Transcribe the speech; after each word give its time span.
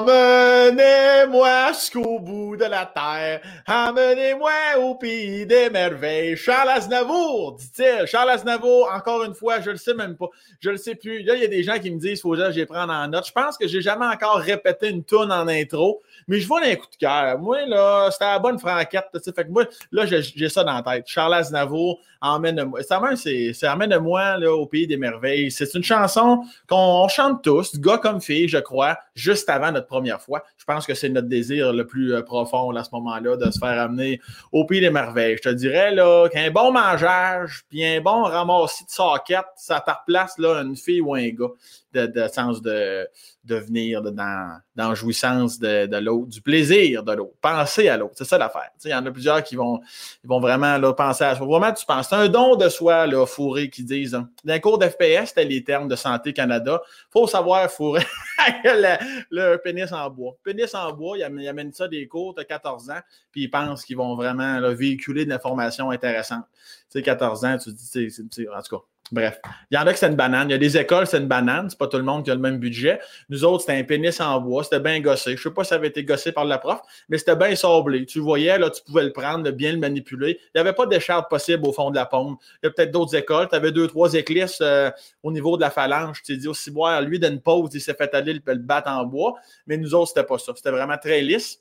Amen. 0.00 1.09
Emmenez-moi 1.30 1.72
jusqu'au 1.72 2.18
bout 2.18 2.56
de 2.56 2.64
la 2.64 2.86
terre. 2.86 3.40
Emmenez-moi 3.68 4.50
au 4.80 4.96
pays 4.96 5.46
des 5.46 5.70
merveilles. 5.70 6.36
Charles 6.36 6.70
Aznavour, 6.70 7.52
dit-il. 7.52 8.04
Charles 8.06 8.30
Aznavour, 8.30 8.90
encore 8.92 9.22
une 9.22 9.34
fois, 9.34 9.60
je 9.60 9.70
le 9.70 9.76
sais 9.76 9.94
même 9.94 10.16
pas. 10.16 10.26
Je 10.58 10.70
le 10.70 10.76
sais 10.76 10.96
plus. 10.96 11.22
Là, 11.22 11.36
il 11.36 11.42
y 11.42 11.44
a 11.44 11.48
des 11.48 11.62
gens 11.62 11.78
qui 11.78 11.92
me 11.92 12.00
disent, 12.00 12.20
faut 12.20 12.32
que 12.32 12.50
les 12.50 12.66
prendre 12.66 12.92
en 12.92 13.06
note. 13.06 13.28
Je 13.28 13.32
pense 13.32 13.56
que 13.56 13.68
j'ai 13.68 13.80
jamais 13.80 14.06
encore 14.06 14.38
répété 14.38 14.88
une 14.88 15.04
tourne 15.04 15.30
en 15.30 15.46
intro, 15.46 16.02
mais 16.26 16.40
je 16.40 16.48
vois 16.48 16.62
un 16.64 16.74
coup 16.74 16.88
de 16.90 16.96
cœur. 16.96 17.38
Moi, 17.38 17.64
là, 17.66 18.08
c'était 18.10 18.24
la 18.24 18.40
bonne 18.40 18.58
franquette. 18.58 19.06
Fait 19.34 19.48
moi, 19.48 19.66
là, 19.92 20.06
j'ai 20.06 20.48
ça 20.48 20.64
dans 20.64 20.74
la 20.74 20.82
tête. 20.82 21.04
Charles 21.06 21.34
Aznavour, 21.34 22.00
emmène-moi. 22.20 22.80
C'est 23.14 23.68
emmène-moi 23.68 24.38
au 24.48 24.66
pays 24.66 24.88
des 24.88 24.96
merveilles. 24.96 25.52
C'est 25.52 25.72
une 25.74 25.84
chanson 25.84 26.42
qu'on 26.68 27.06
chante 27.06 27.44
tous, 27.44 27.78
gars 27.78 27.98
comme 27.98 28.20
filles, 28.20 28.48
je 28.48 28.58
crois, 28.58 28.98
juste 29.14 29.48
avant 29.48 29.70
notre 29.70 29.86
première 29.86 30.20
fois. 30.20 30.42
Je 30.58 30.64
pense 30.64 30.86
que 30.86 30.94
c'est 30.94 31.08
notre 31.08 31.19
désir 31.28 31.72
le 31.72 31.86
plus 31.86 32.14
euh, 32.14 32.22
profond 32.22 32.74
à 32.74 32.84
ce 32.84 32.90
moment-là 32.92 33.36
de 33.36 33.50
se 33.50 33.58
faire 33.58 33.80
amener 33.80 34.20
au 34.52 34.64
pays 34.64 34.80
des 34.80 34.90
merveilles. 34.90 35.36
Je 35.36 35.48
te 35.50 35.54
dirais 35.54 35.94
là 35.94 36.28
qu'un 36.28 36.50
bon 36.50 36.72
mangeage 36.72 37.64
puis 37.68 37.84
un 37.84 38.00
bon 38.00 38.22
ramassis 38.22 38.84
de 38.84 38.90
socket, 38.90 39.44
ça 39.56 39.80
te 39.80 39.90
replace 39.90 40.38
là 40.38 40.62
une 40.62 40.76
fille 40.76 41.00
ou 41.00 41.14
un 41.14 41.28
gars 41.28 41.50
de, 41.92 42.06
de 42.06 42.28
sens 42.28 42.62
de, 42.62 43.08
de 43.44 43.54
venir 43.56 44.02
dans, 44.02 44.60
dans 44.76 44.94
jouissance 44.94 45.58
de, 45.58 45.86
de 45.86 45.96
l'autre, 45.96 46.28
du 46.28 46.42
plaisir 46.42 47.02
de 47.02 47.12
l'autre. 47.12 47.34
Penser 47.40 47.88
à 47.88 47.96
l'autre, 47.96 48.14
c'est 48.16 48.24
ça 48.24 48.38
l'affaire. 48.38 48.70
Il 48.84 48.90
y 48.90 48.94
en 48.94 49.04
a 49.04 49.10
plusieurs 49.10 49.42
qui 49.42 49.56
vont, 49.56 49.80
vont 50.24 50.40
vraiment 50.40 50.78
là, 50.78 50.92
penser 50.92 51.24
à 51.24 51.34
soi. 51.34 51.46
Vraiment, 51.46 51.72
tu 51.72 51.84
penses. 51.86 52.08
C'est 52.08 52.16
un 52.16 52.28
don 52.28 52.56
de 52.56 52.68
soi, 52.68 53.06
fourré, 53.26 53.70
qui 53.70 53.84
disent. 53.84 54.14
Hein. 54.14 54.58
Cours 54.60 54.78
d'FPS, 54.78 55.28
c'était 55.28 55.44
les 55.44 55.64
termes 55.64 55.88
de 55.88 55.96
Santé 55.96 56.32
Canada. 56.32 56.80
Faut 57.10 57.26
savoir 57.26 57.70
fourrer 57.70 58.04
le, 58.64 59.56
pénis 59.56 59.90
en 59.92 60.10
bois. 60.10 60.36
Pénis 60.44 60.74
en 60.74 60.92
bois, 60.92 61.18
ils 61.18 61.48
amènent 61.48 61.72
ça 61.72 61.88
des 61.88 62.06
cours, 62.06 62.34
de 62.34 62.42
14 62.42 62.90
ans, 62.90 63.00
puis 63.32 63.42
ils 63.42 63.50
pensent 63.50 63.84
qu'ils 63.84 63.96
vont 63.96 64.14
vraiment 64.14 64.60
véhiculer 64.72 65.24
de 65.24 65.30
l'information 65.30 65.90
intéressante. 65.90 66.44
Tu 66.90 66.98
sais, 66.98 67.02
14 67.02 67.44
ans, 67.44 67.58
tu 67.58 67.70
te 67.70 67.76
dis, 67.76 68.10
c'est, 68.10 68.48
en 68.48 68.62
tout 68.62 68.76
cas, 68.76 68.84
Bref, 69.12 69.40
il 69.70 69.74
y 69.74 69.78
en 69.78 69.86
a 69.86 69.92
qui 69.92 69.98
c'est 69.98 70.06
une 70.06 70.14
banane. 70.14 70.48
Il 70.48 70.52
y 70.52 70.54
a 70.54 70.58
des 70.58 70.76
écoles, 70.78 71.06
c'est 71.06 71.18
une 71.18 71.26
banane. 71.26 71.68
C'est 71.68 71.78
pas 71.78 71.88
tout 71.88 71.96
le 71.96 72.04
monde 72.04 72.24
qui 72.24 72.30
a 72.30 72.34
le 72.34 72.40
même 72.40 72.58
budget. 72.58 73.00
Nous 73.28 73.44
autres, 73.44 73.62
c'était 73.62 73.78
un 73.78 73.82
pénis 73.82 74.20
en 74.20 74.40
bois. 74.40 74.62
C'était 74.62 74.78
bien 74.78 75.00
gossé. 75.00 75.36
Je 75.36 75.42
sais 75.42 75.50
pas 75.50 75.64
si 75.64 75.70
ça 75.70 75.74
avait 75.76 75.88
été 75.88 76.04
gossé 76.04 76.30
par 76.30 76.44
la 76.44 76.58
prof, 76.58 76.80
mais 77.08 77.18
c'était 77.18 77.34
bien 77.34 77.56
sablé. 77.56 78.06
Tu 78.06 78.20
voyais, 78.20 78.56
là, 78.56 78.70
tu 78.70 78.82
pouvais 78.84 79.02
le 79.02 79.12
prendre, 79.12 79.50
bien 79.50 79.72
le 79.72 79.78
manipuler. 79.78 80.38
Il 80.40 80.50
n'y 80.54 80.60
avait 80.60 80.74
pas 80.74 80.86
d'écharpe 80.86 81.28
possible 81.28 81.66
au 81.66 81.72
fond 81.72 81.90
de 81.90 81.96
la 81.96 82.06
pompe. 82.06 82.38
Il 82.62 82.66
y 82.66 82.68
a 82.68 82.70
peut-être 82.70 82.92
d'autres 82.92 83.16
écoles. 83.16 83.48
Tu 83.48 83.56
avais 83.56 83.72
deux, 83.72 83.88
trois 83.88 84.14
éclisses 84.14 84.60
euh, 84.60 84.90
au 85.24 85.32
niveau 85.32 85.56
de 85.56 85.62
la 85.62 85.70
phalange. 85.70 86.22
Tu 86.22 86.32
t'es 86.32 86.38
dit 86.38 86.48
aussi, 86.48 86.70
boire, 86.70 87.02
lui, 87.02 87.18
d'une 87.18 87.40
pause, 87.40 87.70
il 87.74 87.80
s'est 87.80 87.94
fait 87.94 88.14
aller 88.14 88.34
le, 88.34 88.40
le 88.46 88.54
battre 88.56 88.90
en 88.90 89.04
bois. 89.04 89.34
Mais 89.66 89.76
nous 89.76 89.92
autres, 89.92 90.12
c'était 90.14 90.26
pas 90.26 90.38
ça. 90.38 90.52
C'était 90.54 90.70
vraiment 90.70 90.98
très 90.98 91.20
lisse. 91.20 91.60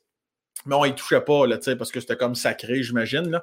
Mais 0.65 0.75
on 0.75 0.85
ne 0.85 0.91
touchait 0.91 1.21
pas, 1.21 1.47
là, 1.47 1.57
parce 1.77 1.91
que 1.91 1.99
c'était 1.99 2.17
comme 2.17 2.35
sacré, 2.35 2.83
j'imagine. 2.83 3.39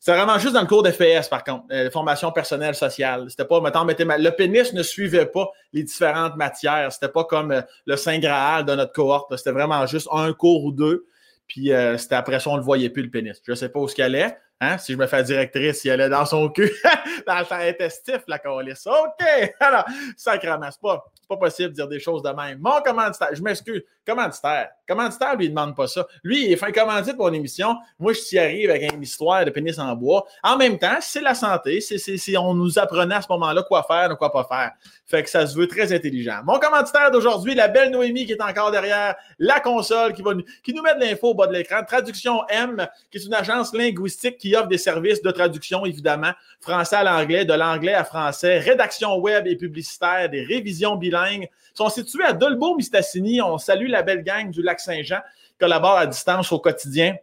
C'est 0.00 0.12
vraiment 0.12 0.38
juste 0.38 0.52
dans 0.52 0.60
le 0.60 0.66
cours 0.66 0.82
d'FPS, 0.82 1.28
par 1.28 1.42
contre, 1.42 1.64
euh, 1.72 1.90
formation 1.90 2.30
personnelle 2.30 2.74
sociale. 2.74 3.26
C'était 3.30 3.46
pas, 3.46 3.60
mettons, 3.60 3.84
mettez 3.84 4.04
le 4.04 4.30
pénis 4.30 4.72
ne 4.74 4.82
suivait 4.82 5.26
pas 5.26 5.50
les 5.72 5.82
différentes 5.82 6.36
matières. 6.36 6.92
C'était 6.92 7.08
pas 7.08 7.24
comme 7.24 7.52
euh, 7.52 7.62
le 7.86 7.96
Saint 7.96 8.18
Graal 8.18 8.66
de 8.66 8.74
notre 8.74 8.92
cohorte. 8.92 9.34
C'était 9.36 9.52
vraiment 9.52 9.86
juste 9.86 10.08
un 10.12 10.32
cours 10.34 10.64
ou 10.64 10.72
deux. 10.72 11.06
Puis 11.46 11.72
euh, 11.72 11.96
c'était 11.96 12.16
après 12.16 12.38
ça, 12.38 12.50
on 12.50 12.54
ne 12.54 12.58
le 12.58 12.64
voyait 12.64 12.90
plus, 12.90 13.02
le 13.02 13.10
pénis. 13.10 13.40
Je 13.44 13.52
ne 13.52 13.56
sais 13.56 13.70
pas 13.70 13.80
où 13.80 13.88
ce 13.88 13.94
qu'elle 13.94 14.14
est. 14.14 14.36
Hein? 14.60 14.76
Si 14.76 14.92
je 14.92 14.98
me 14.98 15.06
fais 15.06 15.22
directrice, 15.22 15.84
il 15.84 15.90
allait 15.90 16.08
dans 16.08 16.26
son 16.26 16.48
cul, 16.50 16.70
dans 17.26 17.44
son 17.44 17.54
intestif, 17.54 18.18
la 18.26 18.38
colisse. 18.38 18.86
OK! 18.86 19.54
Alors, 19.60 19.84
sacrément, 20.16 20.70
c'est 20.70 20.80
pas, 20.80 21.04
pas 21.28 21.36
possible 21.36 21.70
de 21.70 21.74
dire 21.74 21.88
des 21.88 22.00
choses 22.00 22.22
de 22.22 22.30
même. 22.30 22.58
Mon 22.60 22.80
commanditaire, 22.80 23.28
je 23.32 23.42
m'excuse, 23.42 23.82
commanditaire. 24.06 24.70
Commanditaire, 24.86 25.36
lui, 25.36 25.46
il 25.46 25.50
demande 25.50 25.76
pas 25.76 25.86
ça. 25.86 26.06
Lui, 26.24 26.50
il 26.50 26.56
fait 26.56 26.66
un 26.66 26.72
commandite 26.72 27.16
pour 27.16 27.28
une 27.28 27.34
émission. 27.34 27.76
Moi, 27.98 28.14
je 28.14 28.20
t'y 28.20 28.38
arrive 28.38 28.70
avec 28.70 28.92
une 28.92 29.02
histoire 29.02 29.44
de 29.44 29.50
pénis 29.50 29.78
en 29.78 29.94
bois. 29.94 30.24
En 30.42 30.56
même 30.56 30.78
temps, 30.78 30.96
c'est 31.00 31.20
la 31.20 31.34
santé. 31.34 31.80
C'est, 31.80 31.98
si 31.98 32.36
on 32.36 32.54
nous 32.54 32.78
apprenait 32.78 33.16
à 33.16 33.22
ce 33.22 33.28
moment-là 33.30 33.62
quoi 33.62 33.82
faire, 33.82 34.16
quoi 34.16 34.32
pas 34.32 34.44
faire. 34.44 34.72
Fait 35.04 35.22
que 35.22 35.30
ça 35.30 35.46
se 35.46 35.56
veut 35.56 35.68
très 35.68 35.92
intelligent. 35.92 36.40
Mon 36.44 36.58
commanditaire 36.58 37.10
d'aujourd'hui, 37.10 37.54
la 37.54 37.68
belle 37.68 37.90
Noémie 37.90 38.24
qui 38.24 38.32
est 38.32 38.42
encore 38.42 38.70
derrière 38.70 39.14
la 39.38 39.60
console, 39.60 40.14
qui, 40.14 40.22
va, 40.22 40.32
qui 40.62 40.72
nous 40.72 40.82
met 40.82 40.94
de 40.94 41.00
l'info 41.00 41.28
au 41.28 41.34
bas 41.34 41.46
de 41.46 41.52
l'écran. 41.52 41.82
Traduction 41.86 42.46
M, 42.48 42.86
qui 43.10 43.18
est 43.18 43.24
une 43.24 43.34
agence 43.34 43.74
linguistique 43.74 44.38
qui 44.38 44.56
offre 44.56 44.68
des 44.68 44.78
services 44.78 45.22
de 45.22 45.30
traduction, 45.30 45.84
évidemment, 45.84 46.32
français 46.60 46.96
à 46.96 47.04
l'anglais, 47.04 47.44
de 47.44 47.54
l'anglais 47.54 47.94
à 47.94 48.04
français, 48.04 48.58
rédaction 48.58 49.16
web 49.18 49.46
et 49.46 49.56
publicitaire, 49.56 50.28
des 50.30 50.42
révisions 50.42 50.96
Ils 51.26 51.48
sont 51.74 51.88
situés 51.88 52.24
à 52.24 52.32
Dolbeau-Mistassini. 52.32 53.40
On 53.42 53.58
salue 53.58 53.88
la 53.88 54.02
belle 54.02 54.22
gang 54.22 54.50
du 54.50 54.62
Lac-Saint-Jean, 54.62 55.20
collabore 55.58 55.98
à 55.98 56.06
distance 56.06 56.52
au 56.52 56.58
quotidien 56.58 57.16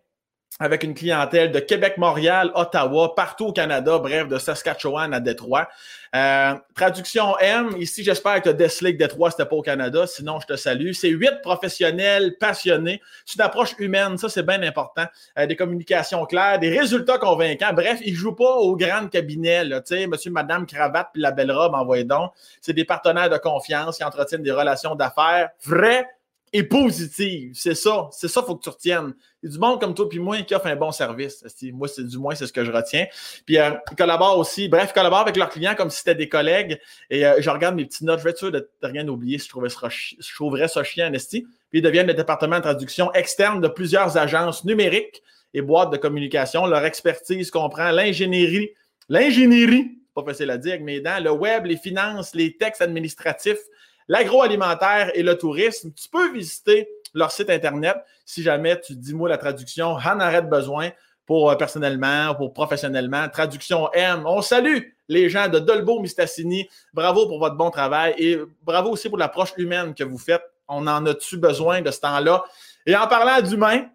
avec 0.60 0.84
une 0.84 0.94
clientèle 0.94 1.52
de 1.52 1.60
Québec, 1.60 1.98
Montréal, 1.98 2.50
Ottawa, 2.56 3.14
partout 3.14 3.48
au 3.48 3.52
Canada, 3.52 4.00
bref, 4.00 4.30
de 4.30 4.38
Saskatchewan 4.38 5.14
à 5.14 5.20
Détroit. 5.20 5.68
Euh, 6.16 6.54
traduction 6.74 7.38
M, 7.40 7.72
ici, 7.78 8.06
j'espère 8.06 8.38
que 8.38 8.44
tu 8.44 8.50
as 8.50 8.54
décelé 8.54 8.94
que 8.94 9.00
Détroit, 9.00 9.32
c'était 9.32 9.46
pas 9.46 9.58
au 9.58 9.62
Canada, 9.62 10.08
sinon 10.08 10.40
je 10.40 10.48
te 10.48 10.56
salue. 10.56 10.92
C'est 10.94 11.10
huit 11.10 11.42
professionnels 11.42 12.38
passionnés. 12.40 13.02
C'est 13.26 13.36
une 13.36 13.42
approche 13.42 13.76
humaine, 13.80 14.18
ça, 14.18 14.30
c'est 14.30 14.46
bien 14.46 14.64
important. 14.64 15.06
Euh, 15.38 15.46
des 15.46 15.58
communications 15.58 16.26
claires, 16.26 16.58
des 16.58 16.70
résultats 16.70 17.18
convaincants. 17.18 17.74
Bref, 17.74 18.00
ils 18.06 18.16
jouent 18.16 18.36
pas 18.36 18.56
au 18.56 18.78
grand 18.78 19.10
cabinet, 19.10 19.66
tu 19.66 19.82
sais, 19.88 20.08
monsieur, 20.08 20.32
madame, 20.32 20.66
cravate, 20.66 21.10
puis 21.12 21.22
la 21.22 21.32
belle 21.32 21.52
robe, 21.52 21.74
envoyez 21.74 22.06
donc. 22.06 22.32
C'est 22.62 22.74
des 22.74 22.86
partenaires 22.86 23.30
de 23.30 23.38
confiance 23.38 23.98
qui 23.98 24.06
entretiennent 24.06 24.44
des 24.44 24.54
relations 24.54 24.96
d'affaires 24.96 25.50
vraies, 25.66 26.08
et 26.56 26.64
positive. 26.64 27.52
C'est 27.54 27.76
ça. 27.76 28.08
C'est 28.12 28.30
ça 28.30 28.40
qu'il 28.40 28.48
faut 28.48 28.56
que 28.56 28.64
tu 28.64 28.70
retiennes. 28.70 29.14
Il 29.44 29.48
y 29.48 29.50
a 29.50 29.52
du 29.52 29.60
monde 29.60 29.78
comme 29.78 29.94
toi 29.94 30.08
puis 30.08 30.20
moi 30.20 30.42
qui 30.44 30.56
offre 30.56 30.68
un 30.68 30.78
bon 30.78 30.94
service. 30.94 31.44
Moi, 31.74 31.90
c'est 31.90 32.08
du 32.08 32.18
moins, 32.18 32.34
c'est 32.34 32.48
ce 32.48 32.54
que 32.54 32.64
je 32.64 32.72
retiens. 32.72 33.08
Puis 33.46 33.58
euh, 33.58 33.72
ils 33.92 33.96
collaborent 33.98 34.40
aussi. 34.40 34.70
Bref, 34.70 34.92
ils 34.92 34.94
collaborent 34.94 35.20
avec 35.20 35.36
leurs 35.36 35.50
clients 35.50 35.76
comme 35.76 35.90
si 35.90 35.98
c'était 35.98 36.16
des 36.16 36.30
collègues. 36.30 36.80
Et 37.10 37.26
euh, 37.26 37.42
je 37.42 37.50
regarde 37.50 37.76
mes 37.76 37.84
petites 37.84 38.04
notes. 38.04 38.20
Je 38.20 38.24
vais 38.24 38.30
être 38.30 38.38
sûr 38.38 38.54
de, 38.54 38.70
rien 38.82 39.06
oublier 39.10 39.38
si 39.38 39.48
je, 39.48 39.50
trouvais 39.50 39.68
ça, 39.68 39.90
je 39.90 40.34
trouverais 40.34 40.70
ça 40.70 40.82
chiant, 40.86 41.12
Esti. 41.12 41.42
Puis 41.42 41.80
ils 41.80 41.82
deviennent 41.82 42.08
le 42.08 42.14
département 42.14 42.56
de 42.56 42.62
traduction 42.62 43.12
externe 43.12 43.60
de 43.60 43.68
plusieurs 43.68 44.18
agences 44.18 44.64
numériques 44.64 45.22
et 45.54 45.62
boîtes 45.62 45.92
de 45.92 45.98
communication. 45.98 46.68
Leur 46.68 46.86
expertise 46.86 47.52
comprend 47.52 47.92
l'ingénierie, 47.92 48.70
l'ingénierie, 49.10 49.92
pas 50.14 50.24
facile 50.24 50.50
à 50.52 50.58
dire 50.58 50.76
avec 50.76 50.86
mes 50.86 51.02
dents, 51.02 51.20
le 51.22 51.32
web, 51.32 51.66
les 51.66 51.76
finances, 51.76 52.34
les 52.34 52.56
textes 52.56 52.82
administratifs, 52.82 53.60
l'agroalimentaire 54.08 55.12
et 55.16 55.24
le 55.24 55.38
tourisme. 55.38 55.92
Tu 55.94 56.10
peux 56.10 56.32
visiter 56.32 56.88
leur 57.14 57.32
site 57.32 57.50
Internet 57.50 57.98
si 58.26 58.44
jamais 58.44 58.80
tu 58.80 58.96
dis 58.96 59.14
moi 59.14 59.30
la 59.30 59.38
traduction, 59.38 59.94
en 59.94 60.20
arrête 60.20 60.50
besoin 60.50 60.92
pour 61.26 61.50
euh, 61.50 61.56
personnellement, 61.56 62.36
pour 62.36 62.54
professionnellement. 62.54 63.28
Traduction 63.30 63.92
M. 63.94 64.24
On 64.26 64.42
salue 64.42 64.80
les 65.08 65.30
gens 65.30 65.48
de 65.48 65.60
Dolbo 65.60 66.00
Mistassini. 66.00 66.68
Bravo 66.94 67.28
pour 67.28 67.40
votre 67.40 67.56
bon 67.56 67.70
travail 67.70 68.16
et 68.18 68.40
bravo 68.64 68.92
aussi 68.92 69.10
pour 69.10 69.18
l'approche 69.18 69.54
humaine 69.58 69.94
que 69.94 70.04
vous 70.04 70.18
faites. 70.18 70.44
On 70.68 70.88
en 70.88 71.06
a-tu 71.06 71.38
besoin 71.38 71.82
de 71.82 71.92
ce 71.92 72.00
temps-là? 72.02 72.44
Et 72.86 72.96
en 72.96 73.08
parlant 73.08 73.42
d'humain, 73.42 73.88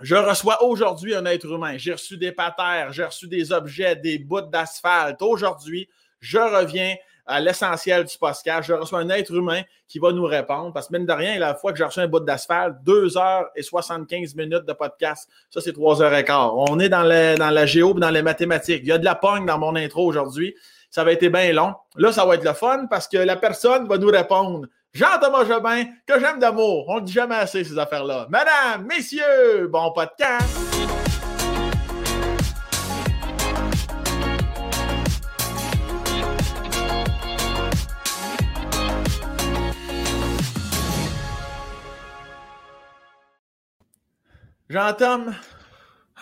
je 0.00 0.16
reçois 0.16 0.62
aujourd'hui 0.62 1.14
un 1.14 1.24
être 1.24 1.46
humain. 1.46 1.76
J'ai 1.76 1.92
reçu 1.92 2.16
des 2.16 2.32
patères, 2.32 2.92
j'ai 2.92 3.04
reçu 3.04 3.26
des 3.26 3.52
objets, 3.52 3.96
des 3.96 4.18
bouts 4.18 4.42
d'asphalte. 4.42 5.22
Aujourd'hui, 5.22 5.88
je 6.20 6.38
reviens 6.38 6.94
à 7.26 7.40
l'essentiel 7.40 8.04
du 8.04 8.16
podcast. 8.18 8.68
Je 8.68 8.74
reçois 8.74 9.00
un 9.00 9.08
être 9.10 9.32
humain 9.32 9.62
qui 9.88 9.98
va 9.98 10.12
nous 10.12 10.24
répondre. 10.24 10.72
Parce 10.72 10.88
que 10.88 10.92
même 10.92 11.06
de 11.06 11.12
rien, 11.12 11.38
la 11.38 11.54
fois 11.54 11.72
que 11.72 11.78
j'ai 11.78 11.84
reçu 11.84 12.00
un 12.00 12.08
bout 12.08 12.20
d'asphalte, 12.20 12.76
2 12.84 13.16
heures 13.16 13.46
et 13.54 13.62
75 13.62 14.34
minutes 14.34 14.64
de 14.66 14.72
podcast, 14.72 15.28
ça 15.50 15.60
c'est 15.60 15.72
3 15.72 16.02
heures 16.02 16.14
et 16.14 16.24
quart. 16.24 16.56
On 16.56 16.78
est 16.78 16.88
dans, 16.88 17.02
dans 17.02 17.50
la 17.50 17.66
géo 17.66 17.94
dans 17.94 18.10
les 18.10 18.22
mathématiques. 18.22 18.80
Il 18.82 18.88
y 18.88 18.92
a 18.92 18.98
de 18.98 19.04
la 19.04 19.14
pogne 19.14 19.46
dans 19.46 19.58
mon 19.58 19.74
intro 19.76 20.06
aujourd'hui. 20.06 20.54
Ça 20.90 21.02
va 21.02 21.12
être 21.12 21.26
bien 21.26 21.52
long. 21.52 21.74
Là, 21.96 22.12
ça 22.12 22.24
va 22.24 22.36
être 22.36 22.44
le 22.44 22.52
fun 22.52 22.86
parce 22.88 23.08
que 23.08 23.18
la 23.18 23.36
personne 23.36 23.88
va 23.88 23.98
nous 23.98 24.08
répondre. 24.08 24.66
Jean-Thomas 24.92 25.44
Jobin, 25.44 25.86
que 26.06 26.20
j'aime 26.20 26.38
d'amour. 26.38 26.84
On 26.88 27.00
ne 27.00 27.06
dit 27.06 27.12
jamais 27.12 27.34
assez 27.34 27.64
ces 27.64 27.76
affaires-là. 27.76 28.28
Madame, 28.30 28.86
messieurs, 28.86 29.66
bon 29.66 29.90
podcast. 29.90 30.93
Jean-Tom? 44.70 45.34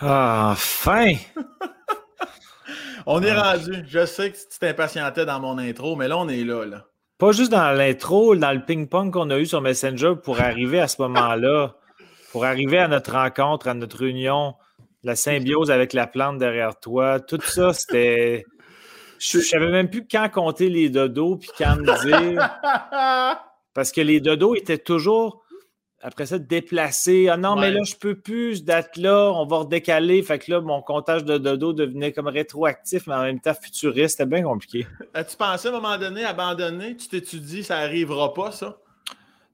Ah, 0.01 0.49
enfin! 0.51 1.13
on 3.05 3.21
est 3.21 3.33
rendu. 3.33 3.85
Je 3.87 4.05
sais 4.05 4.31
que 4.31 4.37
tu 4.37 4.59
t'impatientais 4.59 5.25
dans 5.25 5.39
mon 5.39 5.57
intro, 5.57 5.95
mais 5.95 6.07
là, 6.07 6.17
on 6.17 6.27
est 6.27 6.43
là. 6.43 6.65
là. 6.65 6.85
Pas 7.17 7.31
juste 7.31 7.51
dans 7.51 7.71
l'intro, 7.71 8.35
dans 8.35 8.51
le 8.51 8.65
ping-pong 8.65 9.13
qu'on 9.13 9.29
a 9.29 9.37
eu 9.37 9.45
sur 9.45 9.61
Messenger 9.61 10.15
pour 10.21 10.41
arriver 10.41 10.81
à 10.81 10.89
ce 10.89 11.01
moment-là, 11.03 11.75
pour 12.31 12.43
arriver 12.43 12.79
à 12.79 12.89
notre 12.89 13.13
rencontre, 13.13 13.69
à 13.69 13.73
notre 13.73 13.97
réunion, 13.97 14.55
la 15.03 15.15
symbiose 15.15 15.71
avec 15.71 15.93
la 15.93 16.07
plante 16.07 16.37
derrière 16.37 16.77
toi, 16.79 17.19
tout 17.21 17.39
ça, 17.41 17.71
c'était. 17.73 18.45
Je 19.19 19.39
savais 19.39 19.71
même 19.71 19.89
plus 19.89 20.05
quand 20.05 20.27
compter 20.29 20.67
les 20.67 20.89
dodos 20.89 21.37
puis 21.37 21.49
quand 21.57 21.77
me 21.77 22.05
dire. 22.05 22.59
Parce 23.73 23.93
que 23.93 24.01
les 24.01 24.19
dodos 24.19 24.55
étaient 24.55 24.77
toujours 24.77 25.42
après 26.05 26.25
ça, 26.25 26.37
déplacer. 26.37 27.29
Ah 27.29 27.37
non, 27.37 27.55
mais 27.55 27.71
là, 27.71 27.79
je 27.85 27.95
peux 27.95 28.15
plus, 28.15 28.57
cette 28.57 28.65
date-là, 28.65 29.31
on 29.33 29.45
va 29.45 29.59
redécaler. 29.59 30.21
Fait 30.21 30.37
que 30.37 30.51
là, 30.51 30.59
mon 30.59 30.81
comptage 30.81 31.23
de 31.23 31.37
dodo 31.37 31.71
devenait 31.71 32.11
comme 32.11 32.27
rétroactif, 32.27 33.07
mais 33.07 33.15
en 33.15 33.23
même 33.23 33.39
temps 33.39 33.53
futuriste. 33.53 34.17
C'était 34.17 34.29
bien 34.29 34.43
compliqué. 34.43 34.85
As-tu 35.13 35.37
pensé 35.37 35.69
à 35.69 35.71
un 35.71 35.75
moment 35.75 35.97
donné 35.97 36.25
abandonner? 36.25 36.97
Tu 36.97 37.07
t'étudies, 37.07 37.63
ça 37.63 37.79
n'arrivera 37.79 38.33
pas, 38.33 38.51
ça? 38.51 38.77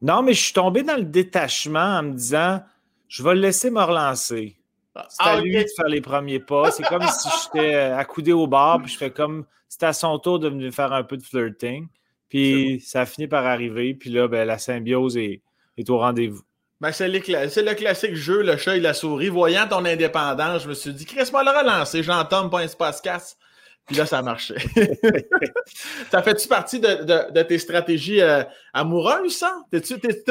Non, 0.01 0.23
mais 0.23 0.33
je 0.33 0.41
suis 0.41 0.53
tombé 0.53 0.81
dans 0.81 0.95
le 0.95 1.03
détachement 1.03 1.99
en 1.99 2.03
me 2.03 2.13
disant, 2.13 2.63
je 3.07 3.21
vais 3.21 3.35
le 3.35 3.41
laisser 3.41 3.69
me 3.69 3.81
relancer. 3.81 4.57
C'est 4.95 5.23
à 5.23 5.33
ah, 5.33 5.41
lui 5.41 5.55
de 5.55 5.69
faire 5.75 5.87
les 5.87 6.01
premiers 6.01 6.39
pas. 6.39 6.71
C'est 6.71 6.83
comme 6.83 7.03
si 7.03 7.29
j'étais 7.43 7.75
accoudé 7.75 8.33
au 8.33 8.47
bar, 8.47 8.81
puis 8.81 8.91
je 8.91 8.97
fais 8.97 9.11
comme, 9.11 9.45
c'était 9.67 9.85
à 9.85 9.93
son 9.93 10.17
tour 10.17 10.39
de 10.39 10.49
venir 10.49 10.73
faire 10.73 10.93
un 10.93 11.03
peu 11.03 11.15
de 11.15 11.23
flirting. 11.23 11.87
Puis 12.27 12.81
ça 12.83 13.01
a 13.01 13.05
fini 13.05 13.27
par 13.27 13.45
arriver, 13.45 13.93
puis 13.93 14.09
là, 14.09 14.27
ben, 14.27 14.45
la 14.45 14.57
symbiose 14.57 15.15
est 15.15 15.41
est 15.79 15.89
au 15.89 15.97
rendez-vous. 15.97 16.41
Ben, 16.81 16.93
c'est, 16.93 17.09
le 17.09 17.73
classique 17.73 18.15
jeu, 18.15 18.41
le 18.41 18.55
chat 18.55 18.77
et 18.77 18.79
la 18.79 18.93
souris. 18.93 19.27
Voyant 19.27 19.67
ton 19.67 19.83
indépendance, 19.83 20.63
je 20.63 20.69
me 20.69 20.73
suis 20.73 20.93
dit, 20.93 21.05
Chris, 21.05 21.29
moi 21.31 21.43
le 21.43 21.49
relancer, 21.49 22.03
j'entends 22.03 22.47
pas 22.49 22.59
un 22.59 22.63
espace 22.63 23.01
casse. 23.01 23.37
Puis 23.85 23.97
là, 23.97 24.05
ça 24.05 24.21
marchait. 24.21 24.55
ça 26.11 26.21
fait-tu 26.21 26.47
partie 26.47 26.79
de, 26.79 27.41
tes 27.41 27.57
stratégies 27.57 28.21
euh, 28.21 28.43
amoureuses, 28.71 29.35
ça? 29.35 29.63
T'es, 29.71 29.81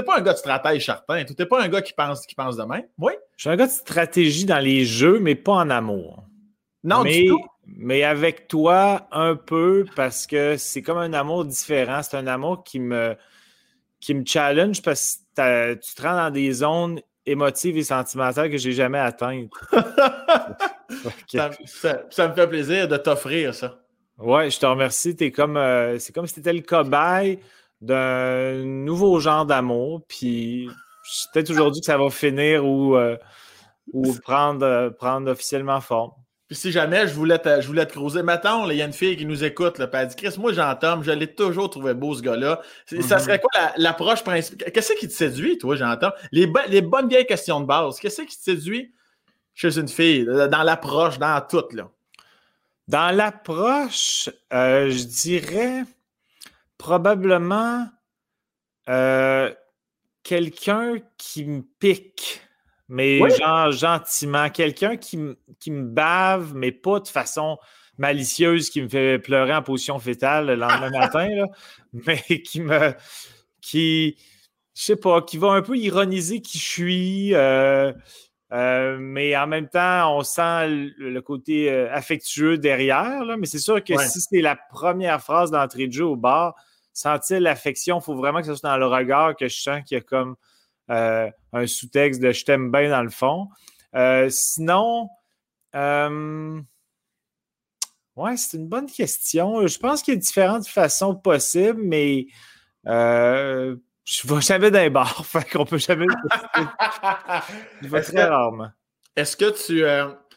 pas 0.03 0.19
un 0.19 0.21
gars 0.23 0.33
de 0.33 0.39
stratège 0.39 0.87
certain. 0.87 1.25
T'es 1.25 1.45
pas 1.45 1.61
un 1.61 1.69
gars 1.69 1.83
qui 1.83 1.93
pense, 1.93 2.25
qui 2.25 2.37
pense 2.37 2.56
de 2.56 2.62
même? 2.62 2.85
Oui? 2.99 3.12
Je 3.37 3.43
suis 3.43 3.50
un 3.50 3.56
gars 3.56 3.67
de 3.67 3.73
stratégie 3.73 4.45
dans 4.45 4.61
les 4.61 4.85
jeux, 4.85 5.19
mais 5.19 5.35
pas 5.35 5.55
en 5.55 5.71
amour. 5.71 6.23
Non, 6.85 7.03
mais, 7.03 7.23
du 7.23 7.29
tout. 7.29 7.45
Mais 7.67 8.05
avec 8.05 8.47
toi, 8.47 9.09
un 9.11 9.35
peu, 9.35 9.85
parce 9.97 10.27
que 10.27 10.56
c'est 10.56 10.81
comme 10.81 10.99
un 10.99 11.12
amour 11.12 11.45
différent. 11.45 12.03
C'est 12.03 12.17
un 12.17 12.29
amour 12.29 12.62
qui 12.62 12.79
me, 12.79 13.17
qui 14.00 14.15
me 14.15 14.25
challenge 14.25 14.83
parce 14.83 15.17
que 15.17 15.21
tu 15.81 15.94
te 15.94 16.02
rends 16.02 16.17
dans 16.17 16.31
des 16.31 16.52
zones 16.52 17.00
émotives 17.26 17.76
et 17.76 17.85
sentimentales 17.85 18.50
que 18.50 18.56
j'ai 18.56 18.73
jamais 18.73 18.99
atteintes. 18.99 19.50
ça, 21.26 21.50
me 22.29 22.35
fait 22.35 22.49
plaisir 22.49 22.88
de 22.88 22.96
t'offrir 22.96 23.55
ça. 23.55 23.81
Ouais, 24.19 24.50
je 24.50 24.58
te 24.58 24.67
remercie. 24.67 25.17
Es 25.20 25.31
comme, 25.31 25.56
euh, 25.56 25.99
c'est 25.99 26.12
comme 26.12 26.26
si 26.26 26.35
tu 26.35 26.40
étais 26.40 26.52
le 26.52 26.62
cobaye 26.62 27.38
d'un 27.81 28.64
nouveau 28.64 29.20
genre 29.20 29.46
d'amour. 29.46 30.02
Puis 30.08 30.69
peut-être 31.32 31.50
aujourd'hui 31.50 31.81
que 31.81 31.87
ça 31.87 31.99
va 31.99 32.11
finir 32.11 32.67
ou, 32.67 32.96
euh, 32.96 33.17
ou 33.93 34.12
prendre, 34.14 34.64
euh, 34.67 34.90
prendre 34.90 35.31
officiellement 35.31 35.81
forme. 35.81 36.12
Puis 36.49 36.56
si 36.56 36.73
jamais 36.73 37.06
je 37.06 37.12
voulais 37.12 37.39
te, 37.39 37.61
je 37.61 37.67
voulais 37.67 37.85
te 37.85 37.93
creuser, 37.93 38.23
mettons, 38.23 38.69
il 38.71 38.79
y 38.79 38.83
a 38.83 38.87
une 38.87 38.95
fille 38.95 39.19
qui 39.19 39.27
nous 39.27 39.45
écoute, 39.45 39.77
là, 39.77 39.87
puis 39.87 40.00
elle 40.00 40.09
dit 40.09 40.17
Chris, 40.17 40.35
moi 40.39 40.53
j'entends, 40.55 41.03
je 41.03 41.11
l'ai 41.11 41.35
toujours 41.35 41.69
trouvé 41.69 41.93
beau 41.93 42.15
ce 42.15 42.23
gars-là. 42.23 42.62
Ça 42.87 42.97
mhm. 42.97 43.23
serait 43.23 43.39
quoi 43.39 43.73
l'approche 43.77 44.25
principale? 44.25 44.73
Qu'est-ce 44.73 44.95
qui 44.95 45.09
te 45.09 45.12
séduit, 45.12 45.59
toi, 45.59 45.77
j'entends? 45.77 46.11
Les, 46.33 46.50
les 46.69 46.81
bonnes 46.81 47.09
vieilles 47.09 47.27
questions 47.27 47.61
de 47.61 47.67
base. 47.67 48.00
Qu'est-ce 48.00 48.23
qui 48.23 48.37
te 48.37 48.43
séduit 48.43 48.95
chez 49.53 49.79
une 49.79 49.89
fille, 49.89 50.25
dans 50.25 50.62
l'approche, 50.62 51.19
dans 51.19 51.39
tout, 51.47 51.65
là? 51.73 51.91
Dans 52.87 53.15
l'approche, 53.15 54.31
euh, 54.55 54.89
je 54.89 55.05
dirais 55.05 55.85
probablement 56.79 57.87
euh, 58.89 59.53
quelqu'un 60.23 60.95
qui 61.19 61.45
me 61.45 61.61
pique 61.79 62.41
mais 62.88 63.19
genre 63.31 63.70
gentiment. 63.70 64.49
Quelqu'un 64.50 64.96
qui, 64.96 65.19
qui, 65.61 65.70
me 65.70 65.85
bave, 65.85 66.55
mais 66.55 66.73
pas 66.73 67.00
de 67.00 67.08
façon 67.08 67.58
malicieuse, 67.99 68.70
qui 68.70 68.82
me 68.82 68.88
fait 68.88 69.19
pleurer 69.19 69.55
en 69.55 69.62
position 69.62 69.99
fétale 69.99 70.46
le 70.46 70.55
lendemain 70.55 70.90
matin, 70.99 71.29
mais 71.93 72.23
qui 72.43 72.61
me. 72.61 72.94
qui. 73.61 74.17
Je 74.75 74.85
sais 74.85 74.96
pas, 74.96 75.23
qui 75.23 75.38
va 75.38 75.49
un 75.49 75.62
peu 75.62 75.76
ironiser 75.76 76.40
qui 76.40 76.58
je 76.58 76.64
suis. 76.64 77.35
Euh, 77.35 77.93
euh, 78.52 78.96
mais 78.99 79.37
en 79.37 79.46
même 79.46 79.69
temps, 79.69 80.17
on 80.17 80.23
sent 80.23 80.69
le, 80.69 81.20
côté 81.20 81.70
euh, 81.70 81.93
affectueux 81.93 82.56
derrière. 82.56 83.25
Là, 83.25 83.37
mais 83.37 83.46
c'est 83.46 83.58
sûr 83.58 83.82
que 83.82 83.99
si 83.99 84.20
c'est 84.20 84.40
la 84.40 84.56
première 84.56 85.20
phrase 85.20 85.50
d'entrée 85.50 85.88
de 85.88 85.93
jeu 85.93 86.06
au 86.06 86.17
bar, 86.17 86.55
sentir 86.93 87.40
l'affection, 87.40 87.99
il 87.99 88.02
faut 88.02 88.14
vraiment 88.14 88.40
que 88.40 88.46
ce 88.46 88.55
soit 88.55 88.70
dans 88.70 88.76
le 88.79 88.87
regard 88.87 89.37
que 89.37 89.49
je 89.49 89.61
sens 89.61 89.82
qu'il 89.85 89.96
y 89.96 90.00
a 90.00 90.05
comme 90.05 90.37
euh, 90.90 91.31
un 91.52 91.67
sous-texte 91.67 92.20
de 92.20 92.32
je 92.32 92.44
t'aime 92.44 92.70
bien 92.70 92.90
dans 92.90 93.02
le 93.02 93.11
fond. 93.11 93.49
Euh, 93.94 94.29
sinon, 94.31 95.08
euh, 95.75 96.61
ouais, 98.17 98.37
c'est 98.37 98.56
une 98.56 98.69
bonne 98.69 98.87
question. 98.87 99.67
Je 99.67 99.79
pense 99.79 100.02
qu'il 100.02 100.14
y 100.14 100.17
a 100.17 100.20
différentes 100.20 100.67
façons 100.67 101.14
possibles, 101.14 101.81
mais 101.82 102.26
je 102.85 102.90
ne 102.94 104.35
vais 104.35 104.40
jamais 104.40 104.70
d'un 104.70 104.90
bar, 104.90 105.26
fait 105.26 105.49
qu'on 105.50 105.64
peut 105.64 105.79
jamais. 105.79 106.06
Je 107.82 107.88
vais 107.88 108.02
très 108.02 108.25
rarement. 108.25 108.70
Est-ce 109.17 109.37
que 109.37 109.50
tu. 109.50 109.85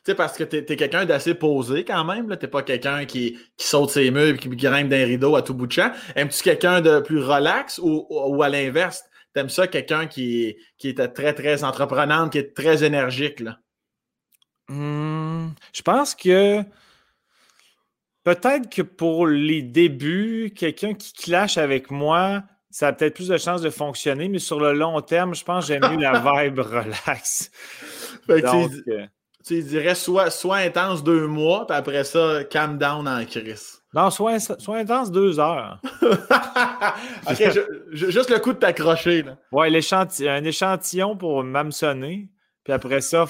Tu 0.03 0.13
sais, 0.13 0.15
parce 0.15 0.35
que 0.35 0.43
tu 0.43 0.57
es, 0.57 0.75
quelqu'un 0.75 1.05
d'assez 1.05 1.35
posé 1.35 1.85
quand 1.85 2.03
même. 2.03 2.25
Tu 2.25 2.45
n'es 2.45 2.49
pas 2.49 2.63
quelqu'un 2.63 3.05
qui, 3.05 3.37
saute 3.55 3.91
ses 3.91 4.09
murs 4.09 4.33
et 4.33 4.37
qui 4.37 4.49
grimpe 4.49 4.89
d'un 4.89 5.05
rideau 5.05 5.35
à 5.35 5.43
tout 5.43 5.53
bout 5.53 5.67
de 5.67 5.71
champ. 5.71 5.91
Aimes-tu 6.15 6.41
quelqu'un 6.41 6.81
de 6.81 7.01
plus 7.01 7.19
relax 7.19 7.77
ou, 7.77 8.07
ou 8.09 8.41
à 8.41 8.49
l'inverse? 8.49 9.03
T'aimes 9.33 9.49
ça, 9.49 9.67
quelqu'un 9.67 10.07
qui, 10.07 10.57
qui 10.77 10.89
est 10.89 11.07
très, 11.13 11.33
très 11.33 11.63
entreprenante, 11.63 12.33
qui 12.33 12.37
est 12.37 12.53
très 12.55 12.83
énergique, 12.83 13.39
là? 13.39 13.59
Hmm, 14.67 15.49
je 15.73 15.81
pense 15.81 16.15
que 16.15 16.63
peut-être 18.23 18.69
que 18.69 18.81
pour 18.81 19.27
les 19.27 19.61
débuts, 19.61 20.53
quelqu'un 20.55 20.93
qui 20.93 21.13
clash 21.13 21.57
avec 21.57 21.91
moi, 21.91 22.43
ça 22.69 22.87
a 22.87 22.93
peut-être 22.93 23.15
plus 23.15 23.27
de 23.27 23.37
chances 23.37 23.61
de 23.61 23.69
fonctionner, 23.69 24.29
mais 24.29 24.39
sur 24.39 24.59
le 24.59 24.73
long 24.73 25.01
terme, 25.01 25.35
je 25.35 25.43
pense 25.43 25.67
que 25.67 25.73
j'aime 25.73 25.91
mieux 25.91 26.01
la 26.01 26.19
vibe 26.43 26.59
relax. 26.59 27.51
Donc, 28.27 28.71
euh, 28.87 29.05
tu 29.45 29.61
dirais 29.61 29.95
soit, 29.95 30.29
soit 30.29 30.57
intense 30.57 31.03
deux 31.03 31.27
mois, 31.27 31.67
puis 31.67 31.75
après 31.75 32.03
ça, 32.03 32.43
calm 32.45 32.77
down 32.77 33.07
en 33.07 33.25
crise. 33.25 33.80
Non, 33.93 34.09
soit, 34.09 34.39
soit 34.39 34.77
intense 34.77 35.11
deux 35.11 35.39
heures. 35.39 35.81
ok, 37.29 37.59
juste 37.91 38.29
le 38.29 38.39
coup 38.39 38.53
de 38.53 38.57
t'accrocher. 38.57 39.25
Ouais, 39.51 39.69
un 39.69 40.43
échantillon 40.45 41.17
pour 41.17 41.43
m'hameçonner, 41.43 42.29
puis 42.63 42.71
après 42.71 43.01
ça, 43.01 43.25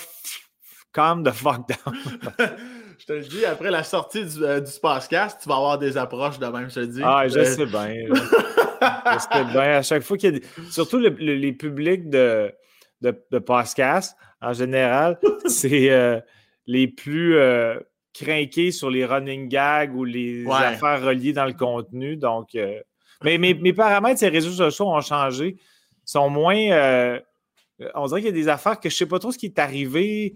calm 0.93 1.23
the 1.23 1.31
fuck 1.31 1.67
down. 1.67 1.95
je 2.99 3.05
te 3.05 3.13
le 3.13 3.21
dis, 3.21 3.43
après 3.43 3.71
la 3.71 3.83
sortie 3.83 4.23
du, 4.23 4.43
euh, 4.43 4.59
du 4.59 4.71
Spacecast, 4.71 5.41
tu 5.41 5.49
vas 5.49 5.55
avoir 5.55 5.79
des 5.79 5.97
approches 5.97 6.37
de 6.37 6.45
même, 6.45 6.69
je 6.69 6.75
te 6.75 6.85
dis. 6.85 7.01
Ah, 7.03 7.27
je 7.27 7.39
euh, 7.39 7.45
sais 7.45 7.65
bien. 7.65 7.87
je 8.13 9.19
sais 9.19 9.43
bien. 9.45 9.77
À 9.77 9.81
chaque 9.81 10.03
fois 10.03 10.17
qu'il 10.17 10.33
y 10.33 10.37
a 10.37 10.39
des... 10.39 10.45
Surtout 10.69 10.99
les 10.99 11.53
publics 11.53 12.07
de, 12.07 12.53
de, 13.01 13.19
de 13.31 13.39
podcast, 13.39 14.15
en 14.41 14.53
général, 14.53 15.19
c'est 15.45 15.89
euh, 15.89 16.19
les 16.67 16.87
plus 16.87 17.35
euh, 18.19 18.25
craqués 18.25 18.71
sur 18.71 18.89
les 18.89 19.05
running 19.05 19.47
gags 19.47 19.95
ou 19.95 20.03
les 20.03 20.45
affaires 20.47 21.01
reliées 21.03 21.33
dans 21.33 21.45
le 21.45 21.53
contenu. 21.53 22.17
Donc, 22.17 22.55
euh, 22.55 22.79
mais 23.23 23.37
mes, 23.37 23.73
paramètres, 23.73 24.19
ces 24.19 24.29
réseaux 24.29 24.51
sociaux 24.51 24.89
ont 24.89 25.01
changé. 25.01 25.57
sont 26.05 26.29
moins. 26.29 27.19
on 27.95 28.05
dirait 28.07 28.21
qu'il 28.21 28.29
y 28.29 28.33
a 28.33 28.43
des 28.43 28.47
affaires 28.47 28.79
que 28.79 28.89
je 28.89 28.95
ne 28.95 28.97
sais 28.97 29.05
pas 29.05 29.19
trop 29.19 29.31
ce 29.31 29.37
qui 29.37 29.47
est 29.47 29.59
arrivé. 29.59 30.35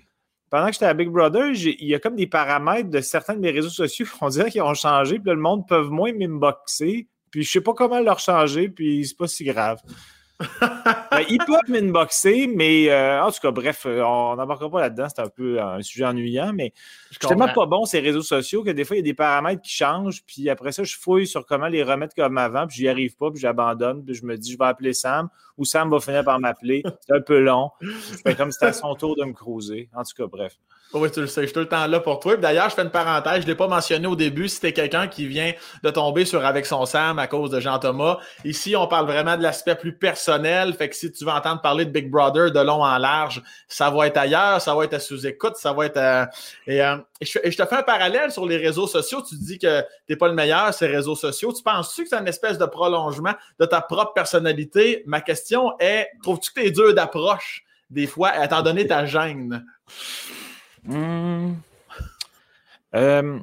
Pendant 0.49 0.67
que 0.67 0.73
j'étais 0.73 0.85
à 0.85 0.93
Big 0.93 1.09
Brother, 1.09 1.51
il 1.53 1.87
y 1.87 1.95
a 1.95 1.99
comme 1.99 2.15
des 2.15 2.27
paramètres 2.27 2.89
de 2.89 3.01
certains 3.01 3.33
de 3.33 3.39
mes 3.39 3.51
réseaux 3.51 3.69
sociaux 3.69 4.05
on 4.21 4.29
dirait 4.29 4.51
qu'ils 4.51 4.61
ont 4.61 4.73
changé, 4.73 5.19
puis 5.19 5.31
le 5.31 5.37
monde 5.37 5.67
peut 5.67 5.83
moins 5.83 6.13
m'inboxer. 6.13 7.07
Puis 7.31 7.43
je 7.43 7.49
ne 7.49 7.51
sais 7.51 7.61
pas 7.61 7.73
comment 7.73 7.99
leur 7.99 8.19
changer, 8.19 8.69
puis 8.69 9.05
c'est 9.05 9.17
pas 9.17 9.27
si 9.27 9.43
grave. 9.43 9.79
Ben, 11.11 11.21
ils 11.29 11.37
peuvent 11.37 11.69
m'inboxer, 11.69 12.47
mais 12.53 12.89
euh, 12.89 13.23
en 13.23 13.31
tout 13.31 13.39
cas, 13.41 13.51
bref, 13.51 13.85
euh, 13.85 14.01
on 14.03 14.35
n'embarquera 14.35 14.69
pas 14.69 14.81
là-dedans. 14.81 15.07
C'est 15.07 15.21
un 15.21 15.29
peu 15.29 15.61
un 15.61 15.81
sujet 15.81 16.05
ennuyant, 16.05 16.51
mais 16.53 16.73
je 17.09 17.17
suis 17.17 17.27
tellement 17.27 17.47
pas 17.53 17.65
bon 17.65 17.85
ces 17.85 17.99
réseaux 17.99 18.21
sociaux 18.21 18.63
que 18.63 18.71
des 18.71 18.83
fois, 18.83 18.97
il 18.97 18.99
y 18.99 19.01
a 19.01 19.03
des 19.03 19.13
paramètres 19.13 19.61
qui 19.61 19.71
changent, 19.71 20.23
puis 20.25 20.49
après 20.49 20.73
ça, 20.73 20.83
je 20.83 20.97
fouille 20.97 21.25
sur 21.25 21.45
comment 21.45 21.67
les 21.67 21.83
remettre 21.83 22.15
comme 22.15 22.37
avant, 22.37 22.67
puis 22.67 22.77
j'y 22.77 22.89
arrive 22.89 23.15
pas, 23.15 23.31
puis 23.31 23.39
j'abandonne, 23.39 24.03
puis 24.03 24.13
je 24.13 24.25
me 24.25 24.37
dis, 24.37 24.51
je 24.51 24.57
vais 24.57 24.65
appeler 24.65 24.93
Sam, 24.93 25.29
ou 25.57 25.63
Sam 25.63 25.89
va 25.89 25.99
finir 25.99 26.25
par 26.25 26.39
m'appeler. 26.39 26.83
C'est 27.07 27.15
un 27.15 27.21
peu 27.21 27.39
long. 27.39 27.71
Je 27.81 28.17
fais 28.23 28.35
comme 28.35 28.51
si 28.51 28.55
c'était 28.59 28.71
à 28.71 28.73
son 28.73 28.93
tour 28.95 29.15
de 29.15 29.23
me 29.23 29.33
cruiser. 29.33 29.89
En 29.95 30.03
tout 30.03 30.15
cas, 30.17 30.27
bref. 30.27 30.57
Oui, 30.93 31.11
tu 31.11 31.19
le 31.19 31.27
sais, 31.27 31.41
je 31.41 31.47
suis 31.47 31.53
tout 31.53 31.59
le 31.59 31.67
temps 31.67 31.87
là 31.87 31.99
pour 31.99 32.21
toi. 32.21 32.37
D'ailleurs, 32.37 32.69
je 32.69 32.75
fais 32.75 32.83
une 32.83 32.89
parenthèse, 32.89 33.37
je 33.37 33.41
ne 33.41 33.47
l'ai 33.47 33.55
pas 33.55 33.67
mentionné 33.67 34.07
au 34.07 34.15
début, 34.15 34.47
si 34.47 34.61
quelqu'un 34.71 35.07
qui 35.07 35.27
vient 35.27 35.51
de 35.83 35.89
tomber 35.89 36.23
sur 36.23 36.45
Avec 36.45 36.65
son 36.65 36.85
Sam 36.85 37.19
à 37.19 37.27
cause 37.27 37.49
de 37.49 37.59
Jean-Thomas. 37.59 38.19
Ici, 38.45 38.75
on 38.77 38.87
parle 38.87 39.05
vraiment 39.07 39.35
de 39.35 39.43
l'aspect 39.43 39.75
plus 39.75 39.93
personnel. 39.93 40.73
Fait 40.73 40.87
que 40.87 40.95
si 40.95 41.11
tu 41.11 41.25
veux 41.25 41.31
entendre 41.31 41.61
parler 41.61 41.83
de 41.83 41.89
Big 41.89 42.09
Brother 42.09 42.51
de 42.51 42.59
long 42.61 42.83
en 42.83 42.97
large, 42.97 43.41
ça 43.67 43.89
va 43.89 44.07
être 44.07 44.15
ailleurs, 44.15 44.61
ça 44.61 44.73
va 44.73 44.85
être 44.85 44.93
à 44.93 44.99
sous-écoute, 44.99 45.57
ça 45.57 45.73
va 45.73 45.87
être 45.87 45.97
à... 45.97 46.29
Et, 46.65 46.81
euh, 46.81 46.95
je, 47.21 47.39
te 47.39 47.65
fais 47.65 47.75
un 47.75 47.83
parallèle 47.83 48.31
sur 48.31 48.45
les 48.45 48.57
réseaux 48.57 48.87
sociaux. 48.87 49.21
Tu 49.27 49.35
dis 49.35 49.59
que 49.59 49.81
tu 49.81 49.85
n'es 50.09 50.15
pas 50.15 50.29
le 50.29 50.33
meilleur, 50.33 50.73
ces 50.73 50.87
réseaux 50.87 51.15
sociaux. 51.15 51.51
Tu 51.51 51.61
penses-tu 51.61 52.03
que 52.03 52.09
c'est 52.09 52.19
une 52.19 52.27
espèce 52.27 52.57
de 52.57 52.65
prolongement 52.65 53.33
de 53.59 53.65
ta 53.65 53.81
propre 53.81 54.13
personnalité? 54.13 55.03
Ma 55.07 55.19
question 55.19 55.73
est, 55.79 56.07
trouves-tu 56.23 56.53
que 56.53 56.61
tu 56.61 56.67
es 56.67 56.71
dur 56.71 56.93
d'approche 56.93 57.63
des 57.89 58.07
fois, 58.07 58.43
étant 58.43 58.61
donné 58.61 58.87
ta 58.87 59.05
gêne? 59.05 59.65
Hmm. 60.85 61.53
Euh, 62.95 63.39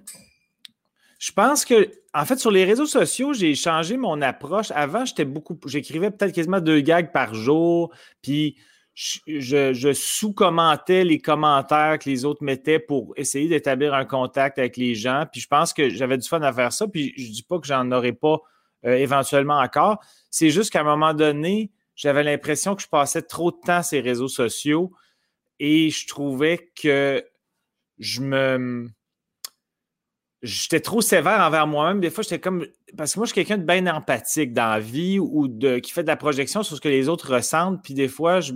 Je 1.18 1.32
pense 1.32 1.64
que, 1.64 1.90
en 2.14 2.24
fait, 2.24 2.38
sur 2.38 2.50
les 2.50 2.64
réseaux 2.64 2.86
sociaux, 2.86 3.32
j'ai 3.32 3.54
changé 3.54 3.96
mon 3.96 4.20
approche. 4.22 4.70
Avant, 4.72 5.04
j'étais 5.04 5.24
beaucoup. 5.24 5.58
J'écrivais 5.66 6.10
peut-être 6.10 6.34
quasiment 6.34 6.60
deux 6.60 6.80
gags 6.80 7.12
par 7.12 7.34
jour. 7.34 7.92
Puis 8.22 8.56
je, 8.94 9.92
sous-commentais 9.94 11.04
les 11.04 11.18
commentaires 11.18 11.98
que 11.98 12.10
les 12.10 12.24
autres 12.24 12.44
mettaient 12.44 12.78
pour 12.78 13.14
essayer 13.16 13.48
d'établir 13.48 13.94
un 13.94 14.04
contact 14.04 14.58
avec 14.58 14.76
les 14.76 14.94
gens. 14.94 15.24
Puis 15.30 15.40
je 15.40 15.48
pense 15.48 15.72
que 15.72 15.88
j'avais 15.88 16.18
du 16.18 16.28
fun 16.28 16.42
à 16.42 16.52
faire 16.52 16.72
ça. 16.72 16.86
Puis 16.86 17.14
je 17.16 17.30
dis 17.30 17.42
pas 17.42 17.58
que 17.58 17.66
j'en 17.66 17.90
aurais 17.92 18.12
pas 18.12 18.38
euh, 18.84 18.94
éventuellement 18.96 19.58
encore. 19.58 19.98
C'est 20.30 20.50
juste 20.50 20.70
qu'à 20.70 20.80
un 20.80 20.84
moment 20.84 21.14
donné, 21.14 21.70
j'avais 21.94 22.22
l'impression 22.22 22.74
que 22.74 22.82
je 22.82 22.88
passais 22.88 23.22
trop 23.22 23.50
de 23.50 23.58
temps 23.64 23.82
sur 23.82 23.90
ces 23.90 24.00
réseaux 24.00 24.28
sociaux 24.28 24.92
et 25.58 25.90
je 25.90 26.06
trouvais 26.06 26.72
que 26.74 27.24
je 28.02 28.20
me. 28.20 28.88
J'étais 30.42 30.80
trop 30.80 31.00
sévère 31.00 31.40
envers 31.40 31.68
moi-même. 31.68 32.00
Des 32.00 32.10
fois, 32.10 32.22
j'étais 32.22 32.40
comme. 32.40 32.66
Parce 32.96 33.14
que 33.14 33.20
moi, 33.20 33.26
je 33.26 33.32
suis 33.32 33.44
quelqu'un 33.44 33.58
de 33.58 33.64
bien 33.64 33.86
empathique 33.86 34.52
dans 34.52 34.70
la 34.70 34.80
vie 34.80 35.20
ou 35.20 35.46
de, 35.46 35.78
qui 35.78 35.92
fait 35.92 36.02
de 36.02 36.08
la 36.08 36.16
projection 36.16 36.64
sur 36.64 36.76
ce 36.76 36.80
que 36.80 36.88
les 36.88 37.08
autres 37.08 37.32
ressentent. 37.32 37.80
Puis 37.82 37.94
des 37.94 38.08
fois, 38.08 38.40
je, 38.40 38.52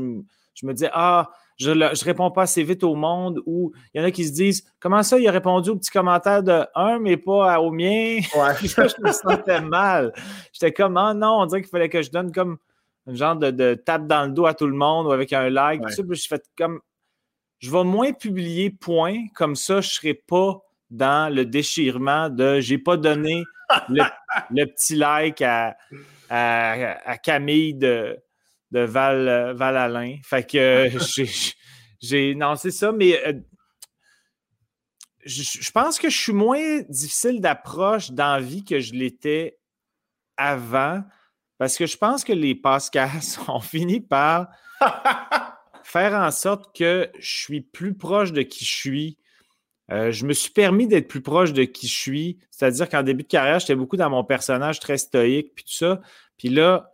je 0.55 0.67
me 0.67 0.75
dis 0.75 0.87
Ah, 0.93 1.31
je 1.59 1.71
ne 1.71 2.05
réponds 2.05 2.33
pas 2.33 2.43
assez 2.43 2.65
vite 2.65 2.83
au 2.83 2.97
monde 2.97 3.41
ou 3.47 3.73
il 3.95 4.01
y 4.01 4.05
en 4.05 4.07
a 4.07 4.11
qui 4.11 4.25
se 4.25 4.33
disent 4.33 4.65
Comment 4.81 5.05
ça, 5.05 5.17
il 5.17 5.29
a 5.29 5.31
répondu 5.31 5.71
au 5.71 5.77
petit 5.77 5.93
commentaire 5.93 6.43
de 6.43 6.67
un, 6.75 6.99
mais 6.99 7.17
pas 7.17 7.61
au 7.61 7.71
mien? 7.71 8.19
Ouais. 8.35 8.55
Je 8.63 9.01
me 9.01 9.13
sentais 9.13 9.61
mal. 9.61 10.13
J'étais 10.53 10.73
comme 10.73 10.97
Ah 10.97 11.15
non, 11.15 11.41
on 11.41 11.47
dirait 11.47 11.63
qu'il 11.63 11.71
fallait 11.71 11.89
que 11.89 12.03
je 12.03 12.11
donne 12.11 12.33
comme 12.33 12.59
un 13.07 13.15
genre 13.15 13.37
de, 13.37 13.75
tape 13.75 14.09
dans 14.09 14.25
le 14.25 14.33
dos 14.33 14.47
à 14.47 14.55
tout 14.55 14.67
le 14.67 14.75
monde 14.75 15.07
ou 15.07 15.13
avec 15.13 15.33
un 15.33 15.49
like. 15.49 15.83
Tout 15.83 15.91
ça, 15.91 16.03
je 16.11 16.27
fais 16.27 16.43
comme 16.59 16.81
je 17.59 17.71
vais 17.71 17.85
moins 17.85 18.13
publier 18.13 18.71
point, 18.71 19.27
comme 19.35 19.57
ça, 19.57 19.81
je 19.81 19.89
ne 19.89 19.93
serai 19.93 20.15
pas 20.15 20.61
dans 20.91 21.33
le 21.33 21.45
déchirement 21.45 22.29
de 22.29 22.61
j'ai 22.61 22.79
pas 22.79 22.97
donné 22.97 23.45
le, 23.89 24.05
petit 24.67 24.95
like 24.95 25.43
à, 25.43 25.77
à, 26.29 27.19
Camille 27.19 27.75
de, 27.75 28.17
de 28.71 28.81
Val, 28.81 29.55
Val 29.57 29.77
Alain. 29.77 30.17
Fait 30.25 30.49
que 30.49 30.89
j'ai. 32.01 32.35
Non, 32.35 32.57
c'est 32.57 32.71
ça, 32.71 32.93
mais 32.93 33.21
euh, 33.27 33.33
je, 35.25 35.71
pense 35.73 35.99
que 35.99 36.09
je 36.09 36.17
suis 36.17 36.33
moins 36.33 36.81
difficile 36.89 37.41
d'approche 37.41 38.11
dans 38.11 38.41
vie 38.41 38.65
que 38.65 38.81
je 38.81 38.93
l'étais 38.95 39.59
avant. 40.37 41.03
Parce 41.59 41.77
que 41.77 41.87
je 41.87 41.97
pense 41.97 42.23
que 42.23 42.33
les 42.33 42.55
podcasts 42.55 43.41
ont 43.49 43.61
fini 43.61 44.01
par 44.01 44.49
faire 45.87 46.15
en 46.15 46.33
sorte 46.33 46.77
que 46.77 47.09
je 47.17 47.39
suis 47.39 47.61
plus 47.61 47.95
proche 47.95 48.33
de 48.33 48.43
qui 48.43 48.65
je 48.65 48.75
suis. 48.75 49.19
Euh, 49.93 50.11
je 50.11 50.27
me 50.27 50.33
suis 50.33 50.51
permis 50.51 50.89
d'être 50.89 51.07
plus 51.07 51.21
proche 51.21 51.53
de 51.53 51.63
qui 51.63 51.87
je 51.87 51.97
suis. 51.97 52.39
C'est-à-dire 52.51 52.89
qu'en 52.89 53.05
début 53.05 53.23
de 53.23 53.29
carrière, 53.29 53.61
j'étais 53.61 53.77
beaucoup 53.77 53.97
dans 53.97 54.11
mon 54.11 54.25
personnage 54.25 54.81
très 54.81 54.99
stoïque, 54.99 55.53
puis 55.55 55.65
tout 55.65 55.75
ça. 55.75 56.01
Puis 56.39 56.49
là, 56.49 56.93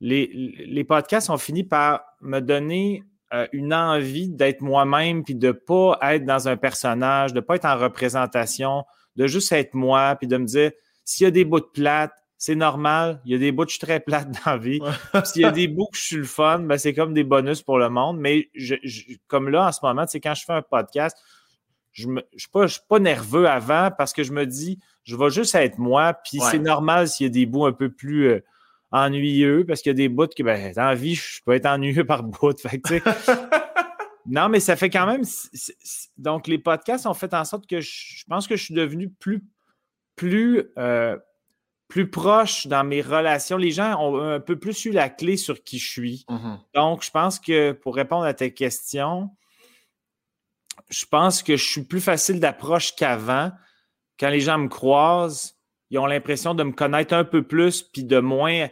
les, 0.00 0.84
podcasts 0.84 1.30
ont 1.30 1.36
fini 1.36 1.64
par 1.64 2.04
me 2.20 2.38
donner 2.38 3.02
euh, 3.34 3.48
une 3.52 3.74
envie 3.74 4.28
d'être 4.28 4.60
moi-même, 4.60 5.24
puis 5.24 5.34
de 5.34 5.48
ne 5.48 5.52
pas 5.52 5.98
être 6.02 6.24
dans 6.24 6.46
un 6.46 6.56
personnage, 6.56 7.32
de 7.32 7.40
ne 7.40 7.44
pas 7.44 7.56
être 7.56 7.64
en 7.64 7.76
représentation, 7.76 8.84
de 9.16 9.26
juste 9.26 9.50
être 9.50 9.74
moi, 9.74 10.14
puis 10.14 10.28
de 10.28 10.36
me 10.36 10.46
dire, 10.46 10.70
s'il 11.04 11.24
y 11.24 11.26
a 11.26 11.32
des 11.32 11.44
bouts 11.44 11.58
de 11.58 11.64
plate, 11.64 12.12
c'est 12.38 12.54
normal. 12.54 13.20
Il 13.24 13.32
y 13.32 13.34
a 13.34 13.38
des 13.38 13.50
bouts 13.50 13.64
que 13.64 13.70
je 13.70 13.76
suis 13.76 13.84
très 13.84 13.98
plate 13.98 14.30
dans 14.30 14.52
la 14.52 14.58
vie. 14.58 14.80
S'il 15.24 15.42
y 15.42 15.44
a 15.44 15.50
des 15.50 15.66
bouts 15.68 15.88
que 15.92 15.98
je 15.98 16.02
suis 16.04 16.16
le 16.16 16.24
fun, 16.24 16.60
ben 16.60 16.78
c'est 16.78 16.94
comme 16.94 17.12
des 17.12 17.24
bonus 17.24 17.62
pour 17.62 17.78
le 17.78 17.90
monde. 17.90 18.18
Mais 18.18 18.48
je, 18.54 18.76
comme 19.26 19.48
là, 19.48 19.66
en 19.66 19.72
ce 19.72 19.80
moment, 19.82 20.04
c'est 20.06 20.20
quand 20.20 20.34
je 20.34 20.44
fais 20.44 20.52
un 20.52 20.62
podcast, 20.62 21.16
je 21.90 22.08
ne 22.08 22.20
suis, 22.36 22.80
pas 22.88 22.98
nerveux 23.00 23.48
avant 23.48 23.90
parce 23.90 24.12
que 24.12 24.22
je 24.22 24.32
me 24.32 24.46
dis, 24.46 24.78
je 25.02 25.16
vais 25.16 25.30
juste 25.30 25.56
être 25.56 25.78
moi. 25.78 26.14
Puis 26.14 26.38
c'est 26.38 26.60
normal 26.60 27.08
s'il 27.08 27.26
y 27.26 27.28
a 27.28 27.32
des 27.32 27.44
bouts 27.44 27.66
un 27.66 27.72
peu 27.72 27.90
plus 27.90 28.28
euh, 28.28 28.44
ennuyeux 28.92 29.64
parce 29.66 29.82
qu'il 29.82 29.90
y 29.90 29.94
a 29.94 29.96
des 29.96 30.08
bouts 30.08 30.28
que, 30.28 30.44
ben, 30.44 30.72
dans 30.74 30.84
la 30.84 30.94
vie, 30.94 31.16
je 31.16 31.42
peux 31.44 31.54
être 31.54 31.66
ennuyeux 31.66 32.04
par 32.04 32.22
bout. 32.22 32.54
non, 34.26 34.48
mais 34.48 34.60
ça 34.60 34.76
fait 34.76 34.90
quand 34.90 35.06
même. 35.06 35.22
donc, 36.16 36.46
les 36.46 36.58
podcasts 36.58 37.06
ont 37.06 37.14
fait 37.14 37.34
en 37.34 37.44
sorte 37.44 37.66
que 37.66 37.80
je, 37.80 38.24
pense 38.28 38.46
que 38.46 38.54
je 38.54 38.62
suis 38.62 38.74
devenu 38.74 39.10
plus, 39.10 39.42
plus 40.14 40.62
euh, 40.78 41.16
plus 41.88 42.10
proche 42.10 42.66
dans 42.66 42.84
mes 42.84 43.00
relations. 43.00 43.56
Les 43.56 43.70
gens 43.70 43.98
ont 44.00 44.20
un 44.20 44.40
peu 44.40 44.58
plus 44.58 44.84
eu 44.84 44.90
la 44.90 45.08
clé 45.08 45.36
sur 45.36 45.62
qui 45.64 45.78
je 45.78 45.90
suis. 45.90 46.26
Mm-hmm. 46.28 46.58
Donc, 46.74 47.02
je 47.02 47.10
pense 47.10 47.38
que 47.40 47.72
pour 47.72 47.96
répondre 47.96 48.24
à 48.24 48.34
tes 48.34 48.52
questions, 48.52 49.30
je 50.90 51.04
pense 51.06 51.42
que 51.42 51.56
je 51.56 51.64
suis 51.64 51.82
plus 51.82 52.00
facile 52.00 52.40
d'approche 52.40 52.94
qu'avant. 52.94 53.50
Quand 54.20 54.28
les 54.28 54.40
gens 54.40 54.58
me 54.58 54.68
croisent, 54.68 55.54
ils 55.90 55.98
ont 55.98 56.06
l'impression 56.06 56.54
de 56.54 56.62
me 56.62 56.72
connaître 56.72 57.14
un 57.14 57.24
peu 57.24 57.42
plus, 57.42 57.82
puis 57.82 58.04
de 58.04 58.18
moins, 58.18 58.68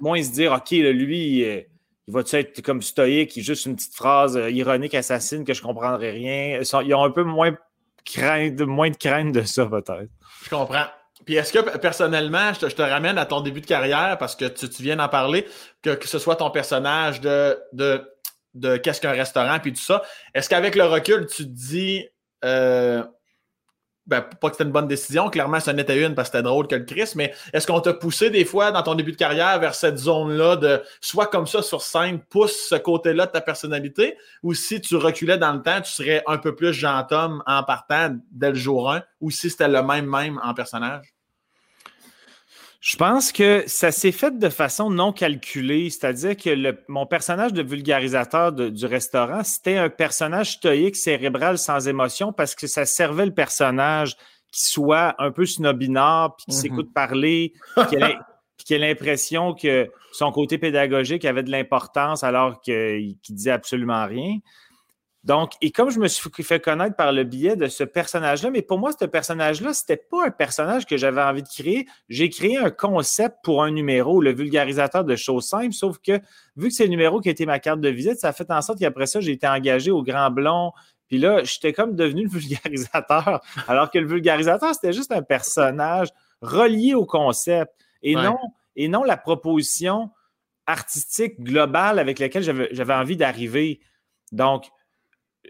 moins 0.00 0.22
se 0.22 0.32
dire, 0.32 0.52
OK, 0.52 0.70
lui, 0.70 1.44
euh, 1.44 1.60
il 2.08 2.14
va-tu 2.14 2.36
être 2.36 2.62
comme 2.62 2.82
stoïque, 2.82 3.40
juste 3.40 3.66
une 3.66 3.76
petite 3.76 3.94
phrase 3.94 4.36
euh, 4.36 4.50
ironique, 4.50 4.94
assassine 4.94 5.44
que 5.44 5.54
je 5.54 5.62
ne 5.62 5.66
comprendrai 5.66 6.10
rien. 6.10 6.60
Ils 6.60 6.94
ont 6.94 7.04
un 7.04 7.10
peu 7.10 7.22
moins, 7.22 7.56
crainte, 8.04 8.60
moins 8.60 8.90
de 8.90 8.96
crainte 8.96 9.32
de 9.32 9.42
ça, 9.42 9.66
peut-être. 9.66 10.10
Je 10.42 10.50
comprends. 10.50 10.86
Puis 11.24 11.34
est-ce 11.36 11.52
que 11.52 11.78
personnellement, 11.78 12.52
je 12.52 12.66
te, 12.66 12.82
ramène 12.82 13.18
à 13.18 13.26
ton 13.26 13.40
début 13.40 13.60
de 13.60 13.66
carrière 13.66 14.16
parce 14.18 14.36
que 14.36 14.46
tu, 14.46 14.66
viens 14.82 14.96
d'en 14.96 15.08
parler, 15.08 15.46
que, 15.82 15.96
ce 16.06 16.18
soit 16.18 16.36
ton 16.36 16.50
personnage 16.50 17.20
de, 17.20 17.58
de, 17.72 18.02
de 18.54 18.76
qu'est-ce 18.76 19.00
qu'un 19.00 19.12
restaurant 19.12 19.58
puis 19.60 19.72
tout 19.72 19.82
ça. 19.82 20.02
Est-ce 20.34 20.48
qu'avec 20.48 20.74
le 20.74 20.84
recul, 20.84 21.26
tu 21.26 21.44
te 21.44 21.50
dis 21.50 22.06
euh, 22.44 23.04
ben, 24.06 24.20
pas 24.20 24.48
que 24.48 24.56
c'était 24.56 24.64
une 24.64 24.72
bonne 24.72 24.88
décision, 24.88 25.30
clairement, 25.30 25.60
ça 25.60 25.72
n'était 25.72 26.04
une 26.04 26.14
parce 26.14 26.28
que 26.28 26.36
c'était 26.36 26.42
drôle 26.42 26.66
que 26.66 26.74
le 26.74 26.84
Chris, 26.84 27.12
mais 27.14 27.32
est-ce 27.52 27.66
qu'on 27.66 27.80
t'a 27.80 27.94
poussé 27.94 28.30
des 28.30 28.44
fois 28.44 28.72
dans 28.72 28.82
ton 28.82 28.94
début 28.94 29.12
de 29.12 29.16
carrière 29.16 29.58
vers 29.60 29.74
cette 29.74 29.98
zone-là 29.98 30.56
de 30.56 30.82
soit 31.00 31.26
comme 31.26 31.46
ça 31.46 31.62
sur 31.62 31.82
scène, 31.82 32.20
pousse 32.20 32.68
ce 32.68 32.74
côté-là 32.74 33.26
de 33.26 33.32
ta 33.32 33.40
personnalité, 33.40 34.16
ou 34.42 34.54
si 34.54 34.80
tu 34.80 34.96
reculais 34.96 35.38
dans 35.38 35.52
le 35.52 35.62
temps, 35.62 35.80
tu 35.80 35.92
serais 35.92 36.22
un 36.26 36.38
peu 36.38 36.54
plus 36.54 36.72
gentil 36.72 36.92
en 37.12 37.62
partant 37.64 38.16
dès 38.30 38.50
le 38.50 38.54
jour 38.54 38.90
1, 38.90 39.02
ou 39.20 39.30
si 39.30 39.50
c'était 39.50 39.68
le 39.68 39.82
même 39.82 40.06
même 40.06 40.40
en 40.42 40.54
personnage? 40.54 41.14
Je 42.82 42.96
pense 42.96 43.30
que 43.30 43.62
ça 43.68 43.92
s'est 43.92 44.10
fait 44.10 44.36
de 44.36 44.48
façon 44.48 44.90
non 44.90 45.12
calculée, 45.12 45.88
c'est-à-dire 45.88 46.36
que 46.36 46.76
mon 46.88 47.06
personnage 47.06 47.52
de 47.52 47.62
vulgarisateur 47.62 48.50
du 48.50 48.86
restaurant, 48.86 49.44
c'était 49.44 49.76
un 49.76 49.88
personnage 49.88 50.54
stoïque, 50.54 50.96
cérébral, 50.96 51.58
sans 51.58 51.86
émotion, 51.86 52.32
parce 52.32 52.56
que 52.56 52.66
ça 52.66 52.84
servait 52.84 53.26
le 53.26 53.34
personnage 53.34 54.16
qui 54.50 54.66
soit 54.66 55.14
un 55.18 55.30
peu 55.30 55.46
snobinard, 55.46 56.34
puis 56.34 56.46
qui 56.46 56.56
s'écoute 56.56 56.92
parler, 56.92 57.52
puis 57.76 58.64
qui 58.66 58.74
a 58.74 58.78
l'impression 58.78 59.54
que 59.54 59.88
son 60.10 60.32
côté 60.32 60.58
pédagogique 60.58 61.24
avait 61.24 61.44
de 61.44 61.52
l'importance 61.52 62.24
alors 62.24 62.60
qu'il 62.60 63.16
disait 63.28 63.52
absolument 63.52 64.06
rien. 64.06 64.38
Donc, 65.24 65.52
et 65.60 65.70
comme 65.70 65.90
je 65.90 66.00
me 66.00 66.08
suis 66.08 66.30
fait 66.42 66.58
connaître 66.58 66.96
par 66.96 67.12
le 67.12 67.22
biais 67.22 67.54
de 67.54 67.68
ce 67.68 67.84
personnage-là, 67.84 68.50
mais 68.50 68.62
pour 68.62 68.78
moi, 68.78 68.90
ce 68.98 69.04
personnage-là, 69.04 69.72
c'était 69.72 69.96
pas 69.96 70.26
un 70.26 70.30
personnage 70.30 70.84
que 70.84 70.96
j'avais 70.96 71.22
envie 71.22 71.44
de 71.44 71.48
créer. 71.48 71.86
J'ai 72.08 72.28
créé 72.28 72.56
un 72.56 72.70
concept 72.70 73.36
pour 73.44 73.62
un 73.62 73.70
numéro, 73.70 74.20
le 74.20 74.32
vulgarisateur 74.32 75.04
de 75.04 75.14
choses 75.14 75.46
simples, 75.46 75.74
sauf 75.74 75.98
que 75.98 76.20
vu 76.56 76.68
que 76.68 76.74
c'est 76.74 76.84
le 76.84 76.90
numéro 76.90 77.20
qui 77.20 77.28
a 77.28 77.32
été 77.32 77.46
ma 77.46 77.60
carte 77.60 77.80
de 77.80 77.88
visite, 77.88 78.18
ça 78.18 78.28
a 78.28 78.32
fait 78.32 78.50
en 78.50 78.60
sorte 78.62 78.80
qu'après 78.80 79.06
ça, 79.06 79.20
j'ai 79.20 79.30
été 79.30 79.46
engagé 79.46 79.92
au 79.92 80.02
Grand 80.02 80.30
Blond. 80.30 80.72
Puis 81.06 81.18
là, 81.18 81.44
j'étais 81.44 81.72
comme 81.72 81.94
devenu 81.94 82.24
le 82.24 82.30
vulgarisateur, 82.30 83.42
alors 83.68 83.92
que 83.92 83.98
le 83.98 84.08
vulgarisateur, 84.08 84.74
c'était 84.74 84.92
juste 84.92 85.12
un 85.12 85.22
personnage 85.22 86.08
relié 86.40 86.94
au 86.94 87.06
concept 87.06 87.72
et, 88.02 88.16
non, 88.16 88.38
et 88.74 88.88
non 88.88 89.04
la 89.04 89.16
proposition 89.16 90.10
artistique 90.66 91.40
globale 91.40 92.00
avec 92.00 92.18
laquelle 92.18 92.42
j'avais 92.42 92.94
envie 92.94 93.16
d'arriver. 93.16 93.80
Donc, 94.32 94.66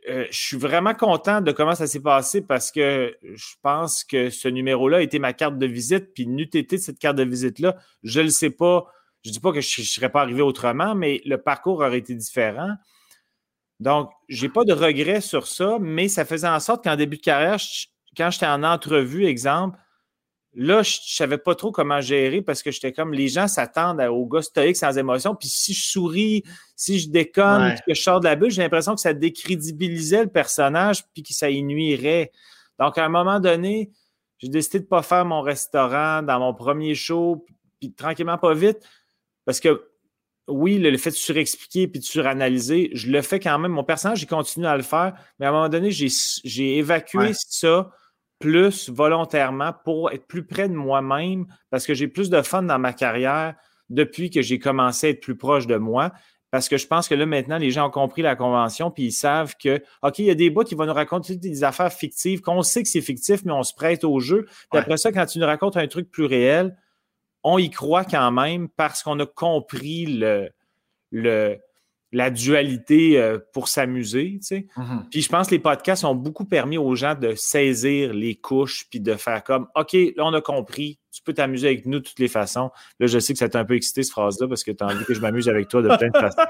euh, 0.09 0.27
je 0.31 0.39
suis 0.39 0.57
vraiment 0.57 0.95
content 0.95 1.41
de 1.41 1.53
comment 1.53 1.75
ça 1.75 1.87
s'est 1.87 2.01
passé 2.01 2.41
parce 2.41 2.73
que 2.73 3.17
je 3.23 3.55
pense 3.63 4.05
que 4.05 4.31
ce 4.31 4.49
numéro-là 4.49 5.03
été 5.03 5.19
ma 5.19 5.33
carte 5.33 5.59
de 5.59 5.67
visite. 5.67 6.15
Puis, 6.15 6.27
n'eût 6.27 6.49
été 6.55 6.79
cette 6.79 6.99
carte 6.99 7.17
de 7.17 7.25
visite-là, 7.25 7.77
je 8.03 8.21
ne 8.21 8.25
le 8.25 8.31
sais 8.31 8.51
pas. 8.51 8.87
Je 9.25 9.31
ne 9.31 9.35
dis 9.35 9.41
pas 9.41 9.53
que 9.53 9.61
je 9.61 9.81
ne 9.81 9.87
serais 9.87 10.11
pas 10.11 10.23
arrivé 10.23 10.43
autrement, 10.43 10.95
mais 10.95 11.21
le 11.25 11.39
parcours 11.39 11.79
aurait 11.79 11.99
été 11.99 12.15
différent. 12.15 12.75
Donc, 13.79 14.11
je 14.29 14.43
n'ai 14.43 14.49
pas 14.49 14.65
de 14.65 14.73
regrets 14.73 15.21
sur 15.21 15.47
ça, 15.47 15.79
mais 15.81 16.09
ça 16.09 16.25
faisait 16.25 16.49
en 16.49 16.61
sorte 16.61 16.83
qu'en 16.83 16.97
début 16.97 17.19
de 17.19 17.23
carrière, 17.23 17.59
quand 18.17 18.31
j'étais 18.31 18.47
en 18.47 18.65
entrevue, 18.65 19.27
exemple, 19.27 19.79
Là, 20.55 20.83
je 20.83 20.99
ne 20.99 21.03
savais 21.07 21.39
pas 21.39 21.55
trop 21.55 21.73
comment 21.73 22.03
gérer 22.03 22.43
parce 22.43 22.63
que 22.63 22.71
j'étais 22.71 22.93
comme 22.93 23.15
les 23.15 23.29
gens 23.29 23.49
s'attendent 23.49 24.03
au 24.03 24.27
gars 24.27 24.43
stoïque 24.43 24.77
sans 24.77 24.99
émotion. 24.99 25.35
Puis 25.35 25.49
si 25.49 25.73
je 25.73 25.83
souris, 25.83 26.43
si 26.77 26.99
je 26.99 27.09
déconne, 27.09 27.75
que 27.87 27.95
je 27.95 28.03
sors 28.03 28.21
de 28.21 28.27
la 28.27 28.37
bulle, 28.37 28.51
j'ai 28.51 28.61
l'impression 28.61 28.95
que 28.95 29.01
ça 29.01 29.15
décrédibilisait 29.15 30.25
le 30.25 30.29
personnage 30.29 31.05
puis 31.15 31.23
que 31.23 31.33
ça 31.33 31.49
y 31.49 31.63
nuirait. 31.63 32.33
Donc, 32.79 32.99
à 32.99 33.05
un 33.05 33.09
moment 33.09 33.41
donné, 33.41 33.91
j'ai 34.39 34.49
décidé 34.49 34.81
de 34.81 34.85
ne 34.85 34.89
pas 34.89 35.03
faire 35.03 35.25
mon 35.25 35.41
restaurant 35.41 36.23
dans 36.23 36.39
mon 36.39 36.53
premier 36.53 36.95
show, 36.95 37.47
puis 37.81 37.93
tranquillement, 37.93 38.37
pas 38.37 38.53
vite, 38.53 38.79
parce 39.47 39.59
que 39.59 39.89
oui, 40.49 40.79
le, 40.79 40.97
fait 40.99 41.11
de 41.11 41.15
surexpliquer 41.15 41.89
puis 41.89 42.01
de 42.01 42.05
suranalyser, 42.05 42.91
je 42.93 43.11
le 43.11 43.23
fais 43.23 43.41
quand 43.41 43.59
même. 43.59 43.73
Mon 43.73 43.85
personnage, 43.85 44.19
j'ai 44.19 44.27
continué 44.27 44.67
à 44.67 44.77
le 44.77 44.83
faire, 44.83 45.15
mais 45.39 45.47
à 45.47 45.49
un 45.49 45.53
moment 45.53 45.69
donné, 45.69 45.91
j'ai 45.93 46.77
évacué 46.77 47.33
ça 47.35 47.91
plus 48.43 48.91
volontairement 48.91 49.73
pour 49.85 50.11
être 50.11 50.27
plus 50.27 50.45
près 50.45 50.69
de 50.69 50.75
moi-même 50.75 51.47
parce 51.71 51.87
que 51.87 51.95
j'ai 51.95 52.09
plus 52.09 52.29
de 52.29 52.43
fun 52.43 52.65
dans 52.65 52.79
ma 52.81 52.93
carrière 52.93 53.55
depuis 53.89 54.31
que 54.31 54.43
j'ai 54.43 54.59
commencé 54.59 55.07
à 55.07 55.11
être 55.11 55.21
plus 55.21 55.37
proche 55.37 55.69
de 55.69 55.77
moi. 55.77 56.11
Parce 56.51 56.69
que 56.69 56.77
je 56.77 56.89
pense 56.89 57.07
que 57.07 57.15
là, 57.15 57.25
maintenant, 57.25 57.57
les 57.57 57.71
gens 57.71 57.87
ont 57.87 57.91
compris 57.91 58.21
la 58.21 58.35
convention, 58.35 58.91
puis 58.91 59.05
ils 59.05 59.13
savent 59.13 59.55
que, 59.63 59.81
OK, 60.03 60.19
il 60.19 60.25
y 60.25 60.31
a 60.31 60.35
des 60.35 60.51
bouts 60.51 60.65
qui 60.65 60.75
vont 60.75 60.87
nous 60.87 60.93
raconter 60.93 61.37
des 61.37 61.63
affaires 61.63 61.93
fictives, 61.93 62.41
qu'on 62.41 62.63
sait 62.63 62.83
que 62.83 62.89
c'est 62.89 63.01
fictif, 63.01 63.45
mais 63.45 63.53
on 63.53 63.63
se 63.63 63.73
prête 63.75 64.03
au 64.03 64.19
jeu. 64.19 64.47
Puis 64.71 64.81
après 64.81 64.97
ça, 64.97 65.13
quand 65.13 65.25
tu 65.25 65.39
nous 65.39 65.47
racontes 65.47 65.77
un 65.77 65.87
truc 65.87 66.11
plus 66.11 66.25
réel, 66.25 66.77
on 67.45 67.59
y 67.59 67.71
croit 67.71 68.05
quand 68.05 68.33
même 68.33 68.69
parce 68.69 69.05
qu'on 69.05 69.21
a 69.21 69.27
compris 69.27 70.07
le, 70.07 70.51
le, 71.13 71.59
la 72.13 72.31
dualité 72.31 73.19
euh, 73.19 73.39
pour 73.53 73.69
s'amuser. 73.69 74.39
Tu 74.41 74.47
sais. 74.47 74.67
Mm-hmm. 74.77 75.09
Puis 75.11 75.23
je 75.23 75.29
pense 75.29 75.47
que 75.49 75.53
les 75.53 75.59
podcasts 75.59 76.05
ont 76.05 76.15
beaucoup 76.15 76.45
permis 76.45 76.79
aux 76.79 76.95
gens 76.95 77.15
de 77.15 77.35
saisir 77.35 78.13
les 78.13 78.35
couches 78.35 78.87
puis 78.91 79.01
de 79.01 79.15
faire 79.15 79.43
comme 79.43 79.67
OK, 79.75 79.93
là, 79.93 80.25
on 80.25 80.35
a 80.35 80.41
compris, 80.41 80.99
tu 81.11 81.23
peux 81.23 81.33
t'amuser 81.33 81.69
avec 81.69 81.87
nous 81.87 82.01
de 82.01 82.05
toutes 82.05 82.19
les 82.19 82.29
façons. 82.29 82.71
Là, 83.01 83.07
je 83.07 83.19
sais 83.19 83.33
que 83.33 83.39
ça 83.39 83.49
t'a 83.49 83.61
un 83.61 83.65
peu 83.65 83.75
excité, 83.75 84.03
cette 84.03 84.13
phrase-là, 84.13 84.47
parce 84.47 84.63
que 84.63 84.71
tu 84.71 84.85
as 84.85 84.87
envie 84.87 85.05
que 85.05 85.15
je 85.15 85.21
m'amuse 85.21 85.49
avec 85.49 85.69
toi 85.69 85.83
de 85.83 85.89
plein 85.97 86.09
de 86.09 86.19
façons. 86.19 86.43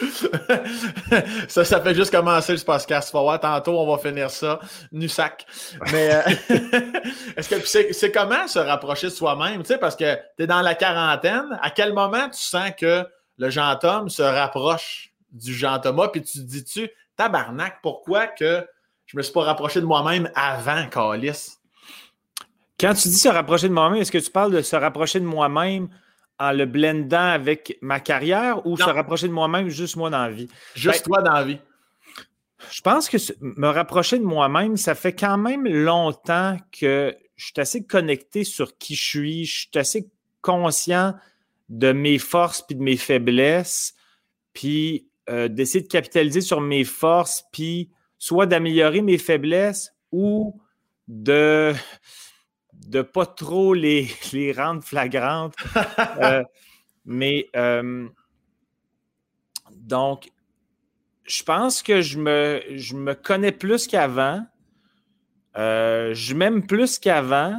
ça, 1.48 1.64
ça 1.64 1.80
fait 1.80 1.94
juste 1.94 2.10
commencer 2.10 2.52
le 2.52 2.60
podcast. 2.60 3.12
voir 3.12 3.38
tantôt, 3.38 3.78
on 3.78 3.94
va 3.94 3.98
finir 3.98 4.30
ça. 4.30 4.60
Nusac. 4.92 5.46
Mais 5.92 6.14
euh, 6.14 6.22
est-ce 7.36 7.48
que 7.48 7.92
c'est 7.92 8.10
comment 8.10 8.48
se 8.48 8.58
rapprocher 8.58 9.08
de 9.08 9.12
soi-même? 9.12 9.60
Tu 9.62 9.66
sais, 9.66 9.78
parce 9.78 9.96
que 9.96 10.14
tu 10.36 10.44
es 10.44 10.46
dans 10.46 10.62
la 10.62 10.74
quarantaine. 10.74 11.58
À 11.62 11.70
quel 11.70 11.92
moment 11.92 12.28
tu 12.28 12.40
sens 12.40 12.70
que 12.78 13.06
le 13.40 13.48
Jean-Tom 13.48 14.10
se 14.10 14.22
rapproche 14.22 15.14
du 15.32 15.54
Jean-Thomas, 15.54 16.08
puis 16.08 16.22
tu 16.22 16.38
te 16.40 16.44
dis-tu, 16.44 16.90
tabarnak, 17.16 17.78
pourquoi 17.82 18.26
que 18.26 18.66
je 19.06 19.16
me 19.16 19.22
suis 19.22 19.32
pas 19.32 19.44
rapproché 19.44 19.80
de 19.80 19.86
moi-même 19.86 20.30
avant, 20.34 20.86
Calis? 20.88 21.56
Quand 22.78 22.92
tu 22.92 23.08
dis 23.08 23.18
se 23.18 23.28
rapprocher 23.28 23.68
de 23.68 23.72
moi-même, 23.72 24.00
est-ce 24.00 24.12
que 24.12 24.18
tu 24.18 24.30
parles 24.30 24.52
de 24.52 24.60
se 24.60 24.76
rapprocher 24.76 25.20
de 25.20 25.24
moi-même 25.24 25.88
en 26.38 26.52
le 26.52 26.66
blendant 26.66 27.30
avec 27.30 27.78
ma 27.80 27.98
carrière 27.98 28.66
ou 28.66 28.76
se 28.76 28.82
rapprocher 28.82 29.26
de 29.26 29.32
moi-même 29.32 29.70
juste 29.70 29.96
moi 29.96 30.10
dans 30.10 30.22
la 30.22 30.30
vie? 30.30 30.48
Juste 30.74 31.08
ben, 31.08 31.14
toi 31.14 31.22
dans 31.22 31.32
la 31.32 31.44
vie. 31.44 31.58
Je 32.70 32.82
pense 32.82 33.08
que 33.08 33.16
me 33.40 33.68
rapprocher 33.68 34.18
de 34.18 34.24
moi-même, 34.24 34.76
ça 34.76 34.94
fait 34.94 35.14
quand 35.14 35.38
même 35.38 35.66
longtemps 35.66 36.58
que 36.78 37.16
je 37.36 37.44
suis 37.46 37.54
assez 37.56 37.86
connecté 37.86 38.44
sur 38.44 38.76
qui 38.76 38.94
je 38.94 39.04
suis, 39.04 39.44
je 39.46 39.60
suis 39.60 39.70
assez 39.76 40.10
conscient 40.42 41.14
de 41.70 41.92
mes 41.92 42.18
forces 42.18 42.62
puis 42.62 42.76
de 42.76 42.82
mes 42.82 42.96
faiblesses, 42.96 43.94
puis 44.52 45.08
euh, 45.30 45.48
d'essayer 45.48 45.82
de 45.82 45.88
capitaliser 45.88 46.40
sur 46.40 46.60
mes 46.60 46.84
forces, 46.84 47.44
puis 47.52 47.90
soit 48.18 48.46
d'améliorer 48.46 49.00
mes 49.00 49.18
faiblesses 49.18 49.92
ou 50.12 50.60
de 51.08 51.72
de 52.72 53.02
pas 53.02 53.26
trop 53.26 53.72
les, 53.72 54.08
les 54.32 54.52
rendre 54.52 54.82
flagrantes. 54.82 55.54
Euh, 56.22 56.42
mais 57.06 57.48
euh, 57.56 58.06
donc, 59.74 60.30
je 61.24 61.42
pense 61.42 61.82
que 61.82 62.02
je 62.02 62.18
me, 62.18 62.62
je 62.76 62.94
me 62.94 63.14
connais 63.14 63.52
plus 63.52 63.86
qu'avant. 63.86 64.44
je 65.54 66.34
m'aime 66.34 66.66
plus 66.66 66.98
qu'avant, 66.98 67.56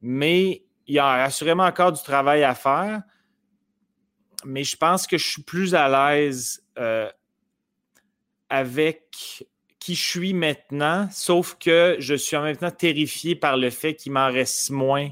mais 0.00 0.64
il 0.92 0.96
y 0.96 0.98
a 0.98 1.24
assurément 1.24 1.64
encore 1.64 1.90
du 1.90 2.02
travail 2.02 2.44
à 2.44 2.54
faire, 2.54 3.00
mais 4.44 4.62
je 4.62 4.76
pense 4.76 5.06
que 5.06 5.16
je 5.16 5.26
suis 5.26 5.42
plus 5.42 5.74
à 5.74 5.88
l'aise 5.88 6.62
euh, 6.78 7.08
avec 8.50 9.46
qui 9.78 9.94
je 9.94 10.06
suis 10.06 10.34
maintenant, 10.34 11.08
sauf 11.10 11.56
que 11.58 11.96
je 11.98 12.14
suis 12.14 12.36
en 12.36 12.42
même 12.42 12.58
temps 12.58 12.70
terrifié 12.70 13.34
par 13.34 13.56
le 13.56 13.70
fait 13.70 13.94
qu'il 13.94 14.12
m'en 14.12 14.26
reste 14.26 14.68
moins 14.68 15.08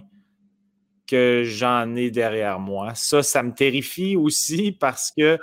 que 1.06 1.44
j'en 1.46 1.96
ai 1.96 2.10
derrière 2.10 2.58
moi. 2.58 2.94
Ça, 2.94 3.22
ça 3.22 3.42
me 3.42 3.54
terrifie 3.54 4.16
aussi 4.16 4.72
parce 4.72 5.10
que 5.16 5.38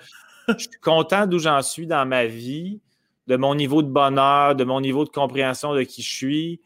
je 0.49 0.59
suis 0.59 0.79
content 0.83 1.25
d'où 1.25 1.39
j'en 1.39 1.63
suis 1.63 1.87
dans 1.87 2.05
ma 2.05 2.27
vie, 2.27 2.79
de 3.25 3.37
mon 3.37 3.55
niveau 3.55 3.81
de 3.81 3.89
bonheur, 3.89 4.53
de 4.53 4.63
mon 4.63 4.81
niveau 4.81 5.03
de 5.03 5.09
compréhension 5.09 5.73
de 5.73 5.81
qui 5.81 6.03
je 6.03 6.13
suis 6.13 6.61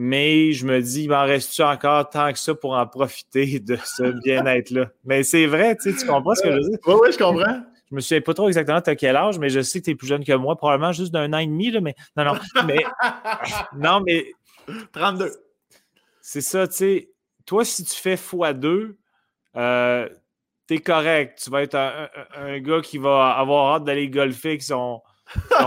mais 0.00 0.52
je 0.52 0.64
me 0.64 0.80
dis, 0.80 1.02
il 1.02 1.08
m'en 1.08 1.24
reste-tu 1.24 1.60
encore 1.60 2.08
tant 2.08 2.32
que 2.32 2.38
ça 2.38 2.54
pour 2.54 2.74
en 2.74 2.86
profiter 2.86 3.58
de 3.58 3.76
ce 3.84 4.04
bien-être-là? 4.22 4.90
Mais 5.04 5.24
c'est 5.24 5.46
vrai, 5.46 5.74
tu, 5.74 5.90
sais, 5.90 5.98
tu 5.98 6.06
comprends 6.06 6.36
ce 6.36 6.42
que 6.42 6.52
je 6.52 6.54
veux 6.54 6.70
dire? 6.70 6.78
Oui, 6.86 6.94
oui, 7.02 7.08
je 7.10 7.18
comprends. 7.18 7.62
Je 7.90 7.96
me 7.96 8.00
souviens 8.00 8.20
pas 8.20 8.32
trop 8.32 8.46
exactement 8.46 8.80
de 8.80 8.92
quel 8.94 9.16
âge, 9.16 9.40
mais 9.40 9.48
je 9.48 9.60
sais 9.60 9.80
que 9.80 9.86
tu 9.86 9.90
es 9.90 9.94
plus 9.96 10.06
jeune 10.06 10.24
que 10.24 10.32
moi, 10.34 10.54
probablement 10.54 10.92
juste 10.92 11.12
d'un 11.12 11.32
an 11.32 11.38
et 11.38 11.48
demi, 11.48 11.72
là, 11.72 11.80
mais 11.80 11.96
non, 12.16 12.26
non, 12.26 12.34
mais 12.64 12.78
non, 13.76 14.00
mais 14.06 14.26
32. 14.92 15.32
C'est 16.20 16.42
ça, 16.42 16.68
tu 16.68 16.74
sais. 16.74 17.10
Toi, 17.44 17.64
si 17.64 17.82
tu 17.82 17.96
fais 17.96 18.14
x2, 18.14 18.94
euh, 19.56 20.08
tu 20.68 20.74
es 20.74 20.78
correct. 20.78 21.40
Tu 21.42 21.50
vas 21.50 21.62
être 21.62 21.74
un, 21.74 22.60
gars 22.60 22.82
qui 22.82 22.98
va 22.98 23.30
avoir 23.30 23.74
hâte 23.74 23.84
d'aller 23.84 24.08
golfer 24.08 24.50
avec 24.50 24.62
son, 24.62 25.02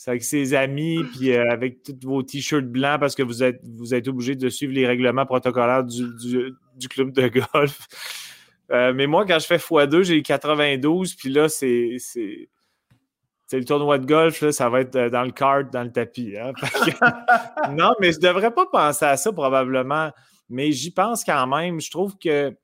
c'est 0.00 0.12
avec 0.12 0.24
ses 0.24 0.54
amis, 0.54 1.04
puis 1.12 1.32
euh, 1.32 1.50
avec 1.50 1.82
tous 1.82 1.94
vos 2.04 2.22
t-shirts 2.22 2.64
blancs 2.64 2.98
parce 2.98 3.14
que 3.14 3.22
vous 3.22 3.42
êtes, 3.42 3.60
vous 3.62 3.92
êtes 3.92 4.08
obligé 4.08 4.34
de 4.34 4.48
suivre 4.48 4.72
les 4.72 4.86
règlements 4.86 5.26
protocolaires 5.26 5.84
du, 5.84 6.88
club 6.88 7.12
de 7.12 7.28
golf. 7.52 7.86
Euh, 8.70 8.94
mais 8.94 9.06
moi, 9.06 9.26
quand 9.26 9.38
je 9.38 9.46
fais 9.46 9.58
x2, 9.58 10.02
j'ai 10.04 10.22
92, 10.22 11.16
puis 11.16 11.28
là, 11.28 11.50
c'est. 11.50 11.96
C'est 11.98 13.58
le 13.58 13.64
tournoi 13.66 13.98
de 13.98 14.06
golf, 14.06 14.40
là, 14.40 14.52
ça 14.52 14.70
va 14.70 14.80
être 14.80 14.96
euh, 14.96 15.10
dans 15.10 15.24
le 15.24 15.32
kart, 15.32 15.70
dans 15.70 15.82
le 15.82 15.92
tapis. 15.92 16.34
Hein. 16.38 16.52
non, 17.76 17.92
mais 18.00 18.12
je 18.12 18.16
ne 18.20 18.22
devrais 18.22 18.54
pas 18.54 18.64
penser 18.72 19.04
à 19.04 19.18
ça 19.18 19.32
probablement. 19.32 20.12
Mais 20.48 20.72
j'y 20.72 20.92
pense 20.92 21.24
quand 21.24 21.46
même. 21.46 21.78
Je 21.78 21.90
trouve 21.90 22.16
que 22.16 22.56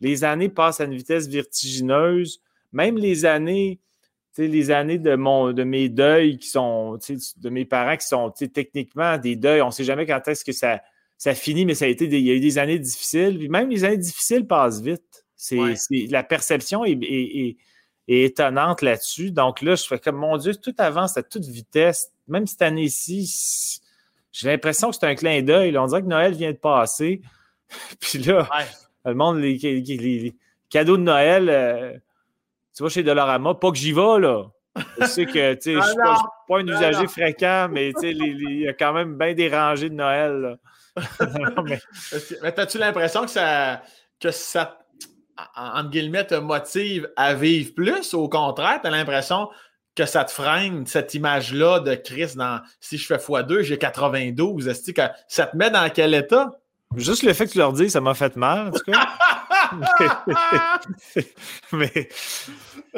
les 0.00 0.22
années 0.22 0.48
passent 0.48 0.80
à 0.80 0.84
une 0.84 0.94
vitesse 0.94 1.26
vertigineuse. 1.26 2.40
Même 2.70 2.98
les 2.98 3.24
années 3.24 3.80
les 4.38 4.70
années 4.70 4.98
de, 4.98 5.16
mon, 5.16 5.52
de 5.52 5.64
mes 5.64 5.88
deuils 5.88 6.38
qui 6.38 6.48
sont, 6.48 6.98
de 7.36 7.50
mes 7.50 7.64
parents 7.64 7.96
qui 7.96 8.06
sont 8.06 8.30
techniquement 8.30 9.18
des 9.18 9.36
deuils, 9.36 9.62
on 9.62 9.66
ne 9.66 9.72
sait 9.72 9.84
jamais 9.84 10.06
quand 10.06 10.26
est-ce 10.28 10.44
que 10.44 10.52
ça, 10.52 10.80
ça 11.16 11.34
finit, 11.34 11.66
mais 11.66 11.74
ça 11.74 11.86
a 11.86 11.88
été 11.88 12.04
il 12.04 12.26
y 12.26 12.30
a 12.30 12.34
eu 12.34 12.40
des 12.40 12.58
années 12.58 12.78
difficiles. 12.78 13.38
Puis 13.38 13.48
même 13.48 13.68
les 13.68 13.84
années 13.84 13.98
difficiles 13.98 14.46
passent 14.46 14.80
vite. 14.80 15.24
C'est, 15.36 15.76
la 16.10 16.22
perception 16.22 16.84
est, 16.84 17.56
étonnante 18.06 18.82
là-dessus. 18.82 19.30
Donc 19.30 19.60
là, 19.60 19.74
je 19.74 19.84
fais 19.84 19.98
comme 19.98 20.16
mon 20.16 20.36
Dieu, 20.38 20.54
tout 20.54 20.74
avance 20.78 21.16
à 21.16 21.22
toute 21.22 21.44
vitesse. 21.44 22.10
Même 22.26 22.46
cette 22.46 22.62
année-ci, 22.62 23.80
j'ai 24.32 24.48
l'impression 24.48 24.90
que 24.90 24.96
c'est 24.96 25.06
un 25.06 25.14
clin 25.14 25.42
d'œil. 25.42 25.76
On 25.76 25.86
dirait 25.86 26.02
que 26.02 26.06
Noël 26.06 26.34
vient 26.34 26.52
de 26.52 26.56
passer. 26.56 27.20
Puis 28.00 28.18
là, 28.20 28.48
le 29.04 29.14
monde, 29.14 29.38
les, 29.38 30.34
cadeaux 30.70 30.96
de 30.96 31.02
Noël. 31.02 31.48
Euh, 31.50 31.98
tu 32.78 32.84
vas 32.84 32.90
chez 32.90 33.02
Dolorama, 33.02 33.54
pas 33.54 33.72
que 33.72 33.76
j'y 33.76 33.92
vais, 33.92 34.20
là. 34.20 34.44
Je 35.00 35.06
sais 35.06 35.26
que, 35.26 35.54
tu 35.54 35.60
sais, 35.62 35.72
je 35.72 35.78
ne 35.78 35.82
suis 35.82 35.96
pas, 35.96 36.58
un 36.58 36.68
usager 36.68 37.08
fréquent, 37.08 37.68
mais 37.68 37.92
tu 37.92 38.02
sais, 38.02 38.12
il 38.12 38.60
y 38.60 38.68
a 38.68 38.72
quand 38.72 38.92
même 38.92 39.18
bien 39.18 39.34
des 39.34 39.48
rangées 39.48 39.90
de 39.90 39.96
Noël, 39.96 40.58
mais, 41.64 41.80
mais 42.40 42.60
as-tu 42.60 42.78
l'impression 42.78 43.22
que 43.22 43.30
ça, 43.30 43.82
que 44.20 44.30
ça, 44.30 44.78
entre 45.56 45.90
guillemets, 45.90 46.24
te 46.24 46.36
motive 46.36 47.10
à 47.16 47.34
vivre 47.34 47.74
plus? 47.74 48.14
Au 48.14 48.28
contraire, 48.28 48.78
tu 48.80 48.86
as 48.86 48.90
l'impression 48.90 49.48
que 49.96 50.06
ça 50.06 50.22
te 50.22 50.30
freine, 50.30 50.86
cette 50.86 51.14
image-là 51.14 51.80
de 51.80 51.96
Chris 51.96 52.34
dans 52.36 52.60
si 52.78 52.96
je 52.96 53.06
fais 53.08 53.16
x2, 53.16 53.62
j'ai 53.62 53.78
92. 53.78 54.68
Est-ce 54.68 54.92
que 54.92 55.02
ça 55.26 55.46
te 55.46 55.56
met 55.56 55.70
dans 55.70 55.90
quel 55.90 56.14
état? 56.14 56.52
Juste 56.94 57.24
le 57.24 57.32
fait 57.32 57.46
que 57.46 57.52
tu 57.52 57.58
leur 57.58 57.72
dis, 57.72 57.90
ça 57.90 58.00
m'a 58.00 58.14
fait 58.14 58.36
mal, 58.36 58.68
en 58.68 58.70
tout 58.70 58.84
cas. 58.84 59.08
mais, 61.72 62.08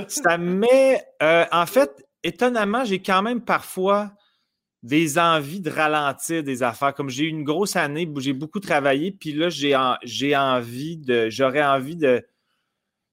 ça 0.09 0.39
met. 0.39 1.05
Euh, 1.23 1.45
en 1.53 1.67
fait, 1.67 2.05
étonnamment, 2.23 2.85
j'ai 2.85 3.01
quand 3.01 3.23
même 3.23 3.41
parfois 3.41 4.11
des 4.83 5.19
envies 5.19 5.61
de 5.61 5.71
ralentir 5.71 6.43
des 6.43 6.63
affaires. 6.63 6.95
Comme 6.95 7.11
j'ai 7.11 7.25
eu 7.25 7.29
une 7.29 7.45
grosse 7.45 7.77
année 7.77 8.07
où 8.07 8.21
j'ai 8.21 8.33
beaucoup 8.33 8.61
travaillé, 8.61 9.13
puis 9.13 9.33
là, 9.33 9.51
j'ai, 9.51 9.77
j'ai 10.03 10.37
envie 10.37 10.97
de. 10.97 11.29
J'aurais 11.31 11.65
envie 11.65 11.97
de, 11.97 12.25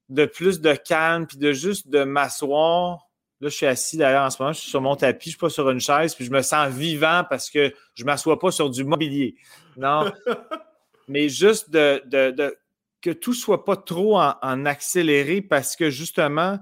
de 0.08 0.26
plus 0.26 0.60
de 0.60 0.74
calme, 0.74 1.26
puis 1.26 1.38
de 1.38 1.52
juste 1.52 1.88
de 1.88 2.04
m'asseoir. 2.04 3.04
Là, 3.40 3.48
je 3.48 3.54
suis 3.54 3.66
assis 3.66 3.96
d'ailleurs 3.96 4.24
en 4.24 4.30
ce 4.30 4.42
moment, 4.42 4.52
je 4.52 4.60
suis 4.60 4.70
sur 4.70 4.80
mon 4.80 4.96
tapis, 4.96 5.26
je 5.26 5.28
ne 5.28 5.32
suis 5.32 5.38
pas 5.38 5.50
sur 5.50 5.70
une 5.70 5.78
chaise, 5.78 6.16
puis 6.16 6.24
je 6.24 6.32
me 6.32 6.42
sens 6.42 6.72
vivant 6.72 7.22
parce 7.30 7.50
que 7.50 7.72
je 7.94 8.02
ne 8.02 8.06
m'assois 8.06 8.36
pas 8.36 8.50
sur 8.50 8.68
du 8.68 8.82
mobilier. 8.82 9.36
Non. 9.76 10.10
Mais 11.08 11.28
juste 11.28 11.70
de, 11.70 12.02
de 12.04 12.56
que 13.00 13.10
tout 13.10 13.34
soit 13.34 13.64
pas 13.64 13.76
trop 13.76 14.18
en, 14.18 14.66
accéléré 14.66 15.40
parce 15.40 15.76
que 15.76 15.90
justement, 15.90 16.58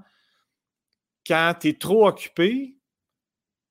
quand 1.26 1.54
tu 1.60 1.68
es 1.68 1.72
trop 1.74 2.06
occupé, 2.06 2.76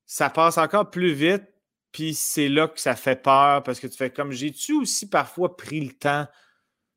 ça 0.05 0.29
passe 0.29 0.57
encore 0.57 0.89
plus 0.89 1.13
vite, 1.13 1.43
puis 1.91 2.13
c'est 2.13 2.49
là 2.49 2.67
que 2.67 2.79
ça 2.79 2.95
fait 2.95 3.21
peur 3.21 3.63
parce 3.63 3.79
que 3.79 3.87
tu 3.87 3.97
fais 3.97 4.09
comme 4.09 4.31
j'ai-tu 4.31 4.73
aussi 4.73 5.09
parfois 5.09 5.55
pris 5.55 5.81
le 5.81 5.93
temps 5.93 6.27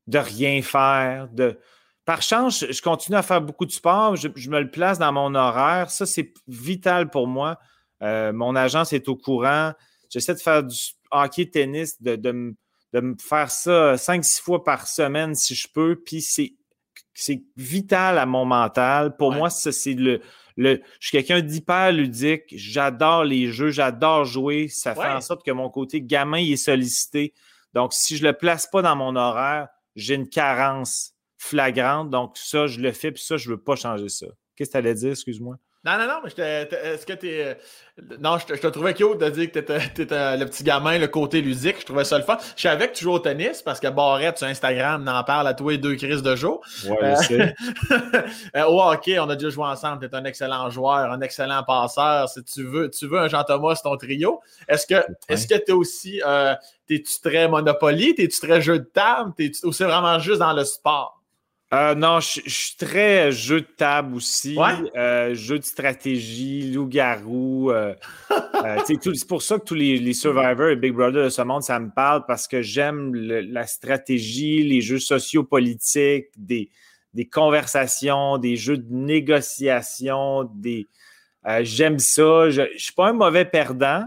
de 0.07 0.17
rien 0.17 0.61
faire, 0.61 1.29
de. 1.29 1.59
Par 2.05 2.23
chance, 2.23 2.65
je 2.67 2.81
continue 2.81 3.17
à 3.17 3.21
faire 3.21 3.41
beaucoup 3.41 3.67
de 3.67 3.71
sport, 3.71 4.15
je, 4.15 4.27
me 4.27 4.59
le 4.59 4.71
place 4.71 4.97
dans 4.97 5.13
mon 5.13 5.35
horaire. 5.35 5.91
Ça, 5.91 6.07
c'est 6.07 6.33
vital 6.47 7.11
pour 7.11 7.27
moi. 7.27 7.59
Euh, 8.01 8.33
mon 8.33 8.55
agence 8.55 8.93
est 8.93 9.07
au 9.07 9.15
courant. 9.15 9.73
j'essaie 10.09 10.33
de 10.33 10.39
faire 10.39 10.63
du 10.63 10.75
hockey, 11.11 11.45
tennis, 11.45 12.01
de, 12.01 12.15
de, 12.15 12.55
me 12.93 13.15
faire 13.19 13.51
ça 13.51 13.97
cinq, 13.97 14.25
six 14.25 14.41
fois 14.41 14.63
par 14.63 14.87
semaine 14.87 15.35
si 15.35 15.55
je 15.55 15.67
peux. 15.67 15.95
Puis 15.95 16.21
c'est, 16.21 16.53
c'est 17.13 17.43
vital 17.55 18.17
à 18.17 18.25
mon 18.25 18.45
mental. 18.45 19.15
Pour 19.17 19.31
moi, 19.31 19.49
ça, 19.49 19.71
c'est 19.71 19.93
le, 19.93 20.21
le. 20.57 20.81
Je 20.99 21.07
suis 21.07 21.17
quelqu'un 21.17 21.41
d'hyper 21.41 21.91
ludique. 21.91 22.43
J'adore 22.51 23.23
les 23.23 23.51
jeux, 23.51 23.69
j'adore 23.69 24.25
jouer. 24.25 24.67
Ça 24.67 24.95
fait 24.95 25.07
en 25.07 25.21
sorte 25.21 25.45
que 25.45 25.51
mon 25.51 25.69
côté 25.69 26.01
gamin 26.01 26.39
est 26.39 26.57
sollicité. 26.57 27.33
Donc, 27.73 27.93
si 27.93 28.17
je 28.17 28.25
le 28.25 28.33
place 28.33 28.67
pas 28.67 28.81
dans 28.81 28.95
mon 28.95 29.15
horaire, 29.15 29.67
j'ai 29.95 30.15
une 30.15 30.27
carence 30.27 31.13
flagrante. 31.37 32.09
Donc, 32.09 32.35
ça, 32.35 32.67
je 32.67 32.79
le 32.79 32.91
fais, 32.91 33.11
puis 33.11 33.23
ça, 33.23 33.37
je 33.37 33.49
veux 33.49 33.61
pas 33.61 33.75
changer 33.75 34.09
ça. 34.09 34.25
Qu'est-ce 34.55 34.69
que 34.69 34.73
tu 34.73 34.77
allais 34.77 34.95
dire, 34.95 35.11
excuse-moi? 35.11 35.57
Non, 35.89 35.97
non, 35.97 36.07
non, 36.07 36.19
mais 36.23 36.29
est-ce 36.29 37.05
que 37.05 37.13
tu 37.13 37.29
es. 37.29 37.57
Non, 38.19 38.37
je 38.37 38.45
te, 38.45 38.55
je 38.55 38.61
te 38.61 38.67
trouvais 38.67 38.93
cute 38.93 39.17
de 39.17 39.29
dire 39.29 39.51
que 39.51 39.59
tu 39.59 40.01
étais, 40.01 40.37
le 40.37 40.45
petit 40.45 40.63
gamin, 40.63 40.97
le 40.99 41.07
côté 41.07 41.41
ludique. 41.41 41.79
Je 41.79 41.85
trouvais 41.85 42.03
ça 42.03 42.17
le 42.17 42.23
fun. 42.23 42.37
Je 42.55 42.61
savais 42.61 42.89
que 42.89 42.93
tu 42.93 43.03
joues 43.03 43.13
au 43.13 43.19
tennis 43.19 43.61
parce 43.61 43.79
que 43.79 43.87
Barrette 43.87 44.37
sur 44.37 44.47
Instagram 44.47 45.03
n'en 45.03 45.23
parle 45.23 45.47
à 45.47 45.53
toi 45.53 45.73
et 45.73 45.77
deux 45.77 45.95
crises 45.95 46.21
de 46.21 46.35
jour. 46.35 46.61
Ouais, 46.85 46.95
je 47.01 47.05
euh, 47.05 47.15
sais. 47.15 47.55
euh, 48.55 48.63
ok, 48.65 49.09
on 49.19 49.29
a 49.29 49.35
déjà 49.35 49.49
joué 49.49 49.65
ensemble. 49.65 50.07
Tu 50.07 50.15
es 50.15 50.15
un 50.15 50.25
excellent 50.25 50.69
joueur, 50.69 51.11
un 51.11 51.21
excellent 51.21 51.63
passeur. 51.63 52.29
Si 52.29 52.43
tu 52.43 52.63
veux, 52.63 52.89
tu 52.89 53.07
veux 53.07 53.19
un 53.19 53.27
Jean-Thomas, 53.27 53.81
ton 53.83 53.97
trio. 53.97 54.39
Est-ce 54.67 54.85
que 54.85 55.03
est-ce 55.27 55.47
que 55.47 55.55
tu 55.55 55.71
es 55.71 55.73
aussi. 55.73 56.21
Euh, 56.25 56.55
T'es-tu 56.87 57.21
très 57.21 57.47
Monopoly? 57.47 58.15
T'es-tu 58.15 58.39
très 58.39 58.61
jeu 58.61 58.79
de 58.79 58.83
table? 58.83 59.31
ou 59.63 59.71
c'est 59.71 59.85
vraiment 59.85 60.17
juste 60.17 60.39
dans 60.39 60.53
le 60.53 60.63
sport? 60.63 61.18
Euh, 61.71 61.93
non, 61.93 62.19
je, 62.19 62.41
suis 62.47 62.75
très 62.77 63.31
jeu 63.31 63.61
de 63.61 63.67
table 63.67 64.15
aussi. 64.15 64.57
Euh, 64.95 65.35
jeu 65.35 65.59
de 65.59 65.63
stratégie, 65.63 66.71
loup-garou. 66.71 67.71
Euh, 67.71 67.93
c'est 68.87 69.27
pour 69.27 69.43
ça 69.43 69.59
que 69.59 69.65
tous 69.65 69.75
les, 69.75 70.13
Survivors 70.13 70.69
et 70.69 70.75
Big 70.75 70.93
Brother 70.93 71.25
de 71.25 71.29
ce 71.29 71.43
monde, 71.43 71.61
ça 71.61 71.79
me 71.79 71.91
parle 71.91 72.25
parce 72.25 72.47
que 72.47 72.63
j'aime 72.63 73.13
la 73.13 73.67
stratégie, 73.67 74.63
les 74.63 74.81
jeux 74.81 74.99
sociopolitiques, 74.99 76.29
des, 76.37 76.71
des 77.13 77.25
conversations, 77.25 78.39
des 78.39 78.55
jeux 78.55 78.77
de 78.77 78.91
négociation. 78.91 80.49
Des, 80.55 80.87
j'aime 81.61 81.99
ça. 81.99 82.49
Je 82.49 82.63
ne 82.63 82.77
suis 82.77 82.93
pas 82.93 83.09
un 83.09 83.13
mauvais 83.13 83.45
perdant, 83.45 84.05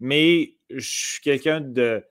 mais 0.00 0.54
je 0.68 0.88
suis 0.88 1.20
quelqu'un 1.20 1.60
de 1.60 2.02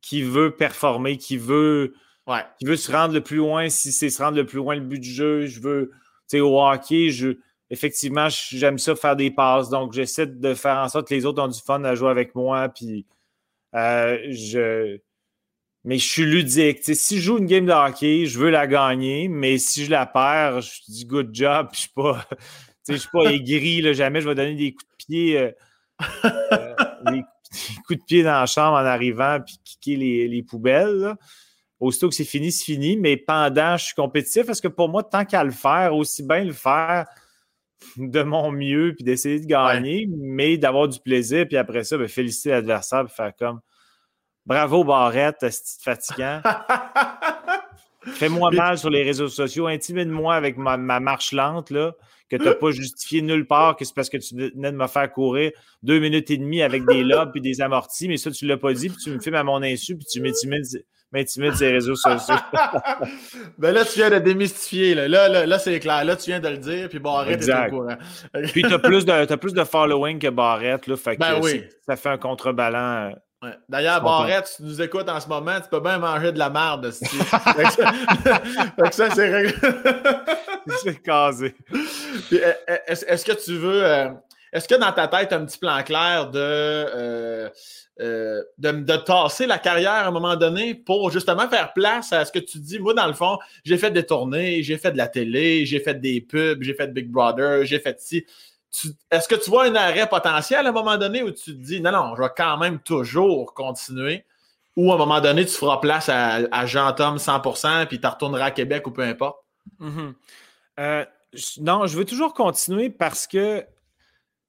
qui 0.00 0.22
veut 0.22 0.50
performer, 0.50 1.18
qui 1.18 1.36
veut 1.36 1.94
Ouais. 2.26 2.40
Qui 2.58 2.64
veut 2.64 2.76
se 2.76 2.90
rendre 2.90 3.14
le 3.14 3.20
plus 3.20 3.36
loin, 3.36 3.68
si 3.68 3.92
c'est 3.92 4.10
se 4.10 4.22
rendre 4.22 4.36
le 4.36 4.46
plus 4.46 4.56
loin 4.56 4.74
le 4.74 4.80
but 4.80 4.98
du 4.98 5.10
jeu. 5.10 5.46
Je 5.46 5.60
veux, 5.60 5.90
tu 5.92 5.98
sais, 6.28 6.40
au 6.40 6.58
hockey, 6.58 7.10
je, 7.10 7.36
effectivement, 7.70 8.28
j'aime 8.30 8.78
ça 8.78 8.96
faire 8.96 9.16
des 9.16 9.30
passes. 9.30 9.68
Donc, 9.68 9.92
j'essaie 9.92 10.26
de 10.26 10.54
faire 10.54 10.78
en 10.78 10.88
sorte 10.88 11.08
que 11.08 11.14
les 11.14 11.26
autres 11.26 11.42
ont 11.42 11.48
du 11.48 11.60
fun 11.60 11.84
à 11.84 11.94
jouer 11.94 12.10
avec 12.10 12.34
moi. 12.34 12.68
Puis, 12.68 13.06
euh, 13.74 14.18
je. 14.30 14.98
Mais 15.86 15.98
je 15.98 16.08
suis 16.08 16.24
ludique. 16.24 16.78
si 16.82 17.18
je 17.18 17.22
joue 17.22 17.38
une 17.38 17.46
game 17.46 17.66
de 17.66 17.72
hockey, 17.72 18.24
je 18.24 18.38
veux 18.38 18.48
la 18.48 18.66
gagner. 18.66 19.28
Mais 19.28 19.58
si 19.58 19.84
je 19.84 19.90
la 19.90 20.06
perds, 20.06 20.62
je 20.62 20.80
dis 20.88 21.04
good 21.04 21.30
job. 21.32 21.68
Je 22.86 22.92
ne 22.92 22.98
suis, 22.98 23.08
suis 23.08 23.18
pas 23.18 23.24
aigri. 23.32 23.80
Là, 23.80 23.94
jamais 23.94 24.20
je 24.20 24.28
vais 24.28 24.34
donner 24.34 24.56
des 24.56 24.74
coups 24.74 24.84
de 24.90 24.96
pied. 25.06 25.38
Euh, 25.38 25.50
euh, 26.52 26.74
des, 27.10 27.22
coups 27.86 27.98
de 27.98 28.04
pied 28.06 28.22
dans 28.22 28.40
la 28.40 28.44
chambre 28.44 28.76
en 28.76 28.84
arrivant 28.84 29.40
puis 29.40 29.56
kicker 29.64 29.96
les, 29.96 30.28
les 30.28 30.42
poubelles. 30.42 30.96
Là. 30.96 31.16
Aussitôt 31.80 32.08
que 32.08 32.14
c'est 32.14 32.24
fini, 32.24 32.52
c'est 32.52 32.64
fini. 32.64 32.96
Mais 32.96 33.16
pendant, 33.16 33.76
je 33.76 33.86
suis 33.86 33.94
compétitif 33.94 34.46
parce 34.46 34.60
que 34.60 34.68
pour 34.68 34.88
moi, 34.88 35.02
tant 35.02 35.24
qu'à 35.24 35.44
le 35.44 35.50
faire, 35.50 35.94
aussi 35.94 36.22
bien 36.22 36.44
le 36.44 36.52
faire 36.52 37.06
de 37.96 38.22
mon 38.22 38.50
mieux 38.50 38.94
puis 38.94 39.04
d'essayer 39.04 39.40
de 39.40 39.46
gagner, 39.46 40.08
mais 40.10 40.56
d'avoir 40.56 40.88
du 40.88 40.98
plaisir. 41.00 41.46
Puis 41.46 41.56
après 41.56 41.84
ça, 41.84 41.98
ben, 41.98 42.08
féliciter 42.08 42.50
l'adversaire 42.50 43.04
et 43.04 43.08
faire 43.08 43.32
comme 43.36 43.60
Bravo 44.46 44.84
Barrette, 44.84 45.38
c'est 45.40 45.82
fatigant. 45.82 46.42
Fais-moi 48.06 48.50
mal 48.50 48.76
sur 48.76 48.90
les 48.90 49.02
réseaux 49.02 49.28
sociaux, 49.28 49.66
intimide-moi 49.66 50.34
avec 50.34 50.58
ma, 50.58 50.76
marche 50.76 51.32
lente 51.32 51.70
là, 51.70 51.94
que 52.28 52.36
tu 52.36 52.44
n'as 52.44 52.54
pas 52.54 52.70
justifié 52.70 53.22
nulle 53.22 53.46
part, 53.46 53.76
que 53.76 53.86
c'est 53.86 53.94
parce 53.94 54.10
que 54.10 54.18
tu 54.18 54.34
venais 54.34 54.72
de 54.72 54.76
me 54.76 54.86
faire 54.86 55.10
courir 55.10 55.52
deux 55.82 55.98
minutes 55.98 56.30
et 56.30 56.36
demie 56.36 56.60
avec 56.60 56.84
des 56.84 57.02
lobes 57.02 57.32
et 57.36 57.40
des 57.40 57.62
amortis, 57.62 58.08
mais 58.08 58.18
ça, 58.18 58.30
tu 58.30 58.44
ne 58.44 58.50
l'as 58.50 58.58
pas 58.58 58.74
dit, 58.74 58.90
puis 58.90 58.98
tu 59.02 59.10
me 59.10 59.18
filmes 59.18 59.36
à 59.36 59.44
mon 59.44 59.62
insu, 59.62 59.96
puis 59.96 60.04
tu 60.04 60.20
m'intimides 60.20 60.84
m'intimider 61.14 61.56
sur 61.56 61.66
les 61.66 61.72
réseaux 61.72 61.94
sociaux. 61.94 62.34
ben 63.58 63.72
là, 63.72 63.84
tu 63.84 63.98
viens 63.98 64.10
de 64.10 64.18
démystifier. 64.18 64.94
Là, 64.94 65.08
là, 65.08 65.46
là, 65.46 65.58
c'est 65.58 65.78
clair. 65.78 66.04
Là, 66.04 66.16
tu 66.16 66.30
viens 66.30 66.40
de 66.40 66.48
le 66.48 66.58
dire, 66.58 66.88
puis 66.88 66.98
Barrett 66.98 67.40
est 67.40 67.52
au 67.52 67.70
courant. 67.70 67.96
puis 68.52 68.62
tu 68.62 68.74
as, 68.74 68.78
plus 68.78 69.04
de, 69.04 69.34
plus 69.36 69.54
de 69.54 69.64
following 69.64 70.18
que 70.18 70.28
Barrett. 70.28 70.86
Là, 70.86 70.96
fait 70.96 71.16
ben 71.16 71.38
oui. 71.40 71.64
Ça 71.86 71.94
fait 71.96 72.08
un 72.08 72.18
contrebalan. 72.18 73.10
Euh, 73.12 73.46
ouais. 73.46 73.54
D'ailleurs, 73.68 74.02
Barrett, 74.02 74.46
si 74.46 74.56
tu 74.56 74.62
nous 74.64 74.82
écoutes 74.82 75.08
en 75.08 75.20
ce 75.20 75.28
moment, 75.28 75.60
tu 75.60 75.68
peux 75.70 75.80
bien 75.80 75.98
manger 75.98 76.32
de 76.32 76.38
la 76.38 76.50
merde. 76.50 76.90
fait 76.92 78.88
que 78.88 78.94
ça, 78.94 79.10
c'est 79.10 79.32
réglé. 79.32 79.54
c'est 80.82 81.00
casé. 81.00 81.54
Est-ce 82.88 83.24
que 83.24 83.32
tu 83.32 83.56
veux. 83.56 83.84
Euh, 83.84 84.08
est-ce 84.54 84.68
que 84.68 84.76
dans 84.76 84.92
ta 84.92 85.08
tête, 85.08 85.28
tu 85.28 85.34
as 85.34 85.38
un 85.38 85.44
petit 85.44 85.58
plan 85.58 85.82
clair 85.82 86.30
de. 86.30 86.38
Euh, 86.38 87.50
euh, 88.00 88.42
de, 88.58 88.96
tasser 88.96 89.46
la 89.46 89.58
carrière 89.58 89.92
à 89.92 90.06
un 90.06 90.10
moment 90.10 90.34
donné 90.34 90.74
pour 90.74 91.12
justement 91.12 91.48
faire 91.48 91.72
place 91.72 92.12
à 92.12 92.24
ce 92.24 92.32
que 92.32 92.40
tu 92.40 92.58
dis? 92.58 92.78
Moi, 92.78 92.94
dans 92.94 93.06
le 93.06 93.12
fond, 93.12 93.38
j'ai 93.64 93.78
fait 93.78 93.90
des 93.92 94.04
tournées, 94.04 94.64
j'ai 94.64 94.78
fait 94.78 94.90
de 94.90 94.96
la 94.96 95.06
télé, 95.06 95.64
j'ai 95.64 95.78
fait 95.78 95.94
des 95.94 96.20
pubs, 96.20 96.62
j'ai 96.62 96.74
fait 96.74 96.88
Big 96.92 97.08
Brother, 97.08 97.64
j'ai 97.64 97.78
fait 97.78 98.00
ci. 98.00 98.26
Est-ce 99.10 99.28
que 99.28 99.36
tu 99.36 99.50
vois 99.50 99.66
un 99.66 99.74
arrêt 99.76 100.08
potentiel 100.08 100.66
à 100.66 100.68
un 100.68 100.72
moment 100.72 100.96
donné 100.96 101.22
où 101.22 101.30
tu 101.30 101.56
te 101.56 101.62
dis 101.62 101.80
non, 101.80 101.92
non, 101.92 102.16
je 102.16 102.22
vais 102.22 102.30
quand 102.36 102.56
même 102.58 102.80
toujours 102.80 103.54
continuer? 103.54 104.24
Ou 104.76 104.90
à 104.90 104.96
un 104.96 104.98
moment 104.98 105.20
donné, 105.20 105.44
tu 105.46 105.52
feras 105.52 105.78
place 105.78 106.08
à, 106.08 106.66
Jean-Tom 106.66 107.16
100% 107.16 107.86
puis 107.86 108.00
tu 108.00 108.06
retourneras 108.06 108.46
à 108.46 108.50
Québec 108.50 108.86
ou 108.88 108.90
peu 108.90 109.02
importe? 109.02 109.38
Mm-hmm. 109.80 110.14
Euh, 110.80 111.04
non, 111.60 111.86
je 111.86 111.96
veux 111.96 112.04
toujours 112.04 112.34
continuer 112.34 112.90
parce 112.90 113.28
que 113.28 113.64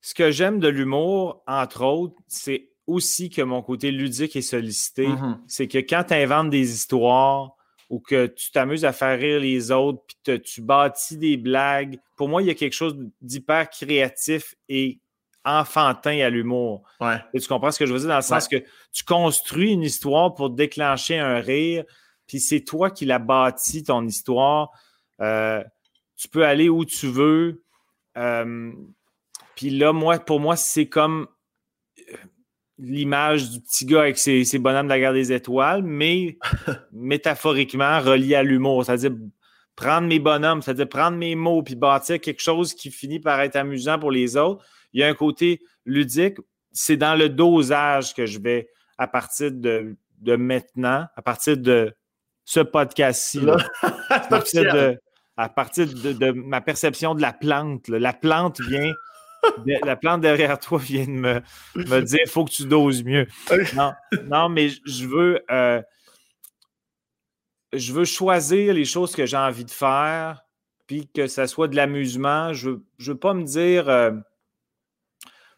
ce 0.06 0.14
que 0.14 0.30
j'aime 0.30 0.60
de 0.60 0.68
l'humour, 0.68 1.42
entre 1.48 1.84
autres, 1.84 2.14
c'est 2.28 2.70
aussi 2.86 3.32
que 3.32 3.42
mon 3.42 3.64
côté 3.64 3.90
ludique 3.90 4.36
est 4.36 4.44
sollicité. 4.44 5.08
Mm-hmm. 5.08 5.40
C'est 5.48 5.68
que 5.68 5.80
quand 5.80 6.04
tu 6.10 6.14
inventes 6.14 6.52
des 6.52 6.76
histoires 6.76 7.56
ou 7.90 8.00
que 8.00 8.28
tu 8.28 8.52
t'amuses 8.52 8.86
à 8.86 8.94
faire 8.94 9.18
rire 9.18 9.40
les 9.40 9.72
autres, 9.72 10.04
puis 10.06 10.40
tu 10.42 10.62
bâtis 10.62 11.18
des 11.18 11.38
blagues, 11.38 11.98
pour 12.18 12.30
moi, 12.30 12.44
il 12.44 12.48
y 12.48 12.52
a 12.52 12.54
quelque 12.54 12.76
chose 12.76 12.96
d'hyper 13.20 13.68
créatif 13.72 14.54
et 14.70 15.00
enfantin 15.44 16.20
à 16.20 16.30
l'humour. 16.30 16.84
Tu 17.34 17.48
comprends 17.48 17.72
ce 17.72 17.80
que 17.80 17.88
je 17.88 17.94
veux 17.94 18.00
dire 18.00 18.10
dans 18.10 18.18
le 18.18 18.22
sens 18.22 18.48
que 18.48 18.64
tu 18.94 19.04
construis 19.06 19.72
une 19.72 19.82
histoire 19.82 20.36
pour 20.36 20.52
déclencher 20.52 21.18
un 21.18 21.40
rire, 21.40 21.84
puis 22.28 22.40
c'est 22.40 22.62
toi 22.62 22.92
qui 22.92 23.06
l'as 23.06 23.18
bâti, 23.18 23.82
ton 23.82 24.06
histoire. 24.06 24.70
Euh, 25.20 25.64
tu 26.16 26.28
peux 26.28 26.46
aller 26.46 26.70
où 26.70 26.86
tu 26.86 27.08
veux. 27.08 27.64
Euh, 28.18 28.72
puis 29.56 29.70
là, 29.70 29.94
moi, 29.94 30.20
pour 30.20 30.40
moi, 30.40 30.56
c'est 30.56 30.88
comme 30.88 31.28
l'image 32.78 33.50
du 33.52 33.62
petit 33.62 33.86
gars 33.86 34.02
avec 34.02 34.18
ses, 34.18 34.46
bonhommes 34.60 34.88
de 34.88 34.92
la 34.92 35.00
guerre 35.00 35.14
des 35.14 35.32
étoiles, 35.32 35.82
mais 35.84 36.38
métaphoriquement 36.92 38.00
relié 38.00 38.36
à 38.36 38.44
l'humour. 38.44 38.86
C'est-à-dire 38.86 39.12
prendre 39.76 40.08
mes 40.08 40.20
bonhommes, 40.20 40.62
c'est-à-dire 40.62 40.90
prendre 40.90 41.18
mes 41.18 41.36
mots 41.36 41.64
puis 41.64 41.76
bâtir 41.76 42.20
quelque 42.20 42.42
chose 42.42 42.74
qui 42.74 42.92
finit 42.92 43.20
par 43.20 43.40
être 43.42 43.56
amusant 43.56 44.00
pour 44.00 44.12
les 44.12 44.38
autres. 44.38 44.66
Il 44.94 45.02
y 45.02 45.04
a 45.04 45.08
un 45.08 45.14
côté 45.14 45.62
ludique. 45.86 46.38
C'est 46.72 46.98
dans 46.98 47.16
le 47.16 47.30
dosage 47.30 48.14
que 48.14 48.26
je 48.26 48.40
vais 48.40 48.70
à 48.98 49.08
partir 49.08 49.52
de, 49.52 49.96
maintenant, 50.26 51.06
à 51.16 51.22
partir 51.22 51.58
de 51.58 51.94
ce 52.44 52.60
podcast-ci. 52.60 53.42
à 54.10 54.20
partir 54.20 55.88
de, 55.88 56.32
ma 56.32 56.62
perception 56.62 57.16
de 57.16 57.22
la 57.22 57.34
plante. 57.34 57.88
La 57.88 58.14
plante 58.14 58.62
vient 58.62 58.94
la 59.66 59.96
plante 59.96 60.22
derrière 60.22 60.60
toi 60.60 60.80
vient 60.80 61.06
de 61.06 61.42
me, 61.76 62.02
dire 62.02 62.20
il 62.26 62.30
faut 62.30 62.46
que 62.46 62.52
tu 62.52 62.66
doses 62.66 63.04
mieux. 63.04 63.28
Non, 64.26 64.50
mais 64.50 64.70
je 64.86 65.08
veux, 65.08 65.44
euh, 65.52 65.82
je 67.74 67.94
veux 67.94 68.06
choisir 68.06 68.74
les 68.74 68.86
choses 68.86 69.16
que 69.16 69.26
j'ai 69.26 69.38
envie 69.38 69.66
de 69.66 69.72
faire, 69.72 70.44
puis 70.88 71.10
que 71.14 71.28
ça 71.28 71.48
soit 71.48 71.68
de 71.68 71.76
l'amusement. 71.76 72.54
Je 72.54 72.70
ne 72.70 72.78
veux, 73.00 73.18
pas 73.18 73.34
me 73.34 73.44
dire 73.44 73.90
euh, 73.90 74.12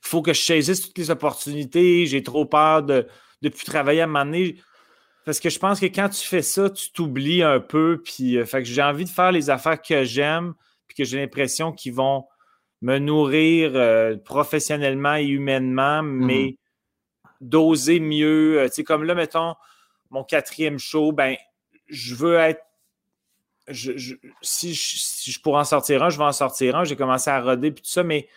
faut 0.01 0.21
que 0.21 0.33
je 0.33 0.41
saisisse 0.41 0.81
toutes 0.81 0.97
les 0.97 1.11
opportunités, 1.11 2.05
j'ai 2.05 2.23
trop 2.23 2.45
peur 2.45 2.83
de 2.83 3.07
ne 3.41 3.49
plus 3.49 3.65
travailler 3.65 4.01
à 4.01 4.07
un. 4.07 4.51
Parce 5.25 5.39
que 5.41 5.49
je 5.49 5.59
pense 5.59 5.79
que 5.79 5.87
quand 5.87 6.07
tu 6.09 6.25
fais 6.25 6.41
ça, 6.41 6.69
tu 6.69 6.91
t'oublies 6.91 7.43
un 7.43 7.59
peu. 7.59 8.01
Puis, 8.03 8.37
euh, 8.37 8.45
j'ai 8.63 8.81
envie 8.81 9.03
de 9.03 9.09
faire 9.09 9.33
les 9.33 9.49
affaires 9.49 9.81
que 9.81 10.05
j'aime, 10.05 10.53
puis 10.87 10.95
que 10.95 11.03
j'ai 11.03 11.19
l'impression 11.19 11.73
qu'ils 11.73 11.93
vont 11.93 12.23
me 12.81 12.99
nourrir 12.99 13.71
euh, 13.75 14.15
professionnellement 14.17 15.15
et 15.15 15.25
humainement, 15.25 16.03
mmh 16.03 16.25
mais 16.25 16.55
d'oser 17.41 17.99
mieux. 17.99 18.59
Euh, 18.59 18.67
tu 18.67 18.75
sais, 18.75 18.83
comme 18.83 19.03
là, 19.03 19.15
mettons, 19.15 19.55
mon 20.09 20.23
quatrième 20.23 20.79
show, 20.79 21.11
ben, 21.11 21.35
je 21.87 22.15
veux 22.15 22.35
être. 22.35 22.61
si, 24.41 24.73
je, 24.73 25.41
pourrais 25.41 25.61
en 25.61 25.65
sortir 25.65 26.03
un, 26.03 26.09
je 26.09 26.17
vais 26.17 26.23
en 26.23 26.31
sortir 26.31 26.75
un. 26.75 26.83
J'ai 26.83 26.95
commencé 26.95 27.29
à 27.29 27.41
roder 27.41 27.71
puis 27.71 27.83
tout 27.83 27.89
ça, 27.89 28.03
mais 28.03 28.27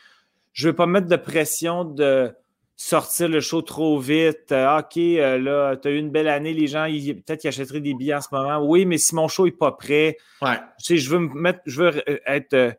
je 0.53 0.67
ne 0.67 0.73
veux 0.73 0.77
pas 0.77 0.87
mettre 0.87 1.07
de 1.07 1.17
pression 1.17 1.85
de 1.85 2.35
sortir 2.77 3.29
le 3.29 3.41
show 3.41 3.63
trop 3.63 3.99
vite. 3.99 4.53
Euh, 4.53 4.79
OK, 4.79 4.97
euh, 4.97 5.39
là, 5.39 5.77
tu 5.77 5.89
as 5.89 5.91
eu 5.91 5.99
une 5.99 6.11
belle 6.11 6.29
année, 6.29 6.55
les 6.55 6.67
gens, 6.67 6.87
peut-être 6.87 7.41
qu'ils 7.41 7.49
achèteraient 7.49 7.81
des 7.81 7.95
billets 7.95 8.15
en 8.15 8.21
ce 8.23 8.29
moment. 8.33 8.59
Oui, 8.67 8.87
mais 8.87 8.99
si 8.99 9.15
mon 9.15 9.29
show 9.29 9.45
n'est 9.45 9.53
pas 9.53 9.73
prêt, 9.73 10.17
Ouais. 10.41 10.57
tu 10.79 10.85
sais, 10.85 10.97
je 10.97 11.11
veux 11.11 11.19
me 11.19 11.35
mettre, 11.35 11.61
je 11.67 11.83
veux 11.83 12.03
être 12.27 12.75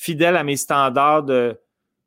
fidèle 0.00 0.36
à 0.36 0.44
mes 0.44 0.56
standards 0.56 1.24
de, 1.24 1.58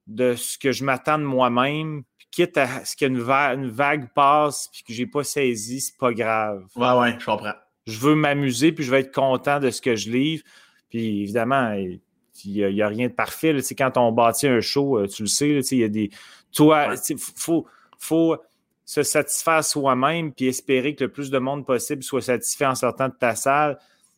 de 0.07 0.33
ce 0.35 0.57
que 0.57 0.71
je 0.71 0.83
m'attends 0.83 1.19
de 1.19 1.23
moi-même. 1.23 2.03
Puis 2.17 2.27
Quitte 2.31 2.57
à 2.57 2.83
ce 2.85 2.95
qu'une 2.95 3.19
va- 3.19 3.53
une 3.53 3.69
vague 3.69 4.09
passe 4.15 4.67
puis 4.73 4.81
que 4.83 4.93
j'ai 4.93 5.05
pas 5.05 5.23
saisi, 5.23 5.79
c'est 5.81 5.97
pas 5.97 6.11
grave. 6.11 6.65
Ouais, 6.75 6.91
ouais, 6.99 7.15
je 7.19 7.23
comprends. 7.25 7.53
Je 7.85 7.99
veux 7.99 8.15
m'amuser 8.15 8.71
puis 8.71 8.83
je 8.83 8.89
vais 8.89 9.01
être 9.01 9.13
content 9.13 9.59
de 9.59 9.69
ce 9.69 9.79
que 9.81 9.95
je 9.95 10.09
livre. 10.09 10.43
Puis 10.89 11.21
évidemment, 11.21 11.73
il 11.73 11.99
n'y 12.45 12.81
a, 12.81 12.87
rien 12.87 13.07
de 13.09 13.13
parfait. 13.13 13.55
quand 13.77 13.97
on 13.97 14.11
bâtit 14.11 14.47
un 14.47 14.61
show, 14.61 14.97
euh, 14.97 15.07
tu 15.07 15.21
le 15.23 15.27
sais, 15.27 15.49
il 15.71 15.77
y 15.77 15.83
a 15.83 15.87
des. 15.87 16.09
Toi, 16.51 16.89
Ouais. 16.89 17.15
faut, 17.35 17.67
faut 17.99 18.37
se 18.85 19.03
satisfaire 19.03 19.63
soi-même 19.63 20.33
puis 20.33 20.47
espérer 20.47 20.95
que 20.95 21.03
le 21.03 21.11
plus 21.11 21.29
de 21.29 21.37
monde 21.37 21.65
possible 21.65 22.01
soit 22.03 22.21
satisfait 22.21 22.65
en 22.65 22.75
sortant 22.75 23.09
de 23.09 23.13
ta 23.13 23.35
salle. 23.35 23.77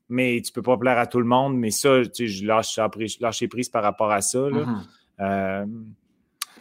Mais 0.10 0.42
tu 0.46 0.52
peux 0.52 0.62
pas 0.62 0.78
plaire 0.78 0.98
à 0.98 1.08
tout 1.08 1.20
le 1.20 1.26
monde. 1.26 1.58
Mais 1.58 1.72
ça, 1.72 2.02
tu 2.04 2.10
sais, 2.14 2.28
je 2.28 2.46
lâche, 2.46 2.80
lâche 3.20 3.48
prise 3.48 3.70
par 3.70 3.84
rapport 3.84 4.12
à 4.12 4.22
ça. 4.22 4.50
là. 4.50 4.66
Mhm. 4.66 4.84
Euh, 5.22 5.66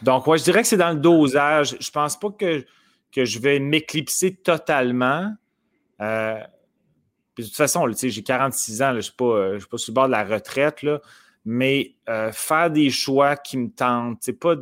donc, 0.01 0.27
ouais, 0.27 0.37
je 0.37 0.43
dirais 0.43 0.61
que 0.61 0.67
c'est 0.67 0.77
dans 0.77 0.91
le 0.91 0.99
dosage. 0.99 1.77
Je 1.79 1.91
pense 1.91 2.19
pas 2.19 2.29
que, 2.31 2.65
que 3.11 3.25
je 3.25 3.39
vais 3.39 3.59
m'éclipser 3.59 4.35
totalement. 4.35 5.31
Euh, 6.01 6.39
puis 7.33 7.43
de 7.43 7.49
toute 7.49 7.57
façon, 7.57 7.85
j'ai 7.91 8.23
46 8.23 8.81
ans, 8.81 8.85
là, 8.85 8.91
je 8.93 8.97
ne 8.97 9.01
suis, 9.01 9.13
pas, 9.13 9.51
pas 9.69 9.77
sur 9.77 9.91
le 9.91 9.95
bord 9.95 10.07
de 10.07 10.11
la 10.11 10.23
retraite, 10.23 10.83
là, 10.83 11.01
mais 11.43 11.95
euh, 12.09 12.31
faire 12.31 12.71
des 12.71 12.89
choix 12.89 13.35
qui 13.35 13.57
me 13.57 13.69
tentent, 13.69 14.31
pas, 14.39 14.55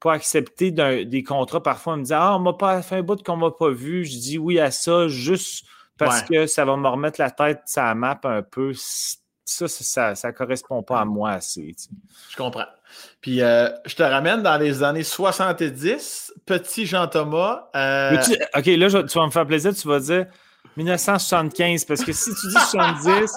pas 0.00 0.14
accepter 0.14 0.70
des 0.70 1.22
contrats. 1.22 1.62
Parfois, 1.62 1.94
on 1.94 1.96
me 1.98 2.04
dit 2.04 2.14
Ah, 2.14 2.36
on 2.36 2.40
m'a 2.40 2.54
pas 2.54 2.80
fait 2.82 2.96
un 2.96 3.02
bout 3.02 3.22
qu'on 3.22 3.36
m'a 3.36 3.50
pas 3.50 3.70
vu. 3.70 4.04
Je 4.04 4.18
dis 4.18 4.38
oui 4.38 4.58
à 4.58 4.70
ça 4.70 5.08
juste 5.08 5.66
parce 6.06 6.22
Ouais. 6.22 6.26
que 6.28 6.46
ça 6.46 6.64
va 6.64 6.76
me 6.76 6.88
remettre 6.88 7.20
la 7.20 7.30
tête 7.30 7.60
la 7.76 7.94
map 7.94 8.18
un 8.24 8.42
peu. 8.42 8.72
Ça, 8.74 9.66
ça, 9.68 10.14
ça, 10.14 10.32
correspond 10.32 10.82
pas 10.82 11.00
à 11.00 11.04
moi 11.04 11.30
assez. 11.32 11.74
tu. 11.76 11.88
Je 12.30 12.36
comprends. 12.36 12.66
Puis, 13.20 13.42
euh, 13.42 13.68
je 13.84 13.94
te 13.96 14.02
ramène 14.02 14.42
dans 14.42 14.56
les 14.56 14.82
années 14.82 15.02
70, 15.02 16.32
petit 16.46 16.86
Jean-Thomas. 16.86 17.68
euh, 17.74 18.16
OK, 18.56 18.66
là, 18.66 18.88
je- 18.88 18.98
tu 19.06 19.18
vas 19.18 19.26
me 19.26 19.30
faire 19.30 19.46
plaisir, 19.46 19.74
tu 19.74 19.86
vas 19.88 19.98
dire 20.00 20.26
1975, 20.76 21.84
parce 21.84 22.04
que 22.04 22.12
si 22.12 22.30
tu 22.34 22.46
dis 22.48 22.54
70, 22.70 23.32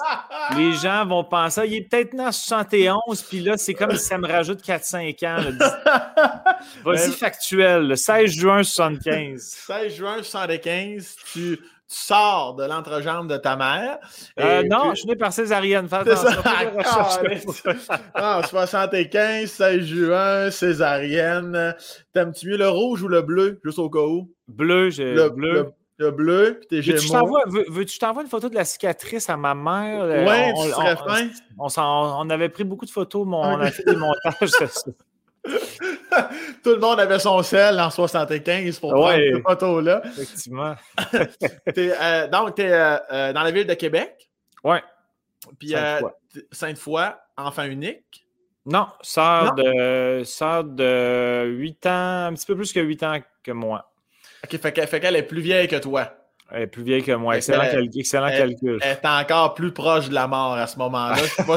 les 0.56 0.72
gens 0.74 1.04
vont 1.06 1.24
penser, 1.24 1.62
il 1.66 1.74
est 1.74 1.88
peut-être 1.88 2.12
né 2.14 2.24
en 2.26 2.32
71, 2.32 3.22
puis 3.22 3.40
là, 3.40 3.56
c'est 3.56 3.74
comme 3.74 3.92
si 3.96 4.04
ça 4.04 4.18
me 4.18 4.26
rajoute 4.28 4.62
4-5 4.62 5.22
ans. 5.24 5.38
Vas-y, 6.84 7.08
Mais- 7.08 7.14
factuel, 7.14 7.88
le 7.88 7.96
16 7.96 8.30
juin 8.30 8.62
75. 8.62 9.42
16 9.66 9.94
juin 9.96 10.16
75, 10.22 11.16
tu, 11.32 11.58
tu 11.58 11.62
sors 11.86 12.54
de 12.54 12.64
l'entrejambe 12.64 13.28
de 13.30 13.36
ta 13.36 13.56
mère. 13.56 13.98
Euh, 14.40 14.62
non, 14.68 14.80
puis- 14.80 14.90
je 14.90 14.94
suis 15.00 15.08
né 15.08 15.16
par 15.16 15.32
césarienne. 15.32 15.88
Fais 15.88 15.98
C'est 16.04 16.16
ça. 16.16 16.28
attention, 16.30 17.04
fais 17.22 17.28
des 17.36 17.46
recherches. 17.46 18.00
Ah, 18.14 18.40
75, 18.48 19.50
16 19.50 19.80
juin, 19.84 20.50
césarienne. 20.50 21.74
T'aimes-tu 22.12 22.48
mieux 22.48 22.56
le 22.56 22.68
rouge 22.68 23.02
ou 23.02 23.08
le 23.08 23.22
bleu, 23.22 23.60
juste 23.64 23.78
au 23.78 23.90
cas 23.90 24.00
où? 24.00 24.30
Bleu, 24.48 24.90
j'ai 24.90 25.14
Le 25.14 25.28
bleu. 25.30 25.52
Le, 25.52 25.72
le 26.06 26.10
bleu, 26.10 26.56
puis 26.60 26.66
tes 26.68 26.82
gémeaux. 26.82 27.12
t'envoie- 27.20 27.44
veux- 27.46 27.64
veux-tu 27.68 27.86
que 27.86 27.92
je 27.92 27.98
t'envoie 28.00 28.22
une 28.22 28.28
photo 28.28 28.48
de 28.48 28.54
la 28.56 28.64
cicatrice 28.64 29.30
à 29.30 29.36
ma 29.36 29.54
mère? 29.54 30.02
Euh, 30.02 30.24
Ouais, 30.26 30.52
on, 30.56 30.64
tu 30.64 30.70
serais 30.70 30.96
on- 31.58 31.68
fin. 31.68 32.18
on 32.18 32.30
avait 32.30 32.48
pris 32.48 32.64
beaucoup 32.64 32.84
de 32.86 32.90
photos, 32.90 33.24
mais 33.26 33.36
on 33.36 33.60
a 33.60 33.70
fait 33.70 33.84
des 33.84 33.94
montages. 33.96 34.50
Tout 36.62 36.70
le 36.70 36.78
monde 36.78 37.00
avait 37.00 37.18
son 37.18 37.42
sel 37.42 37.78
en 37.80 37.90
75 37.90 38.78
pour 38.78 38.92
Ouais. 38.94 38.98
prendre 39.00 39.36
ces 39.36 39.42
photos-là. 39.42 40.02
Effectivement. 40.04 40.74
T'es, 41.74 41.92
euh, 42.00 42.28
donc, 42.28 42.54
tu 42.54 42.62
es 42.62 42.70
dans 43.32 43.42
la 43.42 43.50
ville 43.50 43.66
de 43.66 43.74
Québec? 43.74 44.28
Ouais. 44.62 44.82
Puis 45.58 45.74
Sainte-Foy. 46.52 47.02
euh, 47.02 47.10
enfant 47.36 47.64
unique? 47.64 48.26
Non, 48.66 48.88
sœur 49.02 49.54
de, 49.54 50.22
sœur 50.24 50.64
de 50.64 51.44
8 51.48 51.86
ans, 51.86 52.26
un 52.26 52.34
petit 52.34 52.46
peu 52.46 52.56
plus 52.56 52.72
que 52.72 52.80
8 52.80 53.02
ans 53.02 53.18
que 53.42 53.52
moi. 53.52 53.90
OK, 54.44 54.58
fait 54.58 55.00
qu'elle 55.00 55.16
est 55.16 55.22
plus 55.22 55.42
vieille 55.42 55.68
que 55.68 55.76
toi. 55.76 56.10
Elle 56.50 56.62
est 56.62 56.66
plus 56.66 56.82
vieille 56.82 57.02
que 57.02 57.12
moi. 57.12 57.36
Excellent, 57.36 57.64
que- 57.64 57.70
cal- 57.72 57.88
excellent 57.96 58.26
elle- 58.26 58.50
calcul. 58.50 58.78
Elle 58.82 58.98
est 59.02 59.06
encore 59.06 59.54
plus 59.54 59.72
proche 59.72 60.08
de 60.10 60.14
la 60.14 60.26
mort 60.28 60.52
à 60.52 60.66
ce 60.66 60.78
moment-là. 60.78 61.16
Je 61.16 61.24
sais 61.24 61.44
pas 61.44 61.56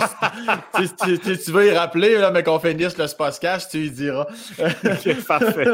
si, 0.80 1.38
tu 1.46 1.52
veux 1.52 1.68
y 1.68 1.72
rappeler, 1.78 2.18
là, 2.18 2.32
mais 2.32 2.42
qu'on 2.42 2.58
finisse 2.60 2.98
le 2.98 3.06
podcast, 3.16 3.70
tu 3.70 3.80
y 3.86 3.92
diras. 3.92 4.26
Ok, 4.60 5.26
parfait. 5.28 5.68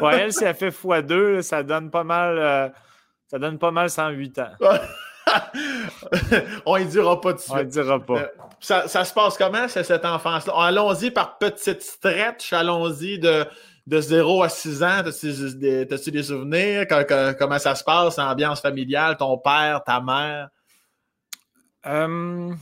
Ouais, 0.00 0.20
elle, 0.22 0.32
si 0.32 0.44
elle 0.44 0.54
fait 0.54 0.70
x2, 0.70 1.42
ça 1.42 1.62
donne 1.62 1.90
pas 1.90 2.02
mal. 2.04 2.38
euh, 2.38 2.68
ça 3.28 3.38
donne 3.38 3.58
pas 3.58 3.70
mal 3.72 3.90
108 3.90 4.38
ans. 4.38 4.50
On 6.64 6.76
y 6.76 6.84
dira 6.86 7.20
pas 7.20 7.32
tout 7.34 7.38
de 7.38 7.42
On 7.50 7.54
ne 7.54 7.58
suite. 7.60 7.68
dira 7.70 7.98
pas. 8.00 8.14
Euh, 8.14 8.26
Ça, 8.60 8.88
ça 8.88 9.04
se 9.04 9.12
passe 9.12 9.36
comment, 9.36 9.68
cette 9.68 10.04
enfance-là? 10.04 10.52
Allons-y 10.56 11.10
par 11.10 11.38
petite 11.38 11.82
stretch, 11.82 12.52
allons-y 12.52 13.18
de, 13.18 13.44
de 13.86 14.00
0 14.00 14.42
à 14.42 14.48
6 14.48 14.82
ans. 14.82 15.02
T'as-tu 15.04 16.10
des, 16.10 16.22
souvenirs? 16.22 16.86
Co- 16.88 17.04
co- 17.04 17.34
comment 17.38 17.58
ça 17.58 17.74
se 17.74 17.84
passe, 17.84 18.16
l'ambiance 18.16 18.60
familiale, 18.60 19.16
ton 19.16 19.38
père, 19.38 19.82
ta 19.84 20.00
mère? 20.00 20.48
Euh, 21.86 22.52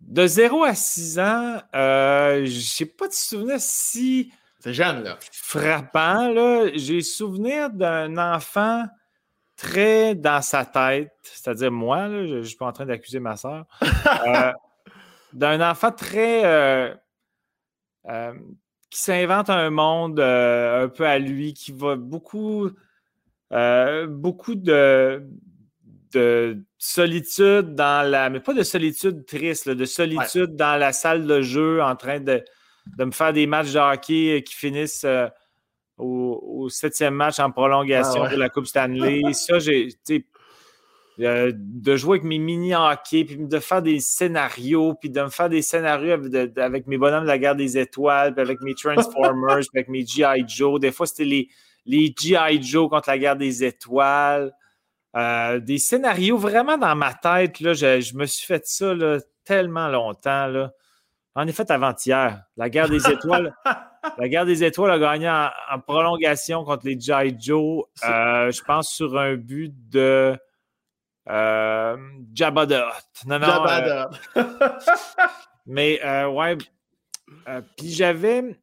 de 0.00 0.26
0 0.26 0.64
à 0.64 0.74
6 0.74 1.18
ans, 1.18 1.60
euh, 1.74 2.42
j'ai 2.44 2.84
pas 2.86 3.08
de 3.08 3.12
souvenir 3.14 3.56
si 3.58 4.30
C'est 4.60 4.74
jeune, 4.74 5.02
là. 5.02 5.16
frappant. 5.32 6.28
là. 6.28 6.68
J'ai 6.74 7.00
souvenir 7.00 7.70
d'un 7.70 8.18
enfant 8.18 8.84
très 9.56 10.14
dans 10.14 10.42
sa 10.42 10.66
tête, 10.66 11.10
c'est-à-dire 11.22 11.72
moi, 11.72 12.08
là, 12.08 12.26
je 12.26 12.34
ne 12.34 12.42
suis 12.42 12.56
pas 12.56 12.66
en 12.66 12.72
train 12.72 12.84
d'accuser 12.84 13.18
ma 13.20 13.36
soeur, 13.38 13.64
d'un 15.32 15.70
enfant 15.70 15.90
très 15.92 16.44
euh, 16.44 16.94
euh, 18.10 18.34
qui 18.90 19.00
s'invente 19.00 19.50
un 19.50 19.70
monde 19.70 20.20
euh, 20.20 20.84
un 20.84 20.88
peu 20.88 21.06
à 21.06 21.18
lui, 21.18 21.54
qui 21.54 21.72
va 21.72 21.96
beaucoup, 21.96 22.70
euh, 23.52 24.06
beaucoup 24.06 24.54
de, 24.54 25.26
de 26.12 26.64
solitude 26.78 27.74
dans 27.74 28.08
la, 28.08 28.30
mais 28.30 28.40
pas 28.40 28.54
de 28.54 28.62
solitude 28.62 29.26
triste, 29.26 29.66
là, 29.66 29.74
de 29.74 29.84
solitude 29.84 30.56
dans 30.56 30.78
la 30.78 30.92
salle 30.92 31.26
de 31.26 31.42
jeu 31.42 31.82
en 31.82 31.96
train 31.96 32.20
de, 32.20 32.42
de 32.98 33.04
me 33.04 33.10
faire 33.10 33.32
des 33.32 33.46
matchs 33.46 33.72
de 33.72 33.78
hockey 33.80 34.42
qui 34.46 34.54
finissent 34.54 35.04
euh, 35.04 35.26
au, 35.98 36.40
au 36.60 36.68
septième 36.68 37.14
match 37.14 37.38
en 37.38 37.50
prolongation 37.50 38.22
Ah 38.22 38.28
ouais. 38.28 38.34
de 38.34 38.36
la 38.36 38.48
Coupe 38.48 38.66
Stanley. 38.66 39.22
Ça, 39.32 39.58
j'ai, 39.58 39.88
euh, 41.20 41.50
de 41.54 41.96
jouer 41.96 42.18
avec 42.18 42.24
mes 42.24 42.38
mini-hockey, 42.38 43.24
puis 43.24 43.36
de 43.38 43.58
faire 43.58 43.82
des 43.82 44.00
scénarios, 44.00 44.94
puis 44.94 45.10
de 45.10 45.22
me 45.22 45.28
faire 45.30 45.48
des 45.48 45.62
scénarios 45.62 46.12
avec, 46.12 46.30
de- 46.30 46.60
avec 46.60 46.86
mes 46.86 46.98
bonhommes 46.98 47.22
de 47.22 47.28
la 47.28 47.38
guerre 47.38 47.56
des 47.56 47.78
étoiles, 47.78 48.34
puis 48.34 48.42
avec 48.42 48.60
mes 48.60 48.74
Transformers, 48.74 49.58
puis 49.60 49.68
avec 49.74 49.88
mes 49.88 50.04
G.I. 50.04 50.44
Joe. 50.46 50.78
Des 50.80 50.92
fois, 50.92 51.06
c'était 51.06 51.24
les, 51.24 51.48
les 51.86 52.14
G.I. 52.18 52.62
Joe 52.62 52.88
contre 52.90 53.08
la 53.08 53.18
guerre 53.18 53.36
des 53.36 53.64
étoiles. 53.64 54.52
Euh, 55.16 55.60
des 55.60 55.78
scénarios 55.78 56.36
vraiment 56.36 56.76
dans 56.76 56.94
ma 56.94 57.14
tête. 57.14 57.60
Là, 57.60 57.72
je, 57.72 58.00
je 58.02 58.14
me 58.16 58.26
suis 58.26 58.44
fait 58.46 58.66
ça 58.66 58.92
là, 58.94 59.18
tellement 59.44 59.88
longtemps. 59.88 60.46
Là. 60.48 60.72
En 61.34 61.46
effet, 61.46 61.70
avant-hier, 61.72 62.42
la 62.58 62.68
guerre 62.68 62.88
des 62.90 63.08
étoiles. 63.10 63.54
La 64.18 64.28
guerre 64.28 64.46
des 64.46 64.62
étoiles 64.62 64.92
a 64.92 64.98
gagné 65.00 65.28
en, 65.28 65.48
en 65.72 65.80
prolongation 65.80 66.62
contre 66.64 66.86
les 66.86 66.98
G.I. 66.98 67.34
Joe, 67.40 67.86
euh, 68.04 68.52
je 68.52 68.62
pense, 68.62 68.88
sur 68.88 69.18
un 69.18 69.34
but 69.34 69.74
de 69.90 70.38
euh, 71.28 71.96
Jabba 72.34 72.66
the 72.66 72.72
Hutt. 72.72 73.26
Non, 73.26 73.38
non, 73.38 73.46
Jabba 73.46 74.10
mais 75.66 76.00
euh, 76.04 76.28
ouais. 76.28 76.56
euh, 77.48 77.60
Puis 77.76 77.90
j'avais. 77.92 78.56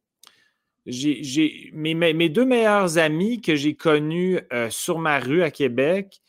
J'ai, 0.86 1.22
j'ai- 1.22 1.70
mes, 1.72 1.94
mes- 1.94 2.28
deux 2.28 2.44
meilleurs 2.44 2.98
amis 2.98 3.40
que 3.40 3.56
j'ai 3.56 3.74
connus 3.74 4.38
sur 4.70 4.98
ma 4.98 5.18
rue 5.18 5.42
à 5.42 5.50
Québec, 5.50 6.20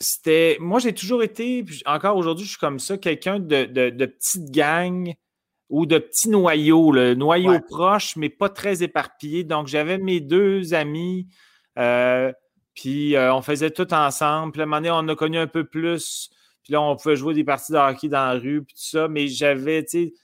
c'était. 0.00 0.56
Moi, 0.60 0.80
j'ai 0.80 0.92
toujours 0.92 1.22
été, 1.22 1.62
puis 1.62 1.82
encore 1.86 2.16
aujourd'hui, 2.16 2.44
je 2.44 2.50
suis 2.50 2.58
comme 2.58 2.78
ça, 2.80 2.98
quelqu'un 2.98 3.38
de, 3.38 3.64
de, 3.66 3.90
de 3.90 4.06
petite 4.06 4.50
gang 4.50 5.12
ou 5.68 5.86
de 5.86 5.98
petits 5.98 6.28
noyaux, 6.28 6.92
le 6.92 7.14
noyau 7.14 7.52
Ouais. 7.52 7.60
proche, 7.60 8.16
mais 8.16 8.28
pas 8.28 8.48
très 8.48 8.82
éparpillé. 8.82 9.44
Donc, 9.44 9.68
j'avais 9.68 9.98
mes 9.98 10.20
deux 10.20 10.74
amis, 10.74 11.28
euh, 11.78 12.32
puis 12.74 13.16
euh, 13.16 13.34
on 13.34 13.42
faisait 13.42 13.70
tout 13.70 13.92
ensemble. 13.92 14.52
Puis 14.52 14.60
à 14.60 14.64
un 14.64 14.66
moment 14.66 14.80
donné, 14.80 14.90
on 14.90 15.08
a 15.08 15.16
connu 15.16 15.38
un 15.38 15.46
peu 15.46 15.64
plus. 15.64 16.30
Puis 16.62 16.72
là, 16.72 16.80
on 16.80 16.96
pouvait 16.96 17.16
jouer 17.16 17.34
des 17.34 17.44
parties 17.44 17.72
de 17.72 17.76
hockey 17.76 18.08
dans 18.08 18.32
la 18.32 18.38
rue, 18.38 18.62
puis 18.62 18.74
tout 18.74 18.82
ça. 18.82 19.08
Mais 19.08 19.26
j'avais, 19.28 19.84
tu 19.84 19.90
sais, 19.90 20.14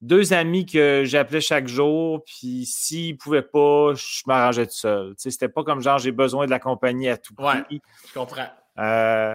deux 0.00 0.32
amis 0.32 0.66
que 0.66 1.02
j'appelais 1.04 1.40
chaque 1.40 1.66
jour. 1.66 2.22
Puis 2.24 2.66
s'ils 2.66 3.12
ne 3.12 3.16
pouvaient 3.16 3.42
pas, 3.42 3.94
je 3.94 4.22
m'arrangeais 4.26 4.66
tout 4.66 4.74
seul. 4.74 5.10
Tu 5.10 5.22
sais, 5.22 5.30
c'était 5.30 5.48
pas 5.48 5.64
comme 5.64 5.80
genre, 5.80 5.98
j'ai 5.98 6.12
besoin 6.12 6.46
de 6.46 6.50
la 6.50 6.58
compagnie 6.58 7.08
à 7.08 7.16
tout 7.16 7.34
prix. 7.34 7.46
Ouais. 7.46 7.80
Je 8.06 8.14
comprends. 8.14 8.48
Euh, 8.78 9.34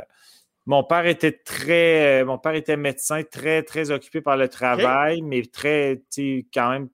mon 0.65 0.83
père 0.83 1.05
était 1.05 1.33
très, 1.33 2.21
euh, 2.21 2.25
mon 2.25 2.37
père 2.37 2.53
était 2.53 2.77
médecin, 2.77 3.23
très, 3.23 3.63
très 3.63 3.91
occupé 3.91 4.21
par 4.21 4.37
le 4.37 4.47
travail, 4.47 5.21
mais 5.21 5.43
très, 5.43 5.97
tu 5.97 6.03
sais, 6.09 6.45
quand 6.53 6.69
même 6.69 6.89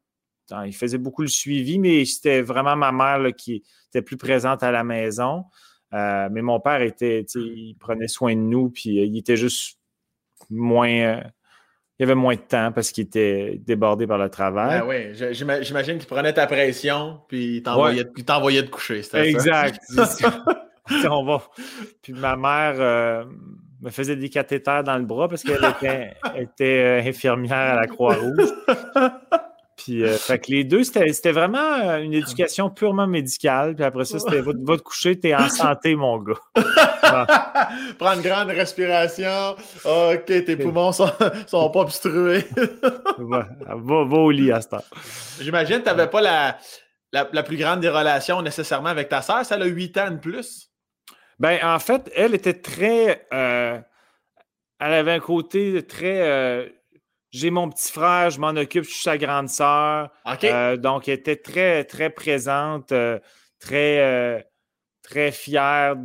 il 0.65 0.75
faisait 0.75 0.97
beaucoup 0.97 1.21
le 1.21 1.27
suivi, 1.27 1.79
mais 1.79 2.05
c'était 2.05 2.41
vraiment 2.41 2.75
ma 2.75 2.91
mère 2.91 3.33
qui 3.35 3.63
était 3.89 4.01
plus 4.01 4.17
présente 4.17 4.63
à 4.63 4.71
la 4.71 4.83
maison. 4.83 5.45
Euh, 5.93 6.29
mais 6.31 6.41
mon 6.41 6.59
père 6.59 6.81
était, 6.81 7.21
il 7.35 7.75
prenait 7.79 8.07
soin 8.07 8.35
de 8.35 8.41
nous, 8.41 8.69
puis 8.69 8.99
euh, 8.99 9.05
il 9.05 9.17
était 9.17 9.37
juste 9.37 9.79
moins. 10.49 10.87
il 10.87 11.23
y 11.99 12.03
avait 12.03 12.15
moins 12.15 12.35
de 12.35 12.41
temps 12.41 12.71
parce 12.71 12.91
qu'il 12.91 13.05
était 13.05 13.59
débordé 13.65 14.05
par 14.05 14.17
le 14.17 14.29
travail. 14.29 14.79
Ben 14.79 14.87
oui, 14.87 15.33
j'imagine 15.33 15.97
qu'il 15.97 16.07
prenait 16.07 16.33
ta 16.33 16.45
pression, 16.47 17.21
puis 17.27 17.57
il 17.57 17.63
t'envoyait 17.63 18.63
de 18.63 18.69
coucher. 18.69 19.01
Exact. 19.13 19.79
On 21.09 21.23
va. 21.23 21.43
Puis 22.01 22.13
ma 22.13 22.35
mère 22.35 23.25
me 23.81 23.89
faisait 23.89 24.15
des 24.15 24.29
cathéters 24.29 24.83
dans 24.83 24.97
le 24.97 25.05
bras 25.05 25.27
parce 25.27 25.43
qu'elle 25.43 26.13
était, 26.35 27.03
infirmière 27.07 27.57
à 27.57 27.75
la 27.75 27.87
Croix-Rouge. 27.87 28.49
Puis, 29.79 30.03
euh, 30.03 30.17
fait 30.17 30.39
que 30.39 30.51
les 30.51 30.65
deux, 30.65 30.83
c'était 30.83 31.31
vraiment 31.31 31.57
euh, 31.57 31.99
une 31.99 32.13
éducation 32.13 32.69
purement 32.69 33.07
médicale. 33.07 33.75
Puis 33.75 33.85
après 33.85 34.03
ça, 34.03 34.19
c'était 34.19 34.41
va, 34.41 34.51
te 34.51 34.81
coucher, 34.81 35.17
t'es 35.17 35.33
en 35.33 35.47
santé, 35.47 35.95
mon 35.95 36.17
gars. 36.17 36.33
Prends 37.97 38.13
une 38.13 38.21
grande 38.21 38.49
respiration. 38.49 39.55
OK, 39.85 40.25
tes 40.25 40.57
poumons 40.57 40.91
sont, 40.91 41.09
sont 41.47 41.69
pas 41.69 41.79
obstrués. 41.79 42.43
va, 43.19 43.47
au 43.87 44.31
lit 44.31 44.51
à 44.51 44.59
ce 44.59 44.67
temps. 44.67 44.83
J'imagine 45.39 45.77
que 45.77 45.83
tu 45.83 45.95
n'avais 45.95 46.09
pas 46.09 46.19
la, 46.19 46.57
la, 47.13 47.43
plus 47.43 47.55
grande 47.55 47.79
des 47.79 47.89
relations 47.89 48.41
nécessairement 48.41 48.89
avec 48.89 49.07
ta 49.07 49.21
sœur. 49.21 49.45
Ça 49.45 49.55
a 49.55 49.65
8 49.65 49.97
ans 49.97 50.11
de 50.11 50.17
plus. 50.17 50.71
Ben, 51.39 51.57
en 51.63 51.79
fait, 51.79 52.11
elle 52.17 52.35
était 52.35 52.53
très. 52.53 53.25
Euh, 53.33 53.79
elle 54.81 54.93
avait 54.93 55.13
un 55.13 55.19
côté 55.19 55.87
très 55.87 56.69
j'ai 57.31 57.51
mon 57.51 57.69
petit 57.69 57.91
frère, 57.91 58.29
je 58.29 58.39
m'en 58.39 58.49
occupe, 58.49 58.83
je 58.83 58.89
suis 58.89 59.01
sa 59.03 59.17
grande 59.17 59.49
sœur. 59.49 60.09
Euh, 60.43 60.77
donc, 60.77 61.07
elle 61.07 61.15
était 61.15 61.35
très, 61.35 61.83
très 61.83 62.09
présente, 62.09 62.91
euh, 62.91 63.19
très, 63.59 63.99
euh, 63.99 64.41
très 65.03 65.31
fière 65.31 65.95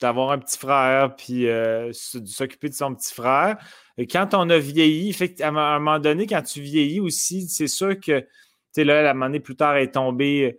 d'avoir 0.00 0.32
un 0.32 0.38
petit 0.38 0.58
frère, 0.58 1.14
puis 1.16 1.44
de 1.44 1.92
s'occuper 1.92 2.68
de 2.68 2.74
son 2.74 2.94
petit 2.94 3.14
frère. 3.14 3.56
Et 3.98 4.06
quand 4.06 4.34
on 4.34 4.50
a 4.50 4.58
vieilli, 4.58 5.12
fait, 5.12 5.40
à 5.40 5.48
un 5.48 5.78
moment 5.78 5.98
donné, 5.98 6.26
quand 6.26 6.42
tu 6.42 6.60
vieillis 6.60 7.00
aussi, 7.00 7.48
c'est 7.48 7.68
sûr 7.68 7.98
que, 7.98 8.20
tu 8.20 8.26
sais, 8.72 8.84
là, 8.84 9.02
la 9.02 9.24
année 9.24 9.40
plus 9.40 9.56
tard, 9.56 9.76
elle 9.76 9.84
est 9.84 9.94
tombée 9.94 10.58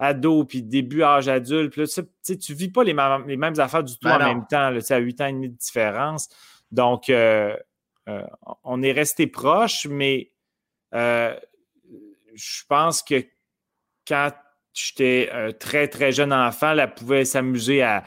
ado, 0.00 0.44
puis 0.44 0.62
début 0.62 1.02
âge 1.04 1.28
adulte. 1.28 1.72
Puis 1.72 1.82
là, 1.82 1.86
tu 1.86 2.52
ne 2.52 2.56
vis 2.56 2.68
pas 2.68 2.82
les, 2.82 2.96
les, 3.26 3.36
mêmes 3.36 3.58
affaires 3.58 3.84
du 3.84 3.94
tout 3.94 4.08
ben 4.08 4.16
en 4.16 4.18
même 4.18 4.46
temps. 4.48 4.70
Là, 4.70 4.80
à 4.90 4.98
8 4.98 5.20
ans 5.20 5.26
et 5.26 5.32
demi 5.32 5.48
de 5.48 5.56
différence. 5.56 6.28
Donc, 6.72 7.08
on 8.64 8.82
est 8.82 8.92
resté 8.92 9.26
proche, 9.26 9.86
mais 9.86 10.30
euh, 10.94 11.34
je 12.34 12.62
pense 12.68 13.02
que 13.02 13.24
quand 14.06 14.32
j'étais 14.72 15.30
un 15.32 15.52
très, 15.52 15.88
très 15.88 16.12
jeune 16.12 16.32
enfant, 16.32 16.76
elle 16.76 16.94
pouvait 16.94 17.24
s'amuser 17.24 17.82
à, 17.82 18.04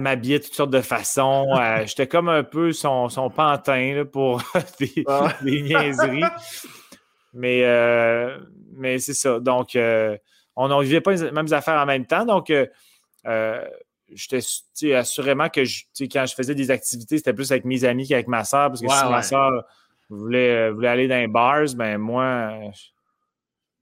m'habiller 0.00 0.38
de 0.38 0.44
toutes 0.44 0.54
sortes 0.54 0.70
de 0.70 0.80
façons. 0.80 1.46
j'étais 1.86 2.06
comme 2.06 2.28
un 2.28 2.44
peu 2.44 2.72
son, 2.72 3.08
pantin 3.34 4.04
pour 4.10 4.42
des, 4.80 5.62
niaiseries. 5.62 6.22
Mais, 7.34 7.64
euh, 7.64 8.38
mais 8.72 8.98
c'est 8.98 9.14
ça. 9.14 9.40
Donc, 9.40 9.70
on 9.76 10.68
ne 10.68 10.82
vivait 10.82 11.00
pas 11.00 11.12
les 11.12 11.30
mêmes 11.30 11.52
affaires 11.52 11.80
en 11.80 11.86
même 11.86 12.06
temps. 12.06 12.24
Donc, 12.24 12.52
j'étais 14.10 14.94
assurément 14.94 15.48
que 15.48 15.60
quand 16.06 16.26
je 16.26 16.34
faisais 16.34 16.54
des 16.54 16.70
activités, 16.70 17.18
c'était 17.18 17.32
plus 17.32 17.50
avec 17.52 17.64
mes 17.64 17.84
amis 17.84 18.06
qu'avec 18.06 18.28
ma 18.28 18.44
soeur, 18.44 18.68
parce 18.68 18.80
que 18.80 18.88
si 18.88 19.10
ma 19.10 19.22
soeur 19.22 19.64
voulait, 20.08 20.70
voulait, 20.70 20.88
aller 20.88 21.08
dans 21.08 21.16
les 21.16 21.26
bars, 21.28 21.66
ben 21.76 21.98
moi, 21.98 22.58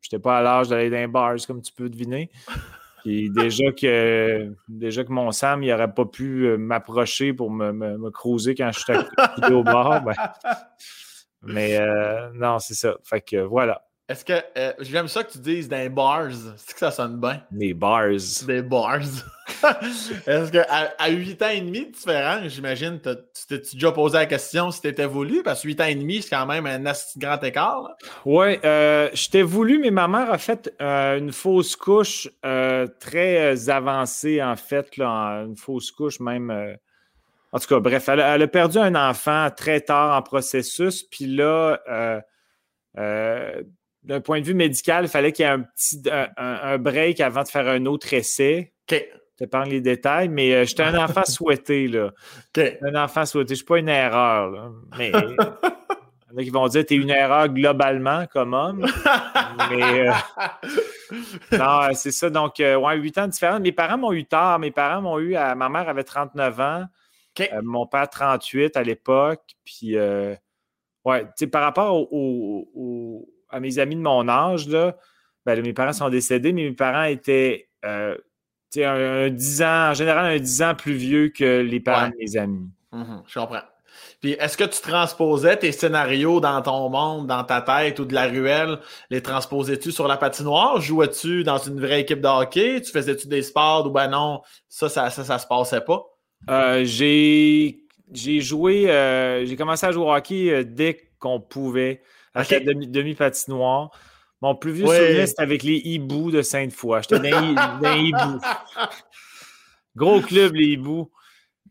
je 0.01 0.09
n'étais 0.09 0.23
pas 0.23 0.39
à 0.39 0.43
l'âge 0.43 0.69
d'aller 0.69 0.91
dans 0.91 0.97
les 0.97 1.07
bars, 1.07 1.37
comme 1.47 1.62
tu 1.62 1.73
peux 1.73 1.89
deviner. 1.89 2.31
Puis 3.07 3.31
déjà 3.31 3.71
que 3.71 4.53
déjà 4.67 5.05
que 5.05 5.12
mon 5.12 5.31
Sam, 5.31 5.62
il 5.62 5.71
n'aurait 5.71 5.95
pas 5.95 6.07
pu 6.07 6.47
euh, 6.47 6.57
m'approcher 6.57 7.33
pour 7.33 7.53
me, 7.53 7.71
me, 7.71 8.11
creuser 8.11 8.57
quand 8.57 8.73
je 8.73 8.81
suis 8.81 9.55
au 9.55 9.62
bar. 9.62 10.03
Ben, 10.03 10.15
mais 11.43 11.79
euh, 11.79 12.31
non, 12.35 12.59
c'est 12.59 12.75
ça. 12.75 12.97
Fait 13.05 13.21
que 13.21 13.37
voilà. 13.37 13.86
Est-ce 14.09 14.25
que 14.25 14.35
euh, 14.57 14.73
j'aime 14.81 15.09
ça 15.09 15.25
que 15.25 15.33
tu 15.33 15.38
dises 15.38 15.69
des 15.69 15.88
bars? 15.88 16.31
C'est 16.57 16.75
que 16.75 16.79
ça 16.79 16.92
sonne 16.92 17.21
bien? 17.21 17.42
Des 17.51 17.75
bars. 17.75 18.07
Des 18.47 18.62
bars. 18.62 19.01
Est-ce 20.27 20.53
qu'à 20.53 20.64
à 20.97 21.09
8 21.09 21.42
ans 21.42 21.49
et 21.49 21.61
demi 21.61 21.87
différent, 21.87 22.38
j'imagine, 22.47 23.01
tu 23.01 23.47
t'es 23.49 23.59
déjà 23.59 23.90
posé 23.90 24.19
la 24.19 24.27
question 24.27 24.71
si 24.71 24.81
t'étais 24.81 25.07
voulu? 25.07 25.42
Parce 25.42 25.62
que 25.62 25.66
8 25.66 25.81
ans 25.81 25.85
et 25.87 25.95
demi, 25.97 26.23
c'est 26.23 26.31
quand 26.31 26.47
même 26.47 26.66
un 26.66 26.92
grand 27.16 27.42
écart. 27.42 27.97
Oui, 28.25 28.59
euh, 28.64 29.09
je 29.12 29.29
t'ai 29.29 29.42
voulu, 29.42 29.81
mais 29.81 29.90
ma 29.90 30.07
mère 30.07 30.31
a 30.31 30.38
fait 30.38 30.73
euh, 30.81 31.19
une 31.19 31.33
fausse 31.33 31.75
couche 31.75 32.29
euh, 32.45 32.87
très 33.01 33.69
avancée, 33.69 34.40
en 34.40 34.55
fait, 34.55 34.97
là, 34.99 35.42
une 35.45 35.57
fausse 35.57 35.90
couche 35.90 36.21
même. 36.21 36.77
en 37.51 37.59
tout 37.59 37.66
cas, 37.66 37.81
bref, 37.81 38.09
elle, 38.09 38.21
a 38.21 38.47
perdu 38.47 38.79
un 38.79 38.95
enfant 38.95 39.49
très 39.51 39.81
tard 39.81 40.16
en 40.16 40.23
processus, 40.23 41.03
puis 41.03 41.27
là, 41.27 41.81
d'un 44.07 44.21
point 44.21 44.40
de 44.40 44.47
vue 44.47 44.55
médical, 44.55 45.05
il 45.05 45.09
fallait 45.09 45.33
qu'il 45.33 45.45
y 45.45 45.49
ait 45.49 45.53
un 45.53 45.62
petit 45.62 46.03
un, 46.37 46.79
break 46.79 47.21
avant 47.21 47.42
de 47.42 47.49
faire 47.49 47.66
un 47.69 47.85
autre 47.87 48.14
essai. 48.14 48.73
OK. 48.90 49.05
Je 49.33 49.45
t'épargne 49.45 49.71
les 49.71 49.83
détails, 49.83 50.31
mais 50.31 50.55
euh, 50.55 50.64
j'étais 50.64 50.85
un 50.85 50.97
enfant 50.97 51.25
souhaité. 51.27 51.88
Là. 51.88 52.11
Un 52.57 52.95
enfant 52.95 53.27
souhaité. 53.27 53.49
Je 53.49 53.53
ne 53.53 53.57
suis 53.57 53.64
pas 53.66 53.79
une 53.79 53.90
erreur. 53.90 54.73
Mais 54.97 55.09
il 55.14 55.14
y 55.14 56.35
en 56.35 56.38
a 56.38 56.42
qui 56.42 56.49
vont 56.49 56.66
dire 56.69 56.83
que 56.83 56.87
tu 56.87 56.95
es 56.95 56.97
une 56.97 57.11
erreur 57.11 57.49
globalement 57.49 58.25
comme 58.33 58.55
homme. 58.55 58.87
mais 59.69 60.09
euh, 60.09 60.12
non, 61.59 61.92
c'est 61.92 62.12
ça. 62.12 62.31
Donc, 62.31 62.61
euh, 62.61 62.77
ouais, 62.77 62.97
8 62.97 63.19
ans 63.19 63.29
différents. 63.29 63.61
Mes 63.61 63.73
parents 63.73 63.99
m'ont 63.99 64.12
eu 64.12 64.25
tard. 64.25 64.59
Mes 64.59 64.71
parents 64.71 65.03
m'ont 65.03 65.19
eu 65.19 65.35
à. 65.35 65.55
Ma 65.55 65.69
mère 65.69 65.88
avait 65.88 66.05
39 66.05 66.61
ans. 66.61 66.85
mon 67.62 67.87
père 67.87 68.09
38 68.09 68.75
à 68.77 68.83
l'époque. 68.83 69.42
Puis 69.66 69.99
ouais, 69.99 71.25
tu 71.25 71.31
sais, 71.37 71.47
par 71.49 71.62
rapport 71.62 72.11
au 72.11 73.29
à 73.57 73.61
mes 73.61 73.79
amis 73.79 73.97
de 73.97 74.03
mon 74.03 74.29
âge, 74.29 74.69
là, 74.69 74.97
ben, 75.47 75.61
mes 75.62 75.73
parents 75.73 75.92
sont 75.92 76.11
décédés, 76.11 76.53
mais 76.53 76.64
mes 76.64 76.75
parents 76.75 77.05
étaient 77.05 77.69
euh, 77.85 78.16
un, 78.77 79.31
10 79.31 79.62
ans, 79.62 79.90
en 79.90 79.95
général, 79.95 80.27
un 80.27 80.38
10 80.38 80.62
ans 80.62 80.75
plus 80.75 80.92
vieux 80.92 81.29
que 81.31 81.61
les 81.61 81.81
parents 81.81 82.09
de 82.09 82.16
mes 82.19 82.37
amis. 82.37 82.69
Mhm, 82.92 83.23
je 83.27 83.38
comprends. 83.38 83.62
Puis 84.21 84.33
est-ce 84.33 84.59
que 84.59 84.64
tu 84.64 84.81
transposais 84.83 85.57
tes 85.57 85.73
scénarios 85.73 86.40
dans 86.40 86.61
ton 86.61 86.90
monde, 86.90 87.27
dans 87.27 87.45
ta 87.45 87.62
tête 87.62 87.99
ou 87.99 88.05
de 88.05 88.14
la 88.14 88.27
ruelle? 88.27 88.79
Les 89.09 89.23
transposais-tu 89.23 89.90
sur 89.90 90.07
la 90.07 90.19
patinoire? 90.19 90.81
Jouais-tu 90.81 91.45
dans 91.45 91.59
une 91.59 91.81
vraie 91.81 92.03
équipe 92.03 92.21
de 92.21 92.29
hockey? 92.29 92.83
Tu 92.83 92.90
faisais-tu 92.90 93.27
des 93.29 93.42
sports 93.42 93.87
ou 93.87 93.90
ben 93.90 94.09
non, 94.09 94.42
ça, 94.69 94.88
ça, 94.90 95.09
ça, 95.09 95.38
se 95.38 95.47
passait 95.47 95.81
pas? 95.81 96.05
Euh, 96.51 96.85
j'ai, 96.85 97.79
joué, 98.12 98.90
euh, 98.90 99.47
j'ai 99.47 99.57
commencé 99.57 99.87
à 99.87 99.92
jouer 99.92 100.05
au 100.05 100.12
hockey 100.12 100.64
dès 100.64 101.11
qu'on 101.19 101.40
pouvait 101.40 102.03
à 102.37 102.44
demi-patinoire. 102.44 103.90
Mon 104.42 104.55
plus 104.55 104.72
vieux 104.72 104.87
souvenir, 104.87 105.27
c'était 105.27 105.42
avec 105.42 105.62
les 105.62 105.77
hiboux 105.77 106.31
de 106.31 106.42
Sainte-Foy. 106.42 107.01
J'étais 107.03 107.31
dans, 107.31 107.81
les 107.83 108.01
hiboux. 108.01 108.40
Gros 109.96 110.20
club, 110.20 110.55
les 110.55 110.66
hiboux. 110.66 111.11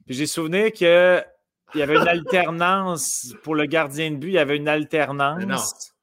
j'ai 0.07 0.25
souvenir 0.25 0.71
qu'il 0.71 0.87
y 1.75 1.81
avait 1.81 1.95
une 1.95 2.07
alternance 2.07 3.35
pour 3.43 3.53
le 3.53 3.65
gardien 3.65 4.11
de 4.11 4.15
but. 4.15 4.29
Il 4.29 4.33
y 4.33 4.39
avait 4.39 4.57
une 4.57 4.67
alternance. 4.67 5.93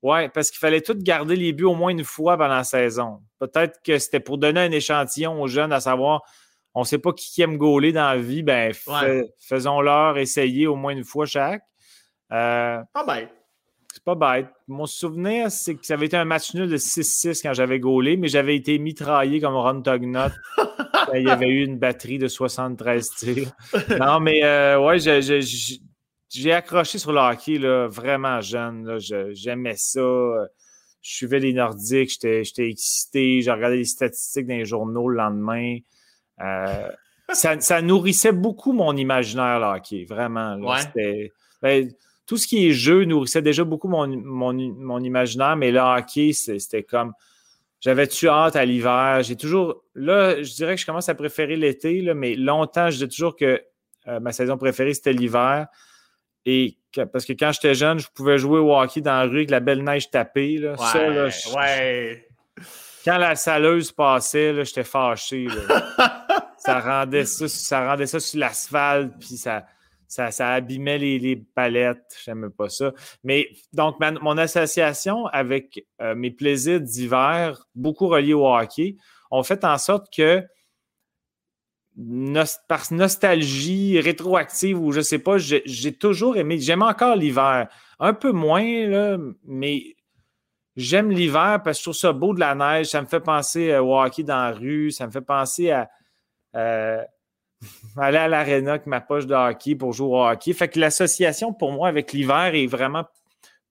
Oui, 0.00 0.28
parce 0.30 0.50
qu'il 0.50 0.58
fallait 0.58 0.80
tout 0.80 0.96
garder 0.96 1.36
les 1.36 1.52
buts 1.52 1.64
au 1.64 1.74
moins 1.74 1.90
une 1.90 2.04
fois 2.04 2.38
pendant 2.38 2.54
la 2.54 2.64
saison. 2.64 3.20
Peut-être 3.38 3.80
que 3.84 3.98
c'était 3.98 4.20
pour 4.20 4.38
donner 4.38 4.60
un 4.60 4.70
échantillon 4.70 5.42
aux 5.42 5.48
jeunes 5.48 5.72
à 5.72 5.80
savoir 5.80 6.22
on 6.74 6.82
ne 6.82 6.86
sait 6.86 6.98
pas 6.98 7.12
qui 7.12 7.42
aime 7.42 7.56
gauler 7.56 7.92
dans 7.92 8.04
la 8.04 8.18
vie, 8.18 8.44
ben 8.44 8.72
faisons-leur 9.40 10.16
essayer 10.18 10.68
au 10.68 10.76
moins 10.76 10.92
une 10.92 11.02
fois 11.02 11.26
chaque. 11.26 11.62
Euh, 12.30 12.80
ah 12.94 13.04
ben, 13.04 13.28
c'est 13.92 14.04
pas 14.04 14.14
bête. 14.14 14.48
Mon 14.66 14.86
souvenir, 14.86 15.50
c'est 15.50 15.74
que 15.74 15.86
ça 15.86 15.94
avait 15.94 16.06
été 16.06 16.16
un 16.16 16.24
match 16.24 16.54
nul 16.54 16.68
de 16.68 16.76
6-6 16.76 17.42
quand 17.42 17.54
j'avais 17.54 17.80
gaulé, 17.80 18.16
mais 18.16 18.28
j'avais 18.28 18.54
été 18.54 18.78
mitraillé 18.78 19.40
comme 19.40 19.54
Ron 19.54 19.82
Tognott. 19.82 20.32
il 21.14 21.22
y 21.22 21.30
avait 21.30 21.48
eu 21.48 21.64
une 21.64 21.78
batterie 21.78 22.18
de 22.18 22.28
73 22.28 23.10
tirs. 23.10 23.50
Non, 23.98 24.20
mais 24.20 24.44
euh, 24.44 24.78
ouais, 24.78 24.98
j'ai 24.98 26.52
accroché 26.52 26.98
sur 26.98 27.12
le 27.12 27.20
hockey 27.20 27.58
là, 27.58 27.88
vraiment 27.88 28.40
jeune. 28.40 28.98
J'aimais 29.32 29.76
ça. 29.76 30.00
Je 31.00 31.14
suivais 31.14 31.38
les 31.38 31.54
Nordiques, 31.54 32.10
j'étais 32.10 32.68
excité. 32.68 33.40
J'ai 33.40 33.50
regardé 33.50 33.78
les 33.78 33.84
statistiques 33.84 34.46
dans 34.46 34.56
les 34.56 34.66
journaux 34.66 35.08
le 35.08 35.16
lendemain. 35.16 35.78
Euh, 36.40 36.88
ça, 37.32 37.82
nourrissait 37.82 38.32
beaucoup 38.32 38.72
mon 38.72 38.96
imaginaire, 38.96 39.60
le 39.60 39.66
hockey, 39.66 40.04
vraiment. 40.08 40.58
C'était. 40.76 41.32
Ben, 41.62 41.90
tout 42.28 42.36
ce 42.36 42.46
qui 42.46 42.68
est 42.68 42.72
jeu 42.72 43.04
nourrissait 43.04 43.40
déjà 43.40 43.64
beaucoup 43.64 43.88
mon, 43.88 44.06
mon, 44.06 45.02
imaginaire, 45.02 45.56
mais 45.56 45.72
le 45.72 45.80
hockey, 45.80 46.32
c'était 46.32 46.82
comme. 46.82 47.14
J'avais-tu 47.80 48.28
hâte 48.28 48.54
à 48.54 48.64
l'hiver? 48.64 49.22
J'ai 49.22 49.34
toujours. 49.34 49.82
Là, 49.94 50.42
je 50.42 50.52
dirais 50.54 50.74
que 50.74 50.80
je 50.80 50.86
commence 50.86 51.08
à 51.08 51.14
préférer 51.14 51.56
l'été, 51.56 52.02
mais 52.14 52.34
longtemps, 52.34 52.90
je 52.90 52.96
disais 52.96 53.08
toujours 53.08 53.34
que 53.34 53.62
euh, 54.08 54.20
ma 54.20 54.32
saison 54.32 54.58
préférée, 54.58 54.92
c'était 54.92 55.12
l'hiver. 55.12 55.68
Et 56.44 56.76
parce 57.12 57.24
que 57.24 57.32
quand 57.32 57.50
j'étais 57.52 57.74
jeune, 57.74 57.98
je 57.98 58.08
pouvais 58.14 58.36
jouer 58.36 58.58
au 58.58 58.76
hockey 58.76 59.00
dans 59.00 59.12
la 59.12 59.24
rue 59.24 59.38
avec 59.38 59.50
la 59.50 59.60
belle 59.60 59.82
neige 59.82 60.10
tapée. 60.10 60.58
Là. 60.58 60.74
Ouais, 60.94 61.30
ouais. 61.56 62.28
Quand 63.04 63.16
la 63.16 63.36
saleuse 63.36 63.90
passait, 63.90 64.64
j'étais 64.64 64.84
fâché. 64.84 65.46
ça, 66.58 66.80
rendait 66.80 67.24
ça, 67.24 67.48
ça 67.48 67.88
rendait 67.88 68.06
ça 68.06 68.20
sur 68.20 68.40
l'asphalte, 68.40 69.14
puis 69.18 69.36
ça, 69.36 69.64
ça, 70.08 70.30
ça, 70.30 70.48
abîmait 70.48 70.98
les, 70.98 71.18
les 71.18 71.36
palettes. 71.36 72.18
J'aimais 72.24 72.50
pas 72.50 72.68
ça. 72.68 72.92
Mais 73.22 73.48
donc, 73.72 73.96
mon 74.00 74.38
association 74.38 75.26
avec 75.26 75.86
euh, 76.00 76.14
mes 76.14 76.30
plaisirs 76.30 76.80
d'hiver, 76.80 77.66
beaucoup 77.74 78.08
reliés 78.08 78.34
au 78.34 78.48
hockey, 78.48 78.96
ont 79.30 79.42
fait 79.42 79.64
en 79.64 79.76
sorte 79.78 80.12
que 80.12 80.42
par 82.68 82.82
nostalgie 82.92 84.00
rétroactive 84.00 84.80
ou 84.80 84.92
je 84.92 85.00
sais 85.00 85.18
pas, 85.18 85.36
j'ai 85.36 85.92
toujours 85.92 86.36
aimé, 86.36 86.58
j'aime 86.58 86.82
encore 86.82 87.16
l'hiver. 87.16 87.68
Un 87.98 88.14
peu 88.14 88.30
moins, 88.30 88.86
là, 88.86 89.18
mais 89.44 89.96
j'aime 90.76 91.10
l'hiver 91.10 91.60
parce 91.64 91.78
que 91.78 91.80
je 91.80 91.84
trouve 91.84 91.96
ça 91.96 92.12
beau 92.12 92.34
de 92.34 92.40
la 92.40 92.54
neige. 92.54 92.86
Ça 92.86 93.02
me 93.02 93.06
fait 93.06 93.20
penser 93.20 93.76
au 93.76 94.00
hockey 94.00 94.22
dans 94.22 94.36
la 94.36 94.52
rue. 94.52 94.92
Ça 94.92 95.06
me 95.06 95.12
fait 95.12 95.20
penser 95.20 95.70
à 95.72 95.90
euh, 96.54 97.02
aller 97.96 98.18
à 98.18 98.28
l'aréna 98.28 98.72
avec 98.72 98.86
ma 98.86 99.00
poche 99.00 99.26
de 99.26 99.34
hockey 99.34 99.74
pour 99.74 99.92
jouer 99.92 100.08
au 100.08 100.24
hockey. 100.24 100.52
Fait 100.52 100.68
que 100.68 100.78
l'association 100.78 101.52
pour 101.52 101.72
moi 101.72 101.88
avec 101.88 102.12
l'hiver 102.12 102.54
est 102.54 102.66
vraiment 102.66 103.04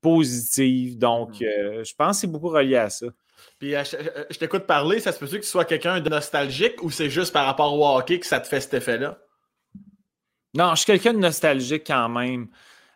positive. 0.01 0.97
Donc, 0.97 1.39
hmm. 1.39 1.43
euh, 1.43 1.83
je 1.83 1.93
pense 1.95 2.17
que 2.17 2.21
c'est 2.21 2.27
beaucoup 2.27 2.49
relié 2.49 2.77
à 2.77 2.89
ça. 2.89 3.07
Puis 3.59 3.75
euh, 3.75 3.83
euh, 3.93 4.23
je, 4.29 4.37
t'écoute 4.37 4.65
parler, 4.65 4.99
ça 4.99 5.11
se 5.11 5.19
peut-tu 5.19 5.37
que 5.37 5.43
tu 5.43 5.49
sois 5.49 5.65
quelqu'un 5.65 5.99
de 5.99 6.09
nostalgique 6.09 6.81
ou 6.83 6.91
c'est 6.91 7.09
juste 7.09 7.33
par 7.33 7.45
rapport 7.45 7.73
au 7.73 7.97
hockey 7.97 8.19
que 8.19 8.25
ça 8.25 8.39
te 8.39 8.47
fait 8.47 8.61
cet 8.61 8.75
effet-là? 8.75 9.17
Non, 10.53 10.71
je 10.71 10.77
suis 10.77 10.85
quelqu'un 10.85 11.13
de 11.13 11.19
nostalgique 11.19 11.83
quand 11.85 12.09
même. 12.09 12.47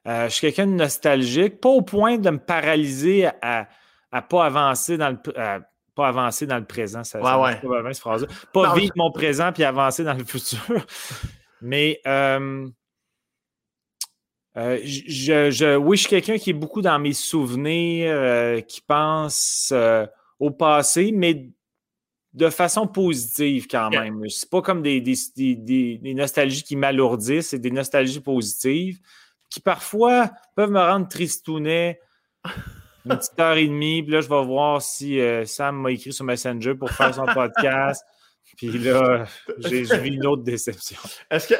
Euh, 0.07 0.25
je 0.25 0.29
suis 0.29 0.41
quelqu'un 0.41 0.67
de 0.67 0.73
nostalgique, 0.73 1.59
pas 1.59 1.69
au 1.69 1.81
point 1.81 2.17
de 2.17 2.29
me 2.29 2.39
paralyser 2.39 3.27
à 3.41 3.67
ne 4.13 4.19
pas 4.19 4.45
avancer 4.45 4.97
dans 4.97 5.09
le 5.09 5.61
pas 6.01 6.07
avancer 6.07 6.47
dans 6.47 6.57
le 6.57 6.65
présent. 6.65 7.03
Ça, 7.03 7.19
ouais, 7.19 7.55
Pas, 7.61 7.81
bien, 7.81 7.93
phrase 7.93 8.27
pas 8.53 8.73
vivre 8.75 8.93
mon 8.95 9.11
présent 9.11 9.51
puis 9.51 9.63
avancer 9.63 10.03
dans 10.03 10.13
le 10.13 10.25
futur. 10.25 10.59
Mais 11.61 12.01
je, 14.55 15.75
oui, 15.77 15.97
je 15.97 16.01
suis 16.01 16.09
quelqu'un 16.09 16.37
qui 16.37 16.49
est 16.49 16.53
beaucoup 16.53 16.81
dans 16.81 16.97
mes 16.97 17.13
souvenirs, 17.13 18.65
qui 18.65 18.81
pense 18.81 19.73
au 20.39 20.49
passé, 20.49 21.11
mais 21.13 21.51
de 22.33 22.49
façon 22.49 22.87
positive 22.87 23.67
quand 23.69 23.89
même. 23.89 24.27
C'est 24.29 24.49
pas 24.49 24.61
comme 24.61 24.81
des, 24.81 25.01
des, 25.01 26.13
nostalgies 26.15 26.63
qui 26.63 26.75
m'alourdissent, 26.75 27.49
c'est 27.49 27.59
des 27.59 27.71
nostalgies 27.71 28.21
positives 28.21 28.99
qui 29.49 29.59
parfois 29.59 30.31
peuvent 30.55 30.71
me 30.71 30.79
rendre 30.79 31.07
tristounet 31.07 31.99
une 33.05 33.17
petite 33.17 33.39
heure 33.39 33.57
et 33.57 33.67
demie. 33.67 34.03
Puis 34.03 34.11
là, 34.11 34.21
je 34.21 34.29
vais 34.29 34.43
voir 34.43 34.81
si 34.81 35.19
euh, 35.19 35.45
Sam 35.45 35.77
m'a 35.77 35.91
écrit 35.91 36.13
sur 36.13 36.25
Messenger 36.25 36.75
pour 36.75 36.89
faire 36.91 37.13
son 37.13 37.25
podcast. 37.25 38.03
Puis 38.57 38.77
là, 38.77 39.25
j'ai 39.59 39.83
vu 39.83 40.09
une 40.09 40.25
autre 40.25 40.43
déception. 40.43 40.97
Est-ce 41.29 41.47
que 41.47 41.55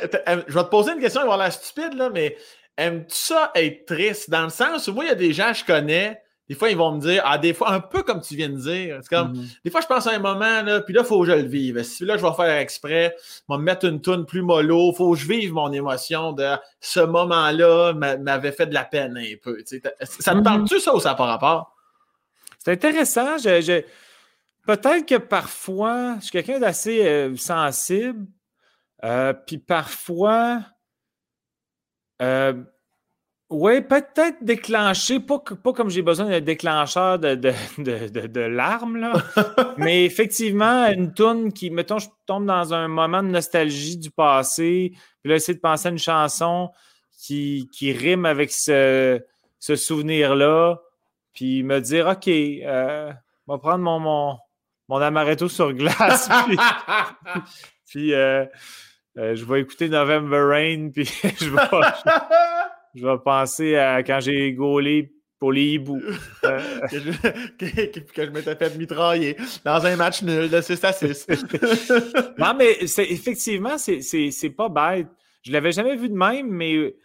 je 0.48 0.54
vais 0.54 0.64
te 0.64 0.70
poser 0.70 0.92
une 0.92 1.00
question, 1.00 1.22
elle 1.22 1.30
va 1.30 1.38
l'air 1.38 1.54
stupide, 1.54 1.94
là, 1.94 2.10
mais 2.10 2.38
aimes-tu 2.78 3.16
ça 3.16 3.52
être 3.56 3.86
triste? 3.86 4.30
Dans 4.30 4.44
le 4.44 4.50
sens 4.50 4.88
où 4.88 4.94
moi, 4.94 5.06
il 5.06 5.08
y 5.08 5.12
a 5.12 5.16
des 5.16 5.34
gens 5.34 5.52
que 5.52 5.60
je 5.60 5.66
connais 5.66 6.22
des 6.52 6.58
fois, 6.58 6.70
ils 6.70 6.76
vont 6.76 6.92
me 6.92 7.00
dire, 7.00 7.24
ah, 7.26 7.38
des 7.38 7.54
fois, 7.54 7.72
un 7.72 7.80
peu 7.80 8.04
comme 8.04 8.20
tu 8.20 8.36
viens 8.36 8.50
de 8.50 8.58
dire. 8.58 9.00
C'est 9.02 9.08
comme, 9.08 9.32
mhm. 9.32 9.48
des 9.64 9.72
fois, 9.72 9.80
je 9.80 9.88
pense 9.88 10.06
à 10.06 10.12
un 10.12 10.20
moment, 10.20 10.62
là, 10.64 10.82
puis 10.82 10.94
là, 10.94 11.00
il 11.00 11.08
faut 11.08 11.22
que 11.22 11.28
je 11.28 11.32
le 11.32 11.48
vive. 11.48 11.82
Si 11.82 12.04
là, 12.04 12.18
je 12.18 12.22
vais 12.22 12.34
faire 12.34 12.58
exprès, 12.58 13.16
je 13.18 13.54
vais 13.54 13.58
me 13.58 13.64
mettre 13.64 13.86
une 13.86 14.02
toune 14.02 14.26
plus 14.26 14.42
mollo, 14.42 14.92
il 14.92 14.96
faut 14.98 15.14
que 15.14 15.18
je 15.18 15.26
vive 15.30 15.54
mon 15.54 15.72
émotion 15.72 16.34
de 16.34 16.58
ce 16.82 17.00
moment-là 17.00 17.94
m'avait 17.94 18.52
fait 18.52 18.66
de 18.66 18.74
la 18.74 18.84
peine 18.84 19.16
un 19.16 19.36
peu. 19.42 19.64
Ça 19.66 20.34
te 20.34 20.38
mhm. 20.38 20.44
parle-tu, 20.44 20.82
ça, 20.82 20.94
ou 20.94 21.00
ça 21.00 21.16
par 21.16 21.28
rapport? 21.28 21.74
C'est 22.60 22.74
intéressant. 22.74 23.38
Peut-être 23.38 25.06
que 25.06 25.20
parfois, 25.20 26.18
je 26.18 26.24
suis 26.24 26.32
quelqu'un 26.32 26.60
d'assez 26.60 27.08
euh, 27.08 27.34
sensible, 27.38 28.28
euh, 29.06 29.32
puis 29.32 29.58
parfois, 29.58 30.60
euh, 32.22 32.62
oui, 33.52 33.82
peut-être 33.82 34.38
déclencher, 34.42 35.20
pas, 35.20 35.40
pas 35.40 35.74
comme 35.74 35.90
j'ai 35.90 36.02
besoin 36.02 36.30
d'un 36.30 36.40
déclencheur 36.40 37.20
de, 37.20 37.36
de, 37.36 38.40
larmes, 38.40 38.98
là, 38.98 39.14
mais 39.78 40.06
effectivement, 40.06 40.88
une 40.88 41.14
toune 41.14 41.52
qui, 41.52 41.70
mettons, 41.70 42.00
je 42.00 42.08
tombe 42.26 42.46
dans 42.46 42.74
un 42.74 42.88
moment 42.88 43.22
de 43.22 43.28
nostalgie 43.28 43.98
du 43.98 44.10
passé, 44.10 44.94
puis 45.22 45.30
là, 45.30 45.36
essayer 45.36 45.56
de 45.56 45.60
penser 45.60 45.90
à 45.90 45.92
une 45.92 46.00
chanson 46.00 46.72
qui, 47.18 47.70
qui 47.74 47.92
rime 47.92 48.26
avec 48.26 48.52
ce, 48.52 49.22
ce 49.60 49.76
souvenir-là, 49.76 50.78
puis 51.34 51.64
me 51.64 51.80
dire, 51.82 52.08
OK, 52.08 52.28
euh, 52.30 53.12
on 53.48 53.54
va 53.54 53.60
prendre 53.60 53.84
mon, 53.84 54.00
mon, 54.00 54.38
mon 54.88 54.98
amaretto 54.98 55.50
sur 55.50 55.74
glace, 55.74 56.30
puis, 57.90 58.14
euh, 58.14 58.46
euh, 59.18 59.36
je 59.36 59.44
vais 59.44 59.60
écouter 59.60 59.90
November 59.90 60.40
Rain, 60.40 60.90
puis 60.94 61.06
je 61.40 61.50
vais 61.50 61.68
je 62.96 63.06
vais 63.06 63.18
penser 63.24 63.76
à 63.76 64.04
quand 64.04 64.20
j'ai 64.20 64.54
gaulé 64.54 65.14
pour 65.40 65.52
les 65.52 65.74
hiboux. 65.74 66.02
Euh, 66.44 66.60
que, 66.90 66.98
je, 66.98 68.30
m'étais 68.32 68.56
fait 68.56 68.76
mitrailler 68.78 69.38
dans 69.64 69.86
un 69.86 69.96
match 69.96 70.24
nul 70.24 70.50
de 70.50 70.60
6 70.60 70.84
à 70.84 70.92
6. 70.92 71.28
non, 72.40 72.56
mais 72.58 72.88
c'est, 72.88 73.06
effectivement, 73.06 73.78
c'est, 73.78 74.50
pas 74.58 74.70
bête. 74.70 75.08
Je 75.44 75.52
l'avais 75.52 75.72
jamais 75.72 75.96
vu 75.96 76.10
de 76.10 76.16
même, 76.16 76.48
mais 76.50 76.96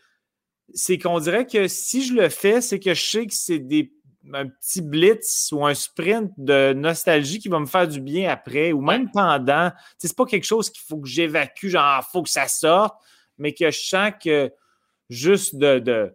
c'est 0.72 0.96
qu'on 0.96 1.20
dirait 1.20 1.46
que 1.46 1.68
si 1.68 2.02
je 2.02 2.14
le 2.14 2.30
fais, 2.30 2.62
c'est 2.62 2.80
que 2.80 2.94
je 2.94 3.04
sais 3.04 3.26
que 3.26 3.34
c'est 3.34 3.58
des 3.58 3.92
un 4.32 4.46
petit 4.46 4.80
blitz 4.80 5.50
ou 5.52 5.64
un 5.66 5.74
sprint 5.74 6.32
de 6.36 6.72
nostalgie 6.72 7.38
qui 7.38 7.48
va 7.48 7.60
me 7.60 7.66
faire 7.66 7.86
du 7.86 8.00
bien 8.00 8.30
après 8.30 8.72
ou 8.72 8.80
même 8.80 9.10
pendant. 9.10 9.70
C'est 9.98 10.16
pas 10.16 10.24
quelque 10.24 10.46
chose 10.46 10.70
qu'il 10.70 10.82
faut 10.88 10.98
que 10.98 11.08
j'évacue, 11.08 11.68
genre, 11.68 12.02
il 12.02 12.10
faut 12.10 12.22
que 12.22 12.30
ça 12.30 12.48
sorte, 12.48 12.96
mais 13.38 13.52
que 13.52 13.70
je 13.70 13.78
sens 13.78 14.12
que 14.22 14.50
juste 15.08 15.56
de, 15.56 15.78
de, 15.78 16.14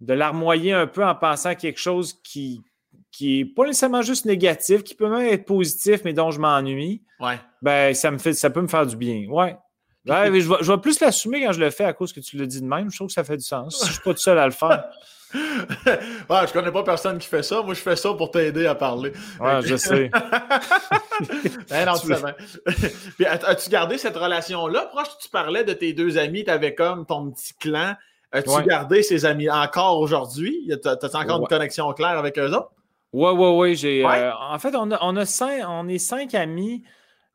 de 0.00 0.12
larmoyer 0.14 0.72
un 0.72 0.86
peu 0.86 1.04
en 1.04 1.14
pensant 1.14 1.50
à 1.50 1.54
quelque 1.54 1.78
chose 1.78 2.20
qui, 2.22 2.62
qui 3.10 3.40
est 3.40 3.44
pas 3.44 3.64
nécessairement 3.64 4.02
juste 4.02 4.24
négatif, 4.24 4.82
qui 4.82 4.94
peut 4.94 5.08
même 5.08 5.26
être 5.26 5.44
positif, 5.44 6.02
mais 6.04 6.12
dont 6.12 6.30
je 6.30 6.40
m'ennuie, 6.40 7.02
ouais. 7.20 7.38
ben 7.62 7.94
ça 7.94 8.10
me 8.10 8.18
fait 8.18 8.32
ça 8.34 8.50
peut 8.50 8.60
me 8.62 8.68
faire 8.68 8.86
du 8.86 8.96
bien. 8.96 9.26
Ouais. 9.28 9.56
je, 10.04 10.70
vais, 10.70 10.78
plus 10.78 11.00
l'assumer 11.00 11.44
quand 11.44 11.52
je 11.52 11.60
le 11.60 11.70
fais 11.70 11.84
à 11.84 11.92
cause 11.92 12.12
que 12.12 12.20
tu 12.20 12.36
le 12.36 12.46
dis 12.46 12.60
de 12.60 12.66
même. 12.66 12.90
Je 12.90 12.96
trouve 12.96 13.08
que 13.08 13.14
ça 13.14 13.24
fait 13.24 13.36
du 13.36 13.44
sens. 13.44 13.84
Je 13.86 13.92
suis 13.92 14.02
pas 14.02 14.12
tout 14.12 14.20
seul 14.20 14.38
à 14.38 14.46
le 14.46 14.52
faire. 14.52 14.84
ouais, 15.34 16.46
je 16.46 16.52
connais 16.52 16.72
pas 16.72 16.82
personne 16.82 17.18
qui 17.18 17.28
fait 17.28 17.42
ça. 17.42 17.62
Moi, 17.62 17.74
je 17.74 17.80
fais 17.80 17.96
ça 17.96 18.12
pour 18.14 18.30
t'aider 18.30 18.66
à 18.66 18.74
parler. 18.74 19.12
Ouais, 19.40 19.60
je 19.62 19.76
sais. 19.76 20.10
ben 21.70 21.86
non, 21.86 21.94
Puis, 23.16 23.26
as-tu 23.26 23.70
gardé 23.70 23.98
cette 23.98 24.16
relation-là? 24.16 24.86
Proche, 24.86 25.08
tu 25.20 25.28
parlais 25.28 25.64
de 25.64 25.72
tes 25.72 25.92
deux 25.92 26.18
amis, 26.18 26.44
tu 26.44 26.50
avais 26.50 26.74
comme 26.74 27.04
ton 27.04 27.30
petit 27.30 27.54
clan. 27.54 27.94
As-tu 28.32 28.62
gardé 28.66 29.02
ces 29.02 29.24
amis 29.26 29.50
encore 29.50 30.00
aujourd'hui? 30.00 30.70
T'as-tu 30.82 31.16
encore 31.16 31.40
une 31.40 31.46
connexion 31.46 31.92
claire 31.92 32.18
avec 32.18 32.38
eux 32.38 32.50
autres? 32.50 32.72
Oui, 33.12 33.30
oui, 33.34 33.80
oui. 33.82 34.04
en 34.04 34.58
fait, 34.58 34.74
on, 34.74 34.90
a, 34.90 34.98
on, 35.00 35.16
a 35.16 35.24
cinq, 35.24 35.62
on 35.66 35.88
est 35.88 35.98
cinq 35.98 36.34
amis. 36.34 36.84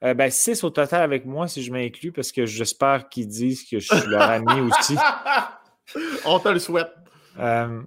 Euh, 0.03 0.13
ben, 0.13 0.29
six 0.29 0.63
au 0.63 0.69
total 0.69 1.01
avec 1.01 1.25
moi, 1.25 1.47
si 1.47 1.63
je 1.63 1.71
m'inclus, 1.71 2.11
parce 2.11 2.31
que 2.31 2.45
j'espère 2.45 3.07
qu'ils 3.07 3.27
disent 3.27 3.63
que 3.63 3.79
je 3.79 3.95
suis 3.95 4.07
leur 4.07 4.29
ami 4.29 4.59
aussi. 4.61 4.95
on 6.25 6.39
te 6.39 6.49
le 6.49 6.59
souhaite. 6.59 6.91
Euh, 7.39 7.81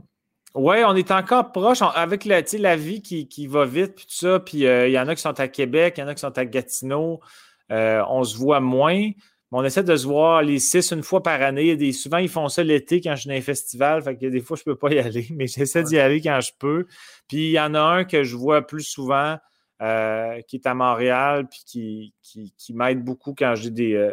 oui, 0.54 0.76
on 0.86 0.94
est 0.96 1.10
encore 1.10 1.52
proche 1.52 1.80
avec 1.82 2.24
la, 2.24 2.42
la 2.58 2.76
vie 2.76 3.02
qui, 3.02 3.28
qui, 3.28 3.46
va 3.46 3.66
vite, 3.66 3.94
puis 3.94 4.06
tout 4.06 4.14
ça. 4.14 4.40
Puis 4.40 4.66
euh, 4.66 4.88
il 4.88 4.92
y 4.92 4.98
en 4.98 5.08
a 5.08 5.14
qui 5.14 5.22
sont 5.22 5.38
à 5.38 5.48
Québec, 5.48 5.94
il 5.96 6.00
y 6.00 6.04
en 6.04 6.08
a 6.08 6.14
qui 6.14 6.20
sont 6.20 6.36
à 6.36 6.44
Gatineau. 6.44 7.20
Euh, 7.72 8.02
on 8.08 8.24
se 8.24 8.36
voit 8.36 8.60
moins. 8.60 9.10
on 9.52 9.64
essaie 9.64 9.82
de 9.82 9.96
se 9.96 10.06
voir 10.06 10.42
les 10.42 10.58
six 10.58 10.92
une 10.92 11.02
fois 11.02 11.22
par 11.22 11.42
année. 11.42 11.76
Des, 11.76 11.92
souvent, 11.92 12.18
ils 12.18 12.28
font 12.28 12.48
ça 12.48 12.62
l'été 12.62 13.00
quand 13.00 13.14
je 13.14 13.22
suis 13.22 13.28
dans 13.28 13.36
un 13.36 13.40
festival. 13.40 14.02
Fait 14.02 14.16
que 14.16 14.26
des 14.26 14.40
fois, 14.40 14.56
je 14.56 14.62
ne 14.66 14.72
peux 14.72 14.78
pas 14.78 14.92
y 14.92 14.98
aller, 14.98 15.26
mais 15.34 15.46
j'essaie 15.46 15.82
d'y 15.82 15.98
aller 15.98 16.20
quand 16.20 16.40
je 16.40 16.52
peux. 16.58 16.86
Puis 17.28 17.48
il 17.48 17.52
y 17.52 17.60
en 17.60 17.74
a 17.74 17.80
un 17.80 18.04
que 18.04 18.22
je 18.24 18.36
vois 18.36 18.66
plus 18.66 18.82
souvent 18.82 19.36
qui 19.78 20.56
est 20.56 20.66
à 20.66 20.72
Montréal, 20.72 21.46
puis 21.50 21.60
qui, 21.66 22.14
qui, 22.22 22.54
qui 22.56 22.72
m'aide 22.72 23.04
beaucoup 23.04 23.34
quand 23.36 23.54
j'ai 23.56 23.70
des 23.70 24.10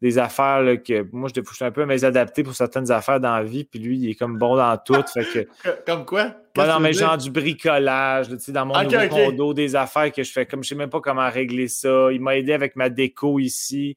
des 0.00 0.18
affaires 0.18 0.82
que 0.82 1.06
moi, 1.12 1.28
je, 1.34 1.42
suis 1.42 1.64
un 1.64 1.70
peu 1.70 1.82
à 1.82 2.06
adapté 2.06 2.42
pour 2.42 2.54
certaines 2.54 2.90
affaires 2.90 3.20
dans 3.20 3.36
la 3.36 3.42
vie, 3.42 3.64
puis 3.64 3.78
lui, 3.78 3.98
il 3.98 4.10
est 4.10 4.14
comme 4.14 4.38
bon 4.38 4.56
dans 4.56 4.76
tout. 4.78 4.94
fait 5.12 5.46
que, 5.62 5.70
comme 5.86 6.06
quoi? 6.06 6.34
non, 6.56 6.80
mais 6.80 6.92
genre 6.92 7.18
du 7.18 7.30
bricolage, 7.30 8.28
dans 8.48 8.66
mon 8.66 8.82
nouveau 8.82 9.08
condo, 9.08 9.54
des 9.54 9.76
affaires 9.76 10.10
que 10.10 10.22
je 10.22 10.32
fais 10.32 10.46
comme 10.46 10.64
je 10.64 10.70
sais 10.70 10.74
même 10.74 10.90
pas 10.90 11.00
comment 11.00 11.28
régler 11.28 11.68
ça. 11.68 12.10
Il 12.12 12.20
m'a 12.22 12.36
aidé 12.36 12.52
avec 12.52 12.76
ma 12.76 12.88
déco 12.88 13.38
ici. 13.38 13.96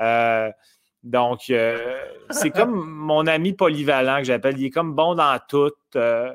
Euh, 0.00 0.50
donc, 1.04 1.50
euh, 1.50 2.02
c'est 2.30 2.50
comme 2.50 2.84
mon 2.84 3.26
ami 3.28 3.52
polyvalent 3.52 4.18
que 4.18 4.24
j'appelle. 4.24 4.58
Il 4.58 4.66
est 4.66 4.70
comme 4.70 4.94
bon 4.94 5.14
dans 5.14 5.38
tout. 5.48 5.72
Euh, 5.94 6.34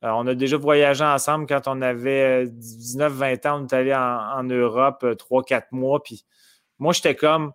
on 0.00 0.26
a 0.26 0.34
déjà 0.34 0.56
voyagé 0.56 1.04
ensemble 1.04 1.46
quand 1.46 1.66
on 1.66 1.82
avait 1.82 2.46
19-20 2.46 3.48
ans. 3.48 3.62
On 3.62 3.66
est 3.66 3.72
allé 3.72 3.94
en, 3.94 4.38
en 4.38 4.42
Europe 4.44 5.04
3-4 5.04 5.64
mois. 5.72 6.02
Puis 6.02 6.24
moi, 6.78 6.92
j'étais 6.92 7.16
comme 7.16 7.52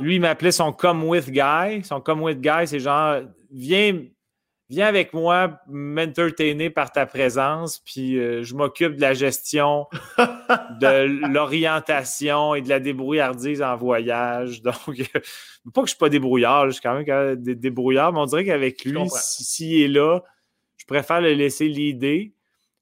lui, 0.00 0.16
il 0.16 0.20
m'appelait 0.20 0.52
son 0.52 0.72
come 0.72 1.04
with 1.04 1.30
guy. 1.30 1.82
Son 1.84 2.00
come 2.00 2.22
with 2.22 2.40
guy, 2.40 2.66
c'est 2.66 2.80
genre, 2.80 3.20
viens, 3.50 4.00
viens 4.68 4.86
avec 4.86 5.12
moi 5.12 5.60
m'entertainer 5.68 6.70
par 6.70 6.92
ta 6.92 7.06
présence, 7.06 7.78
puis 7.78 8.18
euh, 8.18 8.42
je 8.42 8.54
m'occupe 8.54 8.96
de 8.96 9.00
la 9.00 9.14
gestion, 9.14 9.86
de 10.18 11.26
l'orientation 11.32 12.54
et 12.54 12.62
de 12.62 12.68
la 12.68 12.80
débrouillardise 12.80 13.62
en 13.62 13.76
voyage. 13.76 14.62
Donc, 14.62 14.74
pas 14.76 14.90
que 14.92 15.00
je 15.74 15.80
ne 15.80 15.86
suis 15.86 15.96
pas 15.98 16.08
débrouillard, 16.08 16.66
je 16.66 16.72
suis 16.72 16.82
quand 16.82 17.02
même 17.02 17.36
débrouillard, 17.36 18.12
mais 18.12 18.20
on 18.20 18.26
dirait 18.26 18.44
qu'avavec 18.44 18.84
lui, 18.84 18.98
s'il 19.10 19.82
est 19.82 19.88
là, 19.88 20.22
je 20.76 20.86
préfère 20.86 21.20
le 21.20 21.32
laisser 21.32 21.68
l'idée 21.68 22.34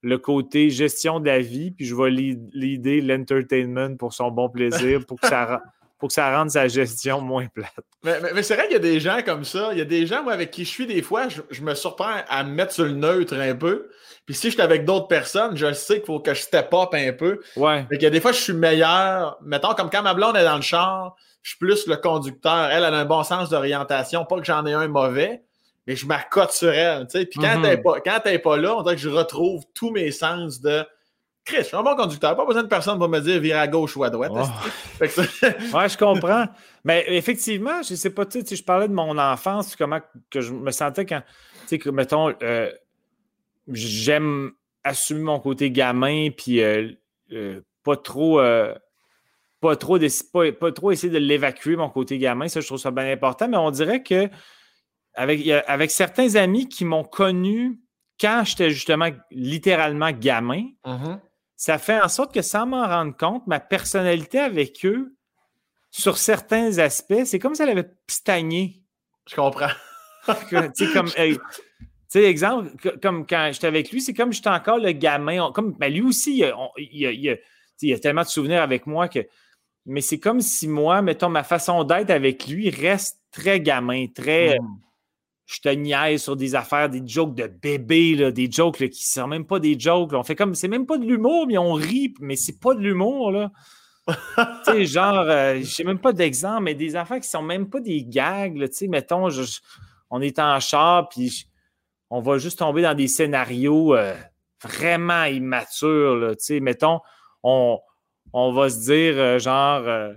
le 0.03 0.19
côté 0.19 0.71
gestion 0.71 1.19
de 1.19 1.27
la 1.27 1.41
vie, 1.41 1.73
puis 1.73 1.85
je 1.85 1.95
vais 1.97 2.11
l'idée 2.11 3.01
l'entertainment 3.01 3.97
pour 3.97 4.13
son 4.13 4.31
bon 4.31 4.49
plaisir, 4.49 5.05
pour 5.05 5.21
que 5.21 5.27
ça 5.27 5.63
pour 5.99 6.09
que 6.09 6.13
ça 6.13 6.37
rende 6.37 6.51
sa 6.51 6.69
gestion 6.69 7.21
moins 7.21 7.47
plate. 7.47 7.73
Mais, 8.03 8.43
c'est 8.43 8.55
vrai 8.55 8.65
qu'il 8.65 8.75
y 8.75 8.77
a 8.77 8.81
des 8.81 9.01
gens 9.01 9.21
comme 9.25 9.45
ça. 9.45 9.71
Il 9.73 9.79
y 9.79 9.83
a 9.83 9.87
des 9.87 10.07
gens 10.07 10.23
moi, 10.23 10.35
avec 10.35 10.51
qui 10.51 10.65
je 10.65 10.71
suis 10.71 10.87
des 10.87 11.03
fois, 11.03 11.29
je, 11.29 11.63
me 11.63 11.75
surprends 11.75 12.23
à 12.29 12.45
me 12.45 12.51
mettre 12.51 12.73
sur 12.73 12.85
le 12.85 12.93
neutre 12.93 13.35
un 13.35 13.55
peu. 13.55 13.89
Puis 14.27 14.35
si 14.35 14.49
je 14.49 14.53
suis 14.53 14.63
avec 14.63 14.85
d'autres 14.85 15.09
personnes, 15.09 15.57
je 15.57 15.73
sais 15.73 15.97
qu'il 15.97 16.07
faut 16.07 16.21
que 16.21 16.35
je 16.35 16.43
step 16.43 16.69
up 16.75 16.91
un 16.93 17.13
peu. 17.13 17.41
Ouais. 17.57 17.87
Fait 17.89 17.97
qu'il 17.97 18.05
y 18.05 18.07
a 18.07 18.11
des 18.11 18.21
fois, 18.21 18.33
je 18.33 18.41
suis 18.41 18.53
meilleur. 18.53 19.39
Mettons, 19.43 19.75
comme 19.75 19.89
quand 19.89 20.03
ma 20.03 20.15
blonde 20.15 20.37
est 20.37 20.45
dans 20.45 20.57
le 20.57 20.63
char, 20.63 21.17
je 21.43 21.51
suis 21.51 21.59
plus 21.59 21.87
le 21.87 21.97
conducteur. 21.97 22.71
Elle, 22.71 22.85
elle 22.85 22.95
a 22.95 22.99
un 22.99 23.05
bon 23.05 23.23
sens 23.23 23.49
d'orientation. 23.49 24.25
Pas 24.25 24.39
que 24.39 24.45
j'en 24.45 24.67
ai 24.67 24.75
un 24.75 24.89
mauvais, 24.89 25.43
mais 25.87 25.97
je 25.97 26.07
m'accote 26.07 26.53
sur 26.53 26.73
elle. 26.73 27.07
Puis 27.07 27.27
quand 27.37 27.59
mm 27.59 27.65
elle 27.65 28.33
n'est 28.33 28.39
pas, 28.39 28.57
là, 28.59 28.77
on 28.77 28.83
dirait 28.83 28.97
que 28.97 29.01
je 29.01 29.09
retrouve 29.09 29.63
tous 29.73 29.91
mes 29.91 30.11
sens 30.11 30.61
de 30.61 30.85
Chris, 31.47 31.59
je 31.59 31.63
suis 31.63 31.77
un 31.77 31.83
bon 31.85 31.95
conducteur. 31.95 32.37
Pas 32.37 32.45
besoin 32.45 32.65
de 32.65 32.69
personne 32.69 32.99
pour 32.99 33.09
me 33.09 33.21
dire 33.21 33.41
vire 33.41 33.59
à 33.59 33.69
gauche 33.69 33.97
ou 33.97 34.03
à 34.03 34.11
droite. 34.11 34.33
Oh. 34.35 34.45
ouais, 35.01 35.89
je 35.89 35.97
comprends. 35.97 36.47
Mais 36.85 37.05
effectivement, 37.07 37.83
je 37.85 37.95
sais 37.95 38.11
pas, 38.11 38.27
tu 38.27 38.45
sais, 38.45 38.57
je 38.57 38.65
parlais 38.65 38.89
de 38.89 38.93
mon 38.93 39.17
enfance, 39.17 39.77
comment 39.77 40.01
que 40.29 40.41
je 40.41 40.53
me 40.53 40.73
sentais 40.73 41.07
quand, 41.07 41.23
tu 41.63 41.69
sais, 41.69 41.79
que, 41.79 41.89
mettons, 41.89 42.35
euh, 42.43 42.73
j'aime 43.69 44.51
assumer 44.83 45.21
mon 45.21 45.39
côté 45.39 45.71
gamin, 45.71 46.31
puis 46.37 46.61
euh, 46.61 46.91
euh, 47.31 47.61
pas 47.85 47.97
trop. 47.97 48.41
pas 49.61 49.77
trop, 49.77 49.99
pas, 50.33 50.53
pas, 50.53 50.73
trop 50.73 50.91
essayer 50.91 51.13
de 51.13 51.19
l'évacuer, 51.19 51.77
mon 51.77 51.91
côté 51.91 52.19
gamin. 52.19 52.49
Ça, 52.49 52.61
je 52.61 52.67
trouve 52.67 52.79
ça 52.79 52.91
bien 52.91 53.09
important. 53.09 53.47
Mais 53.47 53.57
on 53.57 53.71
dirait 53.71 54.03
que 54.03 54.29
avec, 55.15 55.49
avec 55.49 55.93
certains 55.93 56.35
amis 56.35 56.69
qui 56.69 56.85
m'ont 56.85 57.05
connu 57.05 57.81
quand 58.21 58.43
j'étais 58.45 58.71
justement 58.71 59.11
littéralement 59.31 60.11
gamin, 60.11 60.65
mm-hmm 60.85 61.21
ça 61.57 61.79
fait 61.79 62.01
en 62.01 62.09
sorte 62.09 62.35
que 62.35 62.43
sans 62.43 62.67
m'en 62.67 62.87
rendre 62.87 63.17
compte, 63.17 63.47
ma 63.47 63.61
personnalité 63.61 64.39
avec 64.39 64.85
eux, 64.85 65.17
sur 65.91 66.19
certains 66.19 66.79
aspects, 66.79 67.25
c'est 67.25 67.39
comme 67.39 67.55
si 67.55 67.63
elle 67.63 67.71
avait 67.71 67.91
stagné. 68.07 68.83
Je 69.29 69.35
comprends. 69.35 69.71
tu 70.49 70.57
sais, 70.75 70.93
comme. 70.93 71.09
tu 71.09 71.39
sais, 72.09 72.25
exemple, 72.25 72.71
comme 73.01 73.27
quand 73.27 73.51
j'étais 73.53 73.67
avec 73.67 73.91
lui, 73.91 74.03
c'est 74.03 74.13
comme 74.13 74.33
j'étais 74.33 74.51
encore 74.51 74.79
le 74.79 74.93
gamin. 74.93 75.51
comme, 75.53 75.73
ben 75.73 75.93
lui 75.93 76.03
aussi, 76.03 76.45
il, 76.77 77.39
y 77.81 77.93
a, 77.93 77.99
tellement 77.99 78.23
de 78.23 78.29
souvenirs 78.29 78.63
avec 78.63 78.87
moi 78.87 79.09
que. 79.09 79.21
Mais 79.89 80.01
c'est 80.01 80.19
comme 80.19 80.41
si 80.41 80.67
moi, 80.67 81.01
mettons, 81.01 81.29
ma 81.29 81.45
façon 81.45 81.85
d'être 81.85 82.11
avec 82.11 82.49
lui 82.49 82.69
reste 82.71 83.21
très 83.31 83.61
gamin, 83.61 84.07
très. 84.15 84.59
Hmm 84.59 84.86
je 85.47 85.61
te 85.61 85.69
niaise 85.69 86.23
sur 86.23 86.37
des 86.37 86.57
affaires, 86.57 86.91
des 86.91 87.03
jokes 87.07 87.35
de 87.37 87.47
bébé, 87.47 88.33
des 88.33 88.51
jokes 88.51 88.79
qui 88.79 88.85
ne 88.85 89.23
sont 89.23 89.29
même 89.29 89.47
pas 89.47 89.61
des 89.61 89.79
jokes. 89.79 90.13
On 90.13 90.25
fait 90.25 90.35
comme, 90.35 90.57
c'est 90.57 90.69
même 90.69 90.87
pas 90.87 90.99
de 90.99 91.05
l'humour, 91.05 91.47
mais 91.47 91.57
on 91.57 91.73
rit, 91.73 92.15
mais 92.21 92.35
c'est 92.35 92.59
pas 92.59 92.75
de 92.75 92.81
l'humour, 92.81 93.31
là. 93.31 93.53
tu 94.09 94.73
sais, 94.73 94.85
genre, 94.85 95.25
euh, 95.29 95.59
je 95.59 95.65
sais 95.65 95.85
même 95.85 95.99
pas 95.99 96.13
d'exemple, 96.13 96.65
mais 96.65 96.75
des 96.75 96.95
affaires 96.95 97.21
qui 97.21 97.29
sont 97.29 97.43
même 97.43 97.69
pas 97.69 97.81
des 97.81 98.05
gags, 98.05 98.59
tu 98.69 98.73
sais, 98.73 98.89
mettons, 98.89 99.29
on 100.11 100.21
est 100.21 100.39
en 100.39 100.61
char, 100.61 101.09
puis 101.09 101.47
on 102.11 102.21
va 102.21 102.39
juste 102.39 102.61
tomber 102.61 102.83
dans 102.83 102.95
des 102.95 103.09
scénarios 103.09 103.97
euh, 103.97 104.15
vraiment 104.63 105.25
immatures, 105.25 106.35
tu 106.39 106.45
sais, 106.45 106.61
mettons, 106.61 107.01
on, 107.43 107.81
on 108.33 108.53
va 108.53 108.69
se 108.69 108.81
dire, 108.81 109.15
euh, 109.17 109.39
genre, 109.41 110.13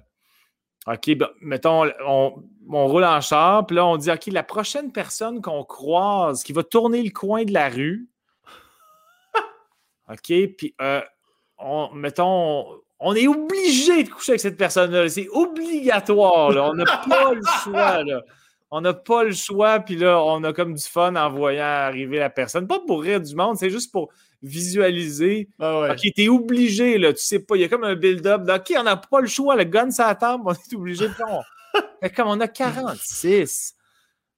OK, 0.88 1.16
ben, 1.18 1.30
mettons, 1.42 1.90
on, 2.06 2.44
roule 2.78 3.04
en 3.04 3.20
char, 3.20 3.66
puis 3.66 3.76
là, 3.76 3.86
on 3.86 3.98
dit, 3.98 4.12
OK, 4.12 4.28
la 4.28 4.44
prochaine 4.44 4.92
personne 4.92 5.42
qu'on 5.42 5.64
croise 5.64 6.44
qui 6.44 6.54
va 6.54 6.64
tourner 6.64 7.02
le 7.02 7.10
coin 7.10 7.44
de 7.44 7.52
la 7.52 7.70
rue, 7.70 8.08
OK, 10.10 10.34
puis, 10.58 10.76
euh, 10.82 11.02
on, 11.58 11.90
mettons, 11.94 12.66
on 13.00 13.16
est 13.16 13.28
obligé 13.28 14.04
de 14.04 14.10
coucher 14.10 14.34
avec 14.34 14.42
cette 14.42 14.58
personne-là. 14.58 15.08
C'est 15.10 15.30
obligatoire, 15.30 16.52
là. 16.52 16.70
On 16.70 16.74
n'a 16.74 16.86
pas 16.86 17.34
le 17.34 17.42
choix, 17.64 18.04
là. 18.04 18.22
On 18.72 18.82
n'a 18.82 18.94
pas 18.94 19.24
le 19.24 19.32
choix, 19.32 19.80
puis 19.80 19.96
là, 19.96 20.22
on 20.24 20.44
a 20.44 20.54
comme 20.54 20.76
du 20.76 20.84
fun 20.84 21.16
en 21.16 21.30
voyant 21.32 21.64
arriver 21.64 22.20
la 22.20 22.30
personne. 22.30 22.68
Pas 22.68 22.80
pour 22.86 23.02
rire 23.02 23.20
du 23.20 23.34
monde, 23.34 23.58
c'est 23.58 23.72
juste 23.72 23.92
pour 23.92 24.10
visualiser. 24.44 25.50
Ah 25.60 25.90
OK, 25.92 26.02
t'es 26.16 26.28
obligé, 26.28 27.00
là, 27.00 27.12
tu 27.14 27.24
sais 27.24 27.40
pas, 27.40 27.56
il 27.56 27.62
y 27.62 27.64
a 27.64 27.68
comme 27.68 27.84
un 27.84 27.96
build-up. 27.96 28.44
OK, 28.48 28.74
on 28.78 28.84
n'a 28.84 28.96
pas 28.96 29.22
le 29.22 29.28
choix, 29.28 29.56
le 29.56 29.64
gun 29.64 29.90
ça 29.90 30.14
table, 30.14 30.44
on 30.46 30.54
est 30.54 30.76
obligé 30.76 31.08
de 31.08 31.14
Mais 32.02 32.10
comme 32.10 32.28
on 32.28 32.40
a 32.40 32.48
46. 32.48 33.76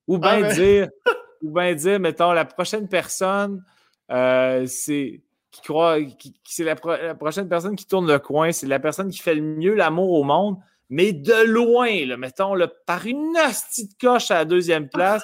Ou 0.08 0.18
bien 0.18 0.44
ah, 0.44 0.54
dire, 0.54 0.90
ou 1.42 1.52
bien 1.52 1.74
dire, 1.74 2.00
mettons, 2.00 2.32
la 2.32 2.46
prochaine 2.46 2.88
personne, 2.88 3.64
euh, 4.12 4.66
c'est 4.66 5.22
qui 5.52 5.62
croit, 5.62 6.02
qui, 6.02 6.34
c'est 6.46 6.64
la, 6.64 6.76
prochaine 6.76 7.50
personne 7.50 7.76
qui 7.76 7.86
tourne 7.86 8.08
le 8.08 8.20
coin, 8.20 8.52
c'est 8.52 8.68
la 8.68 8.80
personne 8.80 9.10
qui 9.10 9.20
fait 9.20 9.36
le 9.36 9.42
mieux 9.42 9.74
l'amour 9.74 10.14
au 10.14 10.24
monde, 10.24 10.58
mais 10.90 11.12
de 11.12 11.46
loin, 11.46 12.06
là, 12.06 12.18
mettons, 12.18 12.56
là, 12.56 12.68
par 12.86 13.06
une 13.06 13.36
hostie 13.38 13.88
de 13.88 13.94
coche 14.00 14.32
à 14.32 14.36
la 14.36 14.46
deuxième 14.46 14.90
place. 14.90 15.24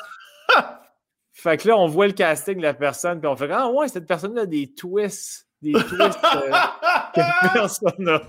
Fait 1.31 1.57
que 1.57 1.67
là, 1.67 1.77
on 1.77 1.87
voit 1.87 2.07
le 2.07 2.13
casting 2.13 2.57
de 2.57 2.63
la 2.63 2.73
personne, 2.73 3.19
puis 3.19 3.27
on 3.27 3.35
fait 3.35 3.51
Ah 3.51 3.69
ouais, 3.69 3.87
cette 3.87 4.07
personne-là 4.07 4.41
a 4.41 4.45
des 4.47 4.73
twists. 4.73 5.46
Des 5.61 5.73
twists 5.73 6.19
euh, 6.35 6.51
que 7.15 7.53
personne 7.53 7.91
n'a. 7.97 8.21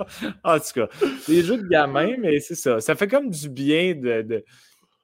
En 0.44 0.58
tout 0.58 0.72
cas, 0.74 0.88
des 1.26 1.42
jeux 1.42 1.58
de 1.58 1.68
gamin, 1.68 2.16
mais 2.18 2.40
c'est 2.40 2.54
ça. 2.54 2.80
Ça 2.80 2.94
fait 2.94 3.08
comme 3.08 3.30
du 3.30 3.48
bien 3.48 3.94
de, 3.94 4.44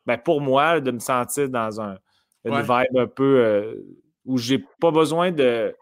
ben 0.06 0.18
pour 0.18 0.40
moi, 0.40 0.80
de 0.80 0.90
me 0.90 1.00
sentir 1.00 1.48
dans 1.50 1.80
un, 1.80 1.98
une 2.44 2.60
vibe 2.60 2.96
un 2.96 3.06
peu 3.06 3.44
euh, 3.44 3.74
où 4.24 4.38
j'ai 4.38 4.64
pas 4.80 4.90
besoin 4.90 5.32
de 5.32 5.76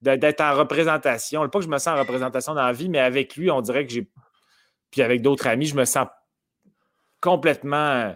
d'être 0.00 0.40
en 0.40 0.54
représentation. 0.54 1.46
Pas 1.48 1.58
que 1.58 1.64
je 1.64 1.70
me 1.70 1.78
sens 1.78 1.88
en 1.88 1.98
représentation 1.98 2.54
dans 2.54 2.64
la 2.64 2.72
vie, 2.72 2.88
mais 2.88 3.00
avec 3.00 3.36
lui, 3.36 3.50
on 3.50 3.60
dirait 3.60 3.86
que 3.86 3.92
j'ai. 3.92 4.08
Puis 4.90 5.02
avec 5.02 5.20
d'autres 5.20 5.46
amis, 5.46 5.66
je 5.66 5.76
me 5.76 5.84
sens 5.84 6.06
complètement 7.20 8.14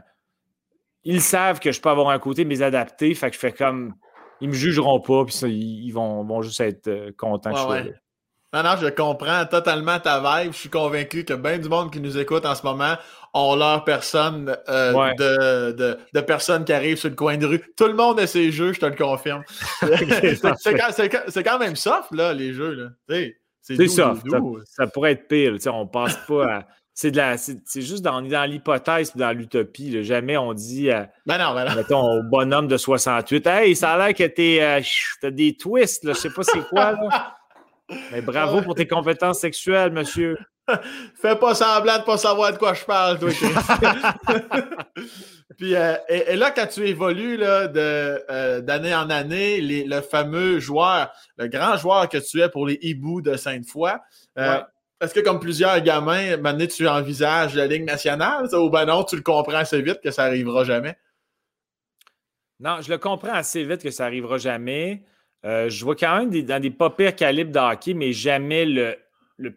ils 1.04 1.20
savent 1.20 1.60
que 1.60 1.70
je 1.70 1.80
peux 1.80 1.90
avoir 1.90 2.08
un 2.08 2.18
côté 2.18 2.44
mais 2.44 2.62
adapté. 2.62 3.14
Fait 3.14 3.28
que 3.28 3.34
je 3.34 3.40
fais 3.40 3.52
comme. 3.52 3.94
Ils 4.44 4.50
me 4.50 4.54
jugeront 4.54 5.00
pas, 5.00 5.24
puis 5.24 5.34
ils 5.48 5.90
vont, 5.90 6.22
vont 6.22 6.42
juste 6.42 6.60
être 6.60 6.88
euh, 6.88 7.10
contents 7.16 7.50
que 7.50 7.56
je 7.56 7.62
sois 7.62 7.80
là. 7.80 7.90
Non, 8.52 8.62
non, 8.62 8.76
je 8.78 8.88
comprends 8.88 9.46
totalement 9.46 9.98
ta 9.98 10.20
vibe. 10.20 10.52
Je 10.52 10.58
suis 10.58 10.68
convaincu 10.68 11.24
que 11.24 11.32
bien 11.32 11.58
du 11.58 11.70
monde 11.70 11.90
qui 11.90 11.98
nous 11.98 12.18
écoute 12.18 12.44
en 12.44 12.54
ce 12.54 12.62
moment 12.62 12.94
ont 13.32 13.56
leur 13.56 13.84
personne 13.84 14.54
euh, 14.68 14.92
de, 15.72 15.98
de, 16.12 16.20
personnes 16.20 16.66
qui 16.66 16.74
arrivent 16.74 16.98
sur 16.98 17.08
le 17.08 17.16
coin 17.16 17.38
de 17.38 17.46
rue. 17.46 17.62
Tout 17.74 17.86
le 17.86 17.94
monde 17.94 18.20
a 18.20 18.26
ses 18.26 18.52
jeux, 18.52 18.74
je 18.74 18.80
te 18.80 18.86
le 18.86 18.94
confirme. 18.94 19.42
c'est 19.80 21.42
quand, 21.42 21.58
même 21.58 21.74
soft, 21.74 22.12
là, 22.12 22.34
les 22.34 22.52
jeux. 22.52 22.90
C'est 23.08 23.88
ça, 23.88 24.14
ça, 24.66 24.86
pourrait 24.88 25.12
être 25.12 25.26
pire. 25.26 25.56
On 25.72 25.86
passe 25.86 26.18
pas 26.28 26.58
à 26.58 26.66
c'est 26.94 27.10
de 27.10 27.16
la 27.16 27.36
c'est 27.36 27.82
juste 27.82 28.02
dans, 28.02 28.22
dans 28.22 28.48
l'hypothèse 28.48 29.14
dans 29.16 29.36
l'utopie. 29.36 30.02
Jamais 30.04 30.36
on 30.36 30.54
dit 30.54 30.88
ben 31.26 31.38
non, 31.38 31.52
ben 31.52 31.68
non. 31.68 31.74
mettons, 31.74 32.18
au 32.18 32.22
bonhomme 32.22 32.68
de 32.68 32.76
68 32.76 33.46
Hey, 33.46 33.76
ça 33.76 33.92
a 33.92 33.98
l'air 33.98 34.14
que 34.14 34.24
t'es 34.24 34.58
euh, 34.62 34.80
t'as 35.20 35.30
des 35.30 35.56
twists, 35.56 36.04
là, 36.04 36.12
je 36.12 36.18
sais 36.18 36.30
pas 36.30 36.44
c'est 36.44 36.66
quoi 36.68 36.92
là. 36.92 37.36
Mais 38.12 38.22
bravo 38.22 38.62
pour 38.62 38.74
tes 38.74 38.86
compétences 38.86 39.40
sexuelles, 39.40 39.92
monsieur. 39.92 40.38
Fais 41.20 41.36
pas 41.36 41.54
semblant 41.54 41.98
de 41.98 42.04
pas 42.04 42.16
savoir 42.16 42.52
de 42.52 42.58
quoi 42.58 42.72
je 42.72 42.84
parle, 42.84 43.18
toi. 43.18 43.28
Puis 45.58 45.74
euh, 45.74 45.96
et, 46.08 46.36
là, 46.36 46.50
quand 46.52 46.66
tu 46.66 46.86
évolues 46.86 47.38
euh, 47.42 48.60
d'année 48.60 48.94
en 48.94 49.10
année, 49.10 49.60
le 49.60 50.00
fameux 50.00 50.60
joueur, 50.60 51.12
le 51.36 51.48
grand 51.48 51.76
joueur 51.76 52.08
que 52.08 52.18
tu 52.18 52.40
es 52.40 52.48
pour 52.48 52.66
les 52.66 52.78
hiboux 52.80 53.20
de 53.20 53.36
Sainte-Foy, 53.36 53.92
est-ce 55.04 55.14
que, 55.14 55.20
comme 55.20 55.40
plusieurs 55.40 55.80
gamins, 55.80 56.36
maintenant, 56.36 56.66
tu 56.66 56.88
envisages 56.88 57.54
la 57.54 57.66
Ligue 57.66 57.84
nationale 57.84 58.46
ou 58.54 58.70
ben 58.70 58.86
non, 58.86 59.04
tu 59.04 59.16
le 59.16 59.22
comprends 59.22 59.54
assez 59.54 59.80
vite 59.80 60.00
que 60.02 60.10
ça 60.10 60.24
n'arrivera 60.24 60.64
jamais? 60.64 60.96
Non, 62.60 62.80
je 62.80 62.90
le 62.90 62.98
comprends 62.98 63.32
assez 63.32 63.64
vite 63.64 63.82
que 63.82 63.90
ça 63.90 64.04
n'arrivera 64.04 64.38
jamais. 64.38 65.02
Euh, 65.44 65.68
je 65.68 65.84
vois 65.84 65.96
quand 65.96 66.16
même 66.16 66.30
des, 66.30 66.42
dans 66.42 66.60
des 66.60 66.70
pas 66.70 66.90
pires 66.90 67.14
calibres 67.14 67.52
de 67.52 67.58
hockey, 67.58 67.94
mais 67.94 68.12
jamais 68.12 68.64
le, 68.64 68.96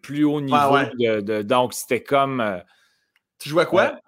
plus 0.02 0.24
haut 0.24 0.42
niveau. 0.42 0.78
De, 1.00 1.42
donc, 1.42 1.74
c'était 1.74 2.04
comme. 2.04 2.42
Euh, 2.42 2.60
tu 3.40 3.50
jouais 3.50 3.66
quoi? 3.66 4.00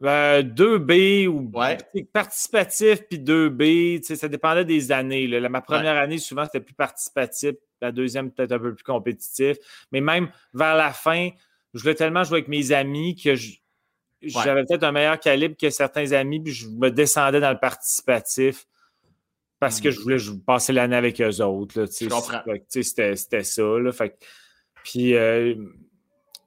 2B 0.00 1.24
euh, 1.24 1.26
ou 1.26 1.50
participatif 2.12 3.02
puis 3.08 3.18
2B, 3.18 4.02
ça 4.02 4.28
dépendait 4.28 4.64
des 4.64 4.92
années. 4.92 5.26
ma 5.48 5.60
première 5.60 5.96
année, 5.96 6.18
souvent, 6.18 6.44
c'était 6.44 6.60
plus 6.60 6.74
participatif. 6.74 7.54
La 7.80 7.92
deuxième, 7.92 8.30
peut-être 8.30 8.52
un 8.52 8.58
peu 8.58 8.74
plus 8.74 8.84
compétitif. 8.84 9.56
Mais 9.92 10.00
même 10.00 10.30
vers 10.54 10.76
la 10.76 10.92
fin, 10.92 11.30
je 11.74 11.80
voulais 11.80 11.94
tellement 11.94 12.24
jouer 12.24 12.38
avec 12.38 12.48
mes 12.48 12.72
amis 12.72 13.16
que 13.16 13.34
j'avais 14.22 14.64
peut-être 14.64 14.84
un 14.84 14.92
meilleur 14.92 15.18
calibre 15.18 15.56
que 15.56 15.70
certains 15.70 16.12
amis, 16.12 16.40
puis 16.40 16.52
je 16.52 16.68
me 16.68 16.90
descendais 16.90 17.40
dans 17.40 17.52
le 17.52 17.58
participatif. 17.58 18.66
parce 19.60 19.80
que 19.80 19.90
je 19.90 20.00
voulais 20.00 20.18
passer 20.46 20.72
l'année 20.72 20.96
avec 20.96 21.20
eux 21.20 21.42
autres. 21.42 21.80
Là, 21.80 21.86
je 21.86 22.08
comprends. 22.08 22.42
C'était, 22.68 23.16
c'était 23.16 23.42
ça. 23.42 23.62
Là, 23.62 23.90
fait, 23.90 24.16
puis, 24.84 25.14
euh, 25.14 25.54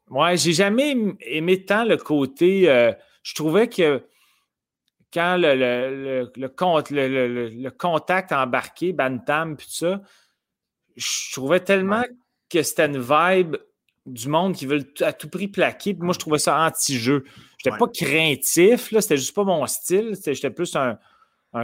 ouais, 0.10 0.38
j'ai 0.38 0.54
jamais 0.54 0.96
aimé 1.22 1.66
tant 1.66 1.84
le 1.84 1.98
côté. 1.98 2.70
Euh, 2.70 2.94
je 3.24 3.36
trouvais 3.36 3.68
que 3.68 4.04
quand 5.14 5.38
le, 5.38 5.56
le, 5.56 6.32
le, 6.36 7.50
le 7.50 7.72
contact 7.72 8.32
embarqué, 8.32 8.94
Bantam, 8.94 9.58
puis 9.58 9.68
tout 9.68 9.74
ça, 9.74 10.02
je 10.96 11.34
trouvais 11.34 11.60
tellement 11.60 12.04
que 12.50 12.64
c'était 12.64 12.86
une 12.86 13.00
vibe 13.00 13.58
du 14.06 14.28
monde 14.30 14.56
qui 14.56 14.66
veut 14.66 14.84
à 15.02 15.14
tout 15.14 15.30
prix 15.30 15.48
plaquer. 15.48 15.94
Puis 15.94 16.04
moi, 16.04 16.14
je 16.14 16.20
trouvais 16.20 16.40
ça 16.40 16.60
anti-jeu. 16.60 17.24
Je 17.64 17.70
n'étais 17.70 17.78
pas 17.78 17.88
craintif, 17.88 18.92
là, 18.92 19.02
c'était 19.02 19.18
juste 19.18 19.36
pas 19.36 19.44
mon 19.44 19.66
style. 19.68 20.16
J'étais 20.26 20.50
plus 20.50 20.76
un, 20.76 20.98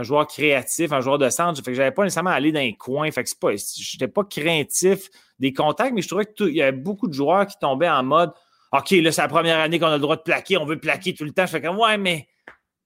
joueur 0.02 0.26
créatif, 0.26 0.92
un 0.92 1.00
joueur 1.00 1.18
de 1.18 1.28
centre. 1.30 1.62
Fait 1.62 1.70
que 1.72 1.76
j'avais 1.76 1.90
pas 1.90 2.04
nécessairement 2.04 2.30
à 2.30 2.34
aller 2.34 2.52
dans 2.52 2.60
un 2.60 2.72
coin. 2.72 3.10
Fait 3.10 3.24
que 3.24 3.28
c'est 3.28 3.40
pas. 3.40 3.50
J'étais 3.76 4.08
pas 4.08 4.24
craintif 4.24 5.08
des 5.38 5.52
contacts, 5.52 5.92
mais 5.94 6.02
je 6.02 6.08
trouvais 6.08 6.26
qu'il 6.26 6.54
y 6.54 6.62
avait 6.62 6.72
beaucoup 6.72 7.08
de 7.08 7.14
joueurs 7.14 7.46
qui 7.46 7.58
tombaient 7.58 7.88
en 7.88 8.04
mode 8.04 8.32
OK, 8.72 8.90
là, 8.90 9.12
c'est 9.12 9.22
la 9.22 9.28
première 9.28 9.58
année 9.58 9.78
qu'on 9.78 9.86
a 9.86 9.94
le 9.94 10.00
droit 10.00 10.16
de 10.16 10.22
plaquer, 10.22 10.56
on 10.58 10.64
veut 10.64 10.78
plaquer 10.78 11.14
tout 11.14 11.24
le 11.24 11.32
temps. 11.32 11.46
Je 11.46 11.52
fais 11.52 11.62
comme 11.62 11.78
Ouais, 11.78 11.96
mais 11.96 12.28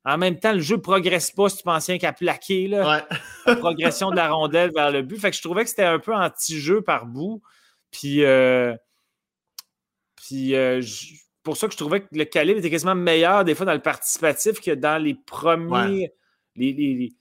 en 0.05 0.19
même 0.19 0.39
temps, 0.39 0.53
le 0.53 0.61
jeu 0.61 0.77
ne 0.77 0.81
progresse 0.81 1.31
pas 1.31 1.49
si 1.49 1.59
tu 1.59 1.63
pensais 1.63 1.99
qu'à 1.99 2.13
plaquer. 2.13 2.69
Là. 2.69 3.07
la 3.47 3.57
progression 3.57 4.11
de 4.11 4.17
la 4.17 4.31
rondelle 4.31 4.73
vers 4.75 4.91
le 4.91 5.03
but. 5.03 5.19
Fait 5.19 5.31
que 5.31 5.37
je 5.37 5.43
trouvais 5.43 5.65
que 5.65 5.71
c'était 5.71 5.85
un 5.85 5.99
peu 5.99 6.15
anti-jeu 6.15 6.83
par 6.83 7.07
bout. 7.07 7.43
Puis, 7.91 8.25
euh, 8.25 8.75
puis 10.17 10.55
euh, 10.55 10.83
pour 11.43 11.57
ça 11.57 11.67
que 11.67 11.73
je 11.73 11.79
trouvais 11.79 12.01
que 12.01 12.09
le 12.13 12.25
calibre 12.25 12.59
était 12.59 12.71
quasiment 12.71 12.95
meilleur 12.95 13.45
des 13.45 13.55
fois 13.55 13.67
dans 13.67 13.75
le 13.75 13.83
participatif 13.83 14.61
que 14.61 14.71
dans 14.73 15.03
les 15.03 15.15
premiers. 15.15 16.13
les, 16.57 17.13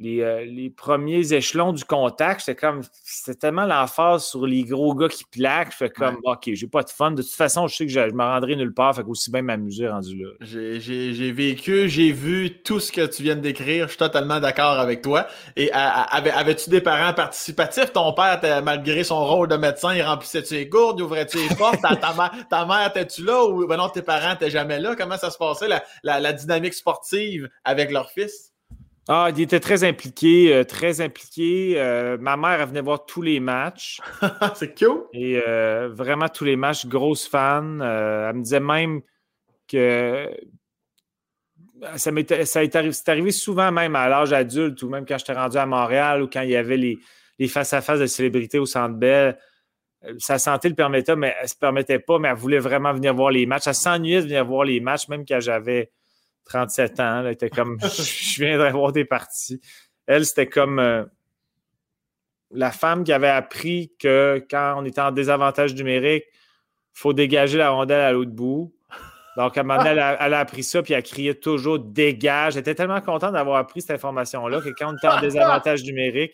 euh, 0.00 0.44
les, 0.44 0.70
premiers 0.70 1.32
échelons 1.32 1.72
du 1.72 1.84
contact, 1.84 2.42
c'était 2.42 2.54
comme 2.54 2.82
c'était 3.02 3.36
tellement 3.36 3.66
l'emphase 3.66 4.24
sur 4.26 4.46
les 4.46 4.62
gros 4.62 4.94
gars 4.94 5.08
qui 5.08 5.24
plaquent. 5.24 5.72
Je 5.72 5.76
fais 5.76 5.90
comme 5.90 6.18
OK, 6.22 6.50
j'ai 6.52 6.68
pas 6.68 6.84
de 6.84 6.90
fun. 6.90 7.10
De 7.10 7.22
toute 7.22 7.32
façon, 7.32 7.66
je 7.66 7.74
sais 7.74 7.86
que 7.86 7.92
je, 7.92 8.00
me 8.00 8.22
rendrai 8.22 8.54
nulle 8.54 8.72
part, 8.72 8.94
fait 8.94 9.02
aussi 9.02 9.32
bien 9.32 9.42
m'amuser 9.42 9.88
rendu 9.88 10.16
là. 10.16 10.28
J'ai 10.40 11.32
vécu, 11.32 11.88
j'ai 11.88 12.12
vu 12.12 12.62
tout 12.62 12.78
ce 12.78 12.92
que 12.92 13.06
tu 13.06 13.24
viens 13.24 13.34
de 13.34 13.40
décrire. 13.40 13.86
Je 13.86 13.90
suis 13.90 13.98
totalement 13.98 14.38
d'accord 14.38 14.78
avec 14.78 15.02
toi. 15.02 15.26
Et 15.56 15.72
avais-tu 15.72 16.70
des 16.70 16.80
parents 16.80 17.12
participatifs? 17.12 17.92
Ton 17.92 18.12
père, 18.12 18.40
malgré 18.62 19.02
son 19.02 19.26
rôle 19.26 19.48
de 19.48 19.56
médecin, 19.56 19.94
il 19.94 20.02
remplissait-tu 20.02 20.54
les 20.54 20.66
gourdes, 20.66 21.00
ouvrait-tu 21.00 21.38
les 21.38 21.54
portes? 21.56 21.80
ta, 21.82 22.14
mère, 22.14 22.32
ta 22.48 22.64
mère 22.66 22.88
étais-tu 22.88 23.24
là? 23.24 23.44
Ou 23.44 23.66
ben 23.66 23.76
non, 23.76 23.88
tes 23.88 24.02
parents 24.02 24.30
n'étaient 24.30 24.50
jamais 24.50 24.78
là? 24.78 24.94
Comment 24.96 25.16
ça 25.16 25.30
se 25.30 25.38
passait, 25.38 25.66
la 26.04 26.32
dynamique 26.32 26.74
sportive 26.74 27.48
avec 27.64 27.90
leur 27.90 28.10
fils? 28.10 28.52
Ah, 29.10 29.30
il 29.34 29.40
était 29.40 29.58
très 29.58 29.84
impliqué, 29.84 30.54
euh, 30.54 30.64
très 30.64 31.00
impliqué. 31.00 31.80
Euh, 31.80 32.18
ma 32.20 32.36
mère, 32.36 32.60
elle 32.60 32.68
venait 32.68 32.82
voir 32.82 33.06
tous 33.06 33.22
les 33.22 33.40
matchs. 33.40 34.02
c'est 34.54 34.78
cool. 34.78 35.06
Et 35.14 35.40
euh, 35.46 35.88
vraiment 35.90 36.28
tous 36.28 36.44
les 36.44 36.56
matchs, 36.56 36.84
grosse 36.84 37.26
fan. 37.26 37.80
elle 37.80 38.36
me 38.36 38.42
disait 38.42 38.60
même 38.60 39.00
que 39.66 40.30
ça 41.96 42.10
m'était, 42.10 42.44
ça 42.44 42.62
est 42.62 42.76
arrivé, 42.76 42.92
c'est 42.92 43.08
arrivé 43.08 43.30
souvent 43.30 43.72
même 43.72 43.96
à 43.96 44.10
l'âge 44.10 44.34
adulte 44.34 44.82
ou 44.82 44.90
même 44.90 45.06
quand 45.06 45.16
j'étais 45.16 45.32
rendu 45.32 45.56
à 45.56 45.64
Montréal 45.64 46.22
ou 46.22 46.28
quand 46.28 46.42
il 46.42 46.50
y 46.50 46.56
avait 46.56 46.76
les, 46.76 46.98
face-à-face 47.48 48.00
de 48.00 48.06
célébrités 48.06 48.58
au 48.58 48.66
Centre 48.66 48.94
Bell. 48.94 49.38
Sa 50.18 50.38
santé 50.38 50.68
le 50.68 50.74
permettait, 50.74 51.16
mais 51.16 51.34
elle 51.38 51.44
ne 51.44 51.48
se 51.48 51.56
permettait 51.56 51.98
pas, 51.98 52.18
mais 52.18 52.28
elle 52.28 52.36
voulait 52.36 52.58
vraiment 52.58 52.92
venir 52.92 53.14
voir 53.14 53.30
les 53.30 53.46
matchs. 53.46 53.68
Elle 53.68 53.74
s'ennuyait 53.74 54.20
de 54.20 54.26
venir 54.26 54.44
voir 54.44 54.64
les 54.64 54.80
matchs, 54.80 55.08
même 55.08 55.24
quand 55.26 55.40
j'avais 55.40 55.92
37 56.48 57.00
ans. 57.00 57.20
Elle 57.20 57.32
était 57.32 57.50
comme 57.50 57.78
je 57.82 58.44
viendrais 58.44 58.72
voir 58.72 58.92
des 58.92 59.04
parties. 59.04 59.60
Elle, 60.06 60.26
c'était 60.26 60.46
comme 60.46 60.78
euh, 60.78 61.04
la 62.50 62.72
femme 62.72 63.04
qui 63.04 63.12
avait 63.12 63.28
appris 63.28 63.92
que 63.98 64.44
quand 64.50 64.74
on 64.78 64.84
était 64.84 65.00
en 65.00 65.12
désavantage 65.12 65.74
numérique, 65.74 66.24
il 66.28 67.00
faut 67.00 67.12
dégager 67.12 67.58
la 67.58 67.70
rondelle 67.70 68.00
à 68.00 68.12
l'autre 68.12 68.32
bout. 68.32 68.74
Donc, 69.36 69.56
à 69.56 69.60
un 69.60 69.62
moment 69.62 69.78
donné, 69.78 69.90
elle 69.90 70.00
a, 70.00 70.38
appris 70.40 70.64
ça, 70.64 70.82
puis 70.82 70.94
elle 70.94 71.02
criait 71.04 71.34
toujours 71.34 71.78
dégage. 71.78 72.56
Elle 72.56 72.62
était 72.62 72.74
tellement 72.74 73.00
contente 73.00 73.34
d'avoir 73.34 73.58
appris 73.58 73.82
cette 73.82 73.92
information-là 73.92 74.60
que 74.60 74.70
quand 74.70 74.92
on 74.92 74.96
était 74.96 75.06
en 75.06 75.20
désavantage 75.20 75.84
numérique, 75.84 76.32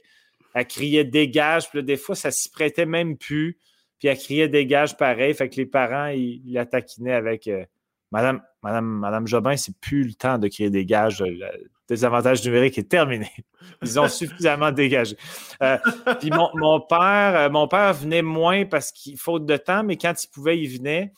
elle 0.55 0.67
criait 0.67 1.05
dégage. 1.05 1.69
Puis 1.69 1.83
des 1.83 1.99
fois, 1.99 2.15
ça 2.15 2.31
s'y 2.31 2.49
prêtait 2.49 2.87
même 2.87 3.19
plus. 3.19 3.59
Puis 3.99 4.09
elle 4.09 4.17
criait 4.17 4.49
dégage 4.49 4.97
pareil. 4.97 5.35
Fait 5.35 5.51
que 5.51 5.57
les 5.57 5.67
parents, 5.67 6.07
ils, 6.07 6.41
la 6.51 6.65
taquinaient 6.65 7.13
avec 7.13 7.47
euh, 7.47 7.67
Madame, 8.15 8.43
Madame, 8.63 8.85
Madame 8.85 9.27
Jobin, 9.27 9.57
c'est 9.57 9.77
plus 9.81 10.05
le 10.05 10.15
temps 10.15 10.39
de 10.39 10.47
créer 10.47 10.71
des 10.71 10.87
gages. 10.87 11.21
Le 11.21 11.69
désavantage 11.89 12.45
numérique 12.45 12.79
est 12.79 12.89
terminé. 12.89 13.29
Ils 13.83 13.99
ont 13.99 14.07
suffisamment 14.07 14.71
dégagé. 14.71 15.17
Euh, 15.61 15.77
puis 16.21 16.31
mon, 16.31 16.81
père, 16.81 17.35
euh, 17.35 17.51
mon 17.51 17.67
père 17.67 17.93
venait 17.93 18.23
moins 18.23 18.67
parce 18.67 18.93
qu'il 18.93 19.19
faute 19.19 19.47
de 19.47 19.57
temps, 19.57 19.83
mais 19.83 19.97
quand 19.97 20.15
il 20.23 20.29
pouvait, 20.29 20.61
il 20.61 20.69
venait. 20.79 21.13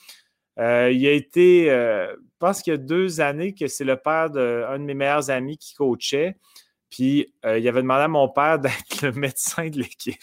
Euh, 0.59 0.91
il 0.91 1.07
a 1.07 1.13
été, 1.13 1.67
je 1.67 2.17
pense 2.39 2.63
qu'il 2.63 2.71
y 2.71 2.75
a 2.75 2.79
deux 2.79 3.21
années 3.21 3.53
que 3.53 3.67
c'est 3.67 3.85
le 3.85 3.97
père 3.97 4.31
d'un 4.31 4.79
de, 4.79 4.85
mes 4.85 4.95
meilleurs 4.95 5.29
amis 5.29 5.59
qui 5.59 5.75
coachait. 5.75 6.39
Puis 6.89 7.31
il 7.45 7.69
avait 7.69 7.83
demandé 7.83 8.05
à 8.05 8.09
mon 8.09 8.31
père 8.31 8.59
d'être 8.59 9.03
le 9.03 9.13
médecin 9.13 9.69
de 9.69 9.81
l'équipe. 9.81 10.17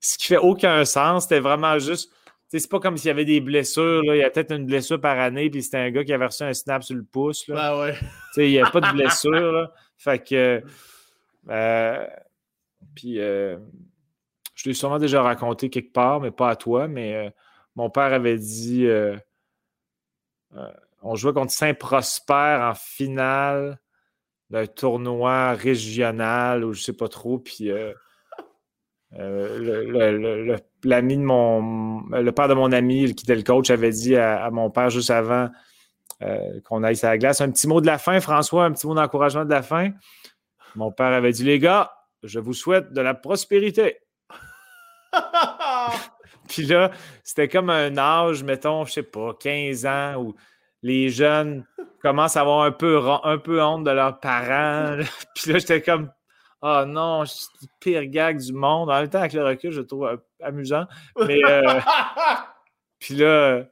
Ce 0.00 0.18
qui 0.18 0.26
fait 0.26 0.36
aucun 0.36 0.84
sens. 0.84 1.24
C'était 1.24 1.38
vraiment 1.38 1.78
juste 1.78 2.12
c'est 2.58 2.68
pas 2.68 2.80
comme 2.80 2.96
s'il 2.96 3.08
y 3.08 3.10
avait 3.10 3.24
des 3.24 3.40
blessures. 3.40 4.02
Là. 4.02 4.16
Il 4.16 4.18
y 4.18 4.24
a 4.24 4.30
peut-être 4.30 4.52
une 4.52 4.66
blessure 4.66 5.00
par 5.00 5.18
année, 5.18 5.48
puis 5.50 5.62
c'était 5.62 5.78
un 5.78 5.90
gars 5.90 6.02
qui 6.02 6.12
avait 6.12 6.26
reçu 6.26 6.42
un 6.42 6.52
snap 6.52 6.82
sur 6.82 6.96
le 6.96 7.04
pouce. 7.04 7.46
Là. 7.46 7.54
Ben 7.54 7.80
ouais. 7.80 7.94
il 8.38 8.50
n'y 8.50 8.58
a 8.58 8.68
pas 8.68 8.80
de 8.80 8.92
blessure. 8.92 9.52
Là. 9.52 9.72
Fait 9.96 10.18
que. 10.18 10.62
Euh, 11.48 12.06
puis, 12.94 13.20
euh, 13.20 13.56
je 14.56 14.68
l'ai 14.68 14.74
sûrement 14.74 14.98
déjà 14.98 15.22
raconté 15.22 15.70
quelque 15.70 15.92
part, 15.92 16.20
mais 16.20 16.32
pas 16.32 16.50
à 16.50 16.56
toi. 16.56 16.88
Mais 16.88 17.14
euh, 17.14 17.30
mon 17.76 17.88
père 17.88 18.12
avait 18.12 18.38
dit 18.38 18.88
on 21.02 21.14
jouait 21.14 21.32
contre 21.32 21.52
Saint-Prosper 21.52 22.58
en 22.60 22.74
finale 22.74 23.78
d'un 24.50 24.66
tournoi 24.66 25.52
régional 25.52 26.64
ou 26.64 26.72
je 26.72 26.82
sais 26.82 26.96
pas 26.96 27.08
trop. 27.08 27.38
Puis 27.38 27.70
euh, 29.18 30.56
l'ami 30.84 31.16
de 31.16 31.22
mon. 31.22 32.02
Le 32.10 32.30
père 32.30 32.48
de 32.48 32.54
mon 32.54 32.70
ami, 32.72 33.14
qui 33.14 33.24
était 33.24 33.34
le 33.34 33.42
coach, 33.42 33.70
avait 33.70 33.90
dit 33.90 34.16
à, 34.16 34.50
mon 34.50 34.70
père 34.70 34.90
juste 34.90 35.10
avant 35.10 35.48
euh, 36.22 36.60
qu'on 36.64 36.84
aille 36.84 36.96
sur 36.96 37.08
la 37.08 37.18
glace 37.18 37.40
un 37.40 37.50
petit 37.50 37.66
mot 37.66 37.80
de 37.80 37.86
la 37.86 37.98
fin, 37.98 38.20
François, 38.20 38.64
un 38.64 38.72
petit 38.72 38.86
mot 38.86 38.94
d'encouragement 38.94 39.44
de 39.44 39.50
la 39.50 39.62
fin. 39.62 39.90
Mon 40.76 40.92
père 40.92 41.06
avait 41.06 41.32
dit 41.32 41.44
Les 41.44 41.58
gars, 41.58 41.92
je 42.22 42.38
vous 42.38 42.54
souhaite 42.54 42.92
de 42.92 43.00
la 43.00 43.14
prospérité. 43.14 43.98
Puis 46.48 46.66
là, 46.66 46.90
c'était 47.24 47.48
comme 47.48 47.70
un 47.70 47.96
âge, 47.96 48.44
mettons, 48.44 48.84
je 48.84 48.92
sais 48.92 49.02
pas, 49.02 49.34
15 49.40 49.86
ans, 49.86 50.14
où 50.18 50.34
les 50.82 51.08
jeunes 51.08 51.64
commencent 52.02 52.36
à 52.36 52.40
avoir 52.40 52.64
un 52.64 52.72
peu, 52.72 53.00
un 53.24 53.38
peu 53.38 53.62
honte 53.62 53.84
de 53.84 53.90
leurs 53.90 54.20
parents. 54.20 54.96
Puis 55.34 55.52
là, 55.52 55.58
j'étais 55.58 55.82
comme 55.82 56.10
ah 56.62 56.82
oh 56.82 56.86
non, 56.86 57.24
c'est 57.24 57.48
le 57.62 57.68
pire 57.80 58.06
gag 58.06 58.38
du 58.38 58.52
monde. 58.52 58.90
En 58.90 59.00
même 59.00 59.08
temps, 59.08 59.20
avec 59.20 59.32
le 59.32 59.44
recul, 59.44 59.72
je 59.72 59.80
le 59.80 59.86
trouve 59.86 60.06
euh, 60.06 60.16
amusant. 60.42 60.84
Mais 61.26 61.40
euh, 61.48 61.80
puis 62.98 63.14
là, 63.14 63.64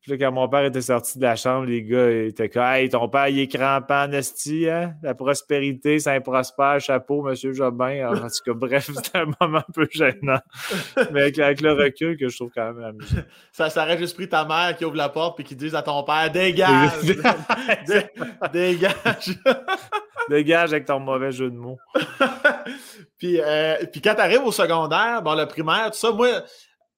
puis 0.00 0.12
là, 0.12 0.16
quand 0.16 0.32
mon 0.32 0.48
père 0.48 0.64
était 0.64 0.80
sorti 0.80 1.18
de 1.18 1.24
la 1.24 1.34
chambre, 1.34 1.66
les 1.66 1.82
gars 1.82 2.08
étaient 2.08 2.48
comme 2.48 2.62
Hey, 2.62 2.88
ton 2.88 3.08
père, 3.08 3.26
il 3.26 3.40
est 3.40 3.48
crampant, 3.48 4.06
Nasty, 4.06 4.68
hein? 4.70 4.94
La 5.02 5.16
prospérité, 5.16 5.98
ça 5.98 6.20
prospère, 6.20 6.80
chapeau, 6.80 7.22
monsieur 7.22 7.52
Jobin. 7.52 8.08
En 8.08 8.14
tout 8.14 8.28
cas, 8.44 8.52
bref, 8.54 8.90
c'était 8.94 9.18
un 9.18 9.32
moment 9.40 9.58
un 9.58 9.72
peu 9.74 9.88
gênant. 9.90 10.38
Mais 11.10 11.22
avec, 11.40 11.60
le 11.60 11.72
recul, 11.72 12.16
que 12.16 12.28
je 12.28 12.36
trouve 12.36 12.50
quand 12.54 12.72
même 12.72 12.84
amusant. 12.84 13.22
Ça, 13.50 13.70
ça 13.70 13.82
aurait 13.82 13.98
juste 13.98 14.14
pris 14.14 14.28
ta 14.28 14.44
mère 14.44 14.76
qui 14.76 14.84
ouvre 14.84 14.94
la 14.94 15.08
porte 15.08 15.40
et 15.40 15.42
qui 15.42 15.56
dit 15.56 15.74
à 15.74 15.82
ton 15.82 16.04
père 16.04 16.30
Dégage! 16.30 16.92
Dégage! 18.52 19.36
Dégage 20.28 20.72
avec 20.72 20.86
ton 20.86 21.00
mauvais 21.00 21.32
jeu 21.32 21.50
de 21.50 21.56
mots. 21.56 21.78
puis, 23.18 23.40
euh, 23.40 23.76
puis 23.90 24.00
quand 24.00 24.14
tu 24.14 24.20
arrives 24.20 24.44
au 24.44 24.52
secondaire, 24.52 25.22
bon, 25.22 25.34
le 25.34 25.46
primaire, 25.46 25.90
tout 25.90 25.98
ça, 25.98 26.12
moi, 26.12 26.42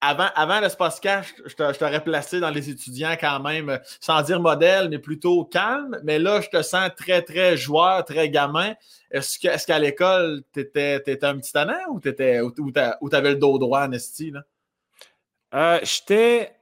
avant, 0.01 0.29
avant 0.35 0.61
l'espace 0.61 1.01
cash, 1.01 1.35
je 1.47 1.55
t'aurais 1.55 2.03
placé 2.03 2.41
dans 2.41 2.51
les 2.51 2.69
étudiants 2.69 3.17
quand 3.19 3.41
même, 3.41 3.79
sans 4.01 4.23
dire 4.23 4.41
modèle, 4.41 4.89
mais 4.91 4.99
plutôt 4.99 5.45
calme. 5.45 5.99
Mais 6.05 6.19
là, 6.19 6.41
je 6.41 6.49
te 6.49 6.63
sens 6.63 6.91
très, 6.97 7.23
très 7.23 7.57
joueur, 7.57 8.05
très 8.05 8.29
gamin. 8.29 8.75
Est-ce 9.11 9.39
qu'à 9.39 9.77
est 9.77 9.81
l'école, 9.81 10.43
tu 10.53 10.61
étais, 10.61 11.25
un 11.25 11.39
petit 11.39 11.53
tannant 11.53 11.79
ou 11.91 12.01
tu 12.01 12.09
avais 12.09 13.31
le 13.31 13.37
dos 13.37 13.59
droit, 13.59 13.89
Nesty? 13.89 14.33
Là? 14.33 14.43
Euh, 15.55 15.81
j'étais 15.83 16.53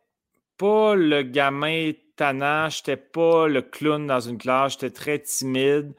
pas 0.59 0.95
le 0.95 1.23
gamin 1.23 1.93
tannant, 2.17 2.69
j'étais 2.69 2.97
pas 2.97 3.49
le 3.49 3.63
clown 3.63 4.07
dans 4.07 4.21
une 4.21 4.39
classe, 4.39 4.73
j'étais 4.73 4.91
très 4.91 5.19
timide. 5.19 5.95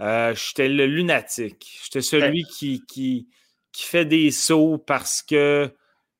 Euh, 0.00 0.34
j'étais 0.34 0.68
le 0.68 0.86
lunatique. 0.86 1.80
J'étais 1.84 2.02
celui 2.02 2.44
qui, 2.44 2.84
qui, 2.86 3.28
qui, 3.72 3.84
fait 3.84 4.04
des 4.04 4.30
sauts 4.30 4.78
parce 4.78 5.22
que 5.22 5.72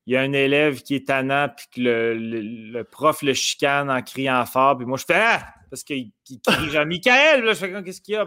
il 0.06 0.14
y 0.14 0.16
a 0.16 0.20
un 0.22 0.32
élève 0.32 0.82
qui 0.82 0.94
est 0.94 1.08
tannant 1.08 1.48
puis 1.54 1.66
que 1.74 1.80
le, 1.82 2.82
prof 2.82 3.22
le 3.22 3.34
chicane 3.34 3.90
en 3.90 4.02
criant 4.02 4.44
fort. 4.46 4.78
Puis 4.78 4.86
moi, 4.86 4.98
je 4.98 5.04
fais 5.04 5.20
Ah! 5.20 5.46
Parce 5.70 5.84
qu'il 5.84 6.10
crie 6.24 6.40
Jean-Michel. 6.70 7.46
Je 7.46 7.54
fais 7.54 7.82
Qu'est-ce 7.82 8.00
qu'il 8.00 8.14
y 8.14 8.16
a? 8.16 8.26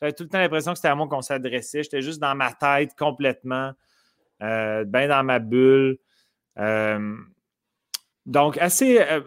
J'avais 0.00 0.12
tout 0.12 0.22
le 0.22 0.28
temps 0.28 0.38
l'impression 0.38 0.72
que 0.72 0.78
c'était 0.78 0.88
à 0.88 0.94
moi 0.94 1.08
qu'on 1.08 1.20
s'adressait. 1.20 1.82
J'étais 1.82 2.00
juste 2.00 2.20
dans 2.20 2.34
ma 2.34 2.52
tête 2.52 2.94
complètement, 2.96 3.72
euh, 4.42 4.84
bien 4.84 5.08
dans 5.08 5.22
ma 5.22 5.38
bulle. 5.38 5.98
Euh, 6.58 7.16
donc, 8.24 8.56
assez. 8.58 9.00
Euh, 9.00 9.20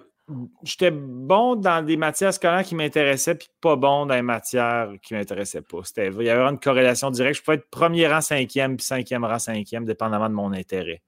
j'étais 0.63 0.91
bon 0.91 1.55
dans 1.55 1.86
des 1.86 1.97
matières 1.97 2.34
scolaires 2.34 2.63
qui 2.63 2.76
m'intéressaient, 2.76 3.36
puis 3.36 3.49
pas 3.61 3.76
bon 3.76 4.05
dans 4.05 4.15
les 4.15 4.21
matières 4.21 4.89
qui 5.01 5.13
ne 5.13 5.19
m'intéressaient 5.19 5.61
pas. 5.61 5.80
il 5.97 6.24
y 6.24 6.30
avait 6.30 6.49
une 6.49 6.59
corrélation 6.59 7.11
directe. 7.11 7.38
Je 7.38 7.43
pouvais 7.43 7.57
être 7.57 7.69
premier 7.69 8.07
rang 8.07 8.21
cinquième, 8.21 8.78
puis 8.78 8.86
cinquième 8.86 9.26
rang 9.26 9.39
cinquième, 9.39 9.86
dépendamment 9.86 10.30
de 10.30 10.34
mon 10.34 10.53
intérêt. 10.53 11.01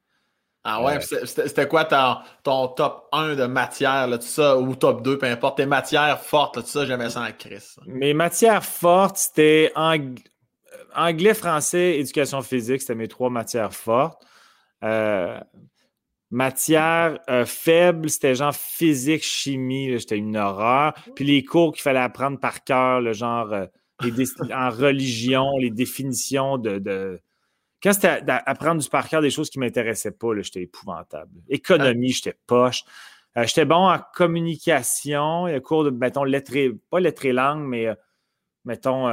Ah 0.67 0.83
ouais, 0.83 0.99
c'était 0.99 1.67
quoi 1.67 1.85
ton, 1.85 2.67
top 2.69 3.07
1 3.11 3.35
de 3.35 3.45
matière, 3.45 4.07
là, 4.07 4.17
tout 4.17 4.25
ça, 4.25 4.57
ou 4.57 4.75
top 4.75 5.03
2, 5.03 5.19
peu 5.19 5.27
importe, 5.27 5.57
tes 5.57 5.67
matières 5.67 6.19
fortes, 6.19 6.55
là, 6.55 6.63
tout 6.63 6.69
ça, 6.69 6.85
j'aimais 6.85 7.11
ça 7.11 7.21
en 7.21 7.31
crise. 7.31 7.75
Mes 7.85 8.15
matières 8.15 8.65
fortes, 8.65 9.17
c'était 9.17 9.71
anglais, 9.75 11.35
français, 11.35 11.99
éducation 11.99 12.41
physique, 12.41 12.81
c'était 12.81 12.95
mes 12.95 13.07
trois 13.07 13.29
matières 13.29 13.75
fortes. 13.75 14.25
Euh, 14.83 15.39
matière 16.31 17.19
euh, 17.29 17.45
faible, 17.45 18.09
c'était 18.09 18.35
genre 18.35 18.55
physique, 18.55 19.23
chimie, 19.23 19.97
j'étais 19.97 20.17
une 20.17 20.37
horreur. 20.37 20.93
Puis 21.15 21.25
les 21.25 21.43
cours 21.43 21.73
qu'il 21.73 21.81
fallait 21.81 21.99
apprendre 21.99 22.39
par 22.39 22.63
cœur, 22.63 23.01
le 23.01 23.13
genre 23.13 23.53
euh, 23.53 23.65
en 24.53 24.69
religion, 24.69 25.57
les 25.57 25.71
définitions 25.71 26.57
de 26.57 27.19
quand 27.83 27.93
c'était 27.93 28.19
apprendre 28.27 28.81
du 28.81 28.89
par 28.89 29.07
cœur 29.07 29.21
des 29.21 29.29
choses 29.29 29.49
qui 29.51 29.59
ne 29.59 29.65
m'intéressaient 29.65 30.17
pas, 30.17 30.29
j'étais 30.41 30.63
épouvantable. 30.63 31.43
Économie, 31.49 32.13
j'étais 32.13 32.35
poche. 32.47 32.83
Euh, 33.37 33.43
j'étais 33.45 33.65
bon 33.65 33.87
en 33.87 33.99
communication. 34.15 35.47
Il 35.47 35.51
y 35.51 35.55
a 35.55 35.59
cours 35.59 35.83
de, 35.83 35.91
mettons, 35.91 36.23
lettres 36.23 36.55
et, 36.55 36.71
pas 36.89 36.99
lettres 36.99 37.25
et 37.25 37.33
langue, 37.33 37.63
mais 37.63 37.89
mettons, 38.63 39.07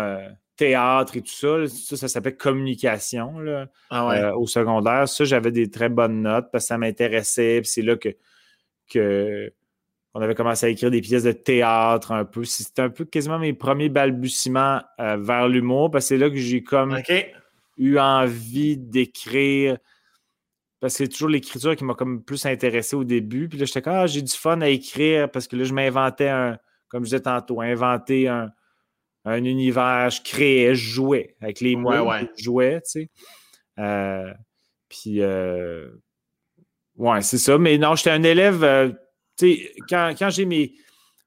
théâtre 0.63 1.17
et 1.17 1.23
tout 1.23 1.33
ça. 1.33 1.67
Ça, 1.67 1.97
ça 1.97 2.09
s'appelle 2.09 2.37
communication 2.37 3.35
ah 3.91 4.37
au 4.37 4.47
secondaire. 4.47 5.09
Ça, 5.09 5.25
j'avais 5.25 5.51
des 5.51 5.71
très 5.71 5.89
bonnes 5.89 6.23
notes 6.23 6.49
parce 6.53 6.65
que 6.65 6.69
ça 6.69 6.79
m'intéressait. 6.79 7.63
c'est 7.65 7.83
là 7.83 7.97
que, 7.97 8.11
que 8.89 9.53
on 10.15 10.21
avait 10.21 10.35
commencé 10.35 10.67
à 10.67 10.69
écrire 10.69 10.91
des 10.91 11.01
pièces 11.01 11.25
de 11.25 11.33
théâtre 11.33 12.13
un 12.13 12.25
peu. 12.25 12.45
C'était 12.45 12.83
un 12.83 12.91
peu 12.91 13.05
quasiment 13.05 13.39
mes 13.39 13.55
premiers 13.55 13.89
balbutiements 13.89 14.83
vers 14.99 15.49
l'humour 15.49 15.91
parce 15.91 16.05
que 16.05 16.09
c'est 16.11 16.19
là 16.19 16.31
que 16.31 16.37
j'ai 16.37 16.63
comme 16.63 16.97
eu 17.79 17.99
envie 17.99 18.77
d'écrire 18.77 19.79
parce 20.81 20.95
que 20.95 21.05
c'est 21.05 21.09
toujours 21.09 21.29
l'écriture 21.29 21.77
qui 21.77 21.85
m'a 21.85 21.95
comme 21.95 22.23
plus 22.23 22.45
intéressé 22.45 22.97
au 22.97 23.05
début. 23.05 23.49
Puis 23.49 23.59
là, 23.59 23.65
j'étais 23.65 23.83
comme, 23.83 23.95
ah, 23.95 24.07
j'ai 24.07 24.21
du 24.21 24.33
fun 24.33 24.61
à 24.61 24.69
écrire 24.69 25.31
parce 25.31 25.47
que 25.47 25.55
là, 25.57 25.63
je 25.65 25.73
m'inventais 25.73 26.29
un, 26.29 26.59
comme 26.89 27.05
je 27.05 27.11
disais 27.11 27.21
tantôt, 27.21 27.61
inventer 27.61 28.27
un, 28.29 28.51
univers, 29.27 30.11
je 30.11 30.23
créais, 30.23 30.75
je 30.75 30.91
jouais 30.91 31.37
avec 31.41 31.61
les 31.61 31.77
mots, 31.77 32.11
je 32.37 32.43
jouais, 32.43 32.81
tu 32.83 32.91
sais. 32.91 33.11
Euh, 33.79 34.33
puis, 34.89 35.23
euh, 35.23 35.89
ouais, 36.97 37.23
c'est 37.23 37.39
ça. 37.39 37.59
Mais 37.59 37.79
non, 37.79 37.95
j'étais 37.95 38.11
un 38.11 38.23
élève, 38.23 38.63
euh, 38.65 38.91
tu 39.39 39.55
sais, 39.55 39.73
quand, 39.89 40.31
j'ai 40.31 40.45
mes, 40.45 40.75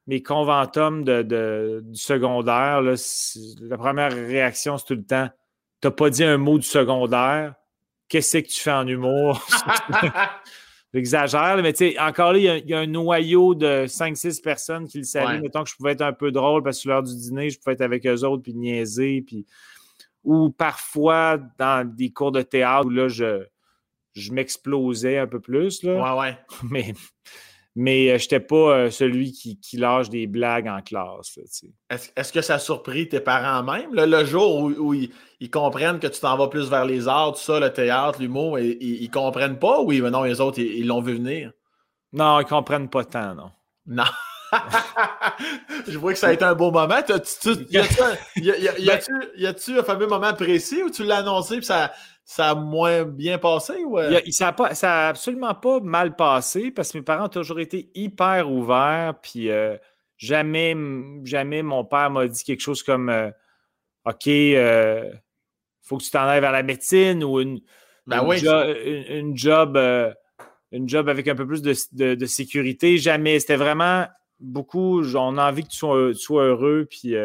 mes 0.07 0.21
conventums 0.21 1.03
de, 1.03 1.81
du 1.83 1.99
secondaire, 1.99 2.81
la 2.81 3.77
première 3.77 4.11
réaction, 4.11 4.77
c'est 4.77 4.85
tout 4.85 4.95
le 4.95 5.05
temps 5.05 5.29
tu 5.81 5.87
n'as 5.87 5.91
pas 5.91 6.09
dit 6.09 6.23
un 6.23 6.37
mot 6.37 6.57
du 6.57 6.65
secondaire. 6.65 7.55
Qu'est-ce 8.07 8.37
que 8.37 8.47
tu 8.47 8.59
fais 8.59 8.71
en 8.71 8.87
humour? 8.87 9.45
J'exagère, 10.95 11.61
mais 11.61 11.73
tu 11.73 11.91
sais, 11.91 11.99
encore 11.99 12.31
là, 12.31 12.39
il 12.39 12.69
y, 12.69 12.73
a, 12.73 12.79
un 12.79 12.87
noyau 12.87 13.53
de 13.53 13.85
5-6 13.85 14.41
personnes 14.41 14.87
qui 14.87 14.99
le 14.99 15.03
savaient. 15.03 15.41
Mettons 15.41 15.65
que 15.65 15.69
je 15.69 15.75
pouvais 15.75 15.91
être 15.91 16.01
un 16.01 16.13
peu 16.13 16.31
drôle 16.31 16.63
parce 16.63 16.77
que 16.77 16.81
sur 16.83 16.91
l'heure 16.91 17.03
du 17.03 17.13
dîner, 17.13 17.49
je 17.49 17.59
pouvais 17.59 17.73
être 17.73 17.81
avec 17.81 18.07
eux 18.07 18.23
autres 18.23 18.43
puis 18.43 18.53
niaiser. 18.53 19.21
Puis... 19.21 19.45
Ou 20.23 20.51
parfois, 20.51 21.37
dans 21.59 21.85
des 21.85 22.11
cours 22.11 22.31
de 22.31 22.41
théâtre 22.41 22.85
où 22.85 22.91
là, 22.91 23.09
je, 23.09 23.43
je 24.13 24.31
m'explosais 24.31 25.17
un 25.17 25.27
peu 25.27 25.41
plus. 25.41 25.83
Là. 25.83 26.15
Ouais, 26.15 26.21
ouais. 26.21 26.37
Mais 26.69 26.93
mais 27.75 28.09
euh, 28.09 28.17
je 28.17 28.23
n'étais 28.23 28.39
pas 28.39 28.55
euh, 28.55 28.89
celui 28.89 29.31
qui, 29.33 29.77
lâche 29.77 30.09
des 30.09 30.27
blagues 30.27 30.67
en 30.67 30.81
classe. 30.81 31.37
Est-ce 31.89 32.31
que 32.31 32.41
ça 32.41 32.55
a 32.55 32.59
surpris 32.59 33.09
tes 33.09 33.19
parents 33.19 33.63
même? 33.63 33.93
le 33.93 34.25
jour 34.25 34.63
où, 34.79 34.93
ils, 34.93 35.11
comprennent 35.51 35.99
que 35.99 36.07
tu 36.07 36.19
t'en 36.19 36.37
vas 36.37 36.47
plus 36.47 36.69
vers 36.69 36.85
les 36.85 37.07
arts, 37.07 37.33
tout 37.33 37.39
ça, 37.39 37.59
le 37.59 37.71
théâtre, 37.71 38.21
l'humour, 38.21 38.57
ils, 38.59 38.77
ils, 38.81 39.09
comprennent 39.09 39.59
pas 39.59 39.81
ou 39.81 39.91
non, 39.91 40.23
les 40.23 40.39
autres, 40.39 40.59
ils 40.59 40.87
l'ont 40.87 41.01
vu 41.01 41.15
venir? 41.15 41.51
Non, 42.13 42.39
ils 42.39 42.45
comprennent 42.45 42.89
pas 42.89 43.03
tant, 43.03 43.35
non. 43.35 43.51
Non. 43.85 44.03
je 45.87 45.97
vois 45.97 46.13
que 46.13 46.19
ça 46.19 46.27
a 46.27 46.33
été 46.33 46.43
un 46.43 46.55
beau 46.55 46.71
moment. 46.71 46.99
Y 48.37 49.45
a-tu 49.45 49.79
un 49.79 49.83
fameux 49.83 50.07
moment 50.07 50.33
précis 50.33 50.83
où 50.83 50.89
tu 50.89 51.03
l'as 51.03 51.17
annoncé 51.17 51.55
et 51.55 51.61
ça, 51.61 51.91
ça 52.23 52.51
a 52.51 52.55
moins 52.55 53.03
bien 53.03 53.37
passé? 53.37 53.83
Ou... 53.83 53.99
Euh? 53.99 54.19
ça, 54.29 54.53
a 54.57 55.07
absolument 55.09 55.55
pas 55.55 55.79
mal 55.79 56.15
passé 56.15 56.71
parce 56.71 56.91
que 56.91 56.97
mes 56.99 57.03
parents 57.03 57.25
ont 57.25 57.29
toujours 57.29 57.59
été 57.59 57.89
hyper 57.95 58.49
ouverts. 58.51 59.15
Puis 59.21 59.49
euh, 59.49 59.77
jamais, 60.17 60.75
jamais 61.23 61.61
mon 61.61 61.85
père 61.85 62.09
m'a 62.09 62.27
dit 62.27 62.43
quelque 62.43 62.61
chose 62.61 62.83
comme 62.83 63.09
euh, 63.09 63.29
OK, 64.05 64.27
il 64.27 65.21
faut 65.81 65.97
que 65.97 66.03
tu 66.03 66.11
t'en 66.11 66.27
ailles 66.27 66.41
vers 66.41 66.51
la 66.51 66.63
médecine 66.63 67.23
ou 67.23 67.39
une, 67.39 67.61
ben 68.07 68.23
une, 68.31 69.35
job. 69.35 69.77
une 70.71 70.87
job 70.87 71.09
avec 71.09 71.27
un 71.27 71.35
peu 71.35 71.47
plus 71.47 71.61
de, 71.61 72.25
sécurité. 72.25 72.97
Jamais. 72.97 73.39
C'était 73.39 73.55
vraiment 73.55 74.05
beaucoup. 74.39 75.03
On 75.15 75.37
a 75.37 75.49
envie 75.49 75.63
que 75.63 75.69
tu 75.69 75.77
sois, 75.77 76.43
heureux. 76.43 76.87
Puis, 76.89 77.15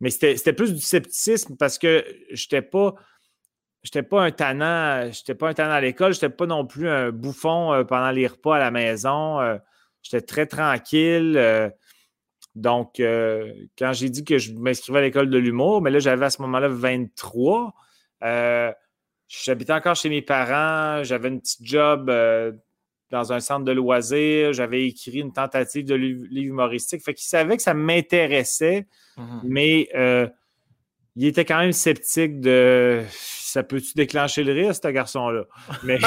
mais 0.00 0.10
c'était 0.10 0.52
plus 0.52 0.74
du 0.74 0.80
scepticisme 0.80 1.56
parce 1.56 1.78
que 1.78 2.04
je 2.32 2.44
n'étais 2.44 2.62
pas 2.62 2.94
j'étais 3.82 4.02
pas 4.02 4.22
un 4.22 4.30
tannant, 4.30 5.10
j'étais 5.10 5.34
pas 5.34 5.48
un 5.48 5.54
tannant 5.54 5.74
à 5.74 5.80
l'école, 5.80 6.14
j'étais 6.14 6.28
pas 6.28 6.46
non 6.46 6.66
plus 6.66 6.88
un 6.88 7.10
bouffon 7.10 7.72
euh, 7.72 7.84
pendant 7.84 8.10
les 8.10 8.26
repas 8.26 8.56
à 8.56 8.58
la 8.58 8.70
maison. 8.70 9.40
Euh, 9.40 9.58
j'étais 10.02 10.20
très 10.20 10.46
tranquille. 10.46 11.34
Euh, 11.36 11.68
donc, 12.54 12.96
quand 12.98 13.92
j'ai 13.94 14.10
dit 14.10 14.24
que 14.24 14.36
je 14.36 14.52
m'inscrivais 14.52 14.98
à 14.98 15.02
l'école 15.02 15.30
de 15.30 15.38
l'humour, 15.38 15.80
mais 15.80 15.90
là, 15.90 16.00
j'avais 16.00 16.26
à 16.26 16.30
ce 16.30 16.42
moment-là 16.42 16.68
23. 16.68 17.72
J'habitais 19.26 19.72
encore 19.72 19.96
chez 19.96 20.10
mes 20.10 20.20
parents, 20.20 21.02
j'avais 21.02 21.28
une 21.28 21.40
petite 21.40 21.64
job 21.64 22.10
dans 23.12 23.32
un 23.32 23.38
centre 23.38 23.64
de 23.64 23.70
loisirs, 23.72 24.52
j'avais 24.52 24.88
écrit 24.88 25.20
une 25.20 25.32
tentative 25.32 25.84
de 25.84 25.94
livre 25.94 26.26
humoristique. 26.32 27.04
Fait 27.04 27.14
qu'ils 27.14 27.28
savaient 27.28 27.56
que 27.56 27.62
ça 27.62 27.74
m'intéressait, 27.74 28.88
mmh 29.16 29.40
mais 29.44 29.88
il 31.14 31.26
était 31.26 31.44
quand 31.44 31.58
même 31.58 31.72
sceptique 31.72 32.40
de 32.40 33.04
ça 33.52 33.62
peut-tu 33.62 33.92
déclencher 33.94 34.44
le 34.44 34.52
risque, 34.52 34.82
ce 34.82 34.88
garçon-là? 34.88 35.44
Mais, 35.82 35.98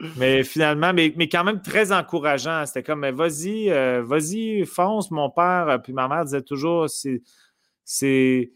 mais 0.16 0.42
finalement, 0.42 0.94
mais, 0.94 1.12
mais, 1.16 1.28
quand 1.28 1.44
même 1.44 1.60
très 1.60 1.92
encourageant. 1.92 2.64
C'était 2.64 2.82
comme, 2.82 3.06
vas-y, 3.10 3.70
euh, 3.70 4.02
vas-y, 4.02 4.64
fonce, 4.64 5.10
mon 5.10 5.28
père. 5.28 5.80
Puis 5.84 5.92
ma 5.92 6.08
mère 6.08 6.24
disait 6.24 6.42
toujours, 6.42 6.88
c'est, 6.88 7.20
c'est, 7.84 8.50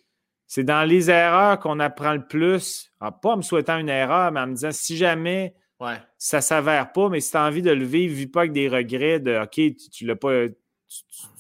dans 0.59 0.89
les 0.89 1.11
erreurs 1.11 1.59
qu'on 1.59 1.79
apprend 1.79 2.15
le 2.15 2.27
plus. 2.27 2.91
Ah, 3.01 3.13
pas 3.13 3.33
en 3.33 3.37
me 3.39 3.43
souhaitant 3.43 3.77
une 3.77 3.91
erreur, 3.91 4.33
mais 4.33 4.41
en 4.41 4.47
me 4.47 4.55
disant, 4.55 4.73
si 4.73 4.97
jamais 4.97 5.55
ouais. 5.83 5.97
ça 6.19 6.39
ne 6.39 6.43
s'avère 6.43 6.93
pas, 6.93 7.09
mais 7.09 7.21
si 7.21 7.31
tu 7.31 7.37
as 7.37 7.45
envie 7.45 7.63
de 7.63 7.71
le 7.71 7.85
vivre, 7.85 8.15
vis 8.15 8.27
pas 8.27 8.41
avec 8.41 8.53
des 8.53 8.69
regrets 8.69 9.21
de, 9.21 9.39
OK, 9.43 9.51
tu, 9.55 9.91
tu 9.91 10.07
l'as 10.07 10.17
pas, 10.17 10.47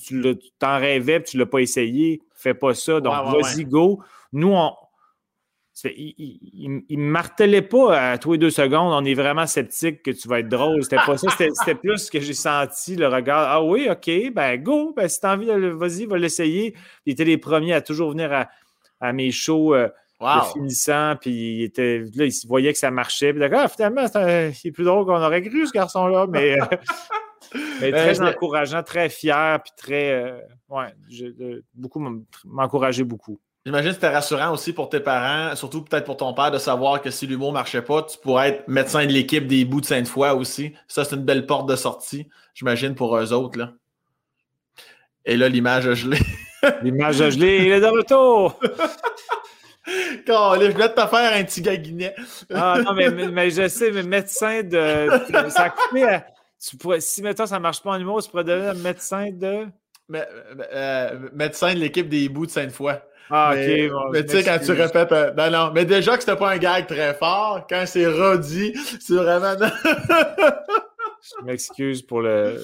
tu, 0.04 0.22
t'en 0.58 0.78
rêvais, 0.78 1.22
tu 1.22 1.36
ne 1.36 1.42
l'as 1.42 1.46
pas 1.46 1.60
essayé, 1.60 2.22
fais 2.34 2.54
pas 2.54 2.74
ça. 2.74 3.00
Donc, 3.00 3.12
vas-y, 3.12 3.64
go. 3.64 4.02
Nous, 4.32 4.52
on, 4.52 4.72
il 5.84 6.82
ne 6.90 6.96
martelait 6.96 7.62
pas 7.62 8.12
à 8.12 8.18
tous 8.18 8.32
les 8.32 8.38
deux 8.38 8.50
secondes, 8.50 8.92
on 8.92 9.04
est 9.04 9.14
vraiment 9.14 9.46
sceptique 9.46 10.02
que 10.02 10.10
tu 10.10 10.28
vas 10.28 10.40
être 10.40 10.48
drôle. 10.48 10.82
C'était 10.82 10.96
pas 10.96 11.16
ça, 11.16 11.28
c'était 11.30 11.74
plus 11.82 11.98
ce 11.98 12.10
que 12.10 12.20
j'ai 12.20 12.34
senti, 12.34 12.96
le 12.96 13.08
regard. 13.08 13.48
Ah 13.48 13.62
oui, 13.62 13.88
OK, 13.90 14.32
ben 14.32 14.62
go, 14.62 14.92
ben 14.94 15.08
si 15.08 15.20
t'as 15.20 15.34
envie, 15.34 15.46
vas-y, 15.46 16.06
va 16.06 16.18
l'essayer. 16.18 16.74
Il 17.06 17.12
était 17.12 17.24
les 17.24 17.38
premiers 17.38 17.72
à 17.72 17.80
toujours 17.80 18.10
venir 18.10 18.46
à, 19.00 19.12
mes 19.12 19.32
shows 19.32 19.74
euh, 19.74 19.88
finissant, 20.52 21.14
puis 21.20 21.30
il 21.30 21.62
était, 21.64 22.04
là, 22.14 22.24
il 22.24 22.32
voyait 22.46 22.72
que 22.72 22.78
ça 22.78 22.90
marchait. 22.90 23.32
Puis 23.32 23.40
d'accord, 23.40 23.62
ah, 23.64 23.68
finalement, 23.68 24.06
c'est 24.08 24.70
plus 24.70 24.84
drôle 24.84 25.06
qu'on 25.06 25.22
aurait 25.22 25.42
cru, 25.42 25.66
ce 25.66 25.72
garçon-là, 25.72 26.26
mais, 26.28 26.56
euh, 27.82 27.90
très 27.90 28.20
encourageant, 28.20 28.82
très 28.82 29.08
fier, 29.08 29.60
puis 29.62 29.72
très. 29.76 30.12
Euh, 30.12 30.38
ouais, 30.68 30.94
beaucoup 31.74 32.02
m'encourageait 32.44 33.04
beaucoup. 33.04 33.40
J'imagine 33.64 33.90
que 33.90 33.94
c'était 33.94 34.08
rassurant 34.08 34.52
aussi 34.52 34.72
pour 34.72 34.88
tes 34.88 34.98
parents, 34.98 35.54
surtout 35.54 35.82
peut-être 35.82 36.04
pour 36.04 36.16
ton 36.16 36.34
père, 36.34 36.50
de 36.50 36.58
savoir 36.58 37.00
que 37.00 37.10
si 37.10 37.28
l'humour 37.28 37.50
ne 37.50 37.54
marchait 37.54 37.82
pas, 37.82 38.02
tu 38.02 38.18
pourrais 38.18 38.48
être 38.48 38.68
médecin 38.68 39.06
de 39.06 39.12
l'équipe 39.12 39.46
des 39.46 39.64
bouts 39.64 39.80
de 39.80 39.86
Sainte-Foy 39.86 40.30
aussi. 40.30 40.72
Ça, 40.88 41.04
c'est 41.04 41.14
une 41.14 41.22
belle 41.22 41.46
porte 41.46 41.68
de 41.68 41.76
sortie, 41.76 42.28
j'imagine, 42.54 42.96
pour 42.96 43.16
eux 43.16 43.32
autres. 43.32 43.56
Là. 43.56 43.72
Et 45.24 45.36
là, 45.36 45.48
l'image 45.48 45.86
a 45.86 45.94
gelé. 45.94 46.18
l'image 46.82 47.20
a 47.20 47.30
gelé, 47.30 47.58
il 47.64 47.70
est 47.70 47.80
de 47.80 47.86
retour! 47.86 48.58
Je 50.26 50.70
voulais 50.70 50.88
te 50.88 51.06
faire 51.06 51.32
un 51.34 51.44
petit 51.44 51.62
gaguinet. 51.62 52.14
ah 52.54 52.78
non, 52.84 52.94
mais, 52.94 53.10
mais, 53.10 53.50
je 53.50 53.68
sais, 53.68 53.90
mais 53.90 54.02
médecin 54.02 54.62
de. 54.62 55.08
Ça 55.50 55.64
a 55.64 55.70
coupé 55.70 56.04
à, 56.04 56.26
tu 56.64 56.76
pourrais, 56.76 57.00
si 57.00 57.22
maintenant 57.22 57.46
ça 57.46 57.56
ne 57.56 57.62
marche 57.62 57.82
pas 57.82 57.90
en 57.90 58.00
humour, 58.00 58.22
tu 58.22 58.30
pourrais 58.30 58.44
devenir 58.44 58.74
médecin 58.76 59.30
de? 59.32 59.66
médecin 61.32 61.74
de 61.74 61.78
l'équipe 61.78 62.08
des 62.08 62.28
bouts 62.28 62.46
de 62.46 62.50
Sainte-Foy. 62.50 62.94
Ah, 63.30 63.52
mais, 63.54 63.90
ok. 63.90 64.12
mais 64.12 64.26
tu 64.26 64.32
sais, 64.32 64.44
quand 64.44 64.58
tu 64.58 64.72
répètes. 64.72 65.12
Euh, 65.12 65.32
non, 65.32 65.50
non. 65.50 65.72
Mais 65.72 65.84
déjà 65.86 66.16
que 66.16 66.22
c'était 66.22 66.36
pas 66.36 66.50
un 66.50 66.58
gag 66.58 66.86
très 66.86 67.14
fort, 67.14 67.66
quand 67.68 67.84
c'est 67.86 68.06
redit, 68.06 68.74
c'est 69.00 69.14
vraiment. 69.14 69.54
je 69.56 71.44
m'excuse 71.44 72.02
pour 72.02 72.20
le. 72.20 72.62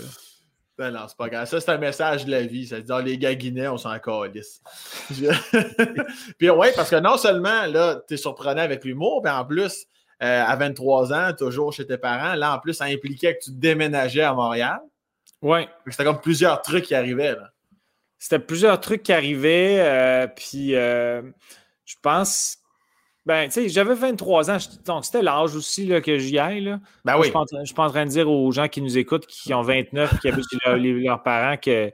Non, 0.78 0.92
non, 0.92 1.08
c'est 1.08 1.16
pas 1.16 1.28
grave. 1.28 1.48
Ça, 1.48 1.60
c'est 1.60 1.70
un 1.70 1.78
message 1.78 2.24
de 2.24 2.30
la 2.30 2.42
vie. 2.42 2.66
Ça 2.66 2.76
dit, 2.76 2.84
dire 2.84 2.98
les 2.98 3.18
gars 3.18 3.34
guinéens, 3.34 3.72
on 3.72 3.78
s'en 3.78 3.98
calisse. 3.98 4.62
Puis, 6.38 6.50
ouais, 6.50 6.72
parce 6.76 6.90
que 6.90 7.00
non 7.00 7.16
seulement, 7.16 7.66
là, 7.66 7.96
t'es 8.06 8.16
surprenant 8.16 8.62
avec 8.62 8.84
l'humour, 8.84 9.20
mais 9.24 9.30
en 9.30 9.44
plus, 9.44 9.86
euh, 10.22 10.44
à 10.44 10.54
23 10.56 11.12
ans, 11.12 11.32
toujours 11.36 11.72
chez 11.72 11.86
tes 11.86 11.98
parents, 11.98 12.34
là, 12.34 12.54
en 12.54 12.58
plus, 12.60 12.74
ça 12.74 12.84
impliquait 12.84 13.36
que 13.36 13.44
tu 13.44 13.50
déménageais 13.52 14.22
à 14.22 14.34
Montréal. 14.34 14.80
Ouais. 15.42 15.68
C'était 15.88 16.04
comme 16.04 16.20
plusieurs 16.20 16.62
trucs 16.62 16.84
qui 16.84 16.94
arrivaient, 16.94 17.32
là. 17.32 17.50
C'était 18.20 18.40
plusieurs 18.40 18.80
trucs 18.80 19.04
qui 19.04 19.12
arrivaient, 19.12 19.78
euh, 19.78 20.26
puis 20.26 20.74
euh, 20.74 21.22
je 21.84 21.94
pense 22.02 22.57
ben, 23.28 23.46
tu 23.48 23.60
sais, 23.60 23.68
j'avais 23.68 23.92
23 23.92 24.50
ans, 24.50 24.56
donc 24.86 25.04
c'était 25.04 25.20
l'âge 25.20 25.54
aussi 25.54 25.84
là, 25.84 26.00
que 26.00 26.16
j'y 26.16 26.38
aille. 26.38 26.62
Là. 26.62 26.80
Ben 27.04 27.18
oui. 27.18 27.30
Je 27.30 27.56
ne 27.58 27.64
suis 27.66 27.74
pas 27.74 27.84
en 27.84 27.90
train 27.90 28.06
de 28.06 28.10
dire 28.10 28.30
aux 28.30 28.50
gens 28.52 28.68
qui 28.68 28.80
nous 28.80 28.96
écoutent, 28.96 29.26
qui 29.26 29.52
ont 29.52 29.60
29, 29.60 30.18
qui 30.20 30.28
habitent 30.28 30.46
chez 30.50 30.58
leurs 30.64 31.22
parents, 31.22 31.58
que, 31.58 31.92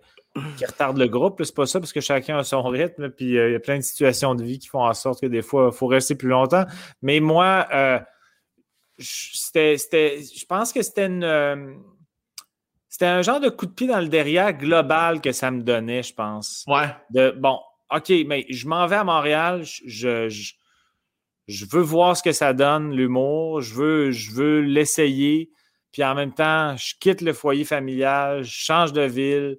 qui 0.56 0.64
retardent 0.64 0.98
le 0.98 1.08
groupe. 1.08 1.42
C'est 1.42 1.52
pas 1.52 1.66
ça, 1.66 1.80
parce 1.80 1.92
que 1.92 2.00
chacun 2.00 2.38
a 2.38 2.44
son 2.44 2.62
rythme, 2.62 3.10
puis 3.10 3.36
euh, 3.36 3.48
il 3.48 3.52
y 3.54 3.56
a 3.56 3.58
plein 3.58 3.78
de 3.78 3.82
situations 3.82 4.36
de 4.36 4.44
vie 4.44 4.60
qui 4.60 4.68
font 4.68 4.84
en 4.84 4.94
sorte 4.94 5.22
que 5.22 5.26
des 5.26 5.42
fois, 5.42 5.70
il 5.72 5.76
faut 5.76 5.88
rester 5.88 6.14
plus 6.14 6.28
longtemps. 6.28 6.66
Mais 7.02 7.18
moi, 7.18 7.66
euh, 7.74 7.98
c'était, 9.00 9.76
je 9.76 10.46
pense 10.46 10.72
que 10.72 10.82
c'était 10.82 11.06
une. 11.06 11.24
Euh, 11.24 11.74
c'était 12.88 13.06
un 13.06 13.22
genre 13.22 13.40
de 13.40 13.48
coup 13.48 13.66
de 13.66 13.72
pied 13.72 13.88
dans 13.88 13.98
le 13.98 14.06
derrière 14.06 14.52
global 14.52 15.20
que 15.20 15.32
ça 15.32 15.50
me 15.50 15.62
donnait, 15.62 16.04
je 16.04 16.14
pense. 16.14 16.64
Ouais. 16.68 16.94
De, 17.10 17.32
bon, 17.36 17.58
OK, 17.92 18.12
mais 18.24 18.46
je 18.50 18.68
m'en 18.68 18.86
vais 18.86 18.94
à 18.94 19.02
Montréal, 19.02 19.64
je 19.64 20.28
je 20.28 20.52
veux 21.48 21.80
voir 21.82 22.16
ce 22.16 22.22
que 22.22 22.32
ça 22.32 22.52
donne, 22.52 22.94
l'humour, 22.94 23.60
je 23.60 23.74
veux, 23.74 24.10
je 24.10 24.32
veux 24.32 24.60
l'essayer, 24.60 25.50
puis 25.92 26.02
en 26.02 26.14
même 26.14 26.32
temps, 26.32 26.76
je 26.76 26.94
quitte 26.98 27.20
le 27.20 27.32
foyer 27.32 27.64
familial, 27.64 28.42
je 28.42 28.50
change 28.52 28.92
de 28.92 29.02
ville, 29.02 29.58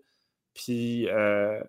puis 0.53 1.07
euh, 1.09 1.59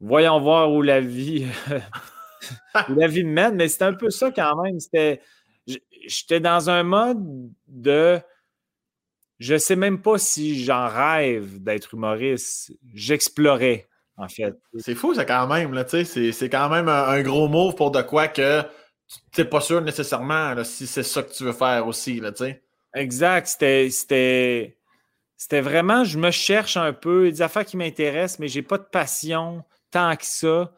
voyons 0.00 0.40
voir 0.40 0.72
où 0.72 0.82
la 0.82 1.00
vie, 1.00 1.46
la 2.88 3.06
vie 3.06 3.24
mène, 3.24 3.56
mais 3.56 3.68
c'était 3.68 3.84
un 3.84 3.94
peu 3.94 4.10
ça 4.10 4.30
quand 4.30 4.62
même. 4.62 4.78
C'était, 4.80 5.20
j'étais 6.06 6.40
dans 6.40 6.70
un 6.70 6.82
mode 6.82 7.50
de, 7.68 8.20
je 9.38 9.56
sais 9.56 9.76
même 9.76 10.02
pas 10.02 10.18
si 10.18 10.62
j'en 10.62 10.88
rêve 10.88 11.62
d'être 11.62 11.94
humoriste, 11.94 12.72
j'explorais. 12.94 13.88
En 14.16 14.28
fait. 14.28 14.54
C'est 14.76 14.94
fou, 14.94 15.14
ça, 15.14 15.24
quand 15.24 15.46
même. 15.46 15.72
Là, 15.72 15.84
c'est, 15.88 16.04
c'est 16.04 16.50
quand 16.50 16.68
même 16.68 16.88
un, 16.90 17.22
gros 17.22 17.48
move 17.48 17.74
pour 17.74 17.90
de 17.90 18.02
quoi 18.02 18.28
que 18.28 18.62
tu 19.32 19.40
n'es 19.40 19.46
pas 19.46 19.60
sûr 19.60 19.80
nécessairement 19.80 20.62
si 20.64 20.86
c'est 20.86 21.02
ça 21.02 21.22
que 21.22 21.32
tu 21.32 21.44
veux 21.44 21.52
faire 21.52 21.86
aussi, 21.86 22.20
là, 22.20 22.32
tu 22.32 22.44
sais. 22.44 22.62
Exact. 22.94 23.46
C'était, 23.46 23.88
c'était, 25.36 25.60
vraiment, 25.60 26.04
je 26.04 26.18
me 26.18 26.30
cherche 26.30 26.76
un 26.76 26.92
peu. 26.92 27.30
Des 27.30 27.42
affaires 27.42 27.64
qui 27.64 27.76
m'intéressent, 27.76 28.38
mais 28.40 28.48
j'ai 28.48 28.62
pas 28.62 28.78
de 28.78 28.86
passion 28.90 29.64
tant 29.90 30.16
que 30.16 30.24
ça. 30.24 30.72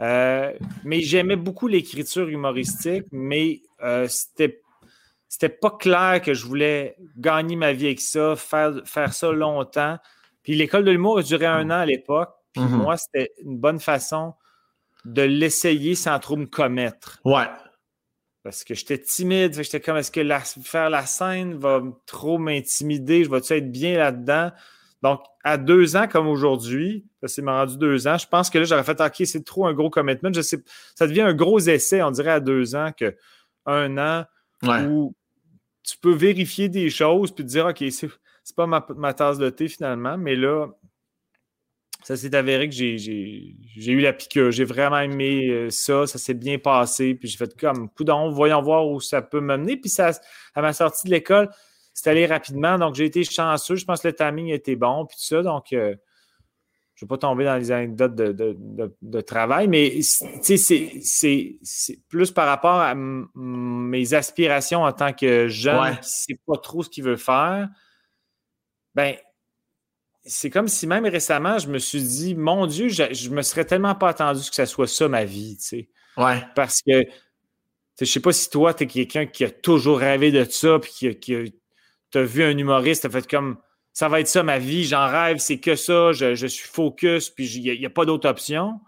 Euh, 0.00 0.52
mais 0.84 1.00
j'aimais 1.00 1.36
beaucoup 1.36 1.68
l'écriture 1.68 2.28
humoristique, 2.28 3.04
mais 3.12 3.60
euh, 3.82 4.08
c'était, 4.08 4.62
c'était 5.28 5.50
pas 5.50 5.70
clair 5.70 6.22
que 6.22 6.32
je 6.32 6.46
voulais 6.46 6.96
gagner 7.18 7.56
ma 7.56 7.72
vie 7.74 7.86
avec 7.86 8.00
ça, 8.00 8.34
faire, 8.36 8.80
faire 8.86 9.12
ça 9.12 9.30
longtemps. 9.30 9.98
Puis 10.42 10.54
l'école 10.54 10.84
de 10.84 10.90
l'humour 10.90 11.18
a 11.18 11.22
duré 11.22 11.44
un 11.44 11.66
an 11.66 11.80
à 11.80 11.86
l'époque. 11.86 12.30
Puis 12.54 12.62
mm-hmm. 12.62 12.68
moi, 12.68 12.96
c'était 12.96 13.30
une 13.44 13.58
bonne 13.58 13.78
façon 13.78 14.34
de 15.04 15.22
l'essayer 15.22 15.94
sans 15.94 16.18
trop 16.18 16.36
me 16.36 16.46
commettre. 16.46 17.20
Ouais. 17.24 17.46
Parce 18.42 18.64
que 18.64 18.74
j'étais 18.74 18.98
timide. 18.98 19.54
J'étais 19.54 19.80
comme, 19.80 19.96
est-ce 19.96 20.10
que 20.10 20.22
faire 20.62 20.90
la 20.90 21.06
scène 21.06 21.54
va 21.54 21.82
trop 22.06 22.38
m'intimider? 22.38 23.24
Je 23.24 23.30
vais-tu 23.30 23.52
être 23.54 23.70
bien 23.70 23.98
là-dedans? 23.98 24.50
Donc, 25.02 25.20
à 25.44 25.56
deux 25.56 25.96
ans 25.96 26.06
comme 26.08 26.26
aujourd'hui, 26.26 27.06
ça 27.24 27.42
m'a 27.42 27.60
rendu 27.60 27.78
deux 27.78 28.06
ans, 28.06 28.18
je 28.18 28.26
pense 28.26 28.50
que 28.50 28.58
là, 28.58 28.64
j'aurais 28.64 28.84
fait, 28.84 29.00
OK, 29.00 29.22
c'est 29.24 29.44
trop 29.44 29.66
un 29.66 29.72
gros 29.72 29.88
commitment. 29.88 30.30
Je 30.32 30.42
sais, 30.42 30.62
ça 30.94 31.06
devient 31.06 31.22
un 31.22 31.34
gros 31.34 31.58
essai, 31.58 32.02
on 32.02 32.10
dirait, 32.10 32.32
à 32.32 32.40
deux 32.40 32.74
ans 32.74 32.90
que 32.96 33.16
un 33.66 33.96
an 33.98 34.24
où 34.88 35.14
tu 35.82 35.96
peux 35.98 36.12
vérifier 36.12 36.68
des 36.68 36.90
choses 36.90 37.32
puis 37.32 37.44
te 37.44 37.50
dire, 37.50 37.66
OK, 37.66 37.82
c'est 37.90 38.56
pas 38.56 38.66
ma, 38.66 38.86
ma, 38.96 39.14
tasse 39.14 39.38
de 39.38 39.48
thé 39.48 39.68
finalement, 39.68 40.18
mais 40.18 40.36
là, 40.36 40.68
ça 42.02 42.16
s'est 42.16 42.34
avéré 42.34 42.68
que 42.68 42.74
j'ai 42.74 43.54
eu 43.76 44.00
la 44.00 44.12
piqûre. 44.12 44.50
J'ai 44.50 44.64
vraiment 44.64 44.98
aimé 44.98 45.48
euh, 45.48 45.70
ça. 45.70 46.06
Ça 46.06 46.18
s'est 46.18 46.34
bien 46.34 46.58
passé. 46.58 47.14
Puis 47.14 47.28
j'ai 47.28 47.36
fait 47.36 47.54
comme, 47.58 47.90
coudon, 47.90 48.30
voyons 48.30 48.62
voir 48.62 48.88
où 48.88 49.00
ça 49.00 49.22
peut 49.22 49.40
m'amener. 49.40 49.76
Puis 49.76 49.90
ça, 49.90 50.10
à 50.54 50.62
ma 50.62 50.72
sortie 50.72 51.06
de 51.06 51.12
l'école, 51.12 51.50
c'est 51.92 52.08
allé 52.10 52.26
rapidement. 52.26 52.78
Donc 52.78 52.94
j'ai 52.94 53.04
été 53.04 53.22
chanceux. 53.24 53.76
Je 53.76 53.84
pense 53.84 54.00
que 54.00 54.08
le 54.08 54.14
timing 54.14 54.48
était 54.48 54.76
bon. 54.76 55.06
Puis 55.06 55.16
tout 55.18 55.24
ça. 55.24 55.42
Donc, 55.42 55.72
euh, 55.72 55.94
je 56.94 57.04
ne 57.04 57.08
vais 57.08 57.16
pas 57.16 57.18
tomber 57.18 57.44
dans 57.44 57.56
les 57.56 57.70
anecdotes 57.72 58.14
de, 58.14 59.20
travail. 59.22 59.68
Mais 59.68 60.00
c'est 60.02 61.98
plus 62.08 62.30
par 62.30 62.46
rapport 62.46 62.78
à 62.80 62.94
mes 62.94 64.12
aspirations 64.12 64.82
en 64.82 64.92
tant 64.92 65.14
que 65.14 65.48
jeune 65.48 65.92
qui 65.92 65.98
ne 65.98 66.02
sait 66.02 66.40
pas 66.46 66.56
trop 66.58 66.82
ce 66.82 66.90
qu'il 66.90 67.04
veut 67.04 67.16
faire. 67.16 67.70
Ben, 68.94 69.16
c'est 70.24 70.50
comme 70.50 70.68
si 70.68 70.86
même 70.86 71.06
récemment, 71.06 71.58
je 71.58 71.68
me 71.68 71.78
suis 71.78 72.02
dit, 72.02 72.34
mon 72.34 72.66
Dieu, 72.66 72.88
je, 72.88 73.28
ne 73.28 73.34
me 73.34 73.42
serais 73.42 73.64
tellement 73.64 73.94
pas 73.94 74.10
attendu 74.10 74.48
que 74.48 74.54
ça 74.54 74.66
soit 74.66 74.86
ça 74.86 75.08
ma 75.08 75.24
vie, 75.24 75.56
tu 75.56 75.66
sais. 75.66 75.88
Ouais. 76.16 76.42
Parce 76.54 76.82
que, 76.82 77.04
je 77.98 78.04
sais 78.04 78.20
pas 78.20 78.32
si 78.32 78.50
toi, 78.50 78.74
tu 78.74 78.84
es 78.84 78.86
quelqu'un 78.86 79.26
qui 79.26 79.44
a 79.44 79.50
toujours 79.50 79.98
rêvé 79.98 80.30
de 80.30 80.44
ça, 80.44 80.78
puis 80.78 80.92
qui, 80.92 81.18
qui 81.18 81.52
as 82.14 82.22
vu 82.22 82.42
un 82.42 82.56
humoriste, 82.56 83.04
as 83.04 83.10
fait 83.10 83.28
comme, 83.28 83.58
ça 83.92 84.08
va 84.08 84.20
être 84.20 84.28
ça 84.28 84.42
ma 84.42 84.58
vie, 84.58 84.84
j'en 84.84 85.08
rêve, 85.08 85.38
c'est 85.38 85.58
que 85.58 85.74
ça, 85.74 86.12
je, 86.12 86.46
suis 86.46 86.68
focus, 86.68 87.30
puis 87.30 87.46
il 87.46 87.78
n'y 87.78 87.86
a, 87.86 87.90
pas 87.90 88.04
d'autre 88.04 88.28
option. 88.28 88.80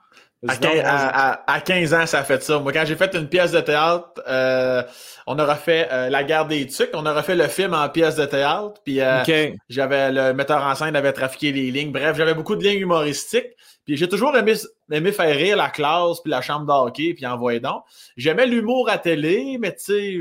À 0.49 1.61
15, 1.61 1.95
ans, 1.95 2.07
ça 2.07 2.19
a 2.19 2.25
fait 2.25 2.43
ça. 2.43 2.59
Moi, 2.59 2.73
quand 2.73 2.85
j'ai 2.85 2.97
fait 2.97 3.15
une 3.15 3.29
pièce 3.29 3.53
de 3.53 3.61
théâtre, 3.61 4.21
euh, 4.27 4.83
on 5.27 5.39
aura 5.39 5.55
fait 5.55 5.89
euh, 5.93 6.11
La 6.11 6.25
guerre 6.25 6.47
des 6.47 6.67
tucs, 6.67 6.91
on 6.95 7.07
aura 7.07 7.23
fait 7.23 7.37
le 7.37 7.47
film 7.47 7.75
en 7.75 7.89
pièce 7.89 8.17
de 8.17 8.25
théâtre, 8.25 8.81
puis 8.85 9.01
euh, 9.01 9.23
j'avais 9.69 10.11
le 10.11 10.35
metteur 10.35 10.63
en 10.63 10.75
scène 10.75 10.97
avait 10.97 11.13
trafiqué 11.13 11.53
les 11.53 11.71
lignes. 11.71 11.93
Bref, 11.93 12.17
j'avais 12.17 12.35
beaucoup 12.35 12.57
de 12.57 12.65
lignes 12.65 12.81
humoristiques. 12.81 13.51
Puis 13.85 13.97
j'ai 13.97 14.09
toujours 14.09 14.37
aimé, 14.37 14.55
aimé, 14.91 15.13
faire 15.13 15.35
rire 15.35 15.57
la 15.57 15.69
classe, 15.69 16.21
puis 16.21 16.31
la 16.31 16.41
chambre 16.41 16.67
d'hockey, 16.67 17.15
puis 17.15 17.27
envoyer 17.27 17.61
donc. 17.61 17.83
J'aimais 18.17 18.47
l'humour 18.47 18.89
à 18.89 18.99
télé, 18.99 19.59
mais 19.61 19.75
tu 19.75 19.85
sais, 19.85 20.21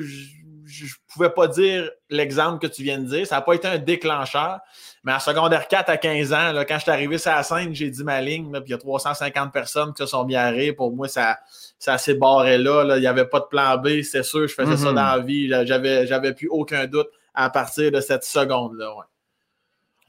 je 0.66 0.94
pouvais 1.14 1.30
pas 1.30 1.48
dire 1.48 1.90
l'exemple 2.10 2.60
que 2.60 2.72
tu 2.72 2.84
viens 2.84 3.00
de 3.00 3.06
dire. 3.06 3.28
Ça 3.28 3.36
n'a 3.36 3.42
pas 3.42 3.54
été 3.54 3.68
un 3.68 3.78
déclencheur. 3.78 4.60
Mais 5.04 5.14
en 5.14 5.20
secondaire 5.20 5.68
4 5.68 5.90
à 5.90 5.98
15 5.98 6.34
ans, 6.34 6.52
là, 6.52 6.64
quand 6.64 6.76
je 6.76 6.84
suis 6.84 6.92
arrivé 6.92 7.18
sur 7.18 7.32
la 7.32 7.42
scène, 7.42 7.74
j'ai 7.74 7.90
dit 7.90 8.04
ma 8.04 8.22
ligne, 8.22 8.52
puis 8.52 8.64
il 8.68 8.72
y 8.72 8.74
a 8.74 8.78
350 8.78 9.52
personnes 9.52 9.94
qui 9.94 10.04
se 10.04 10.06
sont 10.06 10.26
mis 10.26 10.36
à 10.36 10.50
rire. 10.50 10.76
Pour 10.78 10.96
moi, 10.96 11.08
ça, 11.08 11.40
ça 11.80 11.98
s'est 11.98 12.14
barré 12.14 12.60
là, 12.60 12.98
Il 12.98 13.02
n'y 13.02 13.08
avait 13.08 13.26
pas 13.26 13.40
de 13.40 13.46
plan 13.46 13.78
B, 13.78 14.04
c'est 14.04 14.22
sûr, 14.22 14.48
je 14.48 14.54
faisais 14.54 14.78
ça 14.78 14.92
mm-hmm. 14.92 14.94
dans 14.94 15.16
la 15.16 15.20
vie. 15.20 15.50
J'avais, 15.66 16.06
j'avais 16.06 16.34
plus 16.34 16.50
aucun 16.50 16.86
doute 16.86 17.10
à 17.34 17.50
partir 17.50 17.92
de 17.92 18.00
cette 18.00 18.24
seconde-là. 18.24 18.94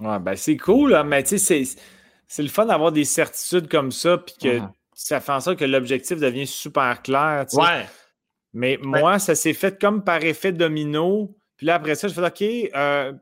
Ouais. 0.01 0.19
ben 0.19 0.37
c'est 0.37 0.59
cool, 0.59 1.01
mais 1.07 1.23
tu 1.23 1.39
sais, 1.39 1.65
c'est, 2.29 2.43
le 2.43 2.49
fun 2.49 2.67
d'avoir 2.67 2.93
des 2.93 3.05
certitudes 3.07 3.69
comme 3.69 3.93
ça, 3.93 4.19
puis 4.19 4.35
que 4.43 4.59
mm-hmm. 4.59 4.71
ça 4.93 5.21
fait 5.21 5.33
en 5.33 5.41
sorte 5.41 5.59
que 5.59 5.65
l'objectif 5.65 6.19
devient 6.19 6.47
super 6.47 7.01
clair. 7.01 7.47
Ouais. 7.55 7.87
Mais 8.53 8.79
moi, 8.83 9.19
ça 9.19 9.35
s'est 9.35 9.55
fait 9.55 9.81
comme 9.81 10.05
par 10.05 10.23
effet 10.23 10.53
domino. 10.53 11.35
Puis 11.57 11.67
là, 11.67 11.77
après 11.77 11.95
ça, 11.95 12.09
je 12.09 12.13
fais 12.13 12.27
OK, 12.27 12.73
euh, 12.77 13.13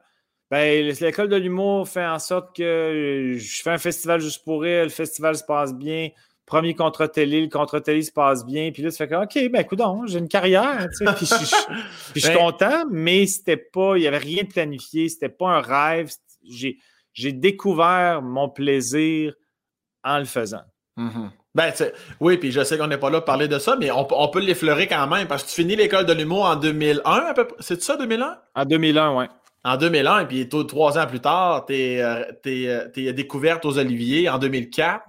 ben, 0.51 0.93
l'école 1.01 1.29
de 1.29 1.37
l'humour 1.37 1.89
fait 1.89 2.05
en 2.05 2.19
sorte 2.19 2.57
que 2.57 3.35
je 3.37 3.63
fais 3.63 3.71
un 3.71 3.79
festival 3.79 4.21
juste 4.21 4.45
pour 4.45 4.67
elle, 4.67 4.85
le 4.85 4.89
festival 4.89 5.37
se 5.37 5.45
passe 5.45 5.75
bien. 5.75 6.09
Premier 6.45 6.75
contre 6.75 7.07
télé, 7.07 7.41
le 7.41 7.49
contre 7.49 7.79
télé 7.79 8.03
se 8.03 8.11
passe 8.11 8.45
bien. 8.45 8.73
Puis 8.73 8.83
là, 8.83 8.91
tu 8.91 8.97
fais 8.97 9.07
que, 9.07 9.15
OK, 9.15 9.51
ben, 9.53 9.61
écoute, 9.61 9.81
j'ai 10.07 10.19
une 10.19 10.27
carrière. 10.27 10.89
Tu 10.89 11.05
sais, 11.05 11.13
puis 11.17 11.27
je, 11.27 12.21
suis 12.21 12.29
ben 12.29 12.37
content, 12.37 12.85
mais 12.91 13.27
c'était 13.27 13.57
pas, 13.57 13.97
il 13.97 14.01
n'y 14.01 14.09
avait 14.09 14.19
rien 14.19 14.43
de 14.43 14.49
planifié, 14.49 15.09
c'était 15.09 15.29
pas 15.29 15.51
un 15.51 15.61
rêve. 15.61 16.11
J'ai 16.43 17.33
découvert 17.33 18.21
mon 18.21 18.49
plaisir 18.49 19.35
en 20.03 20.19
le 20.19 20.25
faisant. 20.25 20.65
Mm-hmm. 20.99 21.31
Ben, 21.55 21.73
oui, 22.19 22.39
puis 22.39 22.51
je 22.51 22.65
sais 22.65 22.77
qu'on 22.77 22.89
n'est 22.89 22.99
pas 22.99 23.11
là 23.11 23.21
pour 23.21 23.27
parler 23.27 23.47
de 23.47 23.59
ça, 23.61 23.77
mais 23.77 23.93
on, 23.93 24.07
on 24.11 24.29
peut 24.29 24.41
l'effleurer 24.41 24.89
quand 24.89 25.07
même 25.07 25.29
parce 25.29 25.45
que 25.45 25.49
tu 25.49 25.55
finis 25.55 25.77
l'école 25.77 26.07
de 26.07 26.13
l'humour 26.13 26.45
en 26.45 26.57
2001 26.57 27.03
à 27.05 27.35
peu 27.35 27.47
près. 27.47 27.57
C'est 27.61 27.81
ça, 27.81 27.97
2001? 27.97 28.39
En 28.57 28.65
2001, 28.65 29.17
oui. 29.17 29.25
En 29.63 29.77
2001, 29.77 30.21
et 30.21 30.27
puis 30.27 30.49
trois 30.49 30.99
ans 30.99 31.07
plus 31.07 31.21
tard, 31.21 31.67
tu 31.67 31.75
es, 31.75 32.01
euh, 32.01 32.25
euh, 32.47 33.13
découverte 33.13 33.65
aux 33.67 33.79
Oliviers 33.79 34.29
en 34.29 34.39
2004. 34.39 35.05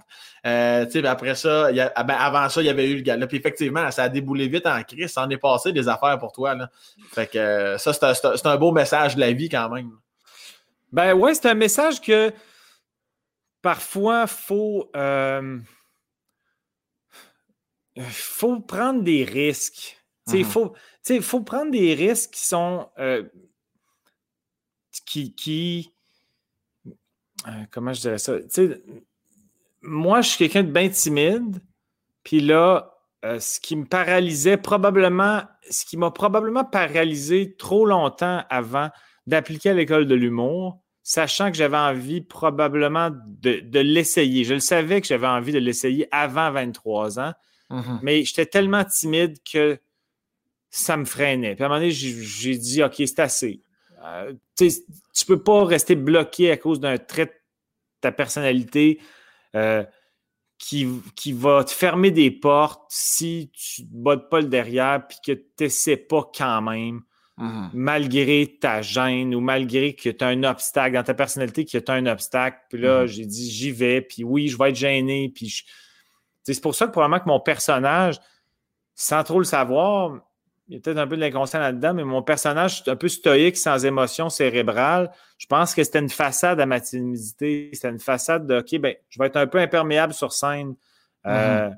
Euh, 0.45 0.86
ben, 0.93 1.06
après 1.06 1.36
ça, 1.36 1.70
ah, 1.95 2.04
ben, 2.04 2.16
avant 2.16 2.49
ça, 2.49 2.62
il 2.62 2.66
y 2.66 2.70
avait 2.70 2.89
eu 2.89 2.95
le 2.97 3.02
gars. 3.02 3.18
Puis 3.28 3.38
effectivement, 3.38 3.89
ça 3.91 4.04
a 4.04 4.10
déboulé 4.10 4.49
vite 4.49 4.66
en 4.66 4.82
crise. 4.84 5.12
Ça 5.12 5.24
en 5.24 5.30
est 5.30 5.38
passé 5.38 5.72
des 5.72 5.88
affaires 5.88 6.18
pour 6.20 6.34
toi. 6.34 6.56
Là. 6.56 6.70
Fait 7.14 7.28
que 7.28 7.76
ça, 7.78 7.93
c'est 7.93 8.45
un, 8.45 8.58
beau 8.58 8.72
message 8.72 9.16
de 9.16 9.22
la 9.22 9.32
vie 9.32 9.47
quand 9.47 9.70
même. 9.70 9.91
Ben 10.91 11.14
ouais, 11.14 11.34
c'est 11.34 11.47
un 11.47 11.54
message 11.54 12.02
que 12.02 12.34
parfois, 13.62 14.24
il 14.24 14.28
faut, 14.28 14.91
euh, 14.95 15.60
faut 18.10 18.60
prendre 18.60 19.02
des 19.04 19.24
risques. 19.24 19.97
Il 20.34 20.45
faut, 20.45 20.74
faut 21.22 21.41
prendre 21.41 21.72
des 21.72 21.93
risques 21.93 22.32
qui 22.32 22.45
sont. 22.45 22.89
Euh, 22.99 23.24
qui. 25.06 25.34
qui 25.34 25.94
euh, 27.48 27.52
comment 27.72 27.94
je 27.94 28.02
dirais 28.02 28.18
ça? 28.18 28.34
moi, 29.82 30.22
je 30.22 30.30
suis 30.30 30.38
quelqu'un 30.38 30.64
de 30.64 30.72
bien 30.72 30.89
timide. 30.89 31.60
Puis 32.24 32.39
là, 32.39 32.94
ce 33.24 33.60
qui 33.60 33.76
me 33.76 33.86
paralysait 33.86 34.58
probablement, 34.58 35.42
ce 35.70 35.86
qui 35.86 35.98
m'a 35.98 36.12
probablement 36.12 36.64
paralysé 36.64 37.56
trop 37.58 37.86
longtemps 37.86 38.44
avant 38.50 38.89
d'appliquer 39.28 39.72
à 39.72 39.74
l'école 39.74 40.08
de 40.08 40.16
l'humour, 40.16 40.80
sachant 41.04 41.52
que 41.52 41.58
j'avais 41.58 41.78
envie 41.78 42.22
probablement 42.22 43.10
de, 43.12 43.80
l'essayer. 43.80 44.44
Je 44.44 44.56
le 44.56 44.60
savais 44.60 45.02
que 45.02 45.08
j'avais 45.08 45.28
envie 45.28 45.52
de 45.52 45.60
l'essayer 45.60 46.08
avant 46.12 46.52
23 46.52 47.20
ans, 47.20 47.34
mm-hmm. 47.70 48.00
mais 48.02 48.24
j'étais 48.24 48.46
tellement 48.46 48.84
timide 48.84 49.38
que 49.44 49.80
ça 50.70 50.98
me 50.98 51.06
freinait. 51.06 51.56
Puis 51.56 51.64
à 51.64 51.68
un 51.68 51.70
moment 51.70 51.80
donné, 51.80 51.92
j'ai 51.92 52.58
dit, 52.58 52.84
OK, 52.84 52.96
c'est 52.98 53.20
assez. 53.20 53.62
Euh, 54.04 54.34
tu 54.58 54.66
ne 54.66 55.26
peux 55.28 55.43
pas 55.43 55.66
rester 55.66 55.95
bloqué 55.95 56.52
à 56.52 56.58
cause 56.58 56.80
d'un 56.80 56.97
trait 56.97 57.26
de 57.26 57.32
ta 58.02 58.12
personnalité 58.12 58.99
euh, 59.56 59.84
qui, 60.58 60.88
qui, 61.16 61.34
va 61.34 61.64
te 61.64 61.72
fermer 61.72 62.12
des 62.12 62.32
portes 62.32 62.84
si 62.89 63.52
tu 63.54 63.84
ne 63.84 63.88
bottes 63.91 64.30
pas 64.30 64.41
le 64.41 64.47
derrière 64.47 65.06
puis 65.08 65.18
que 65.26 65.32
tu 65.32 65.64
n'essaies 65.64 65.97
pas 65.97 66.30
quand 66.36 66.62
même. 66.62 67.02
Mhm. 67.41 67.72
malgré 67.74 68.58
ta 68.60 68.84
gêne 68.84 69.34
ou 69.34 69.39
malgré 69.39 69.95
que 69.95 70.10
tu 70.10 70.24
as 70.24 70.28
un 70.28 70.43
obstacle 70.43 70.93
dans 70.93 71.04
ta 71.04 71.16
personnalité, 71.16 71.66
que 71.66 71.78
tu 71.78 71.91
as 71.91 71.95
un 71.95 72.06
obstacle. 72.06 72.60
Puis 72.70 72.80
là, 72.80 73.02
mhm. 73.02 73.08
j'ai 73.08 73.26
dit, 73.26 73.49
j'y 73.49 73.72
vais, 73.72 74.02
puis 74.02 74.24
oui, 74.24 74.47
je 74.47 74.58
vais 74.58 74.70
être 74.70 74.76
gêné. 74.76 75.32
Puis 75.34 75.64
c'est 76.43 76.62
pour 76.62 76.76
ça 76.76 76.86
que 76.86 76.91
probablement 76.91 77.20
que 77.20 77.28
mon 77.28 77.39
personnage, 77.39 78.20
sans 78.93 79.24
trop 79.24 79.39
le 79.39 79.45
savoir, 79.45 80.20
il 80.72 80.76
y 80.76 80.78
a 80.78 80.80
peut-être 80.80 81.00
un 81.00 81.08
peu 81.08 81.18
de 81.18 81.22
l'inconscient 81.22 81.60
là-dedans, 81.60 81.94
mais 81.94 82.06
mon 82.06 82.22
personnage 82.22 82.84
un 82.88 82.96
peu 82.96 83.10
stoïque, 83.10 83.58
sans 83.58 83.86
émotion 83.86 84.30
cérébrale. 84.30 85.12
Je 85.38 85.46
pense 85.46 85.76
que 85.76 85.84
c'était 85.84 86.00
une 86.00 86.10
façade 86.10 86.62
à 86.62 86.66
ma 86.66 86.80
timidité. 86.80 87.72
C'était 87.74 87.90
une 87.90 88.00
façade 88.00 88.48
de 88.48 88.60
OK, 88.60 88.80
ben, 88.80 88.96
je 89.10 89.20
vais 89.20 89.26
être 89.26 89.36
un 89.36 89.48
peu 89.48 89.58
imperméable 89.58 90.14
sur 90.14 90.32
scène. 90.32 90.76
Euh, 91.26 91.68
mhm. 91.68 91.78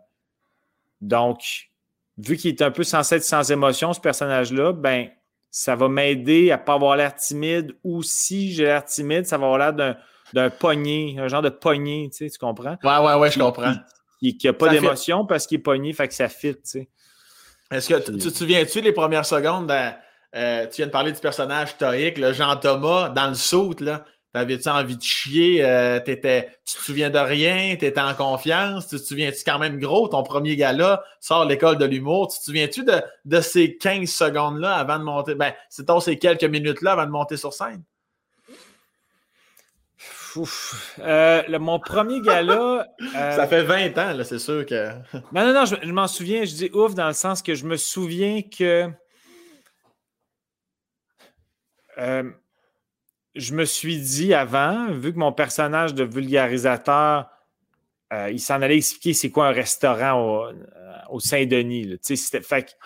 donc, 1.02 1.72
vu 2.20 2.38
qu'il 2.38 2.52
est 2.52 2.62
un 2.62 2.70
peu 2.70 2.84
censé 2.84 3.16
être 3.16 3.24
sans 3.24 3.50
émotion, 3.52 3.94
ce 3.94 4.00
personnage-là, 4.00 4.74
ben, 4.74 5.10
ça 5.50 5.76
va 5.76 5.89
m'aider 5.89 6.52
à 6.52 6.58
ne 6.58 6.62
pas 6.62 6.76
avoir 6.76 6.96
l'air 6.96 7.16
timide 7.16 7.76
ou 7.84 8.04
si 8.04 8.54
j'ai 8.54 8.66
l'air 8.66 8.86
timide, 8.86 9.26
ça 9.26 9.39
va 9.39 9.48
avoir 9.48 9.58
l'air 9.74 9.98
d'un 10.34 10.50
pogné, 10.52 11.16
un 11.18 11.28
genre 11.28 11.41
de 11.41 11.50
pogné, 11.50 12.12
tu, 12.12 12.18
sais, 12.18 12.30
tu 12.30 12.38
comprends? 12.38 12.78
Ouais, 12.84 12.98
ouais, 13.00 13.16
ouais, 13.16 13.32
je 13.32 13.39
comprends. 13.39 13.74
Qui 14.20 14.38
n'a 14.44 14.54
pas 14.54 14.70
d'émotion 14.70 15.26
parce 15.26 15.48
qu'il 15.48 15.58
est 15.58 15.64
pogné, 15.64 15.94
fait 15.94 16.08
que 16.08 16.14
ça 16.14 16.30
fit, 16.30 16.54
tu 16.54 16.62
sais. 16.64 16.89
Est-ce 17.74 17.89
que 17.89 17.99
tu 17.99 18.17
te 18.17 18.30
souviens-tu 18.30 18.82
les 18.82 18.91
premières 18.91 19.26
secondes, 19.26 19.71
euh, 20.36 20.67
tu 20.67 20.78
viens 20.78 20.88
de 20.88 20.91
parler 20.91 21.11
du 21.11 21.19
personnage 21.19 21.71
stoïque, 21.71 22.17
le 22.17 22.34
Jean-Thomas, 22.34 23.09
dans 23.09 23.28
le 23.28 23.34
saut, 23.34 23.74
là? 23.80 24.05
T'avais-tu 24.34 24.67
envie 24.67 24.97
de 24.97 25.01
chier? 25.03 25.63
Euh, 25.63 25.99
tu 26.03 26.19
te 26.19 26.47
souviens 26.65 27.11
de 27.11 27.19
rien? 27.19 27.76
Tu 27.78 27.86
étais 27.86 28.01
en 28.01 28.15
confiance? 28.15 28.88
Tu 28.88 28.97
te 28.97 29.03
souviens-tu 29.03 29.43
quand 29.45 29.59
même 29.59 29.80
gros? 29.80 30.07
Ton 30.07 30.24
premier 30.24 30.55
gars-là 30.55 31.03
sort 31.19 31.45
l'école 31.45 31.78
de 31.78 31.86
l'humour. 31.86 32.30
Tu 32.34 32.39
te 32.39 32.45
souviens-tu 32.45 32.84
de, 32.84 33.41
ces 33.41 33.78
15 33.78 34.09
secondes-là 34.09 34.74
avant 34.74 34.97
de 34.97 35.03
monter? 35.03 35.36
Ben, 35.36 35.53
c'est 35.69 35.86
ces 36.01 36.17
quelques 36.17 36.45
minutes-là 36.45 36.93
avant 36.93 37.05
de 37.05 37.11
monter 37.11 37.38
sur 37.38 37.53
scène? 37.53 37.84
Euh, 40.99 41.59
mon 41.59 41.79
premier 41.79 42.21
gars-là. 42.21 42.88
Euh, 43.15 43.36
Ça 43.36 43.47
fait 43.47 43.63
20 43.63 43.97
ans, 43.97 44.13
là, 44.13 44.23
c'est 44.23 44.39
sûr 44.39 44.65
que. 44.65 44.88
non, 45.31 45.45
non, 45.45 45.53
non, 45.53 45.65
je, 45.65 45.91
m'en 45.91 46.07
souviens. 46.07 46.45
Je 46.45 46.55
dis 46.55 46.69
ouf 46.73 46.95
dans 46.95 47.07
le 47.07 47.13
sens 47.13 47.41
que 47.41 47.53
je 47.53 47.65
me 47.65 47.77
souviens 47.77 48.41
que 48.41 48.89
je 53.36 53.53
me 53.53 53.65
suis 53.65 53.97
dit 53.97 54.34
avant, 54.34 54.91
vu 54.91 55.13
que 55.13 55.19
mon 55.19 55.31
personnage 55.31 55.93
de 55.93 56.03
vulgarisateur, 56.03 57.29
euh, 58.13 58.29
il 58.31 58.39
s'en 58.39 58.61
allait 58.61 58.77
expliquer 58.77 59.13
c'est 59.13 59.31
quoi 59.31 59.47
un 59.47 59.51
restaurant 59.51 60.21
au, 60.21 60.45
euh, 60.45 61.19
Saint-Denis. 61.19 61.97
Fait 62.41 62.77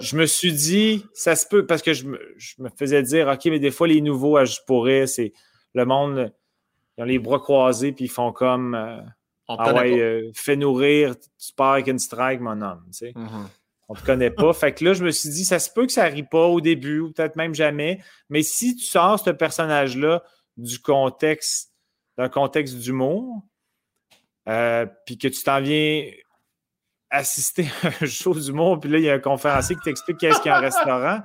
je 0.00 0.16
me 0.16 0.26
suis 0.26 0.52
dit, 0.52 1.04
ça 1.14 1.36
se 1.36 1.46
peut, 1.46 1.66
parce 1.66 1.82
que 1.82 1.92
je 1.92 2.06
me, 2.06 2.18
faisais 2.76 3.02
dire, 3.02 3.28
OK, 3.28 3.44
mais 3.46 3.58
des 3.58 3.70
fois, 3.70 3.86
les 3.86 4.00
nouveaux, 4.00 4.44
je 4.44 4.58
pourrais, 4.66 5.06
c'est 5.06 5.32
le 5.74 5.84
monde, 5.84 6.32
ils 6.96 7.02
ont 7.02 7.06
les 7.06 7.18
bras 7.18 7.38
croisés, 7.38 7.92
puis 7.92 8.06
ils 8.06 8.10
font 8.10 8.32
comme, 8.32 8.74
euh, 8.74 9.00
ah 9.48 9.74
ouais, 9.74 10.30
fais 10.34 10.56
nourrir, 10.56 11.14
tu 11.16 11.52
pars 11.54 11.74
avec 11.74 11.88
une 11.88 11.98
strike, 11.98 12.40
mon 12.40 12.60
homme. 12.60 12.84
Tu 12.96 13.06
mm-hmm. 13.06 13.46
On 13.88 13.94
ne 13.94 13.98
te 14.00 14.04
connaît 14.04 14.30
pas. 14.30 14.52
fait 14.52 14.72
que 14.72 14.84
là, 14.84 14.94
je 14.94 15.04
me 15.04 15.10
suis 15.10 15.28
dit, 15.28 15.44
ça 15.44 15.60
se 15.60 15.70
peut 15.70 15.86
que 15.86 15.92
ça 15.92 16.04
rit 16.04 16.24
pas 16.24 16.46
au 16.46 16.60
début, 16.60 17.00
ou 17.00 17.12
peut-être 17.12 17.36
même 17.36 17.54
jamais. 17.54 18.00
Mais 18.28 18.42
si 18.42 18.74
tu 18.74 18.84
sors 18.84 19.20
ce 19.20 19.30
personnage-là 19.30 20.24
du 20.56 20.80
contexte, 20.80 21.72
d'un 22.18 22.28
contexte 22.28 22.76
d'humour, 22.78 23.44
euh, 24.48 24.86
puis 25.04 25.18
que 25.18 25.28
tu 25.28 25.42
t'en 25.42 25.60
viens 25.60 26.04
assister 27.10 27.68
à 27.84 27.88
un 28.00 28.06
show 28.06 28.34
d'humour, 28.34 28.80
puis 28.80 28.90
là, 28.90 28.98
il 28.98 29.04
y 29.04 29.10
a 29.10 29.14
un 29.14 29.20
conférencier 29.20 29.76
qui 29.76 29.82
t'explique 29.82 30.18
qu'est-ce 30.18 30.40
qu'il 30.40 30.50
y 30.50 30.54
a 30.54 30.58
un 30.58 30.60
restaurant. 30.60 31.20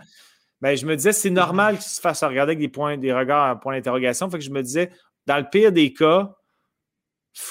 Ben, 0.61 0.77
je 0.77 0.85
me 0.85 0.95
disais, 0.95 1.13
c'est 1.13 1.31
normal 1.31 1.75
qu'il 1.75 1.89
se 1.89 1.99
fasse 1.99 2.23
regarder 2.23 2.51
avec 2.51 2.59
des 2.59 2.69
points, 2.69 2.95
des 2.95 3.11
regards 3.11 3.49
à 3.49 3.59
point 3.59 3.73
d'interrogation. 3.73 4.29
Fait 4.29 4.37
que 4.37 4.43
je 4.43 4.51
me 4.51 4.61
disais, 4.61 4.91
dans 5.27 5.37
le 5.37 5.49
pire 5.49 5.71
des 5.71 5.93
cas, 5.93 6.35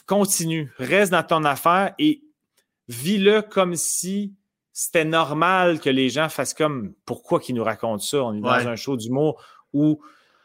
continue, 0.07 0.73
reste 0.79 1.13
dans 1.13 1.23
ton 1.23 1.45
affaire 1.45 1.95
et 1.99 2.23
vis-le 2.89 3.43
comme 3.43 3.75
si 3.77 4.35
c'était 4.73 5.05
normal 5.05 5.81
que 5.81 5.91
les 5.91 6.09
gens 6.09 6.29
fassent 6.29 6.55
comme 6.55 6.95
pourquoi 7.05 7.41
qu'ils 7.41 7.55
nous 7.55 7.65
racontent 7.65 8.03
ça? 8.03 8.23
On 8.23 8.35
est 8.35 8.41
dans 8.41 8.69
un 8.69 8.77
show 8.77 8.97
d'humour 8.97 9.43
où 9.73 10.01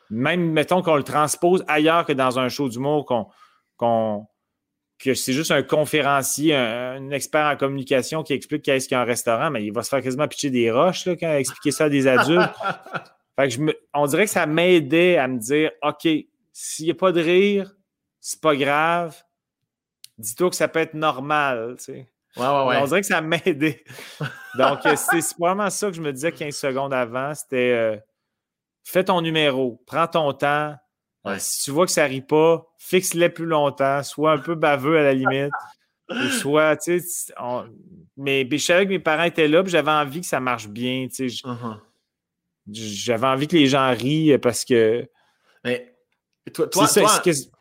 même, 0.10 0.52
mettons 0.52 0.82
qu'on 0.82 0.96
le 0.96 1.04
transpose 1.04 1.64
ailleurs 1.68 2.06
que 2.06 2.14
dans 2.14 2.38
un 2.38 2.50
show 2.50 2.70
d'humour, 2.70 3.06
qu'on, 3.78 4.28
que 5.00 5.14
c'est 5.14 5.34
juste 5.34 5.52
un 5.52 5.64
conférencier, 5.64 6.56
un, 6.56 7.10
expert 7.10 7.46
en 7.46 7.58
communication 7.58 8.24
qui 8.24 8.34
explique 8.34 8.64
qu'est-ce 8.64 8.88
qu'il 8.88 8.96
y 8.96 8.98
a 8.98 9.02
un 9.02 9.06
restaurant, 9.06 9.50
mais 9.50 9.66
il 9.66 9.72
va 9.72 9.84
se 9.84 9.90
faire 9.90 10.02
quasiment 10.02 10.28
pitcher 10.28 10.50
des 10.50 10.72
roches 10.72 11.06
là, 11.06 11.16
quand 11.16 11.32
il 11.32 11.38
expliquer 11.38 11.72
ça 11.72 11.86
à 11.86 11.90
des 11.90 12.08
adultes. 12.08 12.52
fait 13.36 13.48
que 13.48 13.54
je 13.54 13.74
on 13.94 14.06
dirait 14.06 14.26
que 14.26 14.32
ça 14.32 14.46
m'aidait 14.46 15.18
à 15.18 15.28
me 15.28 15.40
dire 15.40 15.72
OK, 15.82 16.08
s'il 16.58 16.86
n'y 16.86 16.92
a 16.92 16.96
pas 16.96 17.12
de 17.12 17.20
rire, 17.20 17.76
c'est 18.22 18.40
pas 18.40 18.56
grave. 18.56 19.22
Dis-toi 20.18 20.50
que 20.50 20.56
ça 20.56 20.70
peut 20.70 20.80
être 20.80 20.94
normal. 20.94 21.76
Tu 21.78 21.84
sais. 21.84 22.10
On 22.38 22.86
dirait 22.86 23.02
que 23.02 23.08
ça 23.08 23.20
m'a 23.20 23.36
aidé. 23.46 23.84
Donc, 24.58 24.86
euh, 24.86 24.96
c'est 24.96 25.38
vraiment 25.38 25.70
ça 25.70 25.90
que 25.90 25.98
je 25.98 26.02
me 26.02 26.14
disais 26.14 26.32
15 26.32 26.56
secondes 26.56 26.94
avant. 26.94 27.36
C'était 27.36 27.74
euh, 27.74 27.98
fais 28.86 29.04
ton 29.04 29.20
numéro, 29.20 29.84
prends 29.86 30.08
ton 30.08 30.32
temps. 30.32 30.78
si 31.40 31.66
tu 31.66 31.72
vois 31.72 31.88
que 31.88 31.92
ça 31.92 32.08
ne 32.08 32.14
rit 32.14 32.22
pas, 32.22 32.66
fixe-les 32.78 33.28
plus 33.28 33.48
longtemps, 33.48 34.02
sois 34.02 34.32
un 34.32 34.38
peu 34.38 34.56
baveux 34.56 34.98
à 34.98 35.04
la 35.04 35.14
limite. 35.14 35.52
soit, 36.40 36.78
tu 36.78 37.02
sais, 37.02 37.34
mais, 38.16 38.48
je 38.50 38.58
savais 38.60 38.86
que 38.86 38.92
mes 38.92 39.00
parents 39.00 39.24
étaient 39.24 39.50
là, 39.50 39.62
j'avais 39.66 39.92
envie 39.92 40.22
que 40.22 40.28
ça 40.28 40.40
marche 40.40 40.70
bien. 40.70 41.08
Uh-huh. 41.08 41.80
J'avais 42.72 43.28
envie 43.28 43.50
que 43.50 43.58
les 43.58 43.68
gens 43.68 43.92
rient 43.92 44.38
parce 44.38 44.64
que. 44.64 45.06
Mais 45.66 45.95
toi, 46.54 46.68
toi, 46.68 46.86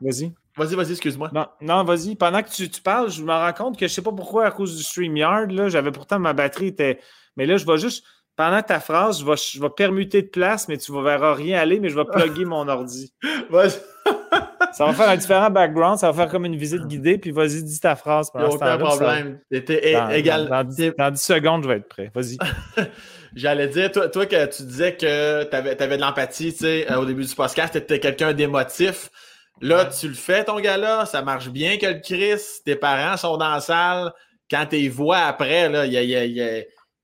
vas-y. 0.00 0.32
Vas-y, 0.56 0.76
vas-y, 0.76 0.92
excuse-moi. 0.92 1.30
Non, 1.32 1.46
non 1.60 1.84
vas-y. 1.84 2.14
Pendant 2.14 2.42
que 2.42 2.50
tu, 2.50 2.68
parles, 2.80 3.10
je 3.10 3.22
me 3.22 3.32
rends 3.32 3.52
compte 3.52 3.74
que 3.74 3.86
je 3.86 3.92
ne 3.92 3.94
sais 3.94 4.02
pas 4.02 4.12
pourquoi, 4.12 4.46
à 4.46 4.50
cause 4.50 4.76
du 4.76 4.82
StreamYard, 4.82 5.50
là, 5.50 5.68
j'avais 5.68 5.90
pourtant 5.90 6.18
ma 6.20 6.32
batterie 6.32 6.68
était. 6.68 7.00
Mais 7.36 7.46
là, 7.46 7.56
je 7.56 7.66
vais 7.66 7.78
juste. 7.78 8.04
Pendant 8.36 8.62
ta 8.62 8.80
phrase, 8.80 9.20
je 9.20 9.24
vais, 9.24 9.36
je 9.36 9.60
vais 9.60 9.70
permuter 9.70 10.22
de 10.22 10.26
place, 10.26 10.66
mais 10.66 10.76
tu 10.76 10.90
ne 10.90 11.00
verras 11.00 11.34
rien 11.34 11.56
aller, 11.60 11.78
mais 11.78 11.88
je 11.88 11.94
vais 11.94 12.04
plugger 12.04 12.44
mon 12.44 12.66
ordi. 12.66 13.14
Ça 14.72 14.86
va 14.86 14.92
faire 14.92 15.08
un 15.08 15.16
différent 15.16 15.50
background, 15.50 15.98
ça 15.98 16.10
va 16.10 16.22
faire 16.24 16.32
comme 16.32 16.44
une 16.44 16.56
visite 16.56 16.86
guidée, 16.86 17.18
puis 17.18 17.30
vas-y, 17.30 17.62
dis 17.62 17.80
ta 17.80 17.96
phrase. 17.96 18.30
Il 18.34 18.40
n'y 18.40 18.46
a 18.46 18.50
aucun 18.50 18.78
problème. 18.78 19.40
Dans, 19.50 20.10
égal... 20.10 20.48
Dans, 20.48 21.10
10, 21.10 21.20
secondes, 21.20 21.62
je 21.62 21.68
vais 21.68 21.76
être 21.76 21.88
prêt. 21.88 22.10
Vas-y. 22.14 22.38
J'allais 23.34 23.68
dire, 23.68 23.90
toi, 23.90 24.08
toi, 24.08 24.26
que 24.26 24.46
tu 24.46 24.62
disais 24.62 24.96
que 24.96 25.44
tu 25.44 25.56
avais, 25.56 25.80
avais, 25.82 25.96
de 25.96 26.02
l'empathie, 26.02 26.52
tu 26.52 26.60
sais, 26.60 26.94
au 26.94 27.04
début 27.04 27.24
du 27.24 27.34
podcast, 27.34 27.72
tu 27.72 27.78
étais 27.78 27.98
quelqu'un 27.98 28.32
d'émotif. 28.32 29.10
Là, 29.60 29.86
tu 29.86 30.08
le 30.08 30.14
fais, 30.14 30.44
ton 30.44 30.58
gars-là, 30.60 31.06
ça 31.06 31.22
marche 31.22 31.48
bien 31.48 31.78
que 31.78 31.86
le 31.86 32.00
Chris, 32.00 32.42
tes 32.64 32.76
parents 32.76 33.16
sont 33.16 33.36
dans 33.36 33.50
la 33.50 33.60
salle. 33.60 34.12
Quand 34.50 34.66
tu 34.66 34.76
les 34.76 34.88
vois 34.88 35.18
après, 35.18 35.68
là, 35.68 35.86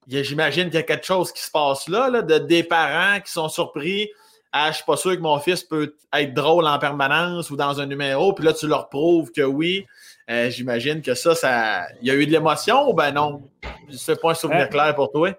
j'imagine 0.07 0.64
qu'il 0.64 0.74
y 0.74 0.78
a 0.78 0.82
quelque 0.82 1.07
chose 1.07 1.32
qui 1.32 1.42
se 1.42 1.51
passe 1.51 1.88
là, 1.88 2.11
de 2.22 2.38
des 2.38 2.62
parents 2.62 3.20
qui 3.20 3.32
sont 3.32 3.48
surpris. 3.48 4.11
Ah, 4.53 4.70
je 4.70 4.76
suis 4.76 4.84
pas 4.84 4.96
sûr 4.96 5.14
que 5.14 5.20
mon 5.20 5.38
fils 5.38 5.62
peut 5.62 5.94
être 6.12 6.34
drôle 6.34 6.66
en 6.66 6.78
permanence 6.78 7.51
ou 7.51 7.57
dans 7.57 7.80
un 7.80 7.86
numéro, 7.86 8.32
puis 8.32 8.44
là, 8.44 8.53
tu 8.53 8.66
leur 8.66 8.88
prouves 8.88 9.30
que 9.30 9.42
oui. 9.42 9.86
Euh, 10.28 10.51
j'imagine 10.51 11.03
que 11.03 11.14
ça, 11.14 11.34
ça. 11.36 11.82
Il 12.03 12.09
y 12.09 12.11
a 12.11 12.14
eu 12.16 12.26
de 12.26 12.32
l'émotion 12.32 12.88
ou 12.88 12.94
ben 12.94 13.12
non? 13.12 13.48
C'est 13.90 14.20
pas 14.20 14.32
un 14.32 14.34
souvenir 14.34 14.62
euh, 14.62 14.66
clair 14.66 14.94
pour 14.94 15.12
toi? 15.12 15.30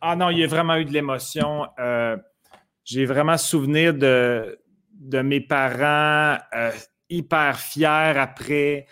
Ah 0.00 0.14
non, 0.14 0.28
il 0.28 0.38
y 0.38 0.44
a 0.44 0.46
vraiment 0.46 0.76
eu 0.76 0.84
de 0.84 0.92
l'émotion. 0.92 1.66
Euh, 1.78 2.16
j'ai 2.84 3.06
vraiment 3.06 3.38
souvenir 3.38 3.94
de, 3.94 4.58
de 4.92 5.20
mes 5.20 5.40
parents. 5.40 6.38
Euh, 6.54 6.70
hyper 7.08 7.58
fier 7.58 8.18
après, 8.18 8.86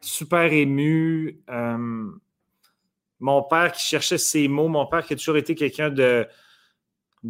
super 0.00 0.52
ému. 0.52 1.40
mon 3.18 3.42
père 3.42 3.72
qui 3.72 3.84
cherchait 3.84 4.18
ses 4.18 4.46
mots, 4.46 4.68
mon 4.68 4.86
père 4.86 5.04
qui 5.04 5.14
a 5.14 5.16
toujours 5.16 5.36
été 5.36 5.56
quelqu'un 5.56 5.90
de, 5.90 6.28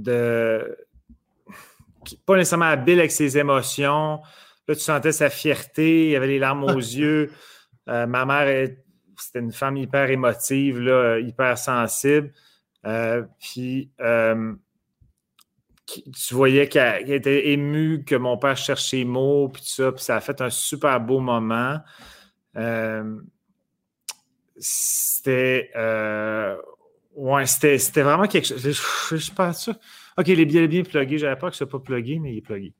de 0.03 0.77
pas 2.25 2.37
nécessairement 2.37 2.67
habile 2.67 3.01
avec 3.01 3.11
ses 3.11 3.39
émotions. 3.39 4.21
Là, 4.69 4.75
tu 4.75 4.81
sentais 4.81 5.13
sa 5.13 5.31
fierté, 5.31 6.11
il 6.11 6.17
avait 6.17 6.27
les 6.29 6.39
larmes 6.39 6.65
aux 6.65 6.77
yeux. 6.79 7.33
ma 7.87 8.25
mère, 8.25 8.69
c'était 9.19 9.41
une 9.41 9.53
femme 9.53 9.77
hyper 9.77 10.11
émotive, 10.11 10.81
là, 10.81 11.19
hyper 11.19 11.59
sensible. 11.59 12.33
puis, 13.41 13.91
tu 15.87 16.35
voyais 16.35 16.69
qu'elle 16.69 17.11
était 17.11 17.49
émue 17.51 18.05
que 18.05 18.17
mon 18.17 18.37
père 18.37 18.57
cherchait 18.57 18.99
ses 18.99 19.05
mots, 19.05 19.49
puis 19.49 19.63
tout 19.63 19.69
ça, 19.69 19.93
puis 19.93 20.03
ça 20.03 20.17
a 20.17 20.21
fait 20.21 20.41
un 20.41 20.51
super 20.51 21.01
beau 21.01 21.21
moment. 21.21 21.79
Euh, 22.57 23.21
c'était. 24.59 25.71
Ouais, 27.17 27.47
c'était 27.47 28.03
vraiment 28.03 28.27
quelque 28.27 28.47
chose. 28.47 28.61
Je, 28.63 29.17
je 29.17 29.33
pas 29.33 29.55
ça. 29.55 29.73
Ok, 30.19 30.27
les 30.27 30.45
billets 30.45 30.69
bien 30.69 30.83
plugués. 30.83 31.17
J'avais 31.17 31.37
pas 31.37 31.49
que 31.49 31.57
ce 31.57 31.65
soit 31.65 31.69
pas 31.69 31.79
plugué, 31.79 32.19
mais 32.19 32.33
il 32.33 32.39
est 32.39 32.43
plugué. 32.43 32.75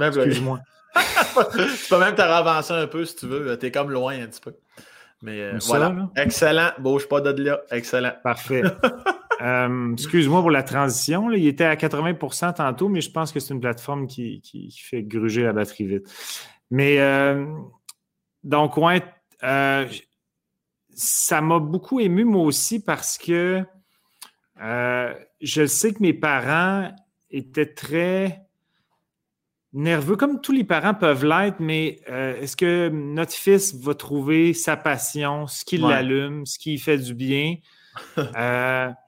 Excuse-moi. 0.00 0.60
tu 0.94 1.88
peux 1.90 1.98
même 1.98 2.14
te 2.14 2.22
ravancer 2.22 2.72
un 2.72 2.86
peu 2.86 3.04
si 3.04 3.16
tu 3.16 3.26
veux. 3.26 3.58
Tu 3.58 3.66
es 3.66 3.70
comme 3.70 3.90
loin 3.90 4.14
un 4.18 4.26
petit 4.26 4.40
peu. 4.40 4.54
Mais 5.20 5.40
euh, 5.40 5.58
voilà. 5.66 6.10
Excellent. 6.16 6.70
Bouge 6.78 7.06
pas 7.06 7.20
de 7.20 7.42
là. 7.42 7.60
Excellent. 7.70 8.12
Parfait. 8.24 8.62
Euh, 9.40 9.92
excuse-moi 9.94 10.40
pour 10.40 10.52
la 10.52 10.62
transition. 10.62 11.32
Il 11.32 11.44
était 11.48 11.64
à 11.64 11.74
80% 11.74 12.54
tantôt, 12.54 12.88
mais 12.88 13.00
je 13.00 13.10
pense 13.10 13.32
que 13.32 13.40
c'est 13.40 13.52
une 13.52 13.60
plateforme 13.60 14.06
qui, 14.06 14.40
fait 14.80 15.02
gruger 15.02 15.42
la 15.42 15.52
batterie 15.52 15.84
vite. 15.84 16.06
Mais 16.70 17.00
euh, 17.00 17.44
donc, 18.44 18.76
ouais, 18.76 19.02
ça 20.94 21.40
m'a 21.40 21.58
beaucoup 21.58 21.98
ému 21.98 22.24
moi 22.24 22.44
aussi 22.44 22.84
parce 22.84 23.18
que 23.18 23.64
je 24.62 25.66
sais 25.66 25.92
que 25.92 26.02
mes 26.02 26.12
parents 26.12 26.90
étaient 27.30 27.74
très 27.74 28.46
nerveux, 29.72 30.16
comme 30.16 30.40
tous 30.40 30.52
les 30.52 30.64
parents 30.64 30.94
peuvent 30.94 31.24
l'être, 31.24 31.60
mais 31.60 32.00
est-ce 32.06 32.56
que 32.56 32.88
notre 32.90 33.32
fils 33.32 33.74
va 33.74 33.94
trouver 33.94 34.52
sa 34.54 34.76
passion, 34.76 35.46
ce 35.46 35.64
qui 35.64 35.78
l'allume, 35.78 36.46
ce 36.46 36.58
qui 36.58 36.78
fait 36.78 36.98
du 36.98 37.14
bien? 37.14 37.56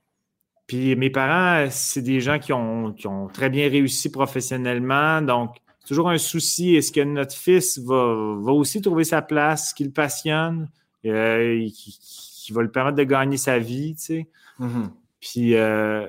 Puis 0.67 0.97
mes 0.97 1.11
parents, 1.11 1.69
c'est 1.71 2.03
des 2.03 2.21
gens 2.21 2.39
qui 2.39 2.53
ont, 2.53 2.95
très 3.33 3.51
bien 3.51 3.69
réussi 3.69 4.11
professionnellement. 4.11 5.21
Donc, 5.21 5.57
toujours 5.87 6.09
un 6.09 6.19
souci. 6.19 6.75
Est-ce 6.75 6.91
que 6.91 7.03
notre 7.03 7.35
fils 7.35 7.79
va, 7.79 7.95
aussi 8.53 8.81
trouver 8.81 9.05
sa 9.05 9.23
place, 9.23 9.75
qui 9.75 9.85
le 9.85 9.91
passionne, 9.91 10.69
euh, 11.05 11.69
qui, 11.69 12.53
va 12.53 12.63
le 12.63 12.71
permettre 12.71 12.97
de 12.97 13.05
gagner 13.05 13.37
sa 13.37 13.59
vie, 13.59 13.95
tu 13.97 14.03
sais? 14.03 14.29
Mm-hmm. 14.61 14.91
Puis 15.25 15.55
euh, 15.55 16.07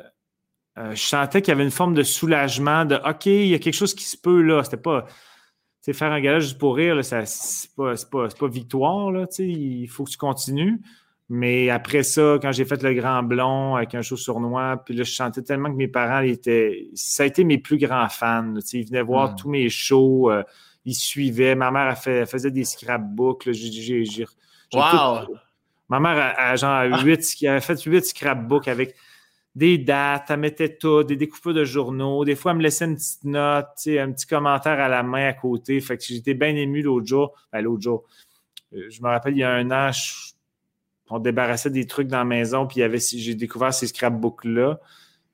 euh, 0.78 0.93
je 0.93 1.01
sentais 1.01 1.41
qu'il 1.41 1.51
y 1.51 1.55
avait 1.55 1.63
une 1.63 1.72
forme 1.72 1.93
de 1.93 2.03
soulagement, 2.03 2.84
de 2.84 2.95
OK, 2.95 3.28
il 3.28 3.47
y 3.47 3.53
a 3.53 3.59
quelque 3.59 3.74
chose 3.74 3.95
qui 3.95 4.03
se 4.03 4.18
peut 4.18 4.41
là. 4.41 4.63
C'était 4.63 4.78
pas. 4.78 5.05
Tu 5.07 5.91
sais, 5.91 5.93
faire 5.93 6.11
un 6.11 6.20
galage 6.20 6.43
juste 6.43 6.57
pour 6.57 6.76
rire, 6.76 6.99
c'est 7.03 7.70
pas, 7.78 7.93
pas, 8.11 8.28
pas, 8.28 8.47
victoire, 8.47 9.11
là, 9.11 9.28
tu 9.28 9.36
sais, 9.36 9.47
il 9.47 9.88
faut 9.88 10.03
que 10.03 10.09
tu 10.09 10.18
continues. 10.18 10.82
Mais 11.30 11.70
après 11.70 12.03
ça, 12.03 12.38
quand 12.41 12.51
j'ai 12.51 12.66
fait 12.66 12.84
le 12.84 12.93
Grand 12.93 13.24
Blond 13.24 13.76
avec 13.76 13.95
un 13.95 14.01
show 14.01 14.18
sournois, 14.18 14.82
puis 14.86 14.95
là, 14.95 15.03
je 15.03 15.11
sentais 15.11 15.41
tellement 15.43 15.72
que 15.72 15.78
mes 15.78 15.88
parents 15.88 16.22
étaient. 16.22 16.88
Ça 16.93 17.24
a 17.24 17.26
été 17.26 17.43
mes 17.43 17.57
plus 17.57 17.78
grands 17.78 18.09
fans. 18.09 18.55
ils 18.74 18.86
venaient 18.86 19.01
voir 19.01 19.32
hmm. 19.32 19.36
tous 19.38 19.49
mes 19.49 19.70
shows, 19.70 20.30
euh, 20.30 20.43
ils 20.84 20.95
suivaient. 20.95 21.55
Ma 21.55 21.72
mère 21.72 21.97
fait, 21.97 22.26
faisait 22.26 22.51
des 22.51 22.66
scrapbooks. 22.66 23.47
wow! 24.74 25.38
Ma 25.88 25.99
mère 25.99 26.34
a, 26.38 26.55
genre 26.55 26.84
huit, 27.03 27.36
avait 27.47 27.61
fait 27.61 27.82
huit 27.84 28.05
scrapbooks 28.05 28.68
avec 28.68 28.95
des 29.56 29.78
dates, 29.78 30.26
elle 30.30 30.39
mettait 30.41 30.76
tout, 30.76 31.03
des 31.03 31.16
découpures 31.16 31.53
de 31.53 31.64
journaux. 31.64 32.26
Des 32.26 32.36
fois, 32.36 32.51
elle 32.51 32.58
me 32.58 32.64
laissait 32.64 32.86
une 32.86 32.95
petite 32.95 33.24
note, 33.24 33.68
un 33.88 34.12
petit 34.12 34.28
commentaire 34.28 34.80
à 34.80 34.89
la 34.89 35.01
main 35.01 35.28
à 35.28 35.34
côté. 35.34 35.80
Fait 35.80 35.97
que 35.97 36.03
j'étais 36.03 36.34
bien 36.34 36.56
ému 36.56 36.82
l'autre 36.82 37.08
jour. 37.08 37.34
Ben, 37.53 37.62
l'autre 37.62 37.82
jour. 37.82 38.03
Euh, 38.74 38.89
je 38.89 39.01
me 39.01 39.08
rappelle, 39.08 39.34
il 39.34 39.39
y 39.39 39.43
a 39.43 39.51
un 39.51 39.72
an, 39.72 39.91
je, 39.93 40.34
on 41.10 41.20
débarrassait 41.20 41.70
des 41.70 41.86
trucs 41.86 42.08
dans 42.08 42.18
la 42.18 42.26
maison, 42.26 42.68
puis 42.68 42.82
j'ai 42.99 43.36
découvert 43.36 43.74
ces 43.74 43.88
scrapbooks-là. 43.88 44.80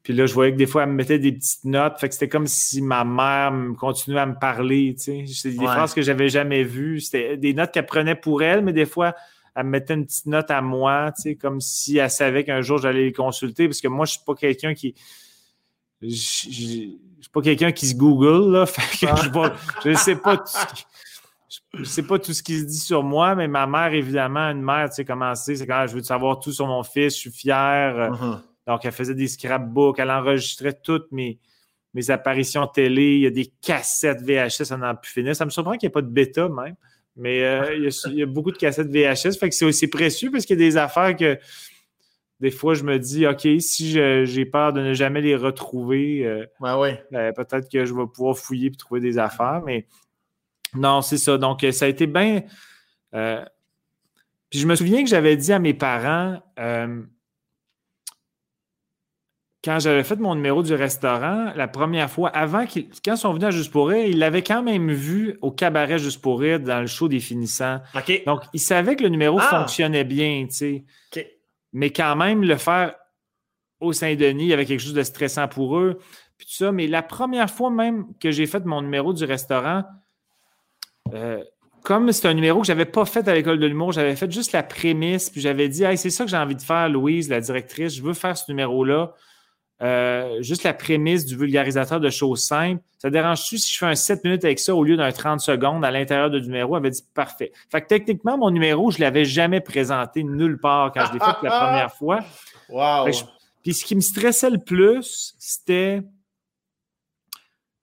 Puis 0.03 0.13
là, 0.13 0.25
je 0.25 0.33
voyais 0.33 0.51
que 0.51 0.57
des 0.57 0.65
fois, 0.65 0.83
elle 0.83 0.89
me 0.89 0.95
mettait 0.95 1.19
des 1.19 1.31
petites 1.31 1.63
notes. 1.63 1.99
Fait 1.99 2.07
que 2.07 2.13
c'était 2.13 2.29
comme 2.29 2.47
si 2.47 2.81
ma 2.81 3.03
mère 3.03 3.53
continuait 3.77 4.19
à 4.19 4.25
me 4.25 4.37
parler, 4.37 4.95
tu 4.97 5.03
sais. 5.03 5.25
C'était 5.27 5.57
des 5.57 5.65
phrases 5.65 5.93
que 5.93 6.01
j'avais 6.01 6.27
jamais 6.27 6.63
vues. 6.63 6.99
C'était 7.01 7.37
des 7.37 7.53
notes 7.53 7.71
qu'elle 7.71 7.85
prenait 7.85 8.15
pour 8.15 8.41
elle, 8.41 8.63
mais 8.63 8.73
des 8.73 8.87
fois, 8.87 9.15
elle 9.55 9.65
me 9.65 9.69
mettait 9.69 9.93
une 9.93 10.05
petite 10.05 10.27
note 10.27 10.49
à 10.49 10.61
moi, 10.61 11.11
tu 11.15 11.23
sais, 11.23 11.35
comme 11.35 11.59
si 11.59 11.97
elle 11.97 12.09
savait 12.09 12.43
qu'un 12.43 12.61
jour, 12.61 12.77
j'allais 12.77 13.05
les 13.05 13.13
consulter. 13.13 13.67
Parce 13.67 13.81
que 13.81 13.87
moi, 13.87 14.05
je 14.05 14.11
suis 14.11 14.21
pas 14.25 14.35
quelqu'un 14.35 14.73
qui... 14.73 14.95
Je, 16.01 16.07
suis 16.09 16.99
pas 17.31 17.41
quelqu'un 17.41 17.71
qui 17.71 17.87
se 17.87 17.95
Google, 17.95 18.51
là. 18.51 18.65
Fait 18.67 19.05
que 19.05 19.13
je, 19.83 19.89
ne 19.89 19.95
sais 19.95 20.15
pas 20.15 20.43
je 21.73 21.79
ne 21.79 21.85
sais 21.85 22.03
pas 22.03 22.19
tout 22.19 22.33
ce 22.33 22.43
qui 22.43 22.59
se 22.59 22.65
dit 22.65 22.79
sur 22.79 23.03
moi, 23.03 23.35
mais 23.35 23.47
ma 23.47 23.65
mère, 23.67 23.93
évidemment, 23.93 24.49
une 24.49 24.61
mère, 24.61 24.89
tu 24.89 24.95
sais 24.95 25.05
comment 25.05 25.35
c'est, 25.35 25.55
c'est 25.55 25.67
quand 25.67 25.85
je 25.87 25.95
veux 25.95 26.03
savoir 26.03 26.39
tout 26.39 26.51
sur 26.51 26.67
mon 26.67 26.83
fils, 26.83 27.15
je 27.15 27.19
suis 27.19 27.31
fier. 27.31 27.55
Euh, 27.97 28.09
uh-huh. 28.09 28.39
Donc, 28.67 28.85
elle 28.85 28.91
faisait 28.91 29.15
des 29.15 29.27
scrapbooks, 29.27 29.99
elle 29.99 30.11
enregistrait 30.11 30.77
toutes 30.81 31.11
mes, 31.11 31.39
mes 31.93 32.09
apparitions 32.09 32.67
télé, 32.67 33.15
il 33.15 33.21
y 33.21 33.27
a 33.27 33.31
des 33.31 33.51
cassettes 33.61 34.21
VHS, 34.21 34.65
ça 34.65 34.77
n'en 34.77 34.95
plus 34.95 35.11
finir. 35.11 35.35
Ça 35.35 35.45
me 35.45 35.49
surprend 35.49 35.73
qu'il 35.73 35.87
n'y 35.87 35.91
ait 35.91 35.93
pas 35.93 36.01
de 36.01 36.09
bêta 36.09 36.47
même, 36.49 36.75
mais 37.15 37.43
euh, 37.43 37.75
il, 37.75 38.17
y 38.17 38.23
a, 38.23 38.25
beaucoup 38.25 38.51
de 38.51 38.57
cassettes 38.57 38.87
VHS, 38.87 39.37
fait 39.37 39.49
que 39.49 39.55
c'est 39.55 39.65
aussi 39.65 39.87
précieux 39.87 40.31
parce 40.31 40.45
qu'il 40.45 40.59
y 40.59 40.63
a 40.63 40.65
des 40.65 40.77
affaires 40.77 41.15
que 41.15 41.37
des 42.39 42.49
fois, 42.49 42.73
je 42.73 42.83
me 42.83 42.97
dis, 42.97 43.27
OK, 43.27 43.47
si 43.59 43.91
j'ai 43.91 44.45
peur 44.45 44.73
de 44.73 44.81
ne 44.81 44.93
jamais 44.93 45.21
les 45.21 45.35
retrouver, 45.35 46.25
euh, 46.25 46.45
ouais. 46.59 47.05
Ben, 47.11 47.31
peut-être 47.33 47.69
que 47.71 47.85
je 47.85 47.93
vais 47.93 48.07
pouvoir 48.11 48.35
fouiller 48.35 48.69
et 48.69 48.71
trouver 48.71 48.99
des 48.99 49.19
affaires, 49.19 49.61
mais 49.63 49.85
non, 50.73 51.03
c'est 51.03 51.19
ça. 51.19 51.37
Donc, 51.37 51.63
ça 51.71 51.85
a 51.85 51.87
été 51.87 52.07
bien. 52.07 52.41
Euh, 53.13 53.45
puis 54.49 54.59
je 54.59 54.67
me 54.67 54.75
souviens 54.75 55.03
que 55.03 55.09
j'avais 55.09 55.37
dit 55.37 55.53
à 55.53 55.59
mes 55.59 55.75
parents, 55.75 56.41
euh, 56.59 57.03
quand 59.63 59.79
j'avais 59.79 60.03
fait 60.03 60.15
mon 60.15 60.33
numéro 60.33 60.63
du 60.63 60.73
restaurant, 60.73 61.51
la 61.55 61.67
première 61.67 62.09
fois, 62.09 62.29
avant 62.29 62.65
qu'ils, 62.65 62.87
quand 63.05 63.13
ils 63.13 63.17
sont 63.17 63.33
venus 63.33 63.47
à 63.47 63.51
Juste 63.51 63.71
pour 63.71 63.89
rire, 63.89 64.05
ils 64.05 64.17
l'avaient 64.17 64.41
quand 64.41 64.63
même 64.63 64.91
vu 64.91 65.37
au 65.41 65.51
cabaret 65.51 65.99
Juste 65.99 66.21
pour 66.21 66.39
rire 66.39 66.59
dans 66.59 66.81
le 66.81 66.87
show 66.87 67.07
des 67.07 67.19
finissants. 67.19 67.79
Donc, 68.25 68.41
ils 68.53 68.59
savaient 68.59 68.95
que 68.95 69.03
le 69.03 69.09
numéro 69.09 69.37
ah! 69.39 69.43
fonctionnait 69.43 70.03
bien, 70.03 70.47
tu 70.49 70.85
sais. 71.11 71.37
Mais 71.73 71.91
quand 71.91 72.15
même, 72.15 72.43
le 72.43 72.57
faire 72.57 72.95
au 73.79 73.93
Saint-Denis, 73.93 74.45
il 74.45 74.49
y 74.49 74.53
avait 74.53 74.65
quelque 74.65 74.81
chose 74.81 74.93
de 74.93 75.03
stressant 75.03 75.47
pour 75.47 75.77
eux. 75.77 75.99
Puis 76.37 76.47
tout 76.47 76.53
ça. 76.53 76.71
Mais 76.71 76.87
la 76.87 77.03
première 77.03 77.49
fois 77.49 77.69
même 77.69 78.07
que 78.19 78.31
j'ai 78.31 78.47
fait 78.47 78.65
mon 78.65 78.81
numéro 78.81 79.13
du 79.13 79.25
restaurant, 79.25 79.83
euh, 81.13 81.43
comme 81.83 82.11
c'est 82.11 82.27
un 82.27 82.33
numéro 82.33 82.61
que 82.61 82.67
je 82.67 82.71
n'avais 82.71 82.85
pas 82.85 83.05
fait 83.05 83.27
à 83.27 83.33
l'école 83.33 83.59
de 83.59 83.67
l'humour, 83.67 83.91
j'avais 83.91 84.15
fait 84.15 84.31
juste 84.31 84.51
la 84.51 84.63
prémisse, 84.63 85.29
puis 85.29 85.41
j'avais 85.41 85.69
dit 85.69 85.83
c'est 85.95 86.09
ça 86.09 86.25
que 86.25 86.29
j'ai 86.29 86.37
envie 86.37 86.55
de 86.55 86.61
faire, 86.61 86.89
Louise, 86.89 87.29
la 87.29 87.41
directrice, 87.41 87.95
je 87.95 88.03
veux 88.03 88.13
faire 88.13 88.37
ce 88.37 88.51
numéro-là. 88.51 89.13
Euh, 89.81 90.41
juste 90.43 90.63
la 90.63 90.73
prémisse 90.73 91.25
du 91.25 91.35
vulgarisateur 91.35 91.99
de 91.99 92.09
choses 92.11 92.43
simples. 92.43 92.83
Ça 92.99 93.09
dérange-tu 93.09 93.57
si 93.57 93.73
je 93.73 93.79
fais 93.79 93.87
un 93.87 93.95
7 93.95 94.23
minutes 94.23 94.45
avec 94.45 94.59
ça 94.59 94.75
au 94.75 94.83
lieu 94.83 94.95
d'un 94.95 95.11
30 95.11 95.39
secondes 95.39 95.83
à 95.83 95.89
l'intérieur 95.89 96.29
du 96.29 96.39
numéro? 96.41 96.75
Elle 96.75 96.81
avait 96.81 96.91
dit 96.91 97.03
parfait. 97.15 97.51
Fait 97.71 97.81
que 97.81 97.87
techniquement, 97.87 98.37
mon 98.37 98.51
numéro, 98.51 98.91
je 98.91 98.97
ne 98.97 99.01
l'avais 99.01 99.25
jamais 99.25 99.59
présenté 99.59 100.23
nulle 100.23 100.59
part 100.59 100.91
quand 100.91 101.05
je 101.07 101.13
l'ai 101.13 101.19
fait 101.19 101.25
la 101.25 101.59
première 101.59 101.93
fois. 101.93 102.19
Wow. 102.69 103.05
puis 103.61 103.73
ce 103.73 103.83
qui 103.83 103.97
me 103.97 103.99
stressait 103.99 104.49
le 104.49 104.57
plus, 104.57 105.35
c'était. 105.37 106.01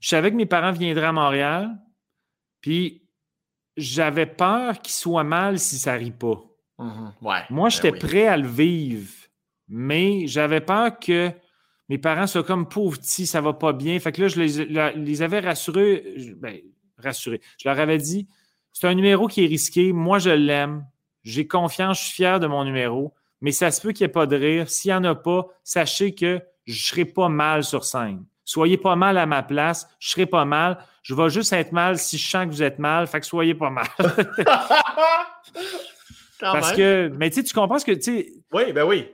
Je 0.01 0.09
savais 0.09 0.31
que 0.31 0.37
mes 0.37 0.47
parents 0.47 0.73
viendraient 0.73 1.09
à 1.09 1.13
Montréal. 1.13 1.77
Puis 2.63 3.03
j'avais 3.77 4.25
peur 4.25 4.81
qu'il 4.81 4.95
soit 4.95 5.25
mal 5.25 5.59
si 5.59 5.79
ça 5.79 5.93
rit 5.93 6.11
pas. 6.11 6.43
Mm-hmm. 6.79 7.13
Moi, 7.21 7.45
ben 7.51 7.69
j'étais 7.69 7.93
prêt 7.93 8.27
à 8.27 8.39
le 8.39 8.49
vivre, 8.49 9.13
mais 9.69 10.27
j'avais 10.27 10.63
peur 10.63 10.99
que 10.99 11.35
mes 11.89 11.99
parents 11.99 12.27
soient 12.27 12.45
comme 12.45 12.69
pauvres 12.69 12.99
petits, 12.99 13.27
ça 13.27 13.41
va 13.41 13.53
pas 13.53 13.73
bien. 13.73 13.99
Fait 13.99 14.13
que 14.13 14.23
là, 14.23 14.29
je 14.29 14.41
les, 14.41 15.23
avais 15.23 15.41
rassurés. 15.41 16.35
Ben, 16.37 16.61
rassurés. 16.99 17.41
Je 17.59 17.69
leur 17.69 17.79
avais 17.79 17.99
dit 17.99 18.29
c'est 18.73 18.87
un 18.87 18.95
numéro 18.95 19.27
qui 19.27 19.45
est 19.45 19.49
risqué. 19.49 19.93
Moi, 19.93 20.19
je 20.19 20.31
l'aime. 20.31 20.87
J'ai 21.25 21.47
confiance, 21.47 21.99
je 21.99 22.05
suis 22.05 22.15
fier 22.15 22.39
de 22.41 22.47
mon 22.47 22.65
numéro. 22.65 23.15
Mais 23.41 23.53
ça 23.53 23.71
se 23.71 23.81
peut 23.81 23.93
qu'il 23.93 24.05
n'y 24.05 24.11
ait 24.11 24.13
pas 24.13 24.27
de 24.27 24.37
rire. 24.37 24.69
S'il 24.69 24.91
n'y 24.91 24.97
en 24.97 25.05
a 25.05 25.15
pas, 25.15 25.47
sachez 25.65 26.15
que 26.15 26.41
je 26.67 26.73
ne 26.73 26.79
serai 26.79 27.05
pas 27.05 27.29
mal 27.29 27.65
sur 27.65 27.85
scène. 27.85 28.25
Soyez 28.45 28.77
pas 28.79 28.97
mal 28.97 29.19
à 29.19 29.27
ma 29.27 29.43
place, 29.43 29.89
je 29.99 30.11
serai 30.11 30.27
pas 30.27 30.45
mal. 30.45 30.79
Je 31.03 31.15
vais 31.15 31.29
juste 31.29 31.53
être 31.53 31.73
mal 31.73 31.99
si 31.99 32.19
je 32.19 32.29
sens 32.29 32.47
que 32.47 32.51
vous 32.51 32.63
êtes 32.63 32.79
mal, 32.79 33.07
fait 33.07 33.21
que 33.21 33.27
soyez 33.27 33.55
pas 33.55 33.71
mal. 33.71 33.87
Parce 36.41 36.73
que, 36.73 37.11
mais 37.17 37.31
tu 37.31 37.43
comprends 37.53 37.79
ce 37.79 37.85
que, 37.85 37.93
tu 37.93 38.27
Oui, 38.53 38.73
ben 38.73 38.85
oui. 38.85 39.09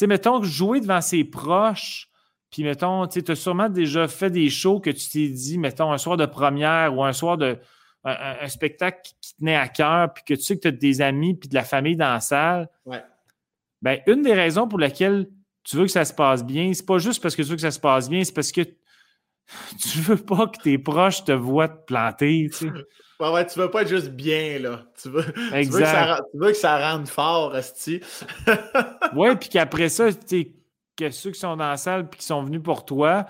Sais, 0.00 0.06
mettons, 0.06 0.42
jouer 0.42 0.80
devant 0.80 1.02
ses 1.02 1.24
proches, 1.24 2.08
Puis, 2.50 2.64
mettons, 2.64 3.06
tu 3.06 3.22
as 3.28 3.36
sûrement 3.36 3.68
déjà 3.68 4.08
fait 4.08 4.30
des 4.30 4.48
shows 4.48 4.80
que 4.80 4.88
tu 4.88 5.10
t'es 5.10 5.28
dit, 5.28 5.58
mettons, 5.58 5.92
un 5.92 5.98
soir 5.98 6.16
de 6.16 6.24
première 6.24 6.96
ou 6.96 7.04
un 7.04 7.12
soir 7.12 7.36
de. 7.36 7.58
un, 8.04 8.48
spectacle 8.48 9.02
qui, 9.20 9.34
tenait 9.36 9.56
à 9.56 9.68
cœur, 9.68 10.14
puis 10.14 10.24
que 10.24 10.32
tu 10.32 10.40
sais 10.40 10.56
que 10.56 10.62
tu 10.62 10.68
as 10.68 10.70
des 10.70 11.02
amis 11.02 11.34
puis 11.34 11.50
de 11.50 11.54
la 11.54 11.64
famille 11.64 11.96
dans 11.96 12.14
la 12.14 12.20
salle. 12.20 12.70
Ouais. 12.86 13.04
Ben, 13.82 14.00
une 14.06 14.22
des 14.22 14.32
raisons 14.32 14.66
pour 14.66 14.78
laquelle 14.78 15.28
tu 15.64 15.76
veux 15.76 15.84
que 15.84 15.92
ça 15.92 16.06
se 16.06 16.14
passe 16.14 16.46
bien, 16.46 16.72
c'est 16.72 16.86
pas 16.86 16.96
juste 16.96 17.22
parce 17.22 17.36
que 17.36 17.42
tu 17.42 17.48
veux 17.48 17.56
que 17.56 17.60
ça 17.60 17.70
se 17.70 17.78
passe 17.78 18.08
bien, 18.08 18.24
c'est 18.24 18.32
parce 18.32 18.52
que 18.52 18.62
tu 18.62 19.98
veux 19.98 20.16
pas 20.16 20.46
que 20.46 20.62
tes 20.62 20.78
proches 20.78 21.24
te 21.24 21.32
voient 21.32 21.68
te 21.68 21.84
planter, 21.84 22.48
tu 22.50 22.56
sais. 22.56 22.72
Ouais, 23.20 23.30
ouais, 23.30 23.46
tu 23.46 23.58
veux 23.58 23.70
pas 23.70 23.82
être 23.82 23.88
juste 23.88 24.10
bien, 24.10 24.58
là. 24.58 24.80
Tu 25.00 25.10
veux, 25.10 25.22
tu 25.24 25.40
veux, 25.40 25.80
que, 25.80 25.84
ça, 25.84 26.20
tu 26.32 26.38
veux 26.38 26.48
que 26.48 26.56
ça 26.56 26.90
rende 26.90 27.06
fort, 27.06 27.54
Asti. 27.54 28.00
ouais, 29.14 29.36
puis 29.36 29.50
qu'après 29.50 29.90
ça, 29.90 30.08
que 30.10 31.10
ceux 31.10 31.30
qui 31.30 31.38
sont 31.38 31.56
dans 31.56 31.68
la 31.68 31.76
salle 31.76 32.08
et 32.10 32.16
qui 32.16 32.24
sont 32.24 32.42
venus 32.42 32.62
pour 32.62 32.86
toi, 32.86 33.26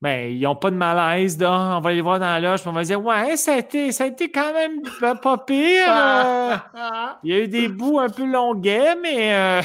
ben, 0.00 0.30
ils 0.30 0.42
n'ont 0.42 0.54
pas 0.54 0.70
de 0.70 0.76
malaise. 0.76 1.38
On 1.42 1.80
va 1.80 1.92
les 1.92 2.00
voir 2.00 2.20
dans 2.20 2.26
la 2.26 2.38
loge, 2.38 2.60
on 2.66 2.72
va 2.72 2.84
dire 2.84 3.02
Ouais, 3.02 3.36
ça 3.36 3.54
a 3.54 3.58
été, 3.58 3.90
ça 3.90 4.04
a 4.04 4.06
été 4.06 4.30
quand 4.30 4.52
même 4.52 4.80
pas 5.20 5.38
pire. 5.38 5.86
Euh. 5.88 6.56
il 7.24 7.32
y 7.32 7.34
a 7.34 7.40
eu 7.40 7.48
des 7.48 7.68
bouts 7.68 7.98
un 7.98 8.08
peu 8.08 8.24
longuets, 8.24 8.94
mais. 9.02 9.34
Euh... 9.34 9.62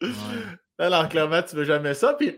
clairement, 1.08 1.42
tu 1.42 1.56
veux 1.56 1.64
jamais 1.64 1.94
ça. 1.94 2.14
Puis, 2.14 2.36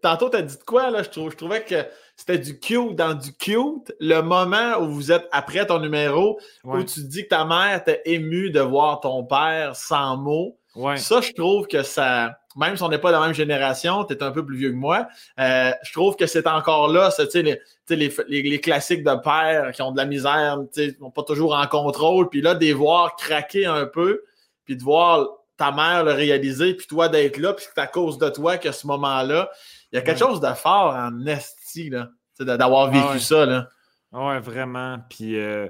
tantôt, 0.00 0.30
tu 0.30 0.36
as 0.36 0.42
dit 0.42 0.56
de 0.56 0.62
quoi, 0.64 0.90
là? 0.90 1.02
Je, 1.02 1.08
je 1.30 1.36
trouvais 1.36 1.62
que 1.62 1.86
c'était 2.16 2.38
du 2.38 2.58
cute 2.58 2.94
dans 2.96 3.14
du 3.14 3.32
cute. 3.34 3.92
Le 4.00 4.20
moment 4.20 4.78
où 4.80 4.90
vous 4.90 5.12
êtes 5.12 5.28
après 5.32 5.66
ton 5.66 5.78
numéro, 5.78 6.38
où 6.64 6.82
tu 6.82 7.04
dis 7.04 7.24
que 7.24 7.28
ta 7.28 7.44
mère 7.44 7.76
était 7.76 8.02
émue 8.04 8.50
de 8.50 8.60
voir 8.60 9.00
ton 9.00 9.24
père 9.24 9.76
sans 9.76 10.16
mots. 10.16 10.58
Ça, 10.96 11.20
je 11.20 11.32
trouve 11.32 11.66
que 11.66 11.82
ça, 11.82 12.38
même 12.56 12.76
si 12.76 12.82
on 12.82 12.88
n'est 12.88 12.98
pas 12.98 13.10
de 13.10 13.16
la 13.16 13.20
même 13.20 13.34
génération, 13.34 14.04
tu 14.04 14.14
es 14.14 14.22
un 14.22 14.30
peu 14.30 14.44
plus 14.44 14.56
vieux 14.56 14.70
que 14.70 14.76
moi, 14.76 15.06
euh, 15.38 15.70
je 15.82 15.92
trouve 15.92 16.16
que 16.16 16.26
c'est 16.26 16.46
encore 16.46 16.88
là, 16.88 17.10
les, 17.34 17.42
les, 17.90 18.14
les, 18.28 18.42
les, 18.42 18.60
classiques 18.60 19.04
de 19.04 19.14
père 19.22 19.72
qui 19.72 19.82
ont 19.82 19.92
de 19.92 19.98
la 19.98 20.06
misère, 20.06 20.58
qui 20.72 20.96
sont 20.98 21.10
pas 21.10 21.24
toujours 21.24 21.54
en 21.54 21.66
contrôle, 21.66 22.30
puis 22.30 22.40
là, 22.40 22.54
de 22.54 22.72
voir 22.72 23.16
craquer 23.16 23.66
un 23.66 23.84
peu, 23.84 24.22
puis 24.64 24.76
de 24.76 24.82
voir 24.82 25.28
ta 25.62 25.70
mère 25.70 26.02
le 26.02 26.10
réaliser, 26.10 26.74
puis 26.74 26.88
toi 26.88 27.08
d'être 27.08 27.36
là, 27.36 27.52
puis 27.52 27.64
c'est 27.72 27.80
à 27.80 27.86
cause 27.86 28.18
de 28.18 28.28
toi 28.28 28.58
qu'à 28.58 28.72
ce 28.72 28.84
moment-là, 28.88 29.48
il 29.92 29.96
y 29.96 29.98
a 29.98 30.02
quelque 30.02 30.18
chose 30.18 30.40
de 30.40 30.52
fort 30.54 30.92
en 30.96 31.24
esti, 31.24 31.88
là, 31.88 32.08
d'avoir 32.40 32.88
ah 32.88 32.90
vécu 32.90 33.20
ça. 33.20 33.46
Là. 33.46 33.68
Ouais, 34.10 34.40
vraiment. 34.40 34.98
Puis, 35.08 35.36
euh, 35.36 35.68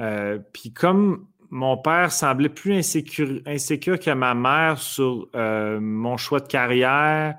euh, 0.00 0.38
puis 0.54 0.72
comme 0.72 1.26
mon 1.50 1.76
père 1.76 2.10
semblait 2.10 2.48
plus 2.48 2.74
insécure, 2.74 3.42
insécure 3.44 4.00
que 4.00 4.10
ma 4.12 4.32
mère 4.32 4.78
sur 4.78 5.28
euh, 5.36 5.78
mon 5.78 6.16
choix 6.16 6.40
de 6.40 6.48
carrière, 6.48 7.36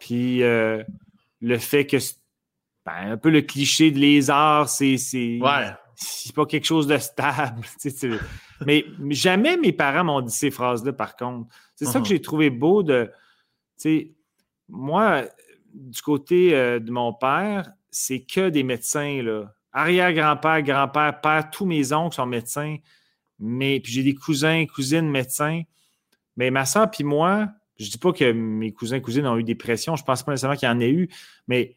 puis 0.00 0.38
le 0.38 1.58
fait 1.58 1.84
que, 1.84 1.98
ben, 2.86 3.12
un 3.12 3.16
peu 3.18 3.28
le 3.28 3.42
cliché 3.42 3.90
de 3.90 3.98
les 3.98 4.30
arts, 4.30 4.70
c'est 4.70 4.96
pas 6.34 6.46
quelque 6.46 6.64
chose 6.64 6.86
de 6.86 6.96
stable. 6.96 7.60
Mais 8.66 8.84
jamais 9.10 9.56
mes 9.56 9.72
parents 9.72 10.04
m'ont 10.04 10.20
dit 10.20 10.32
ces 10.32 10.50
phrases-là, 10.50 10.92
par 10.92 11.16
contre. 11.16 11.48
C'est 11.74 11.84
ça 11.84 12.00
que 12.00 12.04
uh-huh. 12.04 12.08
j'ai 12.08 12.20
trouvé 12.20 12.50
beau 12.50 12.82
de. 12.82 13.10
Moi, 14.68 15.24
du 15.72 16.00
côté 16.02 16.54
euh, 16.54 16.78
de 16.78 16.90
mon 16.90 17.12
père, 17.12 17.70
c'est 17.90 18.20
que 18.20 18.48
des 18.48 18.62
médecins. 18.62 19.20
Arrière-grand-père, 19.72 20.62
grand-père, 20.62 21.20
père, 21.20 21.50
tous 21.50 21.66
mes 21.66 21.92
oncles 21.92 22.14
sont 22.14 22.26
médecins. 22.26 22.76
Mais 23.40 23.80
puis 23.80 23.92
j'ai 23.92 24.02
des 24.04 24.14
cousins, 24.14 24.64
cousines 24.66 25.10
médecins. 25.10 25.62
Mais 26.36 26.50
ma 26.50 26.64
soeur 26.64 26.90
puis 26.90 27.04
moi, 27.04 27.48
je 27.78 27.90
dis 27.90 27.98
pas 27.98 28.12
que 28.12 28.32
mes 28.32 28.72
cousins, 28.72 29.00
cousines 29.00 29.26
ont 29.26 29.36
eu 29.36 29.44
des 29.44 29.54
pressions. 29.56 29.96
Je 29.96 30.04
pense 30.04 30.22
pas 30.22 30.32
nécessairement 30.32 30.56
qu'il 30.56 30.68
y 30.68 30.72
en 30.72 30.80
ait 30.80 30.90
eu, 30.90 31.08
mais 31.48 31.76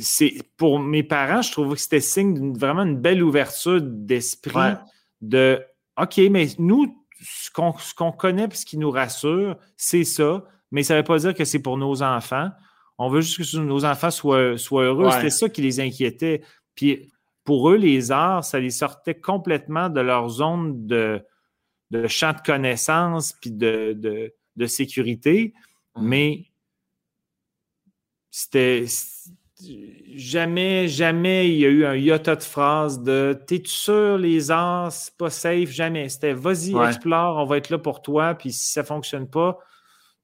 c'est 0.00 0.34
pour 0.56 0.80
mes 0.80 1.02
parents, 1.02 1.42
je 1.42 1.52
trouve 1.52 1.74
que 1.74 1.80
c'était 1.80 2.00
signe 2.00 2.34
d'une 2.34 2.58
vraiment 2.58 2.82
une 2.82 2.96
belle 2.96 3.22
ouverture 3.22 3.80
d'esprit 3.80 4.74
de 5.28 5.64
OK, 6.00 6.18
mais 6.30 6.48
nous, 6.58 7.06
ce 7.20 7.50
qu'on 7.94 8.12
connaît 8.12 8.48
et 8.50 8.54
ce 8.54 8.66
qui 8.66 8.78
nous 8.78 8.90
rassure, 8.90 9.56
c'est 9.76 10.04
ça, 10.04 10.44
mais 10.70 10.82
ça 10.82 10.94
ne 10.94 11.00
veut 11.00 11.04
pas 11.04 11.18
dire 11.18 11.34
que 11.34 11.44
c'est 11.44 11.60
pour 11.60 11.78
nos 11.78 12.02
enfants. 12.02 12.50
On 12.98 13.08
veut 13.08 13.20
juste 13.20 13.56
que 13.56 13.58
nos 13.58 13.84
enfants 13.84 14.10
soient, 14.10 14.56
soient 14.58 14.84
heureux. 14.84 15.10
C'était 15.10 15.30
ça 15.30 15.48
qui 15.48 15.62
les 15.62 15.80
inquiétait. 15.80 16.42
Puis 16.74 17.12
pour 17.44 17.70
eux, 17.70 17.76
les 17.76 18.10
arts, 18.10 18.44
ça 18.44 18.58
les 18.58 18.70
sortait 18.70 19.14
complètement 19.14 19.88
de 19.88 20.00
leur 20.00 20.28
zone 20.28 20.86
de, 20.86 21.24
de 21.90 22.06
champ 22.06 22.32
de 22.32 22.40
connaissance 22.40 23.32
puis 23.32 23.50
de, 23.50 23.92
de, 24.56 24.66
sécurité. 24.66 25.54
Mmh. 25.96 26.06
Mais 26.06 26.44
c'était 28.30 28.86
jamais, 30.14 30.88
jamais 30.88 31.48
il 31.48 31.58
y 31.58 31.66
a 31.66 31.68
eu 31.68 31.84
un 31.84 31.94
iota 31.94 32.36
de 32.36 32.42
phrase 32.42 33.02
de 33.02 33.38
T'es-tu 33.46 33.70
sûr, 33.70 34.18
les 34.18 34.50
arts, 34.50 34.92
c'est 34.92 35.16
pas 35.16 35.30
safe? 35.30 35.70
Jamais. 35.70 36.08
C'était 36.08 36.32
vas-y, 36.32 36.76
explore, 36.86 37.36
on 37.36 37.44
va 37.44 37.56
être 37.56 37.70
là 37.70 37.78
pour 37.78 38.02
toi, 38.02 38.34
puis 38.34 38.52
si 38.52 38.70
ça 38.70 38.82
fonctionne 38.82 39.28
pas, 39.28 39.58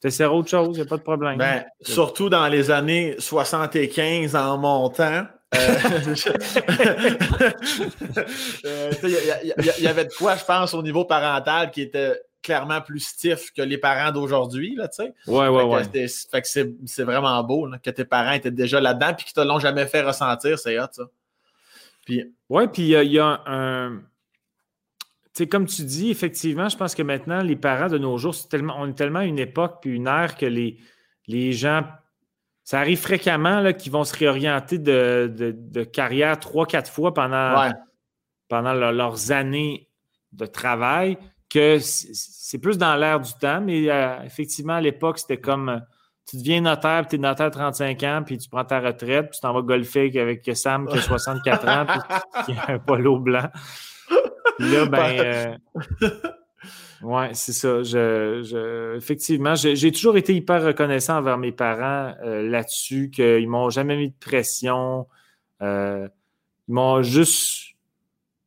t'essaieras 0.00 0.32
autre 0.32 0.50
chose, 0.50 0.76
il 0.76 0.80
n'y 0.80 0.86
a 0.86 0.88
pas 0.88 0.96
de 0.96 1.02
problème. 1.02 1.38
Ben, 1.38 1.64
surtout 1.80 2.28
dans 2.28 2.48
les 2.48 2.70
années 2.70 3.14
75 3.18 4.34
en 4.36 4.58
montant. 4.58 5.26
Il 9.02 9.72
y, 9.80 9.86
avait 9.88 10.04
de 10.04 10.12
quoi, 10.16 10.36
je 10.36 10.44
pense, 10.44 10.74
au 10.74 10.82
niveau 10.82 11.04
parental 11.04 11.72
qui 11.72 11.82
était 11.82 12.20
clairement 12.42 12.80
plus 12.80 13.00
stiff 13.00 13.52
que 13.52 13.62
les 13.62 13.78
parents 13.78 14.12
d'aujourd'hui, 14.12 14.74
là, 14.74 14.88
tu 14.88 15.04
sais. 15.04 15.14
Ouais, 15.26 15.48
ouais, 15.48 15.62
ouais. 15.62 15.84
Fait 15.84 16.42
que 16.42 16.48
c'est 16.48 17.02
vraiment 17.02 17.42
beau, 17.44 17.68
que 17.82 17.90
tes 17.90 18.04
parents 18.04 18.32
étaient 18.32 18.50
déjà 18.50 18.80
là-dedans 18.80 19.14
puis 19.14 19.26
qu'ils 19.26 19.34
te 19.34 19.40
l'ont 19.40 19.58
jamais 19.58 19.86
fait 19.86 20.02
ressentir, 20.02 20.58
c'est 20.58 20.78
hot, 20.78 20.86
ça. 20.92 21.04
Puis... 22.04 22.24
Ouais, 22.48 22.66
puis 22.68 22.92
il 22.92 23.12
y, 23.12 23.18
a 23.18 23.42
un... 23.46 24.00
Tu 25.32 25.44
sais, 25.44 25.46
comme 25.46 25.66
tu 25.66 25.82
dis, 25.82 26.10
effectivement, 26.10 26.68
je 26.68 26.76
pense 26.76 26.94
que 26.94 27.02
maintenant, 27.02 27.42
les 27.42 27.56
parents 27.56 27.88
de 27.88 27.98
nos 27.98 28.18
jours, 28.18 28.34
tellement, 28.48 28.74
on 28.78 28.88
est 28.88 28.94
tellement 28.94 29.20
une 29.20 29.38
époque 29.38 29.78
puis 29.82 29.94
une 29.94 30.08
ère 30.08 30.36
que 30.36 30.46
les, 30.46 30.78
les 31.28 31.52
gens 31.52 31.84
ça 32.70 32.78
arrive 32.78 33.00
fréquemment 33.00 33.72
qu'ils 33.72 33.90
vont 33.90 34.04
se 34.04 34.16
réorienter 34.16 34.78
de, 34.78 35.82
carrière 35.92 36.38
trois, 36.38 36.66
quatre 36.66 36.88
fois 36.88 37.12
pendant, 37.12 37.68
pendant 38.48 38.74
leurs 38.74 39.32
années 39.32 39.88
de 40.30 40.46
travail, 40.46 41.18
que 41.50 41.78
c'est 41.80 42.58
plus 42.58 42.78
dans 42.78 42.94
l'air 42.96 43.20
du 43.20 43.32
temps, 43.34 43.60
mais 43.60 43.90
euh, 43.90 44.22
effectivement, 44.24 44.74
à 44.74 44.80
l'époque, 44.80 45.18
c'était 45.18 45.40
comme 45.40 45.68
euh, 45.68 45.78
tu 46.28 46.36
deviens 46.36 46.60
notaire, 46.60 47.06
tu 47.08 47.16
es 47.16 47.18
notaire 47.18 47.50
35 47.50 48.02
ans, 48.04 48.22
puis 48.24 48.38
tu 48.38 48.48
prends 48.48 48.64
ta 48.64 48.80
retraite, 48.80 49.30
puis 49.30 49.36
tu 49.36 49.40
t'en 49.40 49.52
vas 49.52 49.62
golfer 49.62 50.18
avec 50.18 50.48
Sam 50.54 50.86
qui 50.86 50.96
a 50.96 51.02
64 51.02 51.68
ans, 51.68 51.86
puis 51.86 52.54
qui 52.54 52.60
a 52.66 52.72
un 52.74 52.78
polo 52.78 53.18
blanc. 53.18 53.48
Puis 54.58 54.70
là, 54.72 54.86
ben. 54.86 55.58
Euh, 56.02 56.08
oui, 57.02 57.24
c'est 57.32 57.52
ça. 57.52 57.82
Je, 57.82 58.96
effectivement, 58.96 59.54
j'ai 59.54 59.92
toujours 59.92 60.16
été 60.16 60.34
hyper 60.34 60.62
reconnaissant 60.62 61.16
envers 61.16 61.38
mes 61.38 61.52
parents 61.52 62.14
euh, 62.22 62.42
là-dessus, 62.42 63.10
qu'ils 63.10 63.48
m'ont 63.48 63.70
jamais 63.70 63.96
mis 63.96 64.10
de 64.10 64.14
pression. 64.20 65.06
Euh, 65.62 66.08
ils 66.68 66.74
m'ont 66.74 67.02
juste. 67.02 67.74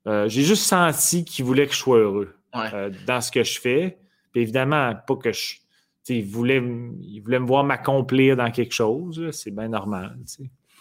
Euh, 0.05 0.27
j'ai 0.27 0.43
juste 0.43 0.63
senti 0.63 1.23
qu'ils 1.25 1.45
voulaient 1.45 1.65
que 1.65 1.73
je 1.73 1.79
sois 1.79 1.99
heureux 1.99 2.35
dans 2.53 3.21
ce 3.21 3.31
que 3.31 3.43
je 3.43 3.59
fais. 3.59 3.97
Puis 4.31 4.41
évidemment, 4.41 4.93
pas 5.07 5.15
que 5.15 5.31
je. 5.31 5.55
Ils 6.09 6.25
voulaient, 6.25 6.61
ils 7.01 7.21
voulaient 7.21 7.39
me 7.39 7.45
voir 7.45 7.63
m'accomplir 7.63 8.35
dans 8.35 8.51
quelque 8.51 8.73
chose. 8.73 9.29
C'est 9.31 9.51
bien 9.51 9.69
normal. 9.69 10.17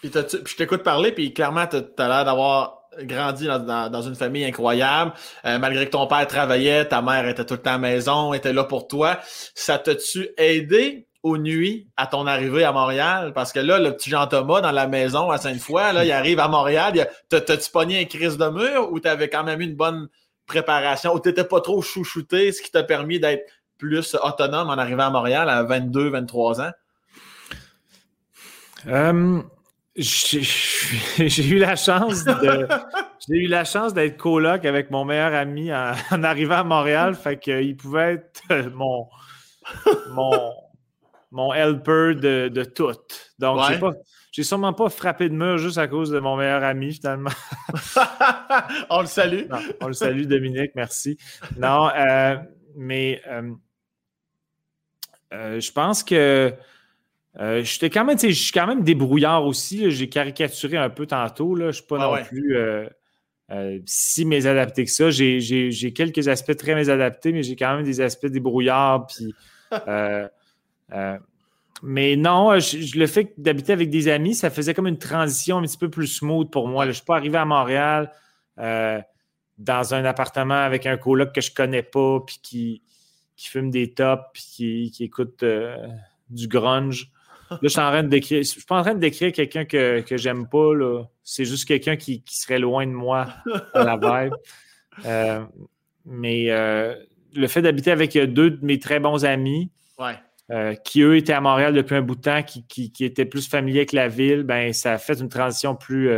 Puis, 0.01 0.11
je 0.11 0.55
t'écoute 0.55 0.83
parler, 0.83 1.13
puis 1.13 1.33
clairement, 1.33 1.65
tu 1.65 1.77
as 1.77 2.07
l'air 2.07 2.25
d'avoir 2.25 2.83
grandi 3.01 3.47
dans, 3.47 4.01
une 4.01 4.15
famille 4.15 4.45
incroyable. 4.45 5.13
Euh, 5.45 5.57
malgré 5.59 5.85
que 5.85 5.91
ton 5.91 6.07
père 6.07 6.27
travaillait, 6.27 6.85
ta 6.85 7.01
mère 7.01 7.27
était 7.27 7.45
tout 7.45 7.55
le 7.55 7.61
temps 7.61 7.71
à 7.71 7.73
la 7.73 7.79
maison, 7.79 8.33
était 8.33 8.53
là 8.53 8.63
pour 8.63 8.87
toi. 8.87 9.19
Ça 9.55 9.77
t'a-tu 9.77 10.29
aidé 10.37 11.07
aux 11.23 11.37
nuits 11.37 11.87
à 11.95 12.05
ton 12.05 12.27
arrivée 12.27 12.63
à 12.65 12.71
Montréal? 12.71 13.31
Parce 13.33 13.53
que 13.53 13.59
là, 13.59 13.79
le 13.79 13.95
petit 13.95 14.09
Jean-Thomas 14.09 14.61
dans 14.61 14.71
la 14.71 14.87
maison 14.87 15.31
à 15.31 15.37
Sainte-Foy, 15.37 15.93
là, 15.93 16.03
il 16.03 16.11
arrive 16.11 16.39
à 16.39 16.47
Montréal. 16.47 17.07
T'as-tu 17.29 17.71
pogné 17.71 18.01
un 18.01 18.05
crise 18.05 18.37
de 18.37 18.49
mur 18.49 18.91
ou 18.91 18.99
t'avais 18.99 19.29
quand 19.29 19.43
même 19.43 19.61
eu 19.61 19.65
une 19.65 19.75
bonne 19.75 20.09
préparation 20.45 21.13
ou 21.13 21.19
t'étais 21.19 21.43
pas 21.43 21.61
trop 21.61 21.81
chouchouté, 21.81 22.51
ce 22.51 22.61
qui 22.61 22.71
t'a 22.71 22.83
permis 22.83 23.19
d'être 23.19 23.49
plus 23.77 24.15
autonome 24.21 24.69
en 24.69 24.77
arrivant 24.77 25.07
à 25.07 25.09
Montréal 25.09 25.49
à 25.49 25.63
22, 25.63 26.09
23 26.09 26.61
ans? 26.61 26.71
Euh, 28.87 29.41
j'ai 29.95 31.47
eu 31.47 31.59
la 31.59 31.75
chance 31.75 32.23
de. 32.23 32.67
J'ai 33.25 33.37
eu 33.37 33.47
la 33.47 33.63
chance 33.63 33.93
d'être 33.93 34.17
coloc 34.17 34.65
avec 34.65 34.91
mon 34.91 35.05
meilleur 35.05 35.33
ami 35.33 35.71
en, 35.73 36.23
arrivant 36.23 36.57
à 36.57 36.63
Montréal. 36.65 37.15
Fait 37.15 37.39
qu'il 37.39 37.77
pouvait 37.77 38.15
être 38.15 38.41
euh, 38.51 38.69
mon, 38.73 39.07
mon, 40.09 40.51
mon 41.31 41.53
helper 41.53 42.15
de, 42.15 42.49
de 42.49 42.63
tout. 42.65 42.91
Donc, 43.39 43.61
j'ai 43.69 43.79
pas. 43.79 43.93
J'ai 44.33 44.43
sûrement 44.43 44.73
pas 44.73 44.89
frappé 44.89 45.29
de 45.29 45.33
mur 45.33 45.57
juste 45.57 45.77
à 45.77 45.87
cause 45.87 46.09
de 46.09 46.19
mon 46.19 46.35
meilleur 46.35 46.63
ami, 46.63 46.93
finalement. 46.93 47.29
on 48.89 48.99
le 48.99 49.07
salue. 49.07 49.43
on 49.79 49.87
le 49.87 49.93
salue, 49.93 50.23
Dominique, 50.23 50.71
merci. 50.75 51.17
Non, 51.57 51.89
euh, 51.95 52.35
mais 52.75 53.21
je 55.31 55.71
pense 55.71 56.03
que 56.03 56.53
euh, 57.39 57.63
j'étais 57.63 57.89
quand 57.89 58.05
même, 58.05 58.19
je 58.19 58.27
suis 58.29 58.51
quand 58.51 58.67
même 58.67 58.83
débrouillard 58.83 59.45
aussi. 59.45 59.89
J'ai 59.89 60.09
caricaturé 60.09 60.77
un 60.77 60.89
peu 60.89 61.05
tantôt. 61.07 61.55
Là. 61.55 61.65
Je 61.65 61.67
ne 61.67 61.71
suis 61.73 61.83
pas 61.83 61.97
ah 61.99 62.19
non 62.19 62.23
plus 62.23 62.55
euh, 62.55 62.87
euh, 63.51 63.79
si 63.85 64.25
mésadapté 64.25 64.85
que 64.85 64.91
ça. 64.91 65.09
J'ai 65.09 65.93
quelques 65.95 66.27
aspects 66.27 66.55
très 66.55 66.75
mésadaptés, 66.75 67.31
mais 67.31 67.43
j'ai 67.43 67.55
quand 67.55 67.75
même 67.75 67.85
des 67.85 68.01
aspects 68.01 68.27
débrouillards. 68.27 69.07
Puis, 69.07 69.33
mais 71.83 72.15
non, 72.15 72.53
le 72.53 73.07
fait 73.07 73.33
d'habiter 73.37 73.73
avec 73.73 73.89
des 73.89 74.07
amis, 74.07 74.35
ça 74.35 74.49
faisait 74.49 74.73
comme 74.73 74.87
une 74.87 74.97
transition 74.97 75.57
un 75.57 75.63
petit 75.63 75.77
peu 75.77 75.89
plus 75.89 76.07
smooth 76.07 76.49
pour 76.49 76.67
moi. 76.67 76.85
je 76.85 76.89
ne 76.89 76.93
suis 76.93 77.05
pas 77.05 77.17
arrivé 77.17 77.37
à 77.37 77.45
Montréal 77.45 78.11
dans 78.57 79.93
un 79.93 80.05
appartement 80.05 80.55
avec 80.55 80.85
un 80.85 80.97
coloc 80.97 81.33
que 81.33 81.41
je 81.41 81.51
ne 81.51 81.55
connais 81.55 81.83
pas, 81.83 82.19
puis 82.25 82.39
qui, 82.41 82.83
qui 83.35 83.49
fume 83.49 83.69
des 83.69 83.93
tops, 83.93 84.23
puis 84.33 84.43
qui, 84.43 84.91
qui 84.91 85.03
écoute 85.03 85.43
du 86.29 86.47
grunge. 86.47 87.11
Là, 87.49 87.57
je 87.61 87.67
suis 87.67 87.79
en 87.79 87.89
train 87.89 88.03
de 88.03 88.09
décrire. 88.09 88.39
Je 88.39 88.47
suis 88.47 88.63
pas 88.63 88.79
en 88.79 88.81
train 88.81 88.95
de 88.95 88.99
décrire 88.99 89.31
quelqu'un 89.31 89.65
que, 89.65 90.01
que 90.01 90.17
j'aime 90.17 90.47
pas. 90.47 90.71
C'est 91.23 91.45
juste 91.45 91.65
quelqu'un 91.67 91.95
qui, 91.95 92.23
serait 92.27 92.59
loin 92.59 92.85
de 92.85 92.91
moi 92.91 93.27
à 93.73 93.83
la 93.83 93.97
vibe. 93.97 94.33
Euh, 95.07 95.43
mais 96.05 96.51
euh, 96.51 96.93
le 97.33 97.47
fait 97.47 97.63
d'habiter 97.63 97.89
avec 97.89 98.15
deux 98.15 98.51
de 98.51 98.63
mes 98.63 98.77
très 98.77 98.99
bons 98.99 99.25
amis, 99.25 99.71
euh, 100.51 100.75
qui 100.75 101.01
eux 101.01 101.17
étaient 101.17 101.33
à 101.33 101.41
Montréal 101.41 101.73
depuis 101.73 101.95
un 101.95 102.01
bout 102.01 102.15
de 102.15 102.21
temps, 102.21 102.43
qui, 102.43 102.91
étaient 102.99 103.25
plus 103.25 103.47
familiers 103.47 103.79
avec 103.79 103.93
la 103.93 104.07
ville, 104.07 104.43
ben, 104.43 104.73
ça 104.73 104.93
a 104.93 104.97
fait 104.97 105.19
une 105.19 105.29
transition 105.29 105.75
plus, 105.75 106.09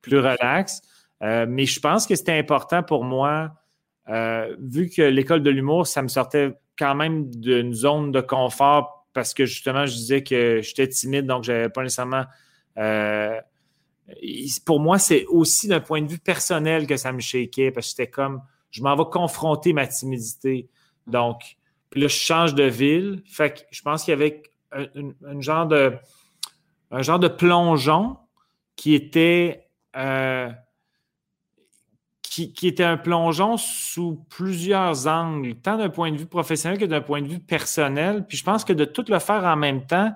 plus 0.00 0.18
relaxe. 0.18 0.80
mais 1.20 1.66
je 1.66 1.80
pense 1.80 2.06
que 2.06 2.14
c'était 2.14 2.38
important 2.38 2.82
pour 2.82 3.04
moi, 3.04 3.52
vu 4.60 4.88
que 4.88 5.02
l'école 5.02 5.42
de 5.42 5.50
l'humour, 5.50 5.86
ça 5.86 6.02
me 6.02 6.08
sortait 6.08 6.54
quand 6.78 6.94
même 6.94 7.28
d'une 7.30 7.74
zone 7.74 8.12
de 8.12 8.20
confort 8.20 8.96
parce 9.16 9.32
que 9.32 9.46
justement, 9.46 9.86
je 9.86 9.94
disais 9.94 10.22
que 10.22 10.60
j'étais 10.62 10.86
timide, 10.88 11.24
donc 11.24 11.42
je 11.42 11.50
n'avais 11.50 11.70
pas 11.70 11.82
nécessairement. 11.82 12.24
Euh, 12.76 13.40
pour 14.66 14.78
moi, 14.78 14.98
c'est 14.98 15.24
aussi 15.24 15.68
d'un 15.68 15.80
point 15.80 16.02
de 16.02 16.06
vue 16.06 16.18
personnel 16.18 16.86
que 16.86 16.98
ça 16.98 17.12
me 17.12 17.20
shakeait, 17.20 17.70
parce 17.70 17.86
que 17.86 17.90
c'était 17.92 18.10
comme, 18.10 18.42
je 18.70 18.82
m'en 18.82 18.94
vais 18.94 19.08
confronter 19.10 19.72
ma 19.72 19.86
timidité. 19.86 20.68
Donc, 21.06 21.56
là, 22.00 22.08
je 22.08 22.16
change 22.16 22.54
de 22.54 22.64
ville. 22.64 23.22
Je 23.28 23.82
pense 23.82 24.04
qu'il 24.04 24.12
y 24.12 24.14
avait 24.14 24.42
un, 24.72 25.40
genre 25.40 25.66
de, 25.66 25.94
un 26.90 27.28
plongeon 27.28 28.16
qui 28.76 28.94
était. 28.94 29.68
Euh, 29.96 30.50
qui, 32.22 32.68
était 32.68 32.84
un 32.84 32.98
plongeon 32.98 33.56
sous 33.56 34.22
plusieurs 34.28 35.06
angles, 35.06 35.54
tant 35.54 35.78
d'un 35.78 35.88
point 35.88 36.12
de 36.12 36.18
vue 36.18 36.26
professionnel 36.26 36.78
que 36.78 36.84
d'un 36.84 37.00
point 37.00 37.22
de 37.22 37.28
vue 37.28 37.38
personnel. 37.38 38.26
Puis 38.26 38.36
je 38.36 38.44
pense 38.44 38.62
que 38.62 38.74
de 38.74 38.84
tout 38.84 39.06
le 39.08 39.18
faire 39.20 39.42
en 39.44 39.56
même 39.56 39.86
temps, 39.86 40.12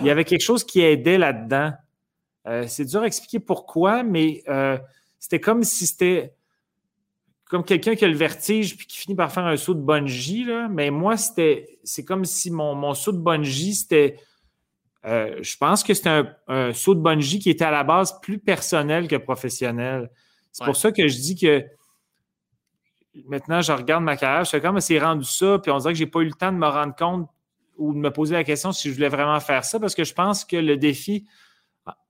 il 0.00 0.06
y 0.06 0.10
avait 0.10 0.24
quelque 0.24 0.42
chose 0.42 0.64
qui 0.64 0.80
aidait 0.80 1.18
là-dedans. 1.18 1.72
Euh, 2.46 2.64
c'est 2.66 2.86
dur 2.86 3.02
à 3.02 3.06
expliquer 3.06 3.38
pourquoi, 3.38 4.02
mais 4.02 4.42
euh, 4.48 4.78
c'était 5.18 5.40
comme 5.40 5.62
si 5.62 5.86
c'était 5.86 6.37
comme 7.48 7.64
quelqu'un 7.64 7.94
qui 7.94 8.04
a 8.04 8.08
le 8.08 8.16
vertige 8.16 8.76
puis 8.76 8.86
qui 8.86 8.98
finit 8.98 9.16
par 9.16 9.32
faire 9.32 9.46
un 9.46 9.56
saut 9.56 9.74
de 9.74 9.80
bungee. 9.80 10.44
Là. 10.44 10.68
Mais 10.68 10.90
moi, 10.90 11.16
c'était 11.16 11.78
c'est 11.82 12.04
comme 12.04 12.24
si 12.24 12.50
mon, 12.50 12.74
mon 12.74 12.94
saut 12.94 13.12
de 13.12 13.18
bungee, 13.18 13.74
c'était. 13.74 14.16
Euh, 15.04 15.38
je 15.42 15.56
pense 15.56 15.82
que 15.82 15.94
c'était 15.94 16.08
un, 16.08 16.34
un, 16.48 16.72
saut 16.72 16.94
de 16.94 17.00
bungee 17.00 17.38
qui 17.38 17.50
était 17.50 17.64
à 17.64 17.70
la 17.70 17.84
base 17.84 18.20
plus 18.20 18.38
personnel 18.38 19.08
que 19.08 19.16
professionnel. 19.16 20.10
C'est 20.52 20.64
pour 20.64 20.76
ça 20.76 20.90
que 20.90 21.06
je 21.06 21.16
dis 21.16 21.36
que 21.36 21.64
maintenant, 23.26 23.60
je 23.60 23.72
regarde 23.72 24.04
ma 24.04 24.16
carrière, 24.16 24.44
je 24.44 24.50
fais 24.50 24.60
comme 24.60 24.80
c'est 24.80 24.98
rendu 24.98 25.24
ça, 25.24 25.58
puis 25.58 25.70
on 25.70 25.78
dirait 25.78 25.92
que 25.92 25.98
je 25.98 26.04
n'ai 26.04 26.10
pas 26.10 26.20
eu 26.20 26.26
le 26.26 26.32
temps 26.32 26.52
de 26.52 26.58
me 26.58 26.66
rendre 26.66 26.94
compte 26.94 27.28
ou 27.76 27.92
de 27.92 27.98
me 27.98 28.10
poser 28.10 28.34
la 28.34 28.44
question 28.44 28.72
si 28.72 28.88
je 28.88 28.94
voulais 28.94 29.08
vraiment 29.08 29.38
faire 29.40 29.64
ça, 29.64 29.78
parce 29.78 29.94
que 29.94 30.04
je 30.04 30.14
pense 30.14 30.44
que 30.44 30.56
le 30.56 30.76
défi 30.76 31.26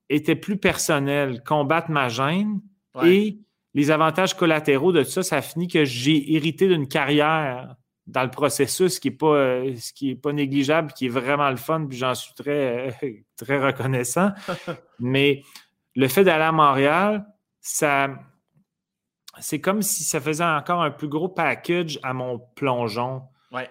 était 0.09 0.37
plus 0.37 0.57
personnel, 0.57 1.43
combattre 1.45 1.91
ma 1.91 2.09
gêne 2.09 2.61
et 3.05 3.39
les 3.75 3.91
avantages 3.91 4.35
collatéraux 4.35 4.93
de 4.93 5.03
ça, 5.03 5.23
ça 5.23 5.37
a 5.37 5.43
fini 5.43 5.69
que 5.69 5.85
j'ai 5.85 6.35
hérité 6.35 6.69
d'une 6.69 6.89
carrière 6.89 7.77
dans 8.07 8.23
le 8.23 8.31
processus 8.31 8.99
qui 8.99 9.11
n'est 9.11 9.17
pas, 9.17 9.63
ce 9.77 9.93
qui 9.93 10.11
est 10.11 10.17
pas 10.17 10.33
négligeable, 10.33 10.93
qui 10.93 11.07
est 11.07 11.11
vraiment 11.11 11.51
le 11.51 11.57
fun, 11.57 11.87
puis 11.87 11.99
j'en 11.99 12.15
suis 12.15 12.33
très, 12.35 13.25
très 13.37 13.59
reconnaissant. 13.59 14.31
Mais 14.99 15.43
le 15.95 16.09
fait 16.09 16.25
d'aller 16.25 16.45
à 16.45 16.53
Montréal, 16.53 17.27
ça, 17.61 18.09
c'est 19.41 19.61
comme 19.61 19.83
si 19.83 20.05
ça 20.05 20.21
faisait 20.21 20.45
encore 20.45 20.83
un 20.83 20.91
plus 20.91 21.09
gros 21.09 21.29
package 21.29 22.01
à 22.03 22.15
mon 22.15 22.39
plongeon. 22.39 23.23
Ouais. 23.53 23.71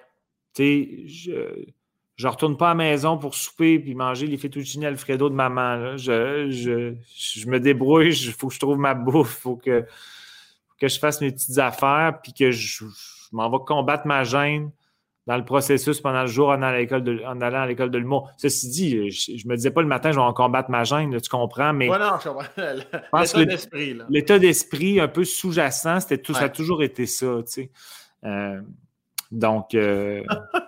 Tu 0.53 1.15
sais, 1.25 1.73
je, 2.17 2.23
je 2.23 2.27
retourne 2.27 2.57
pas 2.57 2.67
à 2.67 2.69
la 2.69 2.75
maison 2.75 3.17
pour 3.17 3.35
souper 3.35 3.79
puis 3.79 3.95
manger 3.95 4.27
les 4.27 4.37
fettuccine 4.37 4.83
Alfredo 4.83 5.29
de 5.29 5.35
maman. 5.35 5.95
Je, 5.97 6.49
je, 6.49 7.47
me 7.47 7.59
débrouille, 7.59 8.09
il 8.09 8.33
faut 8.33 8.47
que 8.47 8.53
je 8.53 8.59
trouve 8.59 8.77
ma 8.77 8.93
bouffe, 8.93 9.37
il 9.39 9.41
faut 9.41 9.55
que, 9.55 9.85
que 10.79 10.87
je 10.87 10.99
fasse 10.99 11.21
mes 11.21 11.31
petites 11.31 11.57
affaires 11.57 12.19
puis 12.21 12.33
que 12.33 12.51
je, 12.51 12.85
je 12.85 13.35
m'en 13.35 13.49
vais 13.49 13.63
combattre 13.65 14.07
ma 14.07 14.23
gêne 14.23 14.71
dans 15.27 15.35
le 15.35 15.43
processus 15.43 15.99
pendant 15.99 16.21
le 16.21 16.27
jour 16.27 16.47
en 16.47 16.53
allant 16.53 16.67
à 16.67 16.77
l'école 16.77 17.03
de, 17.03 17.21
en 17.25 17.41
allant 17.41 17.61
à 17.61 17.67
l'école 17.67 17.91
de 17.91 17.97
l'humour. 17.97 18.31
Ceci 18.37 18.69
dit, 18.69 19.11
je, 19.11 19.31
ne 19.33 19.51
me 19.51 19.55
disais 19.57 19.71
pas 19.71 19.81
le 19.81 19.87
matin, 19.87 20.11
je 20.11 20.15
vais 20.15 20.21
en 20.21 20.33
combattre 20.33 20.71
ma 20.71 20.85
gêne, 20.85 21.19
tu 21.19 21.29
comprends, 21.29 21.73
mais. 21.73 21.89
Ouais, 21.89 21.99
non, 21.99 22.13
je 22.23 22.29
comprends. 22.29 22.45
L'état 23.19 23.45
d'esprit, 23.45 23.97
L'état 24.09 24.39
d'esprit 24.39 24.99
un 25.01 25.09
peu 25.09 25.25
sous-jacent, 25.25 25.99
c'était 25.99 26.17
tout, 26.19 26.33
ça 26.33 26.45
a 26.45 26.49
toujours 26.49 26.81
été 26.81 27.05
ça, 27.05 27.35
tu 27.45 27.51
sais. 27.51 27.71
Euh, 28.23 28.61
donc. 29.31 29.75
Euh, 29.75 30.23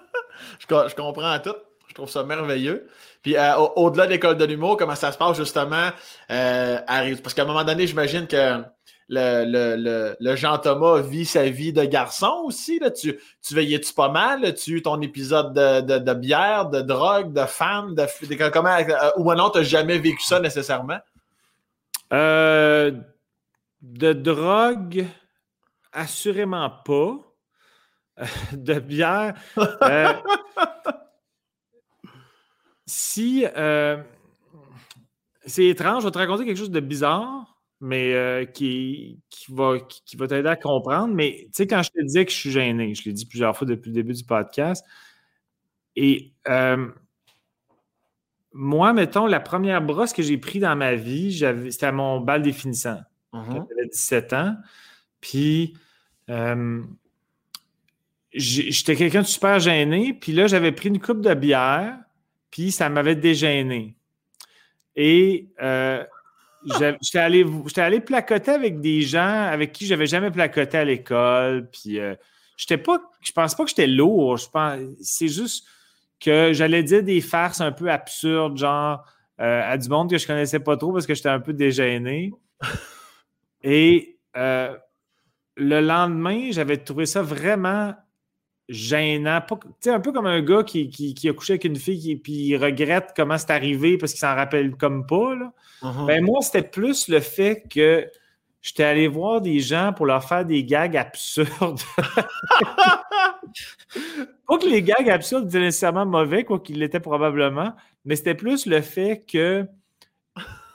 je, 0.60 0.96
comprends 0.96 1.40
tout. 1.40 1.56
Je 1.88 1.94
trouve 1.94 2.10
ça 2.10 2.24
merveilleux. 2.24 2.88
Puis 3.24 3.36
euh, 3.36 3.56
au-delà 3.76 4.06
de 4.06 4.12
l'école 4.12 4.38
de 4.38 4.46
l'humour, 4.46 4.78
comment 4.78 4.96
ça 4.96 5.12
se 5.12 5.18
passe 5.18 5.38
justement 5.38 5.90
Parce 6.28 7.34
qu'à 7.34 7.42
un 7.44 7.46
moment 7.46 7.64
donné, 7.64 7.88
j'imagine 7.88 8.28
que 8.28 8.64
le, 9.10 10.36
Jean-Thomas 10.36 11.02
vit 11.02 11.26
sa 11.26 11.50
vie 11.50 11.74
de 11.74 11.84
garçon 11.84 12.44
aussi. 12.46 12.80
Là. 12.80 12.92
Tu, 12.92 13.20
tu 13.46 13.54
veillais-tu 13.54 13.94
pas 13.94 14.10
mal? 14.10 14.54
Tu 14.56 14.72
eu 14.72 14.82
ton 14.82 15.02
épisode 15.02 15.54
de, 15.54 16.14
bière, 16.14 16.70
de 16.70 16.82
drogue, 16.82 17.34
de 17.34 17.46
femme, 17.46 17.96
de, 17.96 18.50
comment, 18.50 18.70
euh, 18.70 19.10
ou 19.18 19.34
non, 19.34 19.50
tu 19.50 19.60
n'as 19.60 19.64
jamais 19.64 19.98
vécu 19.98 20.24
ça 20.24 20.40
nécessairement? 20.40 21.00
Euh, 22.14 22.92
de 23.82 24.14
drogue, 24.14 25.06
assurément 25.92 26.70
pas. 26.70 27.18
de 28.54 28.80
bière. 28.80 29.36
Euh, 29.58 30.14
si. 32.86 33.46
c'est 35.46 35.66
étrange, 35.66 36.04
je 36.04 36.08
vais 36.08 36.12
te 36.12 36.18
raconter 36.18 36.46
quelque 36.46 36.58
chose 36.58 36.72
de 36.72 36.80
bizarre 36.80 37.60
mais 37.82 38.14
euh, 38.14 38.46
qui, 38.46 39.20
qui, 39.30 39.54
va, 39.54 39.80
qui, 39.80 40.18
va 40.18 40.28
t'aider 40.28 40.50
à 40.50 40.56
comprendre. 40.56 41.14
Mais 41.14 41.44
tu 41.46 41.50
sais, 41.54 41.68
quand 41.68 41.82
je 41.82 41.92
te 41.92 42.02
disais 42.02 42.26
que 42.26 42.32
je 42.32 42.38
suis 42.38 42.52
gêné, 42.52 42.94
je 42.94 43.04
l'ai 43.06 43.14
dit 43.14 43.26
plusieurs 43.26 43.56
fois 43.56 43.68
depuis 43.68 43.90
le 43.90 43.96
début 43.96 44.14
du 44.14 44.24
podcast. 44.24 44.86
Et 45.96 46.34
euh, 46.48 46.88
moi, 48.52 48.94
mettons, 48.94 49.28
la 49.28 49.40
première 49.40 49.82
brosse 49.82 50.14
que 50.14 50.22
j'ai 50.22 50.38
prise 50.38 50.62
dans 50.62 50.76
ma 50.76 50.96
vie, 50.96 51.34
c'était 51.72 51.86
à 51.86 51.92
mon 51.92 52.20
bal 52.20 52.42
définissant. 52.42 53.00
Uh-huh. 53.34 53.66
J'avais 53.70 53.88
17 53.92 54.34
ans. 54.34 54.56
Puis 55.22 55.78
euh, 56.30 56.84
j'étais 58.34 58.96
quelqu'un 58.96 59.22
de 59.22 59.28
super 59.28 59.60
gêné. 59.60 60.14
Puis 60.14 60.32
là, 60.32 60.48
j'avais 60.48 60.72
pris 60.72 60.90
une 60.90 61.00
coupe 61.00 61.22
de 61.22 61.34
bière, 61.34 61.98
puis 62.52 62.72
ça 62.72 62.90
m'avait 62.90 63.16
dégêné. 63.16 63.96
Et 64.96 65.50
J'étais 67.02 67.20
allé, 67.20 67.46
allé 67.78 68.00
placoter 68.00 68.52
avec 68.52 68.82
des 68.82 69.02
gens 69.02 69.46
avec 69.46 69.72
qui 69.72 69.86
j'avais 69.86 70.08
jamais 70.08 70.32
placoté 70.32 70.78
à 70.78 70.84
l'école. 70.84 71.70
Puis 71.72 72.00
euh, 72.00 72.16
j'étais 72.58 72.78
pas. 72.78 73.00
Je 73.22 73.32
pense 73.32 73.56
pas 73.56 73.64
que 73.64 73.70
j'étais 73.70 73.88
lourd. 73.88 74.38
Je 74.38 74.50
pense, 74.50 74.80
c'est 75.02 75.28
juste 75.28 75.66
que 76.20 76.52
j'allais 76.52 76.84
dire 76.84 77.04
des 77.04 77.22
farces 77.22 77.62
un 77.62 77.72
peu 77.72 77.90
absurdes, 77.90 78.58
genre 78.58 79.06
euh, 79.40 79.62
à 79.64 79.78
du 79.78 79.88
monde 79.88 80.10
que 80.10 80.18
je 80.18 80.28
connaissais 80.28 80.60
pas 80.60 80.76
trop 80.76 80.92
parce 80.92 81.08
que 81.08 81.14
j'étais 81.14 81.30
un 81.30 81.40
peu 81.40 81.54
dégêné. 81.54 82.34
Et 83.64 84.18
euh, 84.36 84.76
le 85.56 85.80
lendemain, 85.80 86.52
j'avais 86.52 86.78
trouvé 86.78 87.06
ça 87.06 87.22
vraiment 87.22 87.94
gênant. 88.70 89.42
sais 89.80 89.90
un 89.90 90.00
peu 90.00 90.12
comme 90.12 90.28
un 90.28 90.42
gars 90.42 90.64
qui, 90.64 90.90
qui, 90.90 91.30
a 91.30 91.34
couché 91.34 91.54
avec 91.54 91.66
une 91.66 91.76
fille 91.76 92.12
et 92.12 92.16
puis 92.16 92.34
il 92.34 92.58
regrette 92.58 93.14
comment 93.16 93.38
c'est 93.38 93.50
arrivé 93.50 93.98
parce 93.98 94.14
qu'il 94.14 94.20
s'en 94.20 94.36
rappelle 94.36 94.76
comme 94.76 95.06
pas. 95.06 95.36
Là. 95.36 95.52
Uh-huh. 95.82 96.06
Ben, 96.06 96.24
moi, 96.24 96.42
c'était 96.42 96.62
plus 96.62 97.08
le 97.08 97.20
fait 97.20 97.64
que 97.68 98.08
j'étais 98.62 98.84
allé 98.84 99.08
voir 99.08 99.42
des 99.42 99.60
gens 99.60 99.92
pour 99.94 100.06
leur 100.06 100.24
faire 100.24 100.46
des 100.46 100.64
gags 100.64 100.96
absurdes. 100.96 101.82
pas 104.48 104.58
que 104.58 104.68
les 104.68 104.84
gags 104.84 105.10
absurdes 105.10 105.48
étaient 105.48 105.60
nécessairement 105.60 106.06
mauvais, 106.06 106.44
quoi 106.44 106.60
qu'il 106.60 106.78
l'était 106.80 107.00
probablement, 107.00 107.74
mais 108.06 108.16
c'était 108.16 108.36
plus 108.36 108.68
le 108.68 108.82
fait 108.82 109.24
que 109.28 109.66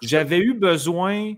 j'avais 0.03 0.39
eu 0.39 0.55
besoin 0.55 1.35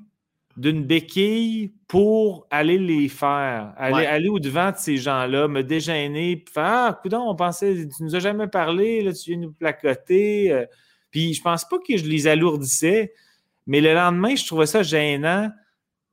d'une 0.56 0.84
béquille 0.84 1.74
pour 1.86 2.46
aller 2.50 2.78
les 2.78 3.08
faire, 3.08 3.74
aller, 3.76 4.06
aller 4.06 4.28
au-devant 4.28 4.70
de 4.70 4.76
ces 4.76 4.96
gens-là, 4.96 5.48
me 5.48 5.62
déjeuner, 5.62 6.36
puis 6.36 6.52
faire 6.52 6.64
Ah, 6.64 6.98
coudon, 7.00 7.28
on 7.28 7.36
pensait, 7.36 7.74
tu 7.74 8.02
nous 8.02 8.16
as 8.16 8.20
jamais 8.20 8.48
parlé, 8.48 9.02
là, 9.02 9.12
tu 9.12 9.30
viens 9.30 9.40
nous 9.40 9.52
placoter. 9.52 10.50
Euh. 10.50 10.64
Puis 11.10 11.34
je 11.34 11.42
pense 11.42 11.66
pas 11.68 11.76
que 11.78 11.96
je 11.96 12.04
les 12.06 12.26
alourdissais, 12.26 13.12
mais 13.66 13.80
le 13.80 13.92
lendemain, 13.92 14.34
je 14.34 14.46
trouvais 14.46 14.66
ça 14.66 14.82
gênant 14.82 15.50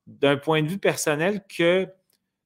d'un 0.08 0.36
point 0.36 0.62
de 0.62 0.68
vue 0.68 0.78
personnel 0.78 1.42
que 1.48 1.88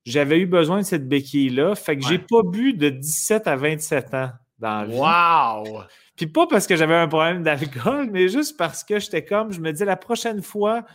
j'avais 0.06 0.40
eu 0.40 0.46
besoin 0.46 0.80
de 0.80 0.86
cette 0.86 1.08
béquille-là. 1.08 1.74
Fait 1.76 1.98
que 1.98 2.08
j'ai 2.08 2.20
pas 2.20 2.44
bu 2.44 2.74
de 2.74 2.90
17 2.90 3.48
à 3.48 3.56
27 3.56 4.14
ans 4.14 4.30
dans 4.60 4.82
la 4.82 4.86
vie. 4.86 5.68
Wow! 5.68 5.82
Puis 6.16 6.28
pas 6.28 6.46
parce 6.48 6.68
que 6.68 6.76
j'avais 6.76 6.96
un 6.96 7.08
problème 7.08 7.44
d'alcool, 7.44 8.10
mais 8.12 8.30
juste 8.30 8.56
parce 8.56 8.84
que 8.84 9.00
j'étais 9.00 9.26
comme, 9.26 9.52
je 9.52 9.60
me 9.60 9.72
dis 9.72 9.84
la 9.84 9.98
prochaine 9.98 10.42
fois 10.42 10.86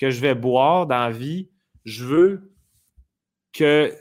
que 0.00 0.08
je 0.08 0.20
vais 0.20 0.34
boire 0.34 0.86
dans 0.86 0.98
la 0.98 1.10
vie, 1.10 1.50
je 1.84 2.06
veux 2.06 2.54
que 3.52 3.94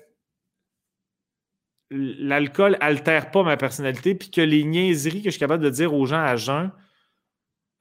l'alcool 1.92 2.78
altère 2.80 3.32
pas 3.32 3.44
ma 3.44 3.58
personnalité, 3.58 4.16
puis 4.16 4.32
que 4.32 4.40
les 4.40 4.64
niaiseries 4.64 5.22
que 5.22 5.26
je 5.26 5.32
suis 5.32 5.40
capable 5.40 5.64
de 5.64 5.70
dire 5.70 5.94
aux 5.94 6.06
gens 6.06 6.24
à 6.24 6.38
jeun, 6.38 6.72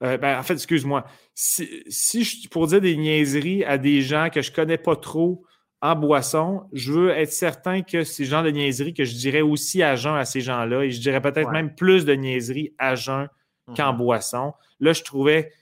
euh, 0.03 0.17
ben, 0.17 0.37
en 0.37 0.43
fait, 0.43 0.53
excuse-moi, 0.53 1.05
si, 1.33 1.83
si, 1.87 2.23
je 2.25 2.49
pour 2.49 2.67
dire 2.67 2.81
des 2.81 2.97
niaiseries 2.97 3.63
à 3.63 3.77
des 3.77 4.01
gens 4.01 4.29
que 4.29 4.41
je 4.41 4.51
connais 4.51 4.77
pas 4.77 4.97
trop 4.97 5.45
en 5.81 5.95
boisson, 5.95 6.63
je 6.73 6.91
veux 6.91 7.09
être 7.11 7.31
certain 7.31 7.83
que 7.83 8.03
ces 8.03 8.25
gens 8.25 8.43
de 8.43 8.49
niaiseries 8.49 8.93
que 8.93 9.05
je 9.05 9.15
dirais 9.15 9.41
aussi 9.41 9.81
à 9.81 9.95
jeun 9.95 10.15
à 10.15 10.25
ces 10.25 10.41
gens-là, 10.41 10.83
et 10.83 10.91
je 10.91 10.99
dirais 10.99 11.21
peut-être 11.21 11.51
même 11.51 11.73
plus 11.73 12.03
de 12.03 12.13
niaiseries 12.13 12.73
à 12.79 12.95
jeun 12.95 13.29
qu'en 13.77 13.93
mhm. 13.93 13.97
boisson. 13.97 14.53
Là, 14.81 14.91
je 14.91 15.03
trouvais 15.03 15.53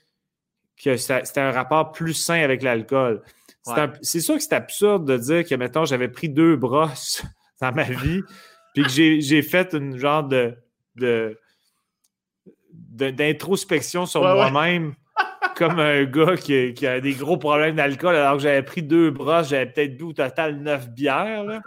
que 0.82 0.96
c'était 0.96 1.40
un 1.40 1.50
rapport 1.50 1.92
plus 1.92 2.14
sain 2.14 2.40
avec 2.42 2.62
l'alcool. 2.62 3.22
C'est 4.02 4.20
sûr 4.20 4.36
que 4.36 4.42
c'est 4.42 4.54
absurde 4.54 5.04
de 5.04 5.16
dire 5.16 5.44
que, 5.44 5.54
mettons, 5.54 5.84
j'avais 5.84 6.08
pris 6.08 6.28
deux 6.28 6.56
brosses 6.56 7.22
dans 7.60 7.72
ma 7.72 7.84
vie, 7.84 8.22
puis 8.74 8.84
que 8.84 8.88
j'ai 8.88 9.42
fait 9.42 9.74
une 9.74 9.98
genre 9.98 10.24
de, 10.24 10.56
d'introspection 12.70 14.06
sur 14.06 14.22
moi-même, 14.22 14.94
comme 15.56 15.80
un 15.80 16.04
gars 16.04 16.36
qui, 16.36 16.86
a 16.86 17.00
des 17.00 17.14
gros 17.14 17.36
problèmes 17.36 17.76
d'alcool, 17.76 18.14
alors 18.14 18.36
que 18.36 18.42
j'avais 18.42 18.62
pris 18.62 18.82
deux 18.82 19.10
brosses, 19.10 19.48
j'avais 19.48 19.66
peut-être 19.66 19.96
bu 19.96 20.04
au 20.04 20.12
total 20.12 20.60
neuf 20.60 20.88
bières. 20.88 21.60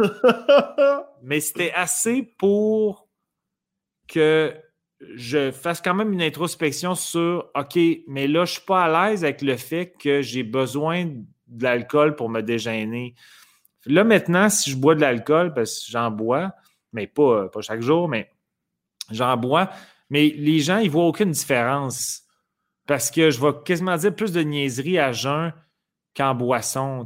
Mais 1.21 1.39
c'était 1.39 1.73
assez 1.73 2.23
pour 2.37 3.07
que 4.07 4.55
je 5.15 5.51
fasse 5.51 5.81
quand 5.81 5.93
même 5.93 6.13
une 6.13 6.21
introspection 6.21 6.95
sur 6.95 7.49
OK, 7.55 7.77
mais 8.07 8.27
là, 8.27 8.45
je 8.45 8.51
ne 8.51 8.55
suis 8.57 8.65
pas 8.65 8.85
à 8.85 9.09
l'aise 9.09 9.23
avec 9.23 9.41
le 9.41 9.57
fait 9.57 9.93
que 9.99 10.21
j'ai 10.21 10.43
besoin 10.43 11.05
de 11.47 11.63
l'alcool 11.63 12.15
pour 12.15 12.29
me 12.29 12.41
déjeuner. 12.41 13.15
Là, 13.85 14.03
maintenant, 14.03 14.49
si 14.49 14.71
je 14.71 14.77
bois 14.77 14.95
de 14.95 15.01
l'alcool, 15.01 15.53
parce 15.53 15.85
que 15.85 15.91
j'en 15.91 16.11
bois, 16.11 16.53
mais 16.93 17.07
pas, 17.07 17.49
pas 17.49 17.61
chaque 17.61 17.81
jour, 17.81 18.07
mais 18.07 18.29
j'en 19.09 19.35
bois, 19.37 19.69
mais 20.09 20.29
les 20.29 20.59
gens, 20.59 20.77
ils 20.77 20.87
ne 20.87 20.91
voient 20.91 21.07
aucune 21.07 21.31
différence. 21.31 22.23
Parce 22.87 23.09
que 23.09 23.31
je 23.31 23.39
vais 23.39 23.53
quasiment 23.65 23.95
dire 23.95 24.15
plus 24.15 24.31
de 24.31 24.41
niaiserie 24.41 24.99
à 24.99 25.11
jeun 25.11 25.53
qu'en 26.15 26.35
boisson. 26.35 27.05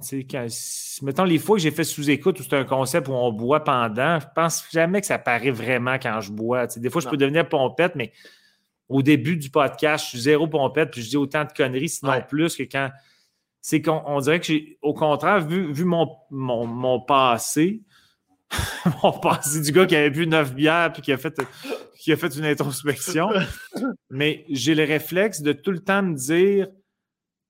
mettons, 1.03 1.23
les 1.23 1.37
fois 1.37 1.57
que 1.57 1.61
j'ai 1.61 1.71
fait 1.71 1.83
sous-écoute 1.83 2.39
où 2.39 2.43
c'est 2.43 2.55
un 2.55 2.65
concept 2.65 3.07
où 3.07 3.13
on 3.13 3.31
boit 3.31 3.63
pendant, 3.63 4.19
je 4.19 4.25
pense 4.35 4.65
jamais 4.71 5.01
que 5.01 5.07
ça 5.07 5.19
paraît 5.19 5.51
vraiment 5.51 5.95
quand 5.95 6.21
je 6.21 6.31
bois. 6.31 6.67
des 6.67 6.89
fois, 6.89 7.01
je 7.01 7.07
peux 7.07 7.17
devenir 7.17 7.47
pompette, 7.47 7.95
mais 7.95 8.11
au 8.89 9.01
début 9.01 9.37
du 9.37 9.49
podcast, 9.49 10.05
je 10.05 10.09
suis 10.09 10.19
zéro 10.21 10.47
pompette, 10.47 10.91
puis 10.91 11.01
je 11.01 11.09
dis 11.09 11.17
autant 11.17 11.43
de 11.43 11.51
conneries, 11.51 11.89
sinon 11.89 12.21
plus 12.27 12.55
que 12.55 12.63
quand. 12.63 12.91
C'est 13.61 13.81
qu'on 13.81 14.19
dirait 14.19 14.39
que 14.39 14.45
j'ai, 14.45 14.77
au 14.83 14.93
contraire, 14.93 15.43
vu, 15.43 15.73
vu 15.73 15.85
mon, 15.85 16.07
mon, 16.29 17.01
passé, 17.01 17.81
mon 19.03 19.11
passé 19.11 19.59
du 19.61 19.71
gars 19.71 19.87
qui 19.87 19.95
avait 19.95 20.11
bu 20.11 20.27
neuf 20.27 20.53
bières 20.53 20.93
puis 20.93 21.01
qui 21.01 21.11
a 21.11 21.17
fait, 21.17 21.41
qui 21.97 22.11
a 22.11 22.15
fait 22.15 22.35
une 22.37 22.45
introspection, 22.45 23.29
mais 24.11 24.45
j'ai 24.49 24.75
le 24.75 24.83
réflexe 24.83 25.41
de 25.41 25.51
tout 25.51 25.71
le 25.71 25.79
temps 25.79 26.03
me 26.03 26.13
dire, 26.13 26.67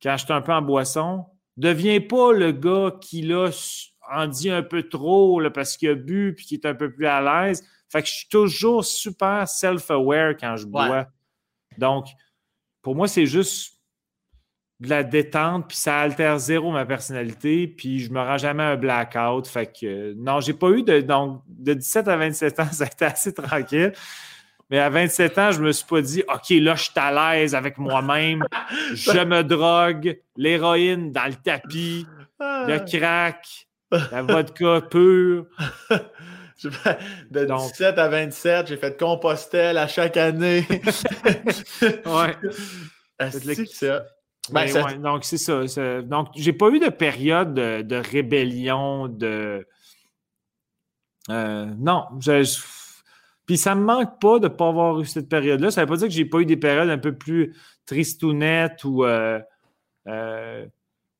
quand 0.02 0.16
je 0.16 0.24
suis 0.24 0.34
un 0.34 0.40
peu 0.40 0.54
en 0.54 0.62
boisson, 0.62 1.26
Deviens 1.58 2.02
pas 2.02 2.34
le 2.34 2.52
gars 2.52 2.94
qui 3.00 3.22
là, 3.22 3.50
en 4.12 4.28
dit 4.28 4.50
un 4.50 4.64
peu 4.64 4.84
trop 4.84 5.42
parce 5.50 5.78
qu'il 5.78 5.90
a 5.90 5.96
bu 5.96 6.34
puis 6.36 6.46
qui 6.46 6.56
est 6.56 6.66
un 6.66 6.76
peu 6.76 6.92
plus 6.92 7.08
à 7.08 7.22
l'aise. 7.22 7.64
Fait 7.90 8.02
que 8.02 8.08
je 8.08 8.14
suis 8.14 8.30
toujours 8.30 8.84
super 8.84 9.48
self-aware 9.48 10.36
quand 10.38 10.58
je 10.58 10.66
bois. 10.66 11.08
Donc, 11.78 12.08
pour 12.82 12.96
moi, 12.96 13.08
c'est 13.08 13.26
juste 13.26 13.76
de 14.82 14.90
la 14.90 15.04
détente, 15.04 15.70
puis 15.70 15.78
ça 15.78 16.00
altère 16.00 16.38
zéro 16.38 16.72
ma 16.72 16.86
personnalité, 16.86 17.68
puis 17.68 18.00
je 18.00 18.12
me 18.12 18.20
rends 18.20 18.38
jamais 18.38 18.64
un 18.64 18.76
blackout. 18.76 19.48
Fait 19.48 19.68
que 19.68 20.14
non, 20.14 20.42
j'ai 20.42 20.54
pas 20.54 20.70
eu 20.72 20.84
de. 20.84 21.00
Donc, 21.02 21.42
de 21.48 21.74
17 21.74 22.08
à 22.08 22.18
27 22.18 22.60
ans, 22.60 22.68
ça 22.72 22.84
a 22.84 22.88
été 22.88 23.06
assez 23.06 23.34
tranquille. 23.34 23.94
Mais 24.70 24.80
à 24.80 24.90
27 24.90 25.38
ans, 25.38 25.52
je 25.52 25.62
me 25.62 25.72
suis 25.72 25.86
pas 25.86 26.02
dit, 26.02 26.24
OK, 26.28 26.50
là, 26.50 26.76
je 26.76 26.84
suis 26.84 26.92
à 26.96 27.36
l'aise 27.36 27.54
avec 27.54 27.78
moi-même. 27.78 28.44
je 28.94 29.24
me 29.24 29.44
drogue, 29.44 30.20
l'héroïne 30.36 31.12
dans 31.12 31.26
le 31.26 31.36
tapis, 31.36 32.08
le 32.40 32.80
crack, 32.80 33.68
la 33.92 34.22
vodka 34.24 34.82
pure. 34.82 35.46
De 37.32 37.46
17 37.46 38.00
à 38.00 38.08
27, 38.08 38.68
j'ai 38.68 38.78
fait 38.78 38.92
de 38.92 38.96
Compostelle 38.96 39.78
à 39.78 39.88
chaque 39.88 40.16
année. 40.16 40.66
ouais. 42.06 42.36
C'est 43.30 43.68
ça. 43.68 44.06
Ben, 44.52 45.00
donc, 45.00 45.26
c'est 45.26 45.38
ça. 45.38 46.02
Donc, 46.02 46.30
j'ai 46.36 46.54
pas 46.54 46.70
eu 46.70 46.80
de 46.80 46.90
période 46.90 47.54
de, 47.54 47.96
rébellion, 47.96 49.08
de. 49.08 49.68
Euh, 51.30 51.66
non, 51.78 52.06
je 52.22 52.44
puis 53.46 53.58
ça 53.58 53.76
me 53.76 53.84
manque 53.84 54.20
pas 54.20 54.40
de 54.40 54.48
ne 54.48 54.54
pas 54.54 54.68
avoir 54.68 55.00
eu 55.00 55.06
cette 55.06 55.30
période-là. 55.30 55.72
Ça 55.72 55.82
ne 55.82 55.86
veut 55.86 55.94
pas 55.94 55.98
dire 55.98 56.08
que 56.08 56.14
j'ai 56.14 56.26
pas 56.26 56.40
eu 56.40 56.46
des 56.46 56.58
périodes 56.58 56.90
un 56.90 56.98
peu 56.98 57.16
plus 57.16 57.56
tristounettes 57.86 58.84
ou 58.84 59.06
euh, 59.06 59.40
euh, 60.08 60.66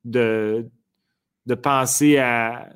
de, 0.04 0.68
de 1.46 1.56
penser 1.56 2.18
à. 2.18 2.70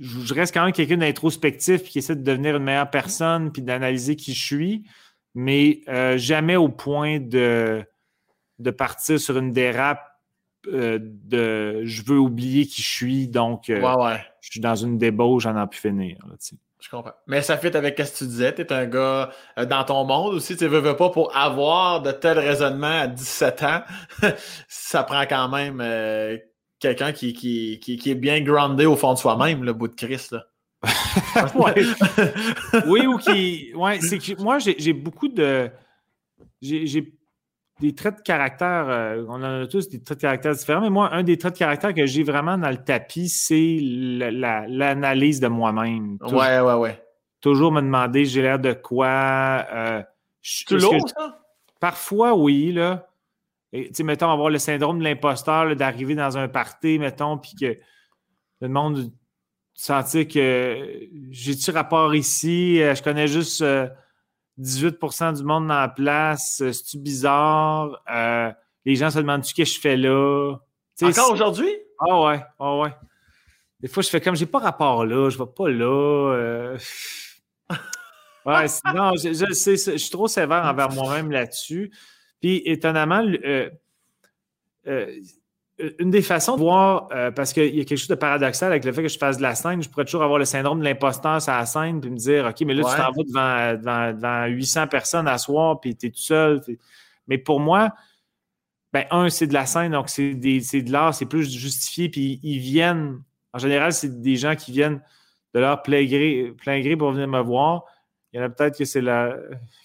Je 0.00 0.34
reste 0.34 0.54
quand 0.54 0.64
même 0.64 0.72
quelqu'un 0.72 0.96
d'introspectif 0.96 1.84
qui 1.84 1.98
essaie 1.98 2.14
de 2.14 2.22
devenir 2.22 2.56
une 2.56 2.62
meilleure 2.62 2.90
personne 2.90 3.50
puis 3.50 3.62
d'analyser 3.62 4.14
qui 4.14 4.32
je 4.32 4.44
suis, 4.44 4.84
mais 5.34 5.80
euh, 5.88 6.16
jamais 6.16 6.54
au 6.54 6.68
point 6.68 7.18
de, 7.18 7.84
de 8.60 8.70
partir 8.70 9.18
sur 9.18 9.38
une 9.38 9.52
dérape 9.52 10.04
de 10.64 11.82
je 11.84 12.02
veux 12.02 12.18
oublier 12.18 12.66
qui 12.66 12.82
je 12.82 12.90
suis, 12.90 13.28
donc 13.28 13.64
je 13.68 14.50
suis 14.50 14.60
dans 14.60 14.74
une 14.74 14.98
débauche, 14.98 15.44
j'en 15.44 15.60
ai 15.60 15.66
pu 15.66 15.78
finir. 15.78 16.18
Là, 16.28 16.34
je 16.80 16.88
comprends. 16.88 17.12
Mais 17.26 17.42
ça 17.42 17.56
fit 17.56 17.76
avec 17.76 17.98
ce 17.98 18.12
que 18.12 18.18
tu 18.18 18.26
disais. 18.26 18.54
Tu 18.54 18.62
es 18.62 18.72
un 18.72 18.86
gars 18.86 19.30
euh, 19.58 19.64
dans 19.64 19.84
ton 19.84 20.04
monde 20.04 20.34
aussi. 20.34 20.56
Tu 20.56 20.66
veux, 20.66 20.78
veux 20.78 20.96
pas 20.96 21.10
pour 21.10 21.36
avoir 21.36 22.02
de 22.02 22.12
tels 22.12 22.38
raisonnements 22.38 23.00
à 23.00 23.06
17 23.08 23.62
ans. 23.64 23.82
ça 24.68 25.02
prend 25.02 25.22
quand 25.22 25.48
même 25.48 25.80
euh, 25.80 26.36
quelqu'un 26.78 27.12
qui, 27.12 27.32
qui, 27.32 27.80
qui, 27.80 28.10
est 28.10 28.14
bien 28.14 28.40
groundé 28.40 28.86
au 28.86 28.96
fond 28.96 29.12
de 29.14 29.18
soi-même, 29.18 29.64
le 29.64 29.72
bout 29.72 29.88
de 29.88 29.94
Christ. 29.94 30.32
Là. 30.32 30.44
oui, 32.86 33.06
ou 33.06 33.18
qui. 33.18 33.72
Ouais, 33.74 33.98
c'est 34.00 34.38
moi, 34.38 34.58
j'ai 34.60 34.92
beaucoup 34.92 35.28
de. 35.28 35.70
J'ai 36.62 37.12
des 37.80 37.94
traits 37.94 38.16
de 38.18 38.22
caractère, 38.22 38.88
euh, 38.88 39.24
on 39.28 39.34
en 39.34 39.62
a 39.62 39.66
tous 39.66 39.88
des 39.88 40.02
traits 40.02 40.18
de 40.18 40.22
caractère 40.22 40.54
différents, 40.54 40.80
mais 40.80 40.90
moi, 40.90 41.12
un 41.12 41.22
des 41.22 41.38
traits 41.38 41.54
de 41.54 41.58
caractère 41.58 41.94
que 41.94 42.06
j'ai 42.06 42.22
vraiment 42.22 42.58
dans 42.58 42.70
le 42.70 42.78
tapis, 42.78 43.28
c'est 43.28 43.78
l'analyse 43.80 45.40
de 45.40 45.48
moi-même. 45.48 46.18
Ouais, 46.22 46.60
ouais, 46.60 46.74
ouais. 46.74 47.02
Toujours 47.40 47.70
me 47.70 47.80
demander, 47.80 48.24
j'ai 48.24 48.42
l'air 48.42 48.58
de 48.58 48.72
quoi. 48.72 49.64
Euh, 49.72 50.02
c'est 50.42 50.72
lourd, 50.72 51.08
ça? 51.08 51.40
Parfois, 51.80 52.34
oui, 52.34 52.72
là. 52.72 53.08
Tu 53.72 53.88
sais, 53.92 54.02
mettons, 54.02 54.30
avoir 54.30 54.50
le 54.50 54.58
syndrome 54.58 54.98
de 54.98 55.04
l'imposteur, 55.04 55.76
d'arriver 55.76 56.14
dans 56.14 56.36
un 56.36 56.48
party, 56.48 56.98
mettons, 56.98 57.38
puis 57.38 57.52
que 57.60 57.78
le 58.60 58.68
monde 58.68 59.12
sentir 59.74 60.26
que 60.26 61.08
j'ai-tu 61.30 61.70
rapport 61.70 62.12
ici, 62.14 62.82
euh, 62.82 62.94
je 62.94 63.02
connais 63.02 63.28
juste. 63.28 63.64
18% 64.60 65.36
du 65.36 65.44
monde 65.44 65.68
dans 65.68 65.80
la 65.80 65.88
place, 65.88 66.60
euh, 66.62 66.72
c'est-tu 66.72 66.98
bizarre? 66.98 68.02
Euh, 68.10 68.50
les 68.84 68.96
gens 68.96 69.10
se 69.10 69.18
demandent-tu 69.18 69.50
ce 69.50 69.54
que 69.54 69.64
je 69.64 69.78
fais 69.78 69.96
là? 69.96 70.56
Encore 71.02 71.32
aujourd'hui? 71.32 71.70
Ah 72.00 72.20
ouais, 72.22 72.40
ah 72.58 72.76
ouais. 72.78 72.90
Des 73.80 73.88
fois, 73.88 74.02
je 74.02 74.08
fais 74.08 74.20
comme 74.20 74.34
j'ai 74.34 74.46
pas 74.46 74.58
rapport 74.58 75.04
là, 75.04 75.30
je 75.30 75.38
vais 75.38 75.46
pas 75.46 75.68
là. 75.68 76.32
Euh. 76.34 76.78
Ouais, 78.46 78.64
non, 78.94 79.12
je, 79.14 79.34
je, 79.34 79.44
je, 79.52 79.96
suis 79.98 80.10
trop 80.10 80.26
sévère 80.26 80.64
envers 80.64 80.90
moi-même 80.90 81.30
là-dessus. 81.30 81.90
Puis, 82.40 82.62
étonnamment, 82.64 83.22
euh, 83.44 83.68
une 85.98 86.10
des 86.10 86.22
façons 86.22 86.56
de 86.56 86.60
voir, 86.60 87.08
euh, 87.12 87.30
parce 87.30 87.52
qu'il 87.52 87.74
y 87.74 87.80
a 87.80 87.84
quelque 87.84 87.98
chose 87.98 88.08
de 88.08 88.14
paradoxal 88.16 88.72
avec 88.72 88.84
le 88.84 88.92
fait 88.92 89.02
que 89.02 89.08
je 89.08 89.18
fasse 89.18 89.36
de 89.36 89.42
la 89.42 89.54
scène, 89.54 89.82
je 89.82 89.88
pourrais 89.88 90.04
toujours 90.04 90.24
avoir 90.24 90.38
le 90.38 90.44
syndrome 90.44 90.80
de 90.80 90.84
l'imposteur 90.84 91.40
sur 91.40 91.52
la 91.52 91.66
scène, 91.66 92.00
puis 92.00 92.10
me 92.10 92.16
dire, 92.16 92.46
OK, 92.46 92.60
mais 92.62 92.74
là, 92.74 92.82
tu 92.82 92.96
t'en 92.96 93.12
vas 93.12 93.76
devant, 93.76 94.46
800 94.46 94.88
personnes 94.88 95.28
à 95.28 95.38
soir, 95.38 95.80
puis 95.80 95.96
tu 95.96 96.06
es 96.06 96.10
tout 96.10 96.18
seul. 96.18 96.60
Mais 97.28 97.38
pour 97.38 97.60
moi, 97.60 97.92
ben, 98.92 99.04
un, 99.10 99.28
c'est 99.28 99.46
de 99.46 99.54
la 99.54 99.66
scène, 99.66 99.92
donc 99.92 100.08
c'est 100.08 100.34
de 100.34 100.92
l'art, 100.92 101.14
c'est 101.14 101.26
plus 101.26 101.48
justifié, 101.50 102.08
puis 102.08 102.40
ils 102.42 102.58
viennent, 102.58 103.22
en 103.52 103.58
général, 103.58 103.92
c'est 103.92 104.20
des 104.20 104.36
gens 104.36 104.56
qui 104.56 104.72
viennent 104.72 105.00
de 105.54 105.60
leur 105.60 105.82
plein 105.82 106.04
gré, 106.04 106.52
plein 106.60 106.80
gré 106.80 106.96
pour 106.96 107.12
venir 107.12 107.28
me 107.28 107.40
voir. 107.40 107.84
Il 108.32 108.40
y 108.40 108.42
en 108.42 108.46
a 108.46 108.48
peut-être 108.48 108.76
que 108.76 108.84
c'est 108.84 109.00
la 109.00 109.34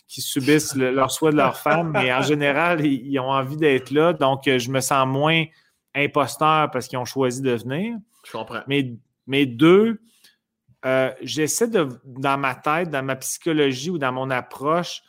qui 0.07 0.21
subissent 0.21 0.75
leur 0.75 1.09
souhait 1.09 1.31
de 1.31 1.37
leur 1.37 1.57
femme, 1.57 1.91
mais 1.91 2.13
en 2.13 2.21
général, 2.23 2.85
ils, 2.85 3.17
ont 3.19 3.31
envie 3.31 3.57
d'être 3.57 3.89
là. 3.89 4.13
Donc, 4.13 4.43
je 4.45 4.69
me 4.69 4.79
sens 4.79 5.07
moins 5.07 5.45
imposteur 5.95 6.71
parce 6.71 6.87
qu'ils 6.87 6.99
ont 6.99 7.05
choisi 7.05 7.41
de 7.41 7.51
venir. 7.51 7.97
Je 8.25 8.31
comprends. 8.31 8.61
Mais, 8.67 8.93
mais 9.27 9.45
deux, 9.45 10.01
euh, 10.85 11.11
j'essaie 11.21 11.67
de, 11.67 11.87
dans 12.05 12.37
ma 12.37 12.55
tête, 12.55 12.89
dans 12.89 13.03
ma 13.03 13.15
psychologie 13.15 13.89
ou 13.89 13.97
dans 13.97 14.11
mon 14.11 14.29
approche, 14.29 15.01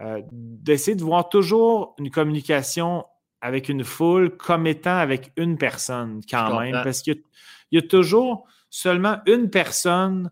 euh, 0.00 0.22
d'essayer 0.30 0.96
de 0.96 1.02
voir 1.02 1.28
toujours 1.28 1.96
une 1.98 2.10
communication 2.10 3.04
avec 3.40 3.68
une 3.68 3.84
foule 3.84 4.36
comme 4.36 4.66
étant 4.66 4.96
avec 4.96 5.32
une 5.36 5.58
personne 5.58 6.20
quand 6.28 6.60
même. 6.60 6.80
Parce 6.84 7.02
qu'il 7.02 7.22
y, 7.72 7.78
a 7.78 7.82
toujours 7.82 8.46
seulement 8.70 9.18
une 9.26 9.50
personne 9.50 10.30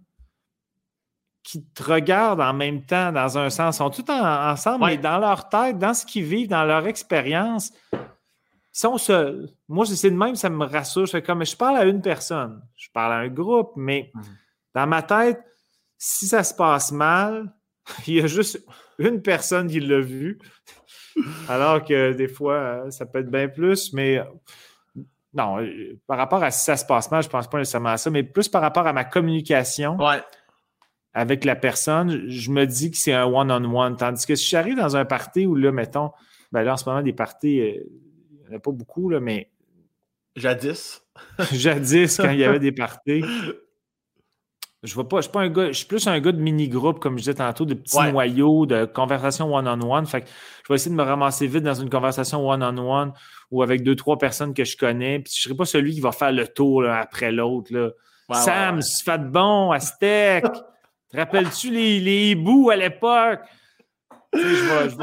qui 1.43 1.65
te 1.65 1.83
regarde 1.83 2.41
en 2.41 2.53
même 2.53 2.85
temps 2.85 3.13
dans 3.13 3.39
un 3.39 3.51
sens. 3.51 3.77
Ils 3.77 3.79
sont 3.79 3.91
tous 3.91 4.11
ensemble, 4.11 4.87
mais 4.87 4.99
dans 4.99 5.19
leur 5.19 5.49
tête, 5.49 5.79
dans 5.79 5.95
ce 5.95 6.05
qu'ils 6.05 6.25
vivent, 6.25 6.49
dans 6.49 6.65
leur 6.65 6.87
expérience, 6.87 7.73
sont 8.79 8.99
seuls. 8.99 9.49
Moi, 9.69 9.87
c'est 9.87 10.11
de 10.11 10.17
même, 10.17 10.35
ça 10.35 10.51
me 10.51 10.65
rassure. 10.65 11.07
Je 11.07 11.13
fais 11.13 11.23
comme, 11.23 11.45
je 11.45 11.57
parle 11.57 11.77
à 11.77 11.85
une 11.85 12.03
personne, 12.03 12.63
je 12.77 12.89
parle 12.93 13.13
à 13.13 13.17
un 13.17 13.29
groupe, 13.29 13.73
mais 13.77 14.11
mhm. 14.15 14.23
dans 14.75 14.87
ma 14.87 15.03
tête, 15.03 15.41
si 15.97 16.27
ça 16.27 16.45
se 16.45 16.55
passe 16.55 16.93
mal, 16.93 17.53
il 18.07 18.15
y 18.15 18.21
a 18.21 18.27
juste 18.27 18.65
une 18.99 19.23
personne 19.23 19.69
qui 19.69 19.81
l'a 19.81 20.01
vu. 20.01 20.39
Alors 21.49 21.83
que 21.85 22.13
des 22.13 22.29
fois, 22.29 22.91
ça 22.91 23.07
peut 23.07 23.21
être 23.21 23.31
bien 23.31 23.49
plus, 23.49 23.93
mais 23.93 24.21
non, 25.33 25.59
par 26.07 26.19
rapport 26.19 26.43
à 26.43 26.51
si 26.51 26.65
ça 26.65 26.77
se 26.77 26.85
passe 26.85 27.11
mal, 27.11 27.23
je 27.23 27.29
ne 27.29 27.33
pense 27.33 27.49
pas 27.49 27.59
nécessairement 27.59 27.91
à 27.91 27.97
ça, 27.97 28.11
mais 28.11 28.23
plus 28.23 28.49
par 28.49 28.63
rapport 28.63 28.87
à 28.87 28.93
ma 28.93 29.05
communication 29.05 29.97
avec 31.15 31.47
la 31.47 31.57
personne, 31.57 32.29
je 32.29 32.51
me 32.51 32.67
dis 32.67 32.91
que 32.91 32.99
c'est 32.99 33.15
un 33.15 33.25
one-on-one. 33.25 33.97
Tandis 33.97 34.27
que 34.27 34.35
si 34.35 34.51
j'arrive 34.51 34.77
dans 34.77 34.97
un 34.97 35.07
party 35.07 35.47
où 35.47 35.55
là, 35.55 35.73
mettons, 35.73 36.11
ben 36.53 36.63
là, 36.63 36.75
en 36.75 36.77
ce 36.77 36.87
moment, 36.87 37.01
des 37.01 37.15
parties, 37.15 37.61
euh, 37.61 37.81
il 38.47 38.51
n'y 38.51 38.55
en 38.55 38.59
a 38.59 38.61
pas 38.61 38.73
beaucoup, 38.73 39.11
là, 39.11 39.21
mais. 39.21 39.51
Jadis. 40.35 41.03
Jadis, 41.53 42.17
quand 42.17 42.31
il 42.31 42.39
y 42.39 42.45
avait 42.45 42.59
des 42.59 42.73
parties. 42.73 43.25
Je 44.83 44.95
vois 44.95 45.09
pas, 45.09 45.17
je 45.17 45.23
suis 45.23 45.33
pas 45.33 45.41
un 45.41 45.49
gars, 45.49 45.67
je 45.69 45.73
suis 45.73 45.87
plus 45.87 46.07
un 46.07 46.21
gars 46.21 46.31
de 46.31 46.41
mini-groupe, 46.41 47.01
comme 47.01 47.15
je 47.15 47.23
disais 47.23 47.35
tantôt, 47.35 47.65
de 47.65 47.75
petits 47.75 47.99
noyaux, 48.13 48.67
de 48.67 48.85
conversation 48.85 49.53
one-on-one. 49.53 50.07
Fait 50.07 50.21
que 50.21 50.29
je 50.29 50.69
vais 50.69 50.77
essayer 50.77 50.93
de 50.93 50.97
me 50.97 51.03
ramasser 51.03 51.49
vite 51.49 51.65
dans 51.65 51.75
une 51.75 51.91
conversation 51.91 52.47
one-on-one 52.49 53.13
ou 53.51 53.63
avec 53.65 53.83
deux, 53.83 53.97
trois 53.97 54.17
personnes 54.17 54.55
que 54.55 54.65
je 54.65 54.77
connais. 54.77 55.19
Puis 55.19 55.33
je 55.35 55.43
serai 55.43 55.57
pas 55.57 55.65
celui 55.65 55.95
qui 55.95 56.01
va 56.01 56.13
faire 56.13 56.31
le 56.31 56.47
tour 56.47 56.87
après 56.87 57.33
l'autre. 57.33 57.97
Sam, 58.31 58.81
fais 59.05 59.19
de 59.19 59.25
bon, 59.25 59.73
Aztec. 59.73 60.45
Te 61.11 61.17
rappelles-tu 61.17 61.71
les, 61.71 61.99
les 61.99 62.31
hiboux 62.31 62.71
à 62.71 62.77
l'époque? 62.77 63.41
je, 64.33 64.39
vais, 64.39 64.87
être, 64.87 64.97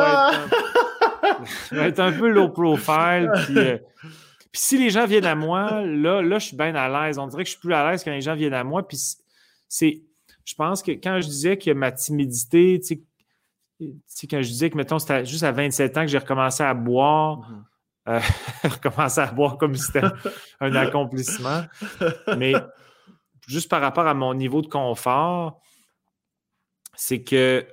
un, 1.72 2.12
peu 2.12 2.30
low 2.30 2.50
profile. 2.50 3.32
Euh, 3.52 3.78
puis, 4.52 4.62
si 4.62 4.78
les 4.78 4.90
gens 4.90 5.06
viennent 5.06 5.26
à 5.26 5.36
moi, 5.36 5.82
là, 5.86 6.22
là, 6.22 6.40
je 6.40 6.48
suis 6.48 6.58
bien 6.58 6.76
à 6.76 6.90
l'aise. 6.90 7.18
On 7.18 7.28
dirait 7.28 7.44
que 7.44 7.50
je 7.50 7.54
suis 7.54 7.62
plus 7.62 7.74
à 7.74 7.90
l'aise 7.90 8.04
quand 8.04 8.12
les 8.12 8.22
gens 8.22 8.36
viennent 8.36 8.54
à 8.54 8.64
moi. 8.64 8.88
Puis 8.88 8.98
c'est, 9.68 10.04
je 10.46 10.56
pense 10.56 10.84
que 10.84 10.92
quand 10.92 11.20
je 11.22 11.28
disais 11.28 11.58
que 11.58 11.72
ma 11.72 11.92
timidité, 11.92 12.80
tu 12.80 13.04
sais, 14.06 14.28
quand 14.28 14.42
je 14.42 14.48
disais 14.50 14.70
que, 14.70 14.78
mettons, 14.78 15.00
c'était 15.00 15.26
juste 15.26 15.44
à 15.44 15.52
27 15.52 15.98
ans 15.98 16.02
que 16.02 16.08
j'ai 16.08 16.18
recommencé 16.18 16.64
à 16.64 16.74
boire, 16.74 17.50
mm-hmm. 18.08 18.10
euh, 18.10 18.20
recommencé 18.70 19.22
à 19.22 19.32
boire 19.32 19.58
comme 19.58 19.76
si 19.76 19.86
c'était 19.86 20.08
un 20.60 20.76
accomplissement. 20.76 21.64
Mais 22.38 22.54
juste 23.48 23.70
par 23.70 23.82
rapport 23.82 24.08
à 24.08 24.14
mon 24.14 24.34
niveau 24.34 24.62
de 24.62 24.68
confort, 24.68 25.62
c'est 26.96 27.24
que 27.24 27.66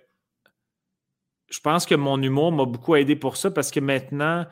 je 1.50 1.60
pense 1.60 1.84
que 1.84 1.94
mon 1.94 2.20
humour 2.22 2.52
m'a 2.52 2.64
beaucoup 2.64 2.96
aidé 2.96 3.16
pour 3.16 3.36
ça 3.36 3.50
parce 3.50 3.70
que 3.70 3.80
maintenant, 3.80 4.46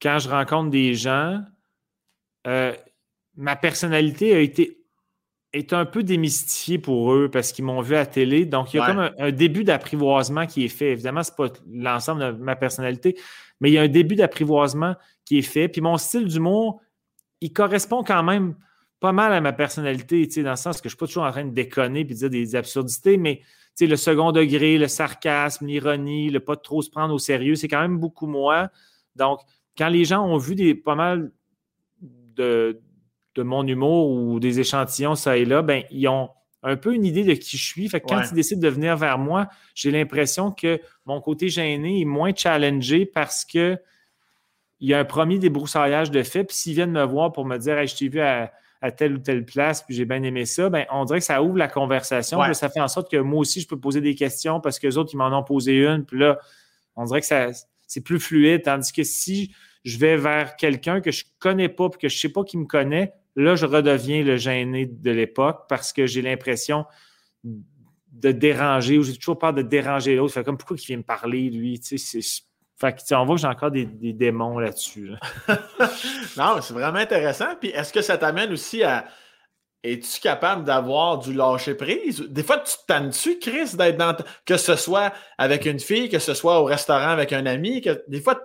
quand 0.00 0.18
je 0.18 0.28
rencontre 0.28 0.70
des 0.70 0.94
gens, 0.94 1.40
euh, 2.46 2.72
ma 3.34 3.56
personnalité 3.56 4.34
a 4.34 4.40
été 4.40 4.86
est 5.52 5.72
un 5.72 5.86
peu 5.86 6.02
démystifié 6.02 6.78
pour 6.78 7.14
eux 7.14 7.30
parce 7.30 7.52
qu'ils 7.52 7.64
m'ont 7.64 7.80
vu 7.80 7.94
à 7.94 8.00
la 8.00 8.06
télé. 8.06 8.44
Donc, 8.44 8.74
il 8.74 8.76
y 8.76 8.80
a 8.80 8.86
comme 8.86 9.10
un, 9.18 9.32
début 9.32 9.64
d'apprivoisement 9.64 10.46
qui 10.46 10.64
est 10.64 10.68
fait. 10.68 10.92
Évidemment, 10.92 11.22
ce 11.22 11.30
n'est 11.30 11.48
pas 11.48 11.54
l'ensemble 11.70 12.20
de 12.20 12.42
ma 12.42 12.56
personnalité, 12.56 13.16
mais 13.60 13.70
il 13.70 13.74
y 13.74 13.78
a 13.78 13.82
un 13.82 13.88
début 13.88 14.16
d'apprivoisement 14.16 14.96
qui 15.24 15.38
est 15.38 15.42
fait. 15.42 15.68
Puis 15.68 15.80
mon 15.80 15.96
style 15.96 16.26
d'humour, 16.26 16.80
il 17.40 17.52
correspond 17.52 18.02
quand 18.02 18.22
même 18.22 18.54
pas 19.00 19.12
mal 19.12 19.32
à 19.32 19.40
ma 19.40 19.52
personnalité, 19.52 20.26
dans 20.42 20.50
le 20.50 20.56
sens 20.56 20.80
que 20.80 20.88
je 20.88 20.94
ne 20.94 20.96
suis 20.96 20.98
pas 20.98 21.06
toujours 21.06 21.24
en 21.24 21.30
train 21.30 21.44
de 21.44 21.54
déconner 21.54 22.00
et 22.00 22.04
de 22.04 22.14
dire 22.14 22.30
des 22.30 22.56
absurdités, 22.56 23.16
mais 23.16 23.42
le 23.80 23.96
second 23.96 24.32
degré, 24.32 24.78
le 24.78 24.88
sarcasme, 24.88 25.66
l'ironie, 25.66 26.30
le 26.30 26.40
pas 26.40 26.56
trop 26.56 26.80
se 26.80 26.88
prendre 26.88 27.12
au 27.12 27.18
sérieux, 27.18 27.56
c'est 27.56 27.68
quand 27.68 27.80
même 27.80 27.98
beaucoup 27.98 28.26
moi. 28.26 28.70
Donc, 29.16 29.40
quand 29.76 29.88
les 29.88 30.04
gens 30.06 30.24
ont 30.26 30.38
vu 30.38 30.54
des, 30.54 30.74
pas 30.74 30.94
mal 30.94 31.30
de, 32.00 32.80
de 33.34 33.42
mon 33.42 33.66
humour 33.66 34.10
ou 34.10 34.40
des 34.40 34.60
échantillons, 34.60 35.14
ça 35.14 35.36
et 35.36 35.44
là, 35.44 35.60
ben, 35.60 35.84
ils 35.90 36.08
ont 36.08 36.30
un 36.62 36.76
peu 36.76 36.94
une 36.94 37.04
idée 37.04 37.24
de 37.24 37.34
qui 37.34 37.58
je 37.58 37.64
suis. 37.64 37.88
Fait 37.88 38.00
que 38.00 38.06
quand 38.06 38.22
ils 38.30 38.34
décident 38.34 38.60
de 38.60 38.68
venir 38.68 38.96
vers 38.96 39.18
moi, 39.18 39.48
j'ai 39.74 39.90
l'impression 39.90 40.50
que 40.50 40.80
mon 41.04 41.20
côté 41.20 41.48
gêné 41.48 42.00
est 42.00 42.06
moins 42.06 42.34
challengé 42.34 43.06
parce 43.06 43.44
que 43.44 43.78
il 44.80 44.88
y 44.88 44.94
a 44.94 44.98
un 44.98 45.04
premier 45.04 45.38
débroussaillage 45.38 46.10
de 46.10 46.22
fait. 46.22 46.44
Puis 46.44 46.56
s'ils 46.56 46.74
viennent 46.74 46.92
me 46.92 47.04
voir 47.04 47.32
pour 47.32 47.44
me 47.44 47.56
dire 47.56 47.78
hey, 47.78 47.86
je 47.86 47.96
t'ai 47.96 48.08
vu 48.08 48.20
à, 48.20 48.52
telle 48.96 49.14
ou 49.14 49.18
telle 49.18 49.44
place, 49.44 49.82
puis 49.82 49.94
j'ai 49.94 50.04
bien 50.04 50.22
aimé 50.22 50.44
ça, 50.44 50.68
ben, 50.68 50.84
on 50.90 51.04
dirait 51.04 51.18
que 51.20 51.24
ça 51.24 51.42
ouvre 51.42 51.56
la 51.56 51.68
conversation. 51.68 52.40
ça 52.52 52.68
fait 52.68 52.80
en 52.80 52.88
sorte 52.88 53.10
que 53.10 53.16
moi 53.16 53.40
aussi, 53.40 53.60
je 53.60 53.68
peux 53.68 53.78
poser 53.78 54.00
des 54.00 54.14
questions 54.14 54.60
parce 54.60 54.78
que 54.78 54.86
les 54.86 54.98
autres, 54.98 55.10
ils 55.12 55.16
m'en 55.16 55.36
ont 55.36 55.42
posé 55.42 55.84
une. 55.84 56.04
Puis 56.04 56.18
là, 56.18 56.38
on 56.94 57.04
dirait 57.04 57.20
que 57.20 57.26
ça, 57.26 57.48
c'est 57.86 58.02
plus 58.02 58.20
fluide. 58.20 58.62
Tandis 58.62 58.92
que 58.92 59.02
si 59.02 59.54
je 59.84 59.98
vais 59.98 60.16
vers 60.16 60.56
quelqu'un 60.56 61.00
que 61.00 61.10
je 61.10 61.24
ne 61.24 61.30
connais 61.38 61.68
pas 61.68 61.88
puis 61.88 62.00
que 62.00 62.08
je 62.08 62.16
ne 62.16 62.20
sais 62.20 62.28
pas 62.28 62.44
qui 62.44 62.58
me 62.58 62.66
connaît, 62.66 63.12
Là, 63.36 63.54
je 63.54 63.66
redeviens 63.66 64.24
le 64.24 64.38
gêné 64.38 64.86
de 64.86 65.10
l'époque 65.10 65.66
parce 65.68 65.92
que 65.92 66.06
j'ai 66.06 66.22
l'impression 66.22 66.86
de 67.44 68.32
déranger 68.32 68.96
ou 68.96 69.02
j'ai 69.02 69.14
toujours 69.14 69.38
peur 69.38 69.52
de 69.52 69.60
déranger 69.60 70.16
l'autre. 70.16 70.32
Fait 70.32 70.42
comme 70.42 70.56
pourquoi 70.56 70.78
il 70.80 70.86
vient 70.86 70.96
me 70.96 71.02
parler, 71.02 71.50
lui? 71.50 71.78
Fait 72.78 72.92
que, 72.92 73.14
on 73.14 73.24
voit 73.24 73.36
que 73.36 73.40
j'ai 73.40 73.46
encore 73.46 73.70
des, 73.70 73.86
démons 73.86 74.58
là-dessus. 74.58 75.12
non, 76.36 76.60
c'est 76.60 76.74
vraiment 76.74 76.98
intéressant. 76.98 77.56
Puis 77.58 77.70
est-ce 77.70 77.92
que 77.92 78.02
ça 78.02 78.18
t'amène 78.18 78.52
aussi 78.52 78.82
à. 78.82 79.06
Es-tu 79.82 80.20
capable 80.20 80.64
d'avoir 80.64 81.18
du 81.18 81.32
lâcher 81.32 81.74
prise? 81.74 82.20
Des 82.28 82.42
fois, 82.42 82.58
tu 82.58 82.74
t'en-tu, 82.88 83.38
Chris, 83.38 83.76
d'être 83.76 83.96
dans. 83.96 84.16
Que 84.44 84.56
ce 84.56 84.76
soit 84.76 85.12
avec 85.38 85.64
une 85.64 85.78
fille, 85.78 86.08
que 86.08 86.18
ce 86.18 86.34
soit 86.34 86.60
au 86.60 86.64
restaurant 86.64 87.08
avec 87.08 87.32
un 87.32 87.46
ami, 87.46 87.80
que 87.80 88.02
des 88.08 88.20
fois, 88.20 88.40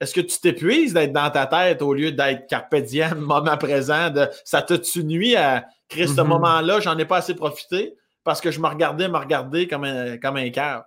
est-ce 0.00 0.14
que 0.14 0.20
tu 0.20 0.38
t'épuises 0.40 0.94
d'être 0.94 1.12
dans 1.12 1.28
ta 1.30 1.46
tête 1.46 1.82
au 1.82 1.92
lieu 1.92 2.12
d'être 2.12 2.46
carpe 2.46 2.76
diem, 2.76 3.14
moment 3.18 3.58
présent? 3.58 4.10
De, 4.10 4.28
ça 4.44 4.62
te 4.62 5.00
nuit 5.00 5.36
à 5.36 5.66
créer 5.88 6.06
ce 6.06 6.12
mm-hmm. 6.12 6.24
moment-là? 6.24 6.80
J'en 6.80 6.96
ai 6.96 7.04
pas 7.04 7.18
assez 7.18 7.34
profité 7.34 7.94
parce 8.24 8.40
que 8.40 8.50
je 8.50 8.60
me 8.60 8.68
regardais, 8.68 9.08
me 9.08 9.18
regarder 9.18 9.66
comme 9.66 9.84
un, 9.84 10.16
comme 10.18 10.36
un 10.36 10.48
cœur? 10.50 10.84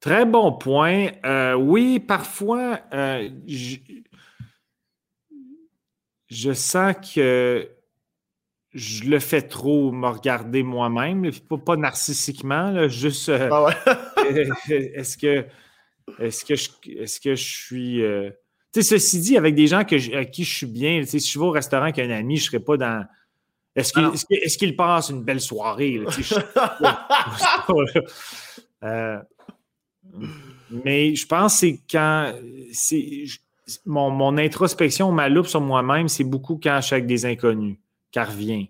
Très 0.00 0.24
bon 0.24 0.52
point. 0.52 1.08
Euh, 1.24 1.54
oui, 1.54 2.00
parfois, 2.00 2.80
euh, 2.92 3.28
je, 6.28 6.52
sens 6.52 6.94
que 7.14 7.68
je 8.72 9.04
le 9.04 9.18
fais 9.18 9.42
trop, 9.42 9.90
me 9.92 10.08
regarder 10.08 10.62
moi-même, 10.62 11.30
pas, 11.64 11.76
narcissiquement, 11.76 12.88
juste 12.88 13.30
euh, 13.30 13.48
ah 13.50 13.70
est-ce 14.30 15.16
que 15.16 15.46
est-ce 16.18 16.44
que 16.44 16.54
je, 16.54 16.68
est-ce 17.00 17.20
que 17.20 17.34
je 17.34 17.44
suis. 17.44 18.02
Tu 18.72 18.82
sais, 18.82 18.98
ceci 18.98 19.20
dit, 19.20 19.36
avec 19.36 19.54
des 19.54 19.66
gens 19.66 19.84
que 19.84 20.16
à 20.16 20.24
qui 20.24 20.44
je 20.44 20.56
suis 20.56 20.66
bien, 20.66 21.02
si 21.04 21.18
je 21.18 21.38
vais 21.38 21.44
au 21.44 21.50
restaurant 21.50 21.84
avec 21.84 21.98
un 21.98 22.10
ami, 22.10 22.36
je 22.36 22.44
ne 22.44 22.46
serais 22.46 22.60
pas 22.60 22.76
dans. 22.76 23.04
Est-ce 23.74 23.92
qu'il, 23.92 24.10
est-ce, 24.42 24.56
qu'il 24.56 24.74
passe 24.74 25.10
une 25.10 25.22
belle 25.22 25.40
soirée? 25.40 26.00
Euh, 28.82 29.18
mais 30.84 31.14
je 31.14 31.26
pense 31.26 31.54
que 31.54 31.58
c'est 31.58 31.80
quand. 31.90 32.34
Mon, 33.84 34.10
mon, 34.10 34.38
introspection, 34.38 35.10
ma 35.10 35.28
loupe 35.28 35.48
sur 35.48 35.60
moi-même, 35.60 36.06
c'est 36.06 36.22
beaucoup 36.22 36.60
quand 36.62 36.78
je 36.80 36.86
suis 36.86 36.94
avec 36.94 37.06
des 37.06 37.26
inconnus, 37.26 37.78
car 38.12 38.28
revient. 38.28 38.68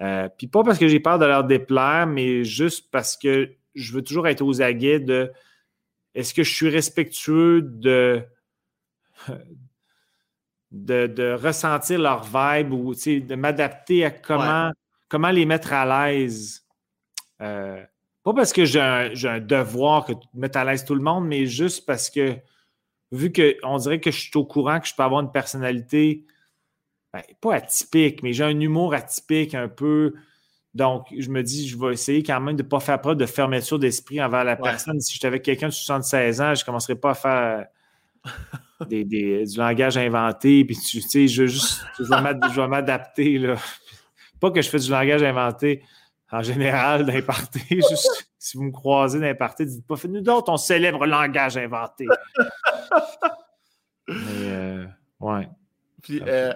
Euh, 0.00 0.28
puis 0.36 0.46
pas 0.46 0.62
parce 0.62 0.78
que 0.78 0.86
j'ai 0.86 1.00
peur 1.00 1.18
de 1.18 1.26
leur 1.26 1.42
déplaire, 1.44 2.06
mais 2.06 2.44
juste 2.44 2.88
parce 2.90 3.16
que 3.16 3.50
je 3.74 3.92
veux 3.92 4.02
toujours 4.02 4.28
être 4.28 4.42
aux 4.42 4.62
aguets 4.62 5.00
de 5.00 5.32
est-ce 6.14 6.34
que 6.34 6.42
je 6.42 6.54
suis 6.54 6.68
respectueux 6.68 7.62
de, 7.62 8.24
de, 10.70 11.34
ressentir 11.34 11.98
leur 11.98 12.22
vibe 12.22 12.72
ou 12.72 12.94
de 12.94 13.34
m'adapter 13.34 14.04
à 14.04 14.10
comment, 14.10 14.72
comment 15.08 15.30
les 15.30 15.46
mettre 15.46 15.72
à 15.72 16.10
l'aise? 16.10 16.64
Euh, 17.40 17.82
pas 18.24 18.34
parce 18.34 18.52
que 18.52 18.64
j'ai 18.64 18.80
un, 18.80 19.40
devoir 19.40 20.06
de 20.06 20.14
mettre 20.34 20.58
à 20.58 20.64
l'aise 20.64 20.84
tout 20.84 20.94
le 20.94 21.02
monde, 21.02 21.26
mais 21.26 21.46
juste 21.46 21.86
parce 21.86 22.08
que 22.08 22.36
vu 23.10 23.32
qu'on 23.32 23.78
dirait 23.78 24.00
que 24.00 24.10
je 24.10 24.18
suis 24.18 24.36
au 24.36 24.44
courant 24.44 24.80
que 24.80 24.86
je 24.86 24.94
peux 24.94 25.02
avoir 25.02 25.20
une 25.20 25.32
personnalité, 25.32 26.24
ben, 27.12 27.22
pas 27.40 27.56
atypique, 27.56 28.22
mais 28.22 28.32
j'ai 28.32 28.44
un 28.44 28.58
humour 28.58 28.94
atypique 28.94 29.54
un 29.54 29.68
peu. 29.68 30.14
Donc, 30.72 31.08
je 31.16 31.28
me 31.28 31.42
dis, 31.42 31.68
je 31.68 31.76
vais 31.76 31.92
essayer 31.92 32.22
quand 32.22 32.40
même 32.40 32.56
de 32.56 32.62
ne 32.62 32.68
pas 32.68 32.80
faire 32.80 33.00
preuve 33.00 33.16
de 33.16 33.26
fermeture 33.26 33.78
d'esprit 33.78 34.22
envers 34.22 34.44
la 34.44 34.56
personne. 34.56 34.98
Si 35.00 35.14
j'étais 35.14 35.26
avec 35.26 35.42
quelqu'un 35.42 35.68
de 35.68 35.72
76 35.72 36.40
ans, 36.40 36.54
je 36.54 36.62
ne 36.62 36.64
commencerais 36.64 36.94
pas 36.94 37.10
à 37.10 37.14
faire 37.14 37.66
des, 38.88 39.04
du 39.04 39.58
langage 39.58 39.98
inventé. 39.98 40.64
Puis, 40.64 40.78
tu 40.78 41.02
sais, 41.02 41.28
je, 41.28 41.46
juste, 41.46 41.84
je 41.98 42.04
vais 42.60 42.68
m'adapter. 42.68 43.54
Pas 44.40 44.50
que 44.50 44.62
je 44.62 44.68
fais 44.68 44.78
du 44.78 44.90
langage 44.90 45.22
inventé 45.22 45.82
en 46.32 46.42
général 46.42 47.04
d'imparté. 47.04 47.60
Juste 47.70 48.28
si 48.38 48.56
vous 48.56 48.64
me 48.64 48.72
croisez 48.72 49.20
d'imparté, 49.20 49.66
dites 49.66 49.86
pas, 49.86 49.96
faites-nous 49.96 50.22
d'autres 50.22 50.46
ton 50.46 50.56
célèbre 50.56 51.06
langage 51.06 51.56
inventé. 51.56 52.08
Mais, 54.08 54.16
euh, 54.48 54.84
ouais. 55.20 55.48
Puis, 56.02 56.20
euh, 56.26 56.52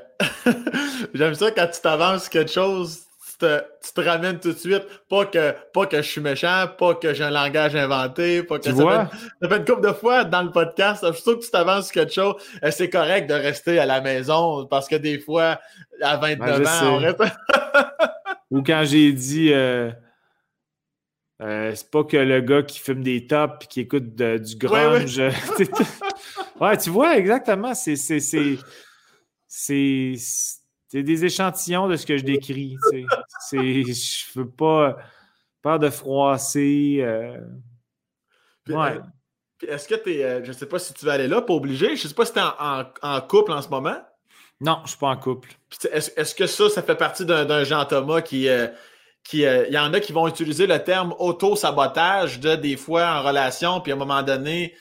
j'aime 1.14 1.34
ça 1.34 1.52
quand 1.52 1.68
tu 1.68 1.80
t'avances 1.80 2.28
quelque 2.28 2.50
chose, 2.50 3.02
tu 3.38 3.46
te, 3.94 4.00
ramènes 4.00 4.40
tout 4.40 4.52
de 4.52 4.58
suite. 4.58 4.82
Pas 5.08 5.26
que, 5.26 5.54
pas 5.72 5.86
que 5.86 5.98
je 5.98 6.08
suis 6.08 6.20
méchant, 6.20 6.66
pas 6.76 6.94
que 6.94 7.14
j'ai 7.14 7.22
un 7.22 7.30
langage 7.30 7.76
inventé, 7.76 8.42
pas 8.42 8.58
que 8.58 8.64
tu 8.64 8.70
ça, 8.70 8.82
vois? 8.82 9.06
Fait, 9.06 9.16
ça 9.42 9.48
fait 9.48 9.56
une 9.58 9.64
couple 9.64 9.86
de 9.86 9.92
fois 9.92 10.24
dans 10.24 10.42
le 10.42 10.50
podcast. 10.50 11.04
Je 11.06 11.12
suis 11.12 11.22
sûr 11.22 11.38
que 11.38 11.44
tu 11.44 11.50
t'avances 11.50 11.92
quelque 11.92 12.12
chose. 12.12 12.34
Euh, 12.64 12.72
c'est 12.72 12.90
correct 12.90 13.28
de 13.28 13.34
rester 13.34 13.78
à 13.78 13.86
la 13.86 14.00
maison 14.00 14.66
parce 14.66 14.88
que 14.88 14.96
des 14.96 15.20
fois, 15.20 15.60
à 16.02 16.16
29 16.16 16.66
ans, 16.66 16.94
on 16.94 16.98
reste. 16.98 17.22
Ou 18.51 18.62
quand 18.62 18.82
j'ai 18.85 19.12
dit. 19.12 19.52
Euh, 19.52 19.90
euh, 21.43 21.74
c'est 21.74 21.90
pas 21.90 22.02
que 22.02 22.16
le 22.16 22.40
gars 22.40 22.62
qui 22.62 22.78
fume 22.78 23.02
des 23.02 23.27
tops 23.27 23.64
et 23.64 23.66
qui 23.68 23.81
écoute 23.81 24.14
du 24.14 24.56
grunge. 24.56 25.20
Ouais, 26.60 26.77
tu 26.78 26.90
vois, 26.90 27.18
exactement. 27.18 27.74
C'est, 27.74 27.97
c'est, 27.97 28.20
c'est, 29.47 31.02
des 31.02 31.24
échantillons 31.24 31.89
de 31.89 31.97
ce 31.97 32.06
que 32.06 32.16
je 32.16 32.24
décris. 32.24 32.77
C'est, 33.40 33.82
je 33.85 34.39
veux 34.39 34.48
pas 34.48 34.97
peur 35.62 35.78
de 35.78 35.90
froisser. 35.90 36.98
Euh, 37.01 37.39
ouais. 38.68 38.98
Euh, 38.98 39.02
est-ce 39.68 39.89
que 39.89 39.97
tu 39.97 40.14
es. 40.14 40.24
Euh, 40.24 40.44
je 40.44 40.52
sais 40.52 40.66
pas 40.66 40.78
si 40.78 40.94
tu 40.94 41.05
vas 41.05 41.14
aller 41.14 41.28
là, 41.28 41.43
pas 41.43 41.55
obligé. 41.55 41.97
Je 41.97 42.09
sais 42.09 42.14
pas 42.14 42.24
si 42.24 42.32
tu 42.32 42.39
es 42.39 42.43
en, 42.43 43.20
couple 43.23 43.52
en 43.52 43.60
ce 43.60 43.68
moment. 43.68 44.01
Non, 44.60 44.80
je 44.84 44.90
suis 44.90 44.98
pas 44.98 45.08
en 45.08 45.16
couple. 45.16 45.50
Est-ce, 45.92 46.34
que 46.34 46.46
ça, 46.46 46.70
ça 46.70 46.82
fait 46.82 46.94
partie 46.94 47.26
d'un, 47.26 47.64
Jean-Thomas 47.64 48.22
qui. 48.22 48.48
qui 49.22 49.42
il 49.42 49.72
y 49.72 49.78
en 49.78 49.92
a 49.92 50.00
qui 50.00 50.12
vont 50.12 50.26
utiliser 50.28 50.66
le 50.66 50.82
terme 50.82 51.14
auto-sabotage 51.18 52.40
de 52.40 52.56
des 52.56 52.76
fois 52.76 53.06
en 53.06 53.22
relation, 53.22 53.80
puis 53.80 53.92
à 53.92 53.94
un 53.94 53.98
moment 53.98 54.22
donné, 54.22 54.74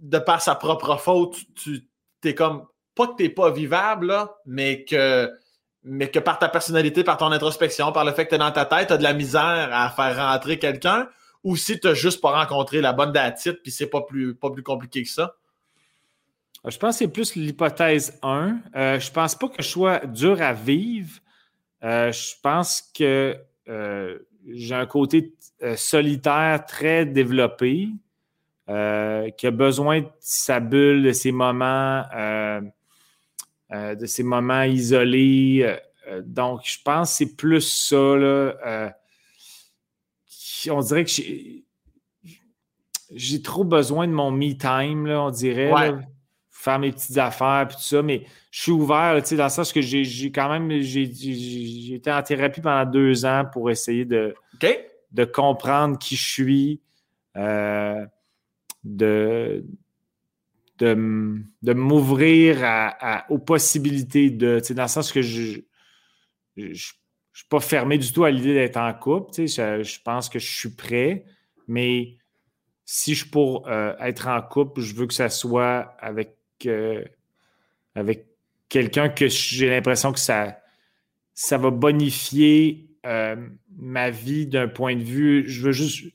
de 0.00 0.18
par 0.18 0.42
sa 0.42 0.54
propre 0.54 0.96
faute, 0.96 1.36
tu 1.54 1.82
es 2.24 2.34
comme 2.34 2.66
pas 2.94 3.06
que 3.06 3.16
tu 3.16 3.22
n'es 3.22 3.28
pas 3.28 3.50
vivable, 3.50 4.14
mais 4.44 4.84
que 4.84 6.18
par 6.18 6.38
ta 6.38 6.48
personnalité, 6.48 7.04
par 7.04 7.16
ton 7.16 7.30
introspection, 7.32 7.92
par 7.92 8.04
le 8.04 8.12
fait 8.12 8.26
que 8.26 8.34
tu 8.34 8.38
dans 8.38 8.50
ta 8.50 8.64
tête, 8.64 8.88
tu 8.88 8.92
as 8.94 8.98
de 8.98 9.02
la 9.02 9.14
misère 9.14 9.70
à 9.72 9.90
faire 9.90 10.16
rentrer 10.16 10.58
quelqu'un, 10.58 11.08
ou 11.44 11.56
si 11.56 11.78
tu 11.78 11.86
n'as 11.86 11.94
juste 11.94 12.20
pas 12.20 12.32
rencontré 12.32 12.80
la 12.80 12.92
bonne 12.92 13.12
datite, 13.12 13.62
puis 13.62 13.70
c'est 13.70 13.86
pas 13.86 14.00
pas 14.40 14.50
plus 14.50 14.62
compliqué 14.62 15.02
que 15.02 15.08
ça? 15.08 15.36
Je 16.66 16.76
pense 16.76 16.96
que 16.96 16.98
c'est 16.98 17.08
plus 17.08 17.36
l'hypothèse 17.36 18.18
1. 18.22 18.58
Euh, 18.76 19.00
je 19.00 19.10
pense 19.10 19.34
pas 19.34 19.48
que 19.48 19.62
je 19.62 19.68
sois 19.68 20.00
dur 20.00 20.42
à 20.42 20.52
vivre. 20.52 21.18
Euh, 21.82 22.12
je 22.12 22.34
pense 22.42 22.82
que 22.94 23.36
euh, 23.68 24.18
j'ai 24.46 24.74
un 24.74 24.86
côté 24.86 25.32
euh, 25.62 25.76
solitaire 25.76 26.64
très 26.66 27.06
développé. 27.06 27.88
Euh, 28.70 29.30
qui 29.30 29.48
a 29.48 29.50
besoin 29.50 30.02
de 30.02 30.06
sa 30.20 30.60
bulle, 30.60 31.02
de 31.02 31.10
ses 31.10 31.32
moments, 31.32 32.04
euh, 32.14 32.60
euh, 33.72 33.96
de 33.96 34.06
ses 34.06 34.22
moments 34.22 34.62
isolés. 34.62 35.76
donc, 36.22 36.60
je 36.62 36.78
pense 36.84 37.10
que 37.10 37.16
c'est 37.16 37.34
plus 37.34 37.62
ça. 37.62 37.96
On 40.70 40.80
dirait 40.82 41.04
que 41.04 41.10
j'ai 43.10 43.42
trop 43.42 43.64
besoin 43.64 44.06
de 44.06 44.12
mon 44.12 44.30
me 44.30 44.52
time, 44.52 45.08
on 45.08 45.30
dirait. 45.30 45.72
Faire 46.60 46.78
mes 46.78 46.92
petites 46.92 47.16
affaires 47.16 47.66
puis 47.68 47.76
tout 47.76 47.82
ça, 47.82 48.02
mais 48.02 48.24
je 48.50 48.62
suis 48.62 48.72
ouvert, 48.72 49.20
dans 49.22 49.44
le 49.44 49.48
sens 49.48 49.72
que 49.72 49.80
j'ai 49.80 50.30
quand 50.30 50.50
même 50.50 50.80
j'ai 50.80 51.94
été 51.94 52.12
en 52.12 52.22
thérapie 52.22 52.60
pendant 52.60 52.90
deux 52.90 53.24
ans 53.24 53.44
pour 53.50 53.70
essayer 53.70 54.04
de, 54.04 54.34
de 55.12 55.24
comprendre 55.24 55.98
qui 55.98 56.16
je 56.16 56.28
suis. 56.28 56.80
Euh, 57.36 58.04
de, 58.82 59.64
de, 60.78 61.72
m'ouvrir 61.72 62.58
aux 63.28 63.38
possibilités 63.38 64.30
de, 64.30 64.60
dans 64.70 64.82
le 64.82 64.88
sens 64.88 65.12
que 65.12 65.20
je 65.22 65.60
ne 66.56 66.74
suis 66.74 66.94
pas 67.48 67.60
fermé 67.60 67.98
du 67.98 68.10
tout 68.12 68.24
à 68.24 68.30
l'idée 68.30 68.54
d'être 68.54 68.78
en 68.78 68.92
couple. 68.94 69.32
Je, 69.36 69.82
je, 69.82 70.02
pense 70.02 70.28
que 70.28 70.38
je 70.38 70.50
suis 70.50 70.70
prêt, 70.70 71.24
mais 71.68 72.16
si 72.86 73.14
je 73.14 73.28
pour 73.28 73.68
euh, 73.68 73.94
être 74.00 74.26
en 74.26 74.40
couple, 74.42 74.80
je 74.80 74.94
veux 74.94 75.06
que 75.06 75.14
ça 75.14 75.28
soit 75.28 75.94
avec, 76.00 76.36
euh, 76.66 77.04
avec 77.94 78.26
quelqu'un 78.68 79.08
que 79.08 79.28
j'ai 79.28 79.68
l'impression 79.68 80.12
que 80.12 80.18
ça, 80.18 80.58
ça 81.34 81.58
va 81.58 81.70
bonifier 81.70 82.88
euh, 83.06 83.36
ma 83.76 84.10
vie 84.10 84.46
d'un 84.46 84.68
point 84.68 84.96
de 84.96 85.02
vue. 85.02 85.48
Je 85.48 85.62
veux 85.62 85.72
juste 85.72 86.12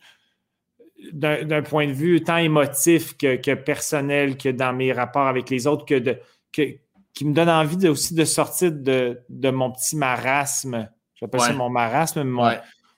d'un 1.11 1.61
point 1.61 1.87
de 1.87 1.91
vue 1.91 2.23
tant 2.23 2.37
émotif 2.37 3.15
que, 3.17 3.53
personnel, 3.53 4.37
que 4.37 4.49
dans 4.49 4.73
mes 4.73 4.91
rapports 4.91 5.27
avec 5.27 5.49
les 5.49 5.67
autres, 5.67 5.85
que, 5.85 5.99
de, 5.99 6.19
qui 6.51 7.25
me 7.25 7.33
donne 7.33 7.49
envie 7.49 7.87
aussi 7.87 8.13
de 8.13 8.25
sortir 8.25 8.71
de, 8.71 9.49
mon 9.51 9.71
petit 9.71 9.95
marasme. 9.95 10.89
J'appelle 11.15 11.41
ça 11.41 11.53
mon 11.53 11.69
marasme, 11.69 12.23
mon, 12.23 12.51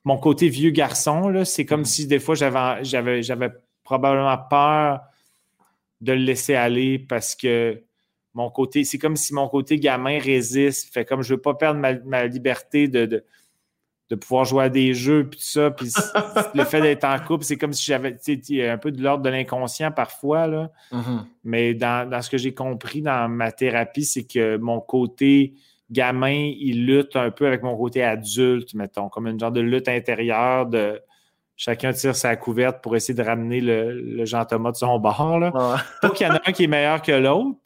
mon, 0.04 0.18
côté 0.18 0.50
vieux 0.50 0.72
garçon. 0.72 1.44
C'est 1.46 1.66
comme 1.66 1.82
mm-hmm. 1.82 1.86
si 1.86 2.08
des 2.08 2.20
fois 2.20 2.36
j'avais, 2.36 2.84
j'avais, 3.24 3.50
probablement 3.84 4.38
peur 4.50 5.00
de 6.02 6.14
le 6.14 6.20
laisser 6.20 6.56
aller 6.56 7.00
parce 7.00 7.36
que 7.36 7.82
mon 8.34 8.50
côté, 8.50 8.84
c'est 8.84 9.00
comme 9.00 9.16
si 9.16 9.34
mon 9.34 9.48
côté 9.48 9.78
gamin 9.78 10.20
résiste. 10.20 10.94
Fait 10.94 11.06
comme 11.06 11.24
je 11.24 11.34
veux 11.34 11.42
pas 11.42 11.56
perdre 11.56 11.80
ma, 11.80 12.26
liberté 12.28 12.88
de 12.88 13.24
de 14.10 14.16
pouvoir 14.16 14.46
jouer 14.46 14.66
à 14.66 14.70
des 14.70 14.94
jeux, 14.94 15.28
puis 15.30 15.40
tout 15.40 15.46
ça. 15.46 15.72
Puis 15.72 15.92
le 16.54 16.64
fait 16.64 16.82
d'être 16.82 17.04
en 17.04 17.20
couple, 17.20 17.44
c'est 17.44 17.58
comme 17.58 17.74
si 17.74 17.86
j'avais 17.86 18.18
un 18.70 18.78
peu 18.78 18.92
de 18.92 19.02
l'ordre 19.02 19.24
de 19.24 19.30
l'inconscient 19.30 19.92
parfois. 19.92 20.48
Là. 20.48 20.72
Mm-hmm. 20.92 21.24
Mais 21.44 21.74
dans, 21.74 22.22
ce 22.22 22.30
que 22.30 22.38
j'ai 22.38 22.54
compris 22.54 23.02
dans 23.02 23.30
ma 23.30 23.52
thérapie, 23.52 24.06
c'est 24.06 24.24
que 24.24 24.58
mon 24.58 24.80
côté 24.80 25.56
gamin, 25.92 26.52
il 26.58 26.86
lutte 26.86 27.16
un 27.16 27.32
peu 27.32 27.48
avec 27.48 27.64
mon 27.64 27.76
côté 27.76 28.04
adulte, 28.04 28.74
mettons, 28.74 29.10
comme 29.10 29.28
une 29.28 29.40
genre 29.40 29.52
de 29.52 29.62
lutte 29.62 29.90
intérieure 29.90 30.66
de 30.66 31.02
chacun 31.58 31.92
tire 31.92 32.16
sa 32.16 32.36
couverte 32.36 32.82
pour 32.82 32.96
essayer 32.96 33.16
de 33.16 33.24
ramener 33.24 33.60
le, 33.60 34.24
Jean-Thomas 34.26 34.72
de 34.72 34.78
son 34.78 35.00
bord. 35.00 35.40
Là. 35.40 35.52
Pas 36.02 36.10
qu'il 36.12 36.28
y 36.28 36.30
en 36.30 36.36
a 36.36 36.42
un 36.46 36.52
qui 36.52 36.66
est 36.66 36.68
meilleur 36.68 37.02
que 37.02 37.12
l'autre 37.12 37.58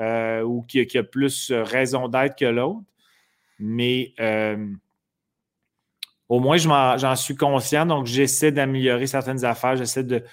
euh, 0.00 0.42
ou 0.42 0.62
qui, 0.62 0.80
a 0.96 1.02
plus 1.04 1.52
raison 1.52 2.08
d'être 2.08 2.36
que 2.36 2.46
l'autre, 2.46 2.80
mais 3.58 4.14
euh, 4.18 4.66
au 6.30 6.40
moins, 6.40 6.56
j'en 6.56 7.16
suis 7.16 7.36
conscient. 7.36 7.84
Donc, 7.84 8.06
j'essaie 8.06 8.52
d'améliorer 8.52 9.06
certaines 9.06 9.44
affaires. 9.44 9.76
J'essaie 9.76 10.04
de, 10.04 10.24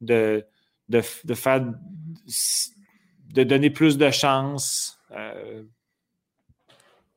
de, 0.00 0.44
de, 0.88 1.00
faire, 1.00 1.64
de 3.32 3.42
donner 3.42 3.70
plus 3.70 3.98
de 3.98 4.10
chance. 4.10 5.00
Euh, 5.10 5.64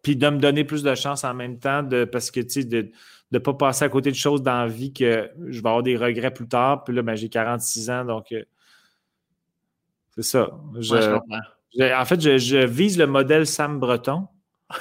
puis 0.02 0.16
de 0.16 0.30
me 0.30 0.40
donner 0.40 0.64
plus 0.64 0.82
de 0.82 0.96
chance 0.96 1.26
en 1.26 1.34
même 1.34 1.60
temps 1.60 1.84
de, 1.84 2.06
parce 2.06 2.32
que, 2.32 2.40
tu 2.40 2.62
sais, 2.62 2.64
de 2.64 2.92
ne 3.32 3.40
pas 3.40 3.54
passer 3.54 3.86
à 3.86 3.90
côté 3.90 4.12
de 4.12 4.16
choses 4.16 4.42
dans 4.42 4.62
la 4.62 4.68
vie 4.68 4.92
que 4.92 5.30
je 5.48 5.62
vais 5.62 5.70
avoir 5.70 5.84
des 5.84 5.98
regrets 5.98 6.34
plus 6.34 6.48
tard. 6.48 6.84
Puis 6.84 6.96
là, 6.96 7.02
ben, 7.02 7.16
j'ai 7.16 7.30
46 7.30 7.90
ans, 7.90 8.06
donc 8.06 8.32
euh, 8.32 8.44
c'est 10.16 10.24
ça. 10.24 10.50
en 10.52 12.06
fait, 12.06 12.22
je, 12.22 12.38
je, 12.38 12.66
vise 12.66 12.98
le 12.98 13.08
modèle 13.08 13.46
Sam 13.46 13.80
Breton. 13.80 14.28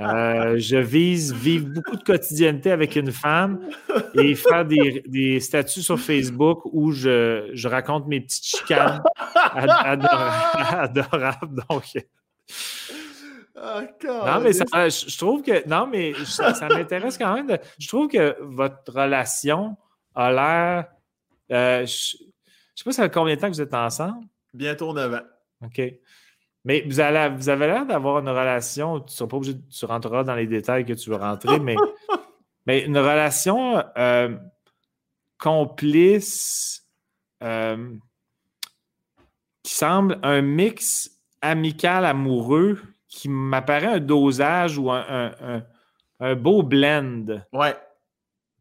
Euh, 0.00 0.58
je 0.58 0.76
vise 0.76 1.32
vivre 1.32 1.68
beaucoup 1.68 1.96
de 1.96 2.02
quotidienneté 2.02 2.70
avec 2.70 2.96
une 2.96 3.12
femme 3.12 3.60
et 4.14 4.34
faire 4.34 4.64
des, 4.64 5.40
statuts 5.40 5.82
sur 5.82 5.98
Facebook 5.98 6.62
où 6.66 6.92
je, 6.92 7.66
raconte 7.66 8.06
mes 8.06 8.20
petites 8.20 8.44
chicanes 8.44 9.02
adorables. 9.54 10.92
Donc, 11.68 11.70
oh, 11.70 11.80
non, 13.64 14.40
mais 14.40 14.52
je 14.52 15.18
trouve 15.18 15.42
que. 15.42 15.66
Non, 15.68 15.86
mais 15.86 16.12
ça, 16.24 16.68
m'intéresse 16.68 17.18
quand 17.18 17.34
même. 17.34 17.58
je 17.78 17.88
trouve 17.88 18.08
que 18.08 18.36
votre 18.40 18.92
relation 18.92 19.76
a 20.14 20.32
l'air. 20.32 20.86
Euh, 21.52 21.86
je 21.86 22.16
ne 22.22 22.28
sais 22.74 22.84
pas 22.84 22.92
ça 22.92 23.02
fait 23.04 23.12
combien 23.12 23.34
de 23.34 23.40
temps 23.40 23.48
que 23.48 23.54
vous 23.54 23.60
êtes 23.60 23.74
ensemble? 23.74 24.26
Bientôt 24.52 24.92
9 24.92 25.14
ans. 25.14 25.66
OK. 25.66 25.80
Mais 26.64 26.82
vous, 26.86 27.00
avez 27.00 27.66
l'air 27.66 27.86
d'avoir 27.86 28.20
une 28.20 28.28
relation, 28.28 29.00
tu 29.00 29.04
ne 29.04 29.10
seras 29.10 29.28
pas 29.28 29.36
obligé, 29.36 29.54
tu 29.68 29.84
rentreras 29.84 30.24
dans 30.24 30.34
les 30.34 30.46
détails 30.46 30.86
que 30.86 30.94
tu 30.94 31.10
veux 31.10 31.16
rentrer, 31.16 31.58
mais, 31.58 31.76
mais 32.66 32.80
une 32.84 32.96
relation 32.96 33.84
euh, 33.98 34.34
complice, 35.38 36.88
euh, 37.42 37.94
semble 39.62 40.18
un 40.22 40.40
mix 40.40 41.10
amical 41.42 42.06
amoureux 42.06 42.80
qui 43.14 43.28
m'apparaît 43.28 43.86
un 43.86 44.00
dosage 44.00 44.76
ou 44.76 44.90
un, 44.90 45.62
beau 46.36 46.62
blend. 46.62 47.26
Ouais. 47.52 47.76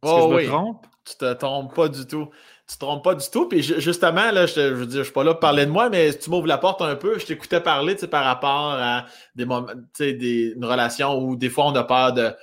Est-ce 0.04 0.14
que 0.14 0.22
je 0.22 0.36
me 0.36 0.48
trompe? 0.48 0.86
Tu 1.06 1.16
te 1.18 1.34
trompes 1.34 1.76
pas 1.76 1.90
du 1.90 2.06
tout. 2.06 2.30
Tu 2.68 2.76
te 2.76 2.80
trompes 2.80 3.04
pas 3.04 3.16
du 3.16 3.30
tout. 3.30 3.50
Puis 3.50 3.62
justement, 3.62 4.32
là, 4.32 4.46
je, 4.46 4.62
veux 4.62 4.86
dire, 4.86 5.00
je 5.00 5.04
suis 5.04 5.14
pas 5.14 5.24
là 5.24 5.32
pour 5.32 5.42
parler 5.42 5.66
de 5.66 5.72
moi, 5.72 5.90
mais 5.90 6.12
si 6.14 6.20
tu 6.20 6.30
m'ouvres 6.30 6.48
la 6.48 6.58
porte 6.58 6.82
un 6.82 6.96
peu, 6.96 7.20
je 7.20 7.26
t'écoutais 7.26 7.60
parler 7.60 7.96
par 7.96 8.24
rapport 8.24 8.74
à 8.74 9.06
des 9.36 9.46
moments, 9.46 9.74
des, 10.00 10.54
une 10.56 10.66
relation 10.66 11.18
où 11.18 11.36
des 11.36 11.50
fois 11.50 11.66
on 11.66 11.76
a 11.76 11.84
peur 11.84 12.14
de 12.14 12.34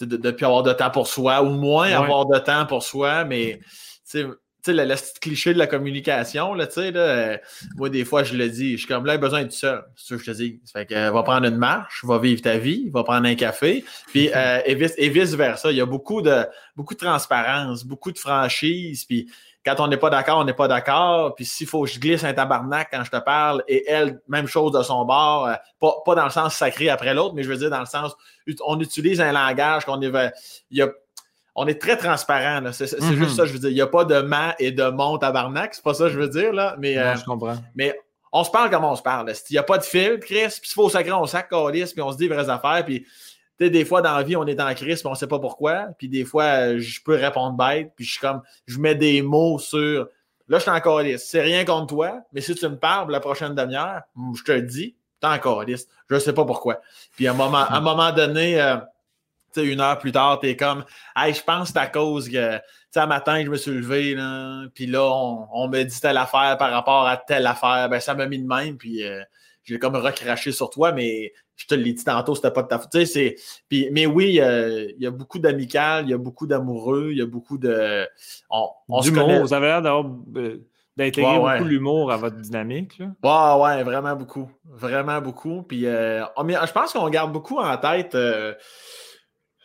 de 0.00 0.16
ne 0.16 0.30
plus 0.30 0.46
avoir 0.46 0.62
de 0.62 0.72
temps 0.72 0.90
pour 0.90 1.06
soi 1.06 1.42
ou 1.42 1.50
moins 1.50 1.90
avoir 1.90 2.24
de 2.24 2.38
temps 2.38 2.64
pour 2.64 2.82
soi, 2.82 3.24
mais 3.24 3.60
tu 4.62 4.74
sais, 4.74 4.86
le, 4.86 4.94
cliché 5.20 5.54
de 5.54 5.58
la 5.58 5.66
communication, 5.66 6.54
là, 6.54 6.66
tu 6.66 6.74
sais, 6.74 6.92
euh, 6.94 7.36
moi, 7.76 7.88
des 7.88 8.04
fois, 8.04 8.22
je 8.24 8.34
le 8.34 8.48
dis, 8.48 8.72
je 8.72 8.78
suis 8.78 8.86
comme 8.86 9.06
là, 9.06 9.16
besoin 9.16 9.42
d'être 9.42 9.52
seul. 9.52 9.84
C'est 9.96 10.08
ce 10.08 10.14
que 10.14 10.20
je 10.20 10.30
te 10.30 10.36
dis. 10.36 10.60
Ça 10.64 10.80
fait 10.80 10.86
que, 10.86 10.94
euh, 10.94 11.10
va 11.10 11.22
prendre 11.22 11.46
une 11.46 11.56
marche, 11.56 12.04
va 12.04 12.18
vivre 12.18 12.42
ta 12.42 12.58
vie, 12.58 12.90
va 12.90 13.04
prendre 13.04 13.26
un 13.26 13.34
café, 13.34 13.84
puis, 14.08 14.30
euh, 14.36 14.60
et, 14.64 14.74
vice, 14.74 14.94
et 14.98 15.08
vice 15.08 15.34
versa. 15.34 15.70
Il 15.70 15.76
y 15.76 15.80
a 15.80 15.86
beaucoup 15.86 16.22
de, 16.22 16.46
beaucoup 16.76 16.94
de 16.94 17.00
transparence, 17.00 17.84
beaucoup 17.84 18.12
de 18.12 18.18
franchise, 18.18 19.04
puis 19.04 19.30
quand 19.64 19.76
on 19.78 19.88
n'est 19.88 19.98
pas 19.98 20.10
d'accord, 20.10 20.38
on 20.38 20.44
n'est 20.44 20.54
pas 20.54 20.68
d'accord. 20.68 21.34
Puis 21.34 21.44
s'il 21.44 21.66
faut 21.66 21.84
que 21.84 21.90
je 21.90 22.00
glisse 22.00 22.24
un 22.24 22.32
tabarnak 22.32 22.88
quand 22.90 23.04
je 23.04 23.10
te 23.10 23.18
parle, 23.18 23.62
et 23.68 23.84
elle, 23.88 24.20
même 24.28 24.46
chose 24.46 24.72
de 24.72 24.82
son 24.82 25.04
bord, 25.04 25.50
pas, 25.78 25.94
pas 26.04 26.14
dans 26.14 26.24
le 26.24 26.30
sens 26.30 26.54
sacré 26.54 26.88
après 26.88 27.12
l'autre, 27.12 27.34
mais 27.34 27.42
je 27.42 27.48
veux 27.48 27.58
dire 27.58 27.70
dans 27.70 27.80
le 27.80 27.86
sens, 27.86 28.16
on 28.64 28.80
utilise 28.80 29.20
un 29.20 29.32
langage 29.32 29.84
qu'on 29.84 30.00
est, 30.00 30.32
il 30.70 30.78
y 30.78 30.82
a 30.82 30.88
on 31.54 31.66
est 31.66 31.80
très 31.80 31.96
transparent. 31.96 32.60
C'est 32.72 32.86
juste 32.86 33.02
mhm. 33.02 33.28
ça, 33.28 33.44
je 33.44 33.52
veux 33.52 33.58
dire. 33.58 33.70
Il 33.70 33.74
n'y 33.74 33.80
a 33.80 33.86
pas 33.86 34.04
de 34.04 34.20
ma 34.20 34.54
et 34.58 34.72
de 34.72 34.88
mon 34.88 35.18
tabarnak. 35.18 35.74
C'est 35.74 35.84
pas 35.84 35.94
ça 35.94 36.04
que 36.04 36.10
je 36.10 36.18
veux 36.18 36.28
dire. 36.28 36.52
Là. 36.52 36.76
Mais, 36.78 36.96
euh, 36.96 37.16
je 37.16 37.24
comprends. 37.24 37.56
Mais 37.74 37.98
on 38.32 38.44
se 38.44 38.50
parle 38.50 38.70
comme 38.70 38.84
on 38.84 38.96
se 38.96 39.02
parle. 39.02 39.32
Il 39.50 39.52
n'y 39.52 39.58
a 39.58 39.62
pas 39.62 39.78
de 39.78 39.82
fil, 39.82 40.18
Chris. 40.20 40.46
Puis 40.60 40.68
s'il 40.68 40.74
faut 40.74 40.88
sacrer, 40.88 41.12
on 41.12 41.26
sac, 41.26 41.48
puis 41.48 42.02
on 42.02 42.12
se 42.12 42.16
dit 42.16 42.28
vraies 42.28 42.48
affaires. 42.48 42.84
Puis 42.84 43.06
des 43.58 43.84
fois, 43.84 44.00
dans 44.00 44.16
la 44.16 44.22
vie, 44.22 44.36
on 44.36 44.46
est 44.46 44.60
en 44.60 44.72
crise, 44.74 45.00
puis 45.00 45.08
on 45.08 45.10
ne 45.10 45.16
sait 45.16 45.26
pas 45.26 45.38
pourquoi. 45.38 45.88
Puis 45.98 46.08
des 46.08 46.24
fois, 46.24 46.78
je 46.78 47.00
peux 47.04 47.14
répondre 47.16 47.56
bête, 47.56 47.92
puis 47.94 48.04
je 48.04 48.12
suis 48.12 48.20
comme, 48.20 48.40
je 48.66 48.78
mets 48.78 48.94
des 48.94 49.20
mots 49.22 49.58
sur. 49.58 50.08
Là, 50.48 50.58
je 50.58 50.62
suis 50.62 50.70
en 50.70 50.80
calice. 50.80 51.26
C'est 51.28 51.42
rien 51.42 51.64
contre 51.64 51.88
toi, 51.88 52.20
mais 52.32 52.40
si 52.40 52.54
tu 52.54 52.68
me 52.68 52.76
parles 52.76 53.10
la 53.12 53.20
prochaine 53.20 53.54
demi-heure, 53.54 54.00
je 54.34 54.42
te 54.42 54.52
le 54.52 54.62
dis, 54.62 54.96
tu 55.20 55.28
es 55.28 55.30
en 55.30 55.38
calice. 55.38 55.86
Je 56.08 56.14
ne 56.14 56.20
sais 56.20 56.32
pas 56.32 56.44
pourquoi. 56.44 56.80
Puis 57.16 57.28
à 57.28 57.32
un 57.32 57.34
moment, 57.34 57.58
à 57.58 57.76
un 57.76 57.80
moment 57.80 58.10
donné, 58.12 58.60
euh, 58.60 58.76
une 59.56 59.80
heure 59.80 59.98
plus 59.98 60.12
tard, 60.12 60.40
tu 60.40 60.48
es 60.48 60.56
comme 60.56 60.84
Hey, 61.16 61.34
je 61.34 61.42
pense 61.42 61.68
que 61.68 61.74
c'est 61.74 61.78
à 61.80 61.86
cause 61.86 62.28
que 62.28 62.56
tu 62.56 62.98
sais, 62.98 63.06
matin, 63.06 63.44
je 63.44 63.50
me 63.50 63.56
suis 63.56 63.70
levé, 63.70 64.14
là, 64.14 64.64
puis 64.74 64.86
là, 64.86 65.04
on, 65.04 65.68
me 65.68 65.82
dit 65.84 66.00
telle 66.00 66.16
affaire 66.16 66.56
par 66.58 66.72
rapport 66.72 67.06
à 67.06 67.16
telle 67.16 67.46
affaire. 67.46 67.88
Ben, 67.88 68.00
ça 68.00 68.14
m'a 68.14 68.26
mis 68.26 68.40
de 68.40 68.46
même, 68.46 68.78
puis 68.78 69.04
euh, 69.04 69.22
j'ai 69.62 69.78
comme 69.78 69.94
recraché 69.94 70.50
sur 70.50 70.70
toi, 70.70 70.90
mais 70.90 71.32
je 71.54 71.66
te 71.66 71.74
l'ai 71.74 71.92
dit 71.92 72.04
tantôt, 72.04 72.34
c'était 72.34 72.50
pas 72.50 72.62
de 72.62 72.68
ta 72.68 72.78
faute. 72.78 72.90
Puis, 73.68 73.88
mais 73.92 74.06
oui, 74.06 74.40
il 74.40 74.96
y 74.98 75.06
a 75.06 75.10
beaucoup 75.10 75.38
d'amical, 75.38 76.04
il 76.06 76.10
y 76.10 76.14
a 76.14 76.18
beaucoup 76.18 76.46
d'amoureux, 76.46 77.10
il 77.12 77.18
y 77.18 77.22
a 77.22 77.26
beaucoup 77.26 77.58
de. 77.58 78.08
On, 78.48 78.68
on 78.88 79.02
se 79.02 79.10
connaît. 79.10 79.40
Vous 79.40 79.54
avez 79.54 79.66
l'air 79.66 79.82
d'avoir. 79.82 80.06
Euh, 80.36 80.66
d'intégrer 80.96 81.38
beaucoup 81.38 81.64
l'humour 81.64 82.12
à 82.12 82.16
votre 82.16 82.36
dynamique. 82.36 82.98
Là. 82.98 83.06
Ouais, 83.22 83.62
ouais, 83.62 83.82
vraiment 83.84 84.16
beaucoup. 84.16 84.50
Vraiment 84.64 85.20
beaucoup. 85.20 85.62
Puis 85.62 85.86
euh, 85.86 86.24
je 86.36 86.72
pense 86.72 86.92
qu'on 86.92 87.08
garde 87.08 87.32
beaucoup 87.32 87.58
en 87.58 87.76
tête 87.78 88.14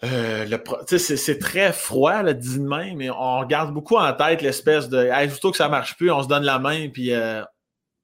euh, 0.05 0.57
c'est 0.97 1.39
très 1.39 1.73
froid, 1.73 2.21
le 2.21 2.33
dit 2.33 2.59
de 2.59 2.67
même, 2.67 2.97
mais 2.97 3.09
on 3.09 3.39
regarde 3.39 3.73
beaucoup 3.73 3.97
en 3.97 4.13
tête 4.13 4.41
l'espèce 4.41 4.89
de 4.89 5.09
hey, 5.11 5.29
surtout 5.29 5.51
que 5.51 5.57
ça 5.57 5.69
marche 5.69 5.95
plus, 5.97 6.11
on 6.11 6.23
se 6.23 6.27
donne 6.27 6.43
la 6.43 6.59
main, 6.59 6.89
puis 6.89 7.13
euh, 7.13 7.43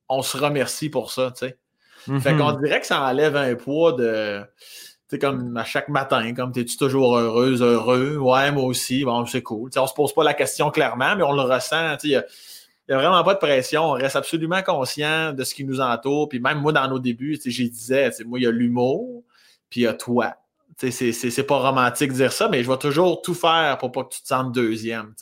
on 0.10 0.22
se 0.22 0.38
remercie 0.38 0.90
pour 0.90 1.12
ça. 1.12 1.32
tu 1.32 1.48
sais. 1.48 1.58
Fait 2.20 2.36
qu'on 2.36 2.52
mm-hmm. 2.52 2.64
dirait 2.64 2.80
que 2.80 2.88
ça 2.88 3.02
enlève 3.02 3.36
un 3.36 3.56
poids 3.56 3.94
de. 3.94 4.42
Tu 4.42 5.16
sais, 5.16 5.20
comme 5.20 5.56
à 5.58 5.64
chaque 5.64 5.90
matin, 5.90 6.34
comme 6.34 6.52
t'es-tu 6.52 6.78
toujours 6.78 7.18
heureuse, 7.18 7.62
heureux? 7.62 8.18
Ouais, 8.18 8.52
moi 8.52 8.64
aussi, 8.64 9.04
bon, 9.04 9.26
c'est 9.26 9.44
cool. 9.44 9.72
sais, 9.72 9.80
on 9.80 9.88
se 9.88 9.94
pose 9.94 10.14
pas 10.14 10.24
la 10.24 10.34
question 10.34 10.72
clairement, 10.72 11.16
mais 11.16 11.24
on 11.24 11.34
le 11.34 11.42
ressent. 11.42 11.98
Il 12.04 12.10
n'y 12.10 12.16
a, 12.16 12.24
a, 12.90 12.96
vraiment 12.96 13.24
pas 13.24 13.36
de 13.36 13.40
pression. 13.40 13.84
On 13.84 13.92
reste 13.92 14.16
absolument 14.16 14.64
conscient 14.64 15.34
de 15.34 15.44
ce 15.44 15.54
qui 15.54 15.64
nous 15.64 15.80
entoure. 15.80 16.30
Puis 16.30 16.40
même 16.40 16.60
moi, 16.60 16.72
dans 16.72 16.88
nos 16.88 17.00
débuts, 17.00 17.40
j'ai 17.46 17.70
disais, 17.70 18.10
moi, 18.26 18.40
il 18.40 18.44
y 18.44 18.48
a 18.48 18.52
l'humour, 18.52 19.24
puis 19.70 19.82
il 19.82 19.84
y 19.84 19.88
a 19.88 19.94
toi. 19.94 20.34
C'est 20.90 21.48
pas 21.48 21.58
romantique 21.58 22.12
de 22.12 22.18
dire 22.18 22.34
ça, 22.34 22.50
mais 22.50 22.64
je 22.64 22.72
vais 22.72 22.78
toujours 22.78 23.22
tout 23.22 23.34
faire 23.34 23.78
pour 23.78 23.92
pas 23.92 24.04
que 24.04 24.16
tu 24.16 24.22
te 24.22 24.28
sentes 24.28 24.52
deuxième. 24.52 25.14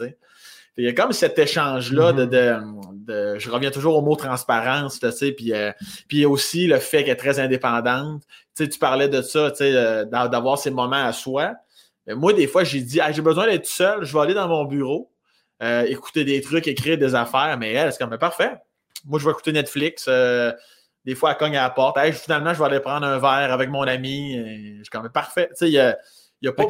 Il 0.78 0.86
y 0.86 0.88
a 0.88 0.94
comme 0.94 1.12
cet 1.12 1.38
échange-là 1.38 2.14
de, 2.14 2.26
mm-hmm. 2.26 3.06
de, 3.06 3.40
Je 3.40 3.50
reviens 3.50 3.70
toujours 3.70 3.98
au 3.98 4.02
mot 4.02 4.16
transparence, 4.16 5.00
puis, 5.36 5.54
euh, 5.54 5.72
puis 6.08 6.26
aussi 6.26 6.68
le 6.68 6.80
fait 6.80 7.04
qu'elle 7.04 7.14
est 7.14 7.16
très 7.18 7.40
indépendante. 7.40 8.24
tu 8.56 8.70
parlais 8.80 9.10
de 9.10 9.22
ça, 9.22 9.52
euh, 9.60 10.06
d'avoir 10.06 10.58
ces 10.58 10.72
moments 10.72 11.04
à 11.04 11.12
soi. 11.12 11.56
Mais 12.08 12.16
moi, 12.16 12.32
des 12.32 12.48
fois, 12.48 12.64
j'ai 12.64 12.82
dit 12.82 13.02
j'ai 13.12 13.22
besoin 13.22 13.48
d'être 13.48 13.68
seul, 13.68 14.06
je 14.06 14.14
vais 14.14 14.20
aller 14.22 14.34
dans 14.34 14.48
mon 14.48 14.64
bureau, 14.64 15.12
euh, 15.62 15.84
écouter 15.84 16.24
des 16.24 16.40
trucs, 16.40 16.68
écrire 16.68 16.98
des 16.98 17.14
affaires, 17.14 17.58
mais 17.60 17.74
elle, 17.74 17.92
c'est 17.92 18.00
comme 18.00 18.18
parfait. 18.18 18.54
Moi, 19.06 19.20
je 19.20 19.26
vais 19.26 19.32
écouter 19.32 19.52
Netflix. 19.52 20.10
Des 21.06 21.16
fois, 21.16 21.32
elle 21.32 21.38
cogne 21.38 21.58
à 21.58 21.64
la 21.64 21.70
porte. 21.70 21.98
finalement, 22.12 22.54
je 22.54 22.60
vais 22.60 22.66
aller 22.66 22.80
prendre 22.80 23.06
un 23.06 23.18
verre 23.18 23.54
avec 23.54 23.70
mon 23.70 23.84
ami. 23.84 24.36
Je 24.36 24.84
suis 24.84 24.90
quand 24.92 25.02
même 25.02 25.12
parfait. 25.12 25.50
il 25.62 25.70
y 25.70 25.80
a, 25.80 25.96
pas. 26.54 26.66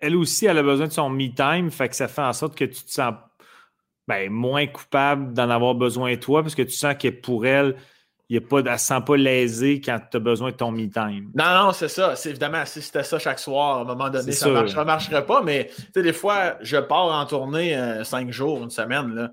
elle, 0.00 0.16
aussi, 0.16 0.46
elle 0.46 0.58
a 0.58 0.62
besoin 0.62 0.86
de 0.86 0.92
son 0.92 1.10
me-time. 1.10 1.70
Fait 1.70 1.88
que 1.88 1.96
ça 1.96 2.08
fait 2.08 2.22
en 2.22 2.32
sorte 2.32 2.56
que 2.56 2.64
tu 2.64 2.82
te 2.82 2.90
sens 2.90 3.14
ben, 4.08 4.30
moins 4.30 4.66
coupable 4.66 5.34
d'en 5.34 5.50
avoir 5.50 5.74
besoin 5.74 6.16
toi, 6.16 6.42
parce 6.42 6.54
que 6.54 6.62
tu 6.62 6.72
sens 6.72 6.94
que 6.94 7.08
pour 7.08 7.46
elle, 7.46 7.76
il 8.30 8.34
y 8.34 8.38
a 8.38 8.40
pas, 8.40 8.58
elle 8.58 8.64
ne 8.64 8.76
se 8.76 8.86
sent 8.86 9.00
pas 9.06 9.16
lésée 9.16 9.80
quand 9.82 9.98
tu 10.10 10.16
as 10.16 10.20
besoin 10.20 10.50
de 10.50 10.56
ton 10.56 10.70
me-time. 10.70 11.30
Non, 11.34 11.64
non, 11.64 11.72
c'est 11.72 11.88
ça. 11.88 12.16
C'est 12.16 12.30
évidemment, 12.30 12.64
si 12.64 12.82
c'était 12.82 13.02
ça 13.02 13.18
chaque 13.18 13.38
soir, 13.38 13.78
à 13.78 13.80
un 13.82 13.84
moment 13.84 14.10
donné, 14.10 14.32
ça 14.32 14.48
ne 14.48 14.84
marcherait 14.84 15.24
pas. 15.24 15.42
Mais 15.42 15.70
des 15.94 16.12
fois, 16.12 16.56
je 16.60 16.76
pars 16.76 17.06
en 17.06 17.24
tournée 17.26 17.76
euh, 17.76 18.04
cinq 18.04 18.30
jours, 18.30 18.62
une 18.62 18.70
semaine. 18.70 19.14
Là. 19.14 19.30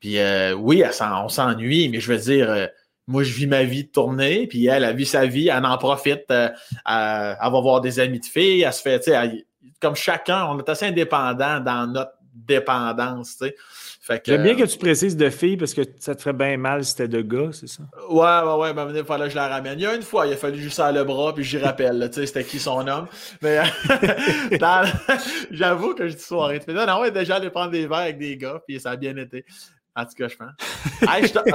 Puis 0.00 0.18
euh, 0.18 0.52
oui, 0.54 0.84
on 1.00 1.28
s'ennuie, 1.28 1.88
mais 1.88 2.00
je 2.00 2.12
veux 2.12 2.18
dire, 2.18 2.50
euh, 2.50 2.66
moi, 3.06 3.22
je 3.22 3.32
vis 3.32 3.46
ma 3.46 3.62
vie 3.62 3.84
de 3.84 3.90
tournée, 3.90 4.46
puis 4.46 4.66
elle, 4.66 4.84
a 4.84 4.92
vu 4.92 5.04
sa 5.04 5.26
vie, 5.26 5.48
elle 5.48 5.64
en 5.64 5.78
profite, 5.78 6.24
euh, 6.30 6.48
elle, 6.84 7.36
va 7.40 7.60
voir 7.60 7.80
des 7.80 8.00
amis 8.00 8.20
de 8.20 8.26
filles, 8.26 8.62
elle 8.62 8.72
se 8.72 8.82
fait, 8.82 8.98
tu 9.00 9.12
sais, 9.12 9.46
comme 9.80 9.94
chacun, 9.94 10.46
on 10.46 10.58
est 10.58 10.68
assez 10.68 10.86
indépendant 10.86 11.60
dans 11.60 11.86
notre 11.86 12.12
dépendance, 12.34 13.38
tu 13.38 13.46
sais. 13.46 13.56
J'aime 14.24 14.42
bien 14.44 14.54
que 14.54 14.62
tu 14.62 14.78
précises 14.78 15.16
de 15.16 15.30
filles 15.30 15.56
parce 15.56 15.74
que 15.74 15.82
ça 15.98 16.14
te 16.14 16.22
ferait 16.22 16.32
bien 16.32 16.56
mal 16.56 16.84
si 16.84 16.92
c'était 16.92 17.08
de 17.08 17.22
gars, 17.22 17.50
c'est 17.52 17.66
ça? 17.66 17.82
Ouais, 18.08 18.48
ouais, 18.48 18.60
ouais. 18.60 18.72
Ben, 18.72 18.88
il 18.94 19.04
fallait 19.04 19.24
que 19.24 19.30
je 19.30 19.34
la 19.34 19.48
ramène. 19.48 19.78
Il 19.78 19.82
y 19.82 19.86
a 19.86 19.96
une 19.96 20.02
fois, 20.02 20.26
il 20.26 20.32
a 20.32 20.36
fallu 20.36 20.58
juste 20.58 20.78
à 20.78 20.92
le 20.92 21.02
bras, 21.02 21.34
puis 21.34 21.42
j'y 21.42 21.58
rappelle, 21.58 22.08
tu 22.12 22.20
sais, 22.20 22.26
c'était 22.26 22.44
qui 22.44 22.60
son 22.60 22.86
homme. 22.86 23.08
Mais 23.42 23.58
j'avoue 25.50 25.94
que 25.94 26.06
je 26.06 26.14
dis 26.14 26.22
soirée. 26.22 26.60
Non, 26.68 26.86
non, 26.86 27.00
ouais, 27.00 27.10
déjà 27.10 27.36
aller 27.36 27.50
prendre 27.50 27.72
des 27.72 27.88
verres 27.88 27.98
avec 27.98 28.18
des 28.18 28.36
gars, 28.36 28.62
puis 28.66 28.78
ça 28.78 28.90
a 28.92 28.96
bien 28.96 29.16
été. 29.16 29.44
En 29.96 30.04
tout 30.04 30.14
cas, 30.14 30.28
je 30.28 30.36
pense. 30.36 30.52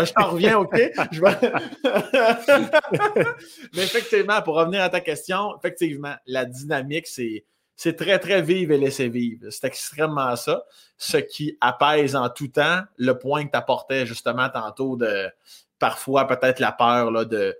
je 0.05 0.13
t'en 0.13 0.31
reviens, 0.31 0.57
OK? 0.57 0.73
Mais 3.73 3.83
effectivement, 3.83 4.41
pour 4.41 4.55
revenir 4.55 4.81
à 4.81 4.89
ta 4.89 4.99
question, 4.99 5.55
effectivement, 5.57 6.15
la 6.25 6.45
dynamique, 6.45 7.05
c'est, 7.05 7.45
c'est 7.75 7.95
très, 7.95 8.17
très 8.17 8.41
vive 8.41 8.71
et 8.71 8.79
laisser 8.79 9.09
vivre. 9.09 9.51
C'est 9.51 9.67
extrêmement 9.67 10.35
ça. 10.35 10.63
Ce 10.97 11.17
qui 11.17 11.55
apaise 11.61 12.15
en 12.15 12.29
tout 12.29 12.47
temps 12.47 12.81
le 12.97 13.17
point 13.17 13.45
que 13.45 13.51
tu 13.51 13.57
apportais 13.57 14.07
justement 14.07 14.49
tantôt 14.49 14.97
de 14.97 15.29
parfois 15.77 16.25
peut-être 16.25 16.59
la 16.59 16.71
peur 16.71 17.11
là, 17.11 17.25
de, 17.25 17.55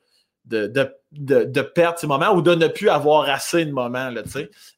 de, 0.46 0.66
de, 1.12 1.44
de, 1.44 1.62
perdre 1.62 2.00
ces 2.00 2.08
moments 2.08 2.34
ou 2.34 2.42
de 2.42 2.56
ne 2.56 2.68
plus 2.68 2.90
avoir 2.90 3.30
assez 3.30 3.66
de 3.66 3.72
moments. 3.72 4.10
Là, 4.10 4.24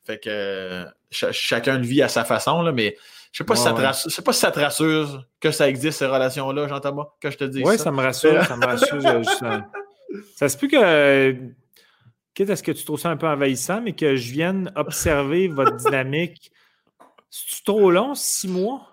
fait 0.03 0.19
que 0.19 0.85
chacun 1.11 1.77
le 1.77 1.85
vit 1.85 2.01
à 2.01 2.09
sa 2.09 2.25
façon, 2.25 2.61
là, 2.61 2.73
mais 2.73 2.97
je 3.33 3.39
sais 3.39 3.43
pas, 3.45 3.55
si 3.55 3.63
ça 3.63 3.73
te 3.73 4.09
sais 4.11 4.21
pas 4.21 4.31
si 4.31 4.39
ça 4.39 4.51
te 4.51 4.59
rassure 4.59 5.25
que 5.39 5.49
ça 5.49 5.67
existe, 5.67 5.97
ces 5.97 6.05
relations-là, 6.05 6.67
Jean-Thomas, 6.67 7.07
que 7.19 7.31
je 7.31 7.37
te 7.37 7.43
dis 7.45 7.63
Oui, 7.65 7.79
ça. 7.79 7.91
me 7.91 7.99
rassure, 7.99 8.43
ça 8.45 8.55
me 8.55 8.63
rassure. 8.63 9.01
ça 10.35 10.49
se 10.49 10.55
peut 10.55 10.67
que, 10.67 11.35
quitte 12.35 12.51
à 12.51 12.55
ce 12.55 12.61
que 12.61 12.71
tu 12.71 12.85
trouves 12.85 12.99
ça 12.99 13.09
un 13.09 13.17
peu 13.17 13.27
envahissant, 13.27 13.81
mais 13.81 13.93
que 13.93 14.15
je 14.15 14.31
vienne 14.31 14.71
observer 14.75 15.47
votre 15.47 15.75
dynamique. 15.77 16.51
C'est 17.31 17.63
trop 17.65 17.89
long, 17.89 18.13
six 18.13 18.47
mois? 18.47 18.87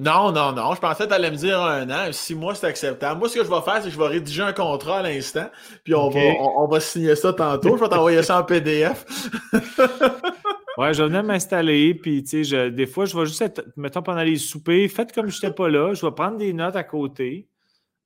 Non, 0.00 0.32
non, 0.32 0.50
non. 0.50 0.74
Je 0.74 0.80
pensais 0.80 1.04
que 1.04 1.10
tu 1.10 1.14
allais 1.14 1.30
me 1.30 1.36
dire 1.36 1.60
un 1.62 1.88
an. 1.88 2.10
Six 2.10 2.34
mois, 2.34 2.56
c'est 2.56 2.66
acceptable. 2.66 3.20
Moi, 3.20 3.28
ce 3.28 3.36
que 3.36 3.44
je 3.44 3.48
vais 3.48 3.60
faire, 3.60 3.76
c'est 3.76 3.84
que 3.84 3.94
je 3.94 3.98
vais 3.98 4.08
rédiger 4.08 4.42
un 4.42 4.52
contrat 4.52 4.98
à 4.98 5.02
l'instant. 5.02 5.48
Puis 5.84 5.94
on, 5.94 6.08
va, 6.08 6.20
on, 6.20 6.66
va 6.66 6.80
signer 6.80 7.14
ça 7.14 7.32
tantôt. 7.32 7.76
Je 7.76 7.84
vais 7.84 7.88
t'envoyer 7.88 8.24
ça 8.24 8.40
en 8.40 8.42
PDF. 8.42 9.04
Ouais, 10.76 10.92
je 10.92 11.02
venais 11.04 11.22
m'installer, 11.22 11.94
puis 11.94 12.24
tu 12.24 12.44
sais, 12.44 12.70
des 12.70 12.86
fois, 12.86 13.04
je 13.04 13.16
vais 13.16 13.26
juste 13.26 13.42
être, 13.42 13.64
mettons, 13.76 14.02
pendant 14.02 14.22
les 14.22 14.36
soupers, 14.36 14.88
faites 14.88 15.12
comme 15.12 15.28
je 15.28 15.36
n'étais 15.36 15.54
pas 15.54 15.68
là, 15.68 15.94
je 15.94 16.04
vais 16.04 16.12
prendre 16.12 16.36
des 16.36 16.52
notes 16.52 16.76
à 16.76 16.82
côté. 16.82 17.48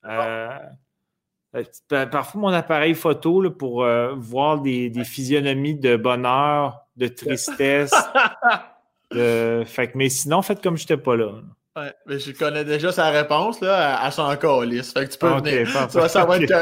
Euh, 0.04 0.58
euh, 1.56 2.06
parfois, 2.06 2.40
mon 2.40 2.48
appareil 2.48 2.94
photo 2.94 3.40
là, 3.40 3.50
pour 3.50 3.84
euh, 3.84 4.14
voir 4.16 4.60
des, 4.60 4.92
physionomies 5.04 5.76
de 5.76 5.96
bonheur, 5.96 6.86
de 6.96 7.08
tristesse. 7.08 7.94
fait 9.12 9.94
mais 9.94 10.08
sinon, 10.10 10.42
faites 10.42 10.62
comme 10.62 10.76
je 10.76 10.82
n'étais 10.82 10.98
pas 10.98 11.16
là. 11.16 11.40
Ouais, 11.76 11.92
mais 12.06 12.18
je 12.18 12.32
connais 12.32 12.64
déjà 12.64 12.92
sa 12.92 13.10
réponse 13.10 13.60
là, 13.60 14.02
à 14.02 14.10
son 14.10 14.34
calice. 14.36 14.92
Fait 14.92 15.06
que 15.06 15.12
tu 15.12 15.18
peux 15.18 15.28
venir. 15.28 15.68
Ça, 15.90 16.08
ça, 16.08 16.24
va 16.24 16.38
être. 16.38 16.52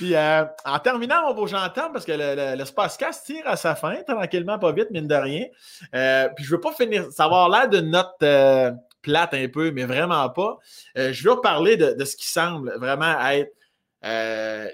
Puis 0.00 0.16
euh, 0.16 0.46
en 0.64 0.78
terminant, 0.78 1.26
mon 1.26 1.34
beau 1.34 1.46
j'entends 1.46 1.92
parce 1.92 2.06
que 2.06 2.12
le, 2.12 2.56
le, 2.56 2.64
Spacecast 2.64 3.26
tire 3.26 3.46
à 3.46 3.56
sa 3.56 3.74
fin, 3.74 3.96
tranquillement, 4.08 4.58
pas 4.58 4.72
vite, 4.72 4.90
mine 4.90 5.06
de 5.06 5.14
rien. 5.14 5.44
Euh, 5.94 6.26
puis 6.34 6.42
je 6.42 6.52
veux 6.52 6.60
pas 6.60 6.72
finir, 6.72 7.12
savoir 7.12 7.50
l'air 7.50 7.68
de 7.68 7.80
note 7.80 8.14
euh, 8.22 8.72
plate 9.02 9.34
un 9.34 9.46
peu, 9.48 9.72
mais 9.72 9.84
vraiment 9.84 10.26
pas. 10.30 10.56
je 10.96 11.28
veux 11.28 11.38
parler 11.42 11.76
de, 11.76 11.92
de, 11.92 12.04
ce 12.06 12.16
qui 12.16 12.26
semble 12.26 12.72
vraiment 12.78 13.14
être 13.28 13.52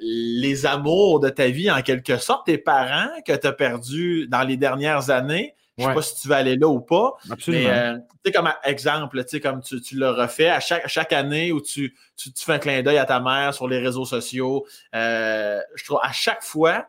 les 0.00 0.64
amours 0.64 1.18
de 1.18 1.28
ta 1.28 1.48
vie, 1.48 1.72
en 1.72 1.82
quelque 1.82 2.18
sorte, 2.18 2.46
tes 2.46 2.58
parents 2.58 3.10
que 3.26 3.32
tu 3.32 3.48
as 3.48 3.52
perdus 3.52 4.28
dans 4.28 4.44
les 4.44 4.56
dernières 4.56 5.10
années. 5.10 5.56
Je 5.78 5.84
ne 5.84 5.88
sais 5.88 5.94
pas 5.94 6.02
si 6.02 6.20
tu 6.22 6.28
vas 6.28 6.36
aller 6.36 6.56
là 6.56 6.68
ou 6.68 6.80
pas. 6.80 7.16
Absolument. 7.30 7.68
Mais, 7.68 7.94
tu 7.94 8.00
sais, 8.24 8.32
comme 8.32 8.50
exemple, 8.64 9.22
tu 9.24 9.30
sais, 9.30 9.40
comme 9.40 9.60
tu, 9.60 9.80
tu 9.82 9.96
le 9.96 10.08
refais 10.08 10.48
à 10.48 10.58
chaque, 10.58 10.88
chaque 10.88 11.12
année 11.12 11.52
où 11.52 11.60
tu, 11.60 11.94
tu, 12.16 12.30
fais 12.34 12.54
un 12.54 12.58
clin 12.58 12.82
d'œil 12.82 12.98
à 12.98 13.04
ta 13.04 13.20
mère 13.20 13.52
sur 13.52 13.68
les 13.68 13.78
réseaux 13.78 14.06
sociaux. 14.06 14.66
Euh, 14.94 15.60
je 15.74 15.84
trouve 15.84 16.00
à 16.02 16.12
chaque 16.12 16.42
fois, 16.42 16.86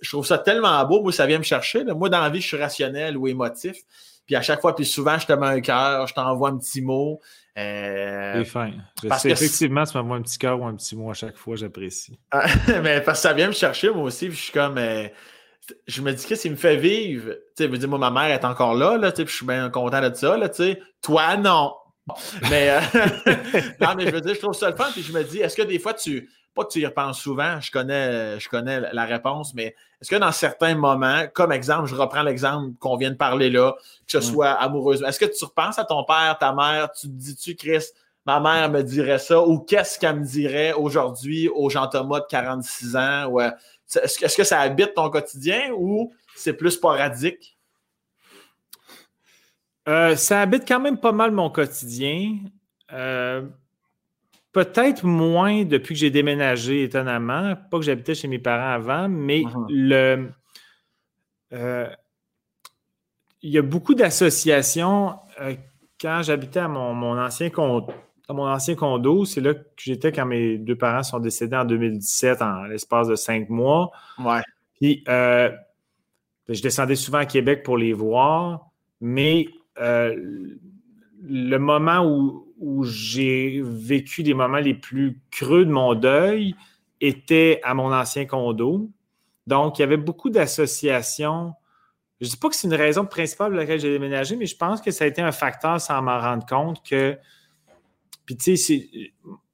je 0.00 0.08
trouve 0.08 0.24
ça 0.24 0.38
tellement 0.38 0.84
beau. 0.84 1.02
Moi, 1.02 1.12
ça 1.12 1.26
vient 1.26 1.38
me 1.38 1.44
chercher. 1.44 1.82
Moi, 1.84 2.08
dans 2.08 2.20
la 2.20 2.30
vie, 2.30 2.40
je 2.40 2.46
suis 2.46 2.56
rationnel 2.56 3.16
ou 3.16 3.26
émotif. 3.26 3.78
Puis 4.26 4.36
à 4.36 4.42
chaque 4.42 4.60
fois, 4.60 4.76
puis 4.76 4.86
souvent, 4.86 5.18
je 5.18 5.26
te 5.26 5.32
mets 5.32 5.46
un 5.48 5.60
cœur, 5.60 6.06
je 6.06 6.14
t'envoie 6.14 6.50
un 6.50 6.58
petit 6.58 6.82
mot. 6.82 7.20
Euh, 7.58 8.44
fin. 8.44 8.70
Parce 9.08 9.24
que 9.24 9.28
effectivement, 9.30 9.82
tu 9.82 9.96
m'envoies 9.96 10.18
un 10.18 10.22
petit 10.22 10.38
cœur 10.38 10.60
ou 10.60 10.66
un 10.66 10.76
petit 10.76 10.94
mot 10.94 11.10
à 11.10 11.14
chaque 11.14 11.36
fois, 11.36 11.56
j'apprécie. 11.56 12.16
mais 12.82 13.00
parce 13.00 13.18
que 13.18 13.28
ça 13.28 13.32
vient 13.32 13.48
me 13.48 13.52
chercher, 13.52 13.90
moi 13.90 14.04
aussi. 14.04 14.28
Puis 14.28 14.36
je 14.36 14.42
suis 14.42 14.52
comme. 14.52 14.78
Euh, 14.78 15.08
je 15.86 16.02
me 16.02 16.12
dis 16.12 16.26
que 16.26 16.34
s'il 16.34 16.52
me 16.52 16.56
fait 16.56 16.76
vivre, 16.76 17.32
tu 17.56 17.64
sais, 17.64 17.68
dire, 17.68 17.88
moi, 17.88 17.98
ma 17.98 18.10
mère 18.10 18.30
est 18.30 18.44
encore 18.44 18.74
là, 18.74 18.96
là, 18.96 19.12
tu 19.12 19.22
sais, 19.22 19.28
je 19.28 19.34
suis 19.34 19.46
bien 19.46 19.70
content 19.70 20.00
de 20.00 20.14
ça, 20.14 20.36
là, 20.36 20.48
tu 20.48 20.56
sais. 20.56 20.82
Toi, 21.02 21.36
non. 21.36 21.74
Mais, 22.50 22.70
euh, 22.70 22.80
non, 23.80 23.94
mais 23.96 24.06
je 24.06 24.10
veux 24.10 24.20
dire, 24.20 24.34
je 24.34 24.40
trouve 24.40 24.54
ça 24.54 24.70
le 24.70 24.76
fun, 24.76 24.88
puis 24.92 25.02
je 25.02 25.12
me 25.12 25.22
dis, 25.22 25.38
est-ce 25.38 25.56
que 25.56 25.62
des 25.62 25.78
fois, 25.78 25.94
tu, 25.94 26.28
pas 26.54 26.64
que 26.64 26.70
tu 26.70 26.80
y 26.80 26.86
repenses 26.86 27.20
souvent, 27.20 27.60
je 27.60 27.70
connais, 27.70 28.40
je 28.40 28.48
connais 28.48 28.80
la 28.92 29.04
réponse, 29.04 29.54
mais 29.54 29.74
est-ce 30.00 30.10
que 30.10 30.16
dans 30.16 30.32
certains 30.32 30.74
moments, 30.74 31.24
comme 31.32 31.52
exemple, 31.52 31.86
je 31.86 31.94
reprends 31.94 32.22
l'exemple 32.22 32.72
qu'on 32.78 32.96
vient 32.96 33.10
de 33.10 33.16
parler 33.16 33.50
là, 33.50 33.74
que 34.06 34.12
ce 34.12 34.20
soit 34.20 34.50
amoureuse, 34.50 35.02
est-ce 35.02 35.20
que 35.20 35.26
tu 35.26 35.44
repenses 35.44 35.78
à 35.78 35.84
ton 35.84 36.04
père, 36.04 36.36
ta 36.38 36.52
mère, 36.52 36.90
tu 36.92 37.06
te 37.06 37.12
dis-tu, 37.12 37.54
Chris, 37.54 37.84
ma 38.26 38.40
mère 38.40 38.70
me 38.70 38.82
dirait 38.82 39.18
ça, 39.18 39.40
ou 39.40 39.60
qu'est-ce 39.60 39.98
qu'elle 39.98 40.20
me 40.20 40.24
dirait 40.24 40.72
aujourd'hui 40.72 41.48
au 41.48 41.70
Jean-Thomas 41.70 42.20
de 42.20 42.26
46 42.28 42.96
ans, 42.96 43.26
ou 43.26 43.40
est-ce 43.96 44.36
que, 44.36 44.44
ça 44.44 44.60
habite 44.60 44.94
ton 44.94 45.10
quotidien 45.10 45.72
ou 45.76 46.12
c'est 46.36 46.52
plus 46.52 46.72
sporadique? 46.72 47.56
Euh, 49.88 50.14
ça 50.16 50.42
habite 50.42 50.66
quand 50.66 50.80
même 50.80 50.98
pas 50.98 51.12
mal 51.12 51.30
mon 51.30 51.50
quotidien. 51.50 52.38
Euh, 52.92 53.42
peut-être 54.52 55.04
moins 55.04 55.64
depuis 55.64 55.94
que 55.94 56.00
j'ai 56.00 56.10
déménagé, 56.10 56.84
étonnamment. 56.84 57.56
Pas 57.70 57.78
que 57.78 57.84
j'habitais 57.84 58.14
chez 58.14 58.28
mes 58.28 58.38
parents 58.38 58.74
avant, 58.74 59.08
mais 59.08 59.40
uh-huh. 59.40 59.66
le. 59.68 60.30
Euh, 61.52 61.88
il 63.42 63.50
y 63.50 63.58
a 63.58 63.62
beaucoup 63.62 63.94
d'associations. 63.94 65.18
quand 66.00 66.22
j'habitais 66.22 66.60
à 66.60 66.68
mon 66.68 67.18
ancien 67.18 67.50
compte 67.50 67.90
dans 68.30 68.36
mon 68.36 68.48
ancien 68.48 68.76
condo. 68.76 69.24
C'est 69.24 69.40
là 69.40 69.54
que 69.54 69.62
j'étais 69.76 70.12
quand 70.12 70.24
mes 70.24 70.56
deux 70.56 70.76
parents 70.76 71.02
sont 71.02 71.18
décédés 71.18 71.56
en 71.56 71.64
2017, 71.64 72.42
en 72.42 72.62
l'espace 72.62 73.08
de 73.08 73.16
cinq 73.16 73.48
mois. 73.50 73.90
Ouais. 74.20 74.42
Puis, 74.74 75.02
euh, 75.08 75.50
ben, 76.46 76.54
je 76.54 76.62
descendais 76.62 76.94
souvent 76.94 77.18
à 77.18 77.26
Québec 77.26 77.64
pour 77.64 77.76
les 77.76 77.92
voir, 77.92 78.70
mais 79.00 79.48
euh, 79.80 80.14
le 81.24 81.58
moment 81.58 82.06
où, 82.06 82.46
j'ai 82.84 83.62
vécu 83.64 84.22
les 84.22 84.34
moments 84.34 84.58
les 84.58 84.74
plus 84.74 85.18
creux 85.30 85.64
de 85.64 85.70
mon 85.70 85.94
deuil 85.94 86.54
était 87.00 87.58
à 87.64 87.72
mon 87.72 87.92
ancien 87.92 88.26
condo. 88.26 88.90
Donc, 89.46 89.78
il 89.78 89.82
y 89.82 89.84
avait 89.84 89.96
beaucoup 89.96 90.28
d'associations. 90.28 91.54
Je 92.20 92.26
ne 92.26 92.30
dis 92.30 92.36
pas 92.36 92.50
que 92.50 92.54
c'est 92.54 92.68
une 92.68 92.74
raison 92.74 93.06
principale 93.06 93.48
pour 93.48 93.56
laquelle 93.56 93.80
j'ai 93.80 93.90
déménagé, 93.90 94.36
mais 94.36 94.44
je 94.44 94.56
pense 94.56 94.82
que 94.82 94.90
ça 94.90 95.04
a 95.04 95.06
été 95.06 95.22
un 95.22 95.32
facteur 95.32 95.80
sans 95.80 96.00
m'en 96.02 96.20
rendre 96.20 96.44
compte 96.44 96.86
que 96.86 97.18
puis, 98.30 98.36
tu 98.36 98.56
sais, 98.56 98.88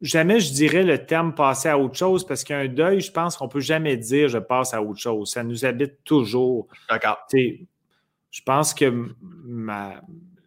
jamais 0.02 0.38
je 0.38 0.52
dirais 0.52 0.82
le 0.82 1.06
terme 1.06 1.34
passer 1.34 1.70
à 1.70 1.78
autre 1.78 1.96
chose 1.96 2.26
parce 2.26 2.44
qu'un 2.44 2.68
deuil, 2.68 3.00
je 3.00 3.10
pense 3.10 3.34
qu'on 3.34 3.48
peut 3.48 3.60
jamais 3.60 3.96
dire 3.96 4.28
je 4.28 4.36
passe 4.36 4.74
à 4.74 4.82
autre 4.82 5.00
chose. 5.00 5.30
Ça 5.30 5.42
nous 5.42 5.64
habite 5.64 6.04
toujours. 6.04 6.68
D'accord. 6.90 7.26
je 7.32 8.42
pense 8.44 8.74
que 8.74 9.14
ma, 9.46 10.02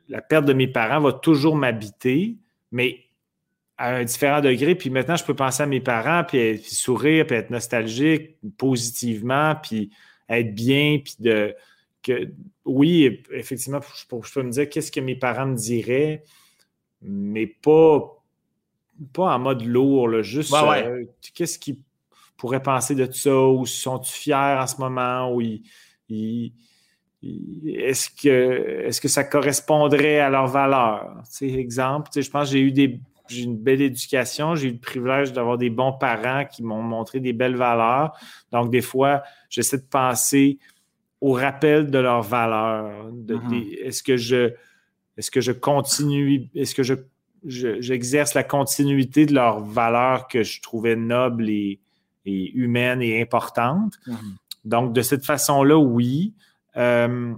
la 0.10 0.22
perte 0.22 0.46
de 0.46 0.54
mes 0.54 0.68
parents 0.68 1.02
va 1.02 1.12
toujours 1.12 1.56
m'habiter, 1.56 2.36
mais 2.72 3.00
à 3.80 3.96
un 3.96 4.04
différent 4.04 4.42
degré. 4.42 4.76
Puis 4.76 4.92
maintenant, 4.92 5.16
je 5.16 5.26
peux 5.26 5.36
penser 5.36 5.64
à 5.64 5.66
mes 5.66 5.82
parents, 5.82 6.24
puis, 6.24 6.60
sourire, 6.60 7.26
puis 7.26 7.36
être 7.36 7.50
nostalgique 7.50 8.36
positivement, 8.60 9.56
puis 9.56 9.90
être 10.30 10.54
bien, 10.54 11.00
puis 11.04 11.16
de. 11.18 11.56
Que, 12.04 12.32
oui, 12.64 13.24
effectivement, 13.32 13.80
je 13.82 14.32
peux 14.32 14.44
me 14.44 14.52
dire 14.52 14.70
qu'est-ce 14.70 14.92
que 14.92 15.00
mes 15.00 15.16
parents 15.16 15.48
me 15.48 15.56
diraient, 15.56 16.24
mais 17.02 17.48
pas 17.48 18.19
pas 19.14 19.36
en 19.36 19.40
mode 19.40 19.64
lourd, 19.64 20.22
juste 20.22 20.54
euh, 20.54 21.06
qu'est-ce 21.34 21.60
qu'ils 21.60 21.78
pourraient 22.38 22.64
penser 22.64 22.96
de 22.96 23.12
ça, 23.12 23.36
ou 23.36 23.66
sont-ils 23.66 24.12
fiers 24.12 24.36
en 24.36 24.68
ce 24.68 24.78
moment, 24.78 25.34
ou 25.34 25.42
est-ce 27.22 28.10
que, 28.10 28.86
est 28.88 29.00
que 29.00 29.08
ça 29.08 29.24
correspondrait 29.24 30.20
à 30.20 30.30
leurs 30.30 30.48
valeurs? 30.48 31.22
exemple, 31.42 32.10
je 32.16 32.30
pense 32.30 32.48
que 32.50 32.54
j'ai 32.54 32.62
eu 32.62 32.72
des, 32.72 33.00
une 33.38 33.58
belle 33.58 33.82
éducation, 33.82 34.56
j'ai 34.56 34.70
eu 34.70 34.74
le 34.74 34.80
privilège 34.80 35.34
d'avoir 35.34 35.58
des 35.58 35.70
bons 35.70 35.94
parents 35.94 36.46
qui 36.46 36.64
m'ont 36.64 36.82
montré 36.82 37.20
des 37.20 37.34
belles 37.34 37.58
valeurs. 37.58 38.18
Donc, 38.52 38.72
des 38.72 38.82
fois, 38.82 39.24
j'essaie 39.50 39.78
de 39.78 39.88
penser 39.90 40.60
au 41.22 41.34
rappel 41.34 41.92
de 41.92 42.00
leurs 42.00 42.24
valeurs. 42.24 43.12
Mm-hmm. 43.12 43.80
est-ce 43.84 44.02
que 44.02 44.16
je 44.16 44.54
est-ce 45.18 45.32
que 45.32 45.42
je 45.42 45.52
continue, 45.52 46.50
est-ce 46.56 46.74
que 46.74 46.84
je 46.84 46.94
j'exerce 47.46 48.34
la 48.34 48.44
continuité 48.44 49.26
de 49.26 49.34
leurs 49.34 49.62
valeurs 49.62 50.28
que 50.28 50.44
je 50.44 50.62
trouvais 50.62 50.96
nobles 50.96 51.50
et, 51.50 51.80
humaines 52.26 53.02
et 53.02 53.22
importantes. 53.22 53.96
Mhm. 54.06 54.36
Donc, 54.66 54.94
de 54.94 55.02
cette 55.02 55.26
façon-là, 55.26 55.78
oui. 55.78 56.36
Euh, 56.78 57.34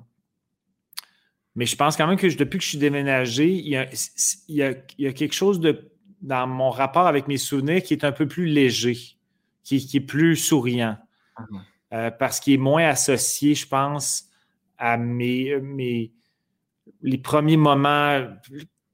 mais 1.55 1.65
je 1.65 1.75
pense 1.75 1.95
quand 1.95 2.07
même 2.07 2.17
que 2.17 2.27
depuis 2.35 2.57
que 2.57 2.63
je 2.63 2.69
suis 2.69 2.77
déménagé, 2.77 3.49
il 3.49 3.67
y 4.49 4.63
a, 4.63 4.73
quelque 4.73 5.33
chose 5.33 5.59
de, 5.59 5.91
dans 6.21 6.47
mon 6.47 6.71
rapport 6.71 7.07
avec 7.07 7.27
mes 7.27 7.37
souvenirs 7.37 7.83
qui 7.83 7.93
est 7.93 8.03
un 8.03 8.11
peu 8.11 8.27
plus 8.27 8.45
léger, 8.45 8.97
qui, 9.63 9.75
est 9.93 10.05
plus 10.05 10.35
souriant, 10.35 10.97
mhm. 11.39 11.61
euh, 11.93 12.11
parce 12.11 12.39
qu'il 12.39 12.53
est 12.53 12.57
moins 12.57 12.85
associé, 12.85 13.55
je 13.55 13.67
pense, 13.67 14.25
à 14.77 14.97
mes, 14.97 15.57
mes 15.61 16.11
les 17.01 17.17
premiers 17.17 17.57
moments 17.57 18.27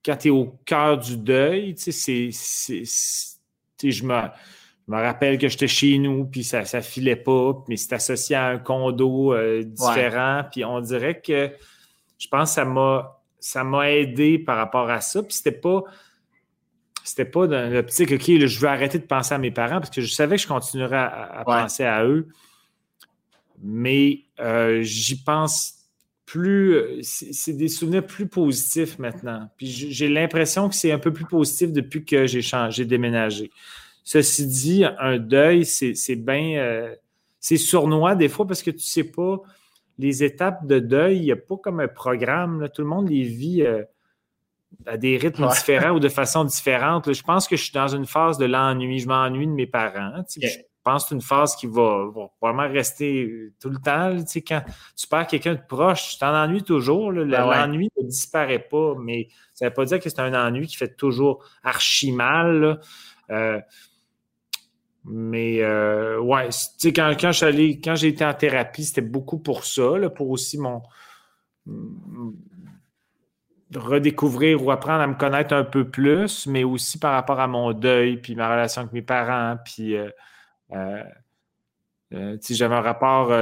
quand 0.07 0.15
tu 0.15 0.29
es 0.29 0.31
au 0.31 0.57
cœur 0.65 0.97
du 0.97 1.17
deuil, 1.17 1.75
tu 1.75 1.91
sais, 1.91 2.29
c'est. 2.31 2.83
Je 3.83 4.03
me, 4.05 4.21
me 4.87 4.95
rappelle 4.95 5.37
que 5.37 5.49
j'étais 5.49 5.67
chez 5.67 5.97
nous, 5.97 6.25
puis 6.25 6.45
ça 6.45 6.61
ne 6.61 6.81
filait 6.81 7.17
pas, 7.17 7.53
mais 7.67 7.75
c'est 7.75 7.93
associé 7.93 8.37
à 8.37 8.47
un 8.47 8.57
condo 8.57 9.33
euh, 9.33 9.63
différent. 9.63 10.43
Puis 10.49 10.63
on 10.63 10.79
dirait 10.79 11.19
que 11.19 11.51
je 12.17 12.27
pense 12.29 12.51
que 12.51 12.55
ça 12.55 12.65
m'a 12.65 13.21
ça 13.39 13.63
m'a 13.65 13.91
aidé 13.91 14.39
par 14.39 14.57
rapport 14.57 14.89
à 14.89 15.01
ça. 15.01 15.21
Puis 15.21 15.33
c'était 15.33 15.51
pas. 15.51 15.83
C'était 17.03 17.25
pas 17.25 17.47
dans 17.47 17.71
l'optique, 17.71 18.11
OK, 18.11 18.23
je 18.25 18.59
veux 18.59 18.67
arrêter 18.67 18.99
de 18.99 19.05
penser 19.05 19.33
à 19.33 19.37
mes 19.37 19.51
parents 19.51 19.79
parce 19.79 19.89
que 19.89 20.01
je 20.01 20.13
savais 20.13 20.35
que 20.35 20.41
je 20.41 20.47
continuerais 20.47 20.97
à, 20.97 21.43
penser 21.45 21.85
à 21.85 22.03
eux. 22.03 22.27
Mais 23.61 24.23
euh, 24.41 24.81
j'y 24.81 25.23
pense 25.23 25.76
plus, 26.27 26.75
euh, 26.75 26.99
c'est 27.01 27.53
des 27.53 27.69
souvenirs 27.69 28.05
plus 28.05 28.27
positifs 28.27 28.99
maintenant. 28.99 29.49
Puis 29.57 29.67
j'ai 29.67 30.09
l'impression 30.09 30.67
que 30.67 30.75
c'est 30.75 30.91
un 30.91 30.99
peu 30.99 31.11
plus 31.11 31.25
positif 31.25 31.71
depuis 31.71 32.03
que 32.03 32.27
j'ai 32.27 32.41
changé, 32.41 32.83
déménagé. 32.85 33.49
Ceci 34.03 34.45
dit, 34.45 34.83
un 34.99 35.17
deuil, 35.17 35.65
c'est 35.65 36.15
bien, 36.17 36.59
euh, 36.59 36.93
c'est 37.39 37.57
sournois 37.57 38.15
des 38.15 38.27
fois 38.27 38.45
parce 38.45 38.61
que 38.61 38.71
tu 38.71 38.79
sais 38.79 39.05
pas 39.05 39.41
les 39.97 40.23
étapes 40.23 40.67
de 40.67 40.79
deuil, 40.79 41.17
il 41.17 41.23
n'y 41.23 41.31
a 41.31 41.37
pas 41.37 41.55
comme 41.57 41.79
un 41.79 41.87
programme. 41.87 42.69
Tout 42.73 42.81
le 42.81 42.87
monde 42.87 43.09
les 43.09 43.23
vit 43.23 43.63
euh, 43.63 43.83
à 44.85 44.97
des 44.97 45.17
rythmes 45.17 45.47
différents 45.47 45.95
ou 45.95 45.99
de 45.99 46.09
façon 46.09 46.43
différente. 46.43 47.11
Je 47.11 47.23
pense 47.23 47.47
que 47.47 47.55
je 47.55 47.63
suis 47.63 47.73
dans 47.73 47.87
une 47.87 48.05
phase 48.05 48.37
de 48.37 48.45
l'ennui. 48.45 48.99
Je 48.99 49.07
m'ennuie 49.07 49.47
de 49.47 49.51
mes 49.51 49.65
parents 49.65 50.11
pense 50.87 51.03
que 51.03 51.09
c'est 51.09 51.15
une 51.15 51.21
phase 51.21 51.55
qui 51.57 51.67
va, 51.67 52.07
vraiment 52.41 52.67
rester 52.67 53.51
tout 53.59 53.69
le 53.69 53.77
temps. 53.77 54.15
Quand 54.47 54.63
tu 54.95 55.07
perds 55.07 55.27
quelqu'un 55.27 55.55
de 55.55 55.61
proche, 55.67 56.11
tu 56.13 56.17
t'en 56.19 56.33
ennuies 56.33 56.63
toujours. 56.63 57.11
Ben 57.11 57.25
l'ennui 57.25 57.89
ne 58.01 58.07
disparaît 58.07 58.65
pas, 58.71 58.95
mais 58.97 59.27
ça 59.53 59.65
ne 59.65 59.69
veut 59.69 59.73
pas 59.73 59.85
dire 59.85 59.99
que 59.99 60.09
c'est 60.09 60.19
un 60.19 60.33
ennui 60.33 60.65
qui 60.67 60.77
fait 60.77 60.95
toujours 60.95 61.43
archi 61.61 62.13
mal. 62.13 62.79
Euh, 63.29 63.59
mais 65.03 65.61
euh, 65.61 66.19
ouais, 66.19 66.47
quand, 66.95 67.13
quand, 67.19 67.31
quand 67.31 67.95
j'ai 67.95 68.07
été 68.07 68.25
en 68.25 68.33
thérapie, 68.33 68.85
c'était 68.85 69.01
beaucoup 69.01 69.39
pour 69.39 69.65
ça, 69.65 69.91
pour 70.15 70.29
aussi 70.29 70.57
mon 70.57 70.83
redécouvrir 73.75 74.63
ou 74.63 74.71
apprendre 74.71 75.01
à 75.01 75.07
me 75.07 75.15
connaître 75.15 75.53
un 75.53 75.65
peu 75.65 75.89
plus, 75.89 76.47
mais 76.47 76.63
aussi 76.63 76.97
par 76.97 77.11
rapport 77.11 77.41
à 77.41 77.47
mon 77.47 77.73
deuil, 77.73 78.17
puis 78.17 78.35
ma 78.35 78.49
relation 78.49 78.81
avec 78.83 78.93
mes 78.93 79.01
parents, 79.01 79.57
puis 79.65 79.97
euh, 79.97 80.09
euh, 80.73 81.03
euh, 82.13 82.37
j'avais 82.49 82.75
un 82.75 82.81
rapport 82.81 83.33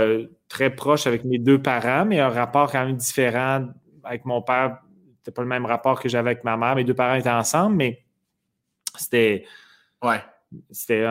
très 0.47 0.69
proche 0.75 1.07
avec 1.07 1.23
mes 1.23 1.37
deux 1.37 1.61
parents, 1.61 2.05
mais 2.05 2.19
un 2.19 2.29
rapport 2.29 2.71
quand 2.71 2.85
même 2.85 2.95
différent 2.95 3.67
avec 4.03 4.25
mon 4.25 4.41
père. 4.41 4.79
C'était 5.17 5.31
pas 5.31 5.41
le 5.41 5.47
même 5.47 5.65
rapport 5.65 5.99
que 5.99 6.09
j'avais 6.09 6.31
avec 6.31 6.43
ma 6.43 6.57
mère. 6.57 6.75
Mes 6.75 6.83
deux 6.83 6.93
parents 6.93 7.15
étaient 7.15 7.29
ensemble, 7.29 7.75
mais 7.75 8.03
c'était. 8.97 9.45
Ouais. 10.03 10.21
C'était 10.71 11.05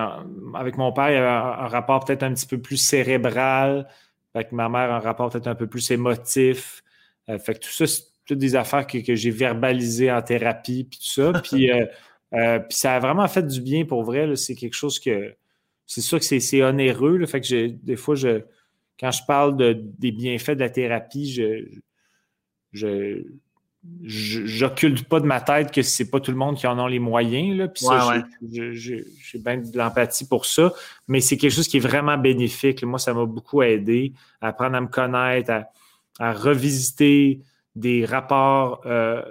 avec 0.54 0.78
mon 0.78 0.92
père, 0.92 1.10
il 1.10 1.14
y 1.14 1.16
avait 1.16 1.26
un, 1.26 1.66
rapport 1.66 2.04
peut-être 2.04 2.22
un 2.22 2.32
petit 2.32 2.46
peu 2.46 2.58
plus 2.58 2.76
cérébral. 2.76 3.88
Avec 4.32 4.52
ma 4.52 4.68
mère, 4.68 4.92
un 4.92 5.00
rapport 5.00 5.30
peut-être 5.30 5.46
un 5.46 5.54
peu 5.54 5.66
plus 5.66 5.90
émotif. 5.90 6.82
fait 7.26 7.54
que 7.54 7.58
tout 7.60 7.70
ça, 7.70 7.84
toutes 8.26 8.38
des 8.38 8.56
affaires 8.56 8.86
que, 8.86 9.14
j'ai 9.14 9.30
verbalisées 9.30 10.10
en 10.10 10.22
thérapie, 10.22 10.84
puis 10.84 10.98
tout 10.98 11.22
ça. 11.22 11.32
Euh, 11.54 11.86
euh, 12.40 12.58
puis, 12.58 12.76
ça 12.76 12.96
a 12.96 12.98
vraiment 12.98 13.28
fait 13.28 13.46
du 13.46 13.60
bien 13.60 13.84
pour 13.84 14.02
vrai. 14.02 14.34
C'est 14.34 14.56
quelque 14.56 14.74
chose 14.74 14.98
que. 14.98 15.36
C'est 15.86 16.00
sûr 16.00 16.18
que 16.18 16.24
c'est 16.24 16.62
onéreux. 16.62 17.18
Là, 17.18 17.26
fait 17.26 17.40
que 17.40 17.66
des 17.66 17.96
fois, 17.96 18.14
je, 18.14 18.42
quand 18.98 19.10
je 19.10 19.22
parle 19.26 19.56
de, 19.56 19.72
des 19.98 20.12
bienfaits 20.12 20.52
de 20.52 20.60
la 20.60 20.70
thérapie, 20.70 21.32
je. 21.32 21.66
je 22.72 23.22
j'occulte 24.02 25.06
pas 25.06 25.20
de 25.20 25.26
ma 25.26 25.40
tête 25.40 25.70
que 25.70 25.82
c'est 25.82 26.10
pas 26.10 26.18
tout 26.18 26.30
le 26.30 26.36
monde 26.36 26.56
qui 26.56 26.66
en 26.66 26.78
a 26.78 26.88
les 26.88 26.98
moyens. 26.98 27.56
Là, 27.56 27.68
puis 27.68 27.84
ça, 27.84 28.24
j'ai 28.50 29.04
bien 29.34 29.58
de 29.58 29.76
l'empathie 29.76 30.26
pour 30.26 30.46
ça. 30.46 30.72
Mais 31.06 31.20
c'est 31.20 31.36
quelque 31.36 31.52
chose 31.52 31.68
qui 31.68 31.76
est 31.76 31.80
vraiment 31.80 32.16
bénéfique. 32.16 32.82
Moi, 32.82 32.98
ça 32.98 33.12
m'a 33.12 33.26
beaucoup 33.26 33.62
aidé 33.62 34.14
à 34.40 34.48
apprendre 34.48 34.76
à 34.76 34.80
me 34.80 34.86
connaître, 34.86 35.50
à, 35.50 35.70
à 36.18 36.32
revisiter 36.32 37.40
des 37.74 38.04
rapports 38.04 38.80
euh, 38.86 39.22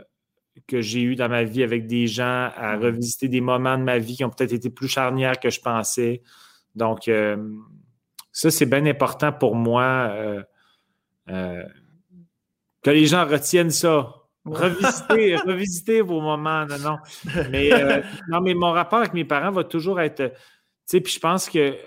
que 0.68 0.82
j'ai 0.82 1.02
eus 1.02 1.16
dans 1.16 1.30
ma 1.30 1.44
vie 1.44 1.64
avec 1.64 1.88
des 1.88 2.08
gens, 2.08 2.50
à 2.56 2.76
mm-hmm. 2.76 2.80
revisiter 2.80 3.28
des 3.28 3.42
moments 3.42 3.78
de 3.78 3.84
ma 3.84 3.98
vie 4.00 4.16
qui 4.16 4.24
ont 4.24 4.30
peut-être 4.30 4.54
été 4.54 4.70
plus 4.70 4.88
charnières 4.88 5.40
que 5.40 5.50
je 5.50 5.60
pensais. 5.60 6.22
Donc, 6.76 7.08
euh, 7.08 7.38
ça, 8.32 8.50
c'est 8.50 8.66
bien 8.66 8.86
important 8.86 9.32
pour 9.32 9.56
moi 9.56 10.12
euh, 11.30 11.64
que 12.82 12.90
les 12.90 13.06
gens 13.06 13.26
retiennent 13.26 13.72
ça. 13.72 14.14
Revisiter, 14.46 15.36
revisiter 15.46 16.02
vos 16.02 16.20
moments. 16.20 16.66
Non, 16.66 16.78
non. 16.80 16.98
Mais, 17.50 17.70
non, 18.28 18.42
mais 18.42 18.54
mon 18.54 18.72
rapport 18.72 19.00
avec 19.00 19.14
mes 19.14 19.26
parents 19.26 19.52
va 19.52 19.64
toujours 19.64 20.02
être. 20.02 20.30
Tu 20.32 20.34
sais, 20.86 21.02
puis 21.02 21.14
je 21.14 21.20
pense 21.20 21.50
que 21.50 21.78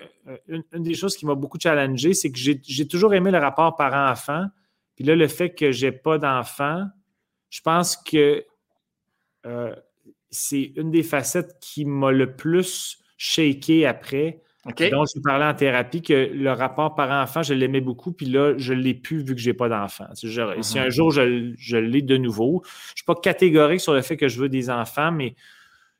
une, 0.49 0.83
des 0.83 0.95
choses 0.95 1.17
qui 1.17 1.27
m'a 1.27 1.35
beaucoup 1.35 1.59
challengé, 1.61 2.15
c'est 2.15 2.31
que 2.31 2.39
j'ai 2.39 2.89
toujours 2.89 3.15
aimé 3.15 3.31
le 3.31 3.39
rapport 3.39 3.77
parent-enfant. 3.77 4.47
Puis 4.95 5.05
là, 5.05 5.15
le 5.15 5.29
fait 5.29 5.51
que 5.51 5.73
je 5.73 5.87
n'ai 5.87 5.93
pas 5.93 6.19
d'enfant, 6.19 6.87
je 7.51 7.61
pense 7.61 7.97
que 7.97 8.45
euh, 9.47 9.75
c'est 10.31 10.73
une 10.77 10.91
des 10.91 11.03
facettes 11.03 11.57
qui 11.61 11.85
m'a 11.85 12.13
le 12.13 12.35
plus 12.35 12.99
shaké 13.17 13.87
après. 13.87 14.43
Donc, 14.67 15.07
je 15.15 15.21
parlais 15.21 15.45
en 15.45 15.55
thérapie 15.55 16.03
que 16.03 16.13
le 16.13 16.51
rapport 16.51 16.97
parent-enfant, 16.97 17.43
je 17.43 17.55
l'aimais 17.55 17.81
beaucoup, 17.81 18.11
puis 18.11 18.27
là, 18.27 18.55
je 18.59 18.75
ne 18.75 18.81
l'ai 18.81 18.95
plus 18.95 19.23
vu 19.23 19.37
que 19.37 19.41
je 19.41 19.49
n'ai 19.49 19.55
pas 19.55 19.69
d'enfant. 19.69 20.07
Si 20.15 20.27
mhm. 20.27 20.79
un 20.79 20.91
jour 20.91 21.13
je, 21.13 21.77
l'ai 21.77 22.03
de 22.03 22.17
nouveau, 22.17 22.63
je 22.65 22.93
ne 22.93 22.97
suis 22.97 23.05
pas 23.07 23.15
catégorique 23.15 23.81
sur 23.81 23.95
le 23.95 24.03
fait 24.03 24.17
que 24.17 24.27
je 24.27 24.41
veux 24.41 24.49
des 24.49 24.69
enfants, 24.69 25.13
mais 25.13 25.37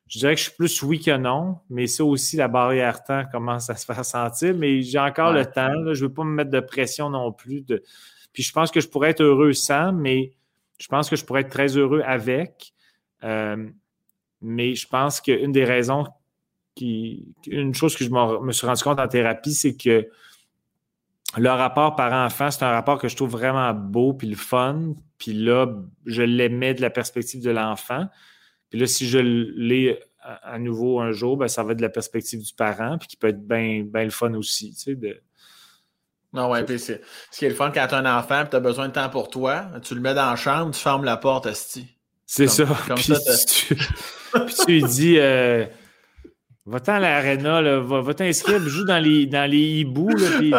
je 0.07 0.19
dirais 0.19 0.35
que 0.35 0.39
je 0.39 0.47
suis 0.47 0.55
plus 0.57 0.83
oui 0.83 0.99
que 0.99 1.15
non. 1.15 1.59
Mais 1.69 1.87
ça 1.87 2.03
aussi, 2.03 2.35
la 2.35 2.49
barrière 2.49 3.03
temps 3.03 3.23
commence 3.31 3.69
à 3.69 3.75
se 3.75 3.85
faire 3.85 4.03
sentir. 4.03 4.53
Mais 4.53 4.81
j'ai 4.81 4.99
encore 4.99 5.31
le 5.31 5.45
temps. 5.45 5.71
je 5.93 6.03
ne 6.03 6.07
veux 6.07 6.13
pas 6.13 6.23
me 6.23 6.33
mettre 6.33 6.51
de 6.51 6.59
pression 6.59 7.09
non 7.09 7.31
plus 7.31 7.61
de 7.61 7.83
puis 8.37 8.43
je 8.43 8.53
pense 8.53 8.69
que 8.69 8.79
je 8.79 8.87
pourrais 8.87 9.09
être 9.09 9.23
heureux 9.23 9.53
sans, 9.53 9.91
mais 9.91 10.31
je 10.79 10.87
pense 10.89 11.09
que 11.09 11.15
je 11.15 11.25
pourrais 11.25 11.41
être 11.41 11.49
très 11.49 11.75
heureux 11.75 12.03
avec. 12.05 12.71
Euh, 13.23 13.69
mais 14.41 14.75
je 14.75 14.87
pense 14.87 15.21
qu'une 15.21 15.51
des 15.51 15.65
raisons 15.65 16.05
qui. 16.75 17.33
Une 17.47 17.73
chose 17.73 17.95
que 17.95 18.03
je 18.03 18.09
me 18.09 18.51
suis 18.51 18.67
rendu 18.67 18.83
compte 18.83 18.99
en 18.99 19.07
thérapie, 19.07 19.53
c'est 19.53 19.75
que 19.75 20.07
le 21.37 21.49
rapport 21.49 21.95
parent-enfant, 21.95 22.51
c'est 22.51 22.63
un 22.63 22.71
rapport 22.71 22.99
que 22.99 23.07
je 23.07 23.15
trouve 23.15 23.31
vraiment 23.31 23.73
beau 23.73 24.13
puis 24.13 24.27
le 24.27 24.35
fun. 24.35 24.93
Puis 25.17 25.33
là, 25.33 25.67
je 26.05 26.21
l'aimais 26.21 26.73
de 26.73 26.81
la 26.81 26.89
perspective 26.89 27.41
de 27.41 27.49
l'enfant. 27.49 28.07
Puis 28.69 28.79
là, 28.79 28.87
si 28.87 29.07
je 29.07 29.19
l'ai 29.19 29.99
à 30.21 30.59
nouveau 30.59 30.99
un 30.99 31.11
jour, 31.11 31.37
ben, 31.37 31.47
ça 31.47 31.63
va 31.63 31.71
être 31.71 31.77
de 31.77 31.83
la 31.83 31.89
perspective 31.89 32.41
du 32.41 32.53
parent, 32.53 32.97
puis 32.97 33.07
qui 33.07 33.17
peut 33.17 33.27
être 33.27 33.45
bien 33.47 33.83
le 33.93 34.09
fun 34.09 34.33
aussi, 34.33 34.73
tu 34.73 34.95
sais, 34.95 35.21
non, 36.33 36.51
ouais, 36.51 36.63
puis 36.65 36.77
ce 36.77 36.99
qui 37.31 37.45
est 37.45 37.49
le 37.49 37.55
fun 37.55 37.71
quand 37.71 37.87
tu 37.87 37.95
as 37.95 37.97
un 37.97 38.19
enfant 38.19 38.43
et 38.43 38.49
tu 38.49 38.55
as 38.55 38.59
besoin 38.59 38.89
de 38.89 38.93
temps 38.93 39.09
pour 39.09 39.29
toi, 39.29 39.67
tu 39.81 39.95
le 39.95 40.01
mets 40.01 40.13
dans 40.13 40.29
la 40.29 40.35
chambre, 40.35 40.71
tu 40.71 40.79
fermes 40.79 41.05
la 41.05 41.17
porte, 41.17 41.45
Asti. 41.45 41.96
C'est 42.27 42.47
ça. 42.47 42.65
Comme 42.87 42.97
ça, 42.97 43.15
tu, 43.47 43.75
puis 43.75 44.55
tu 44.65 44.71
lui 44.71 44.83
dis 44.83 45.15
euh, 45.17 45.65
Va-t'en 46.67 46.95
à 46.95 46.99
l'aréna, 46.99 47.79
va, 47.79 48.13
t'inscrire, 48.13 48.59
joue 48.59 48.83
dans 48.83 48.99
les, 48.99 49.25
dans 49.25 49.49
les 49.49 49.79
hiboux, 49.79 50.13
puis 50.37 50.51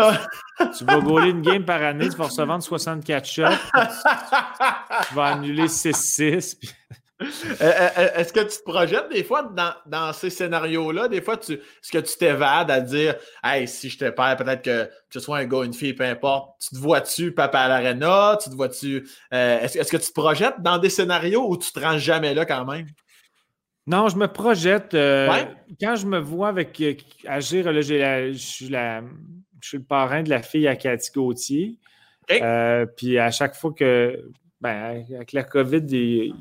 tu, 0.78 0.84
vas 0.86 1.00
gauler 1.00 1.28
une 1.28 1.42
game 1.42 1.66
par 1.66 1.82
année, 1.82 2.08
tu 2.08 2.16
vas 2.16 2.24
recevoir 2.24 2.62
64 2.62 3.26
shots, 3.26 3.42
tu, 3.44 5.14
vas 5.14 5.24
annuler 5.26 5.66
6-6. 5.66 6.24
Euh, 6.24 6.32
euh, 6.32 6.40
euh, 6.40 7.07
est-ce 7.60 8.32
que 8.32 8.40
tu 8.40 8.58
te 8.58 8.62
projettes 8.62 9.08
des 9.10 9.24
fois 9.24 9.52
dans, 9.86 10.12
ces 10.12 10.30
scénarios-là? 10.30 11.08
Des 11.08 11.20
fois, 11.20 11.34
est-ce 11.34 11.90
que 11.90 11.98
tu 11.98 12.16
t'évades 12.16 12.70
à 12.70 12.80
dire 12.80 13.16
Hey, 13.42 13.66
si 13.66 13.90
je 13.90 13.98
te 13.98 14.08
perds, 14.10 14.36
peut-être 14.36 14.62
que, 14.62 14.88
ce 15.10 15.18
soit 15.18 15.38
un 15.38 15.44
gars, 15.44 15.64
une 15.64 15.74
fille, 15.74 15.94
peu 15.94 16.04
importe, 16.04 16.60
tu 16.60 16.76
te 16.76 16.80
vois-tu 16.80 17.32
papa 17.32 17.60
à 17.60 17.68
l'arena? 17.68 18.38
Tu 18.42 18.50
te 18.50 18.54
vois-tu. 18.54 19.08
est-ce, 19.32 19.90
que 19.90 19.96
tu 19.96 20.08
te 20.08 20.12
projettes 20.12 20.60
dans 20.60 20.78
des 20.78 20.90
scénarios 20.90 21.50
où 21.50 21.56
tu 21.56 21.72
te 21.72 21.80
rends 21.80 21.98
jamais 21.98 22.34
là 22.34 22.44
quand 22.44 22.64
même? 22.64 22.86
Non, 23.88 24.08
je 24.08 24.16
me 24.16 24.28
projette. 24.28 24.92
Quand 24.92 25.96
je 25.96 26.06
me 26.06 26.20
vois 26.20 26.48
avec 26.48 26.80
agir, 27.26 27.72
là, 27.72 27.80
j'ai 27.80 28.32
je, 28.32 28.38
suis 28.38 28.66
je 28.68 29.68
suis 29.68 29.78
le 29.78 29.84
parrain 29.84 30.22
de 30.22 30.30
la 30.30 30.42
fille 30.42 30.68
à 30.68 30.76
Cathy 30.76 31.10
Gauthier. 31.12 31.78
puis 32.96 33.18
à 33.18 33.30
chaque 33.32 33.56
fois 33.56 33.72
que 33.72 34.30
ben, 34.60 35.04
avec 35.14 35.32
la 35.32 35.44
COVID, 35.44 36.34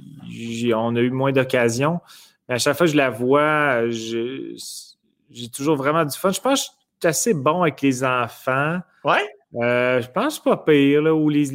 on 0.75 0.95
a 0.95 0.99
eu 0.99 1.11
moins 1.11 1.31
d'occasions. 1.31 1.99
Mais 2.47 2.55
à 2.55 2.57
chaque 2.57 2.77
fois 2.77 2.85
que 2.85 2.91
je 2.91 2.97
la 2.97 3.09
vois, 3.09 3.89
j'ai 3.89 5.49
toujours 5.53 5.75
vraiment 5.75 6.05
du 6.05 6.17
fun. 6.17 6.31
Je 6.31 6.41
pense 6.41 6.61
que 6.61 6.65
je 6.65 7.07
suis 7.07 7.07
assez 7.07 7.33
bon 7.33 7.61
avec 7.61 7.81
les 7.81 8.03
enfants. 8.03 8.79
Ouais. 9.03 9.27
Euh, 9.55 10.01
je 10.01 10.09
pense 10.09 10.41
pas 10.41 10.57
pire, 10.57 11.01
là, 11.01 11.13
ou 11.13 11.29
les, 11.29 11.51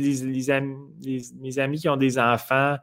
mes 1.41 1.59
amis 1.59 1.79
qui 1.79 1.89
ont 1.89 1.97
des 1.97 2.19
enfants. 2.19 2.77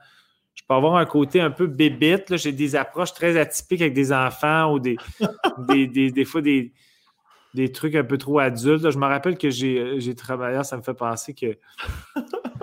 Je 0.53 0.63
peux 0.67 0.75
avoir 0.75 0.97
un 0.97 1.05
côté 1.05 1.39
un 1.39 1.51
peu 1.51 1.67
bébite. 1.67 2.35
J'ai 2.35 2.51
des 2.51 2.75
approches 2.75 3.13
très 3.13 3.37
atypiques 3.37 3.81
avec 3.81 3.93
des 3.93 4.11
enfants 4.11 4.73
ou 4.73 4.79
des, 4.79 4.97
des, 5.87 6.25
fois 6.25 6.41
des, 6.41 6.73
des 7.53 7.71
trucs 7.71 7.95
un 7.95 8.03
peu 8.03 8.17
trop 8.17 8.39
adultes. 8.39 8.89
Je 8.89 8.97
me 8.97 9.05
rappelle 9.05 9.37
que 9.37 9.49
j'ai 9.49 10.15
travaillé, 10.15 10.63
ça 10.63 10.77
me 10.77 10.81
fait 10.81 10.93
penser 10.93 11.33
que 11.33 11.57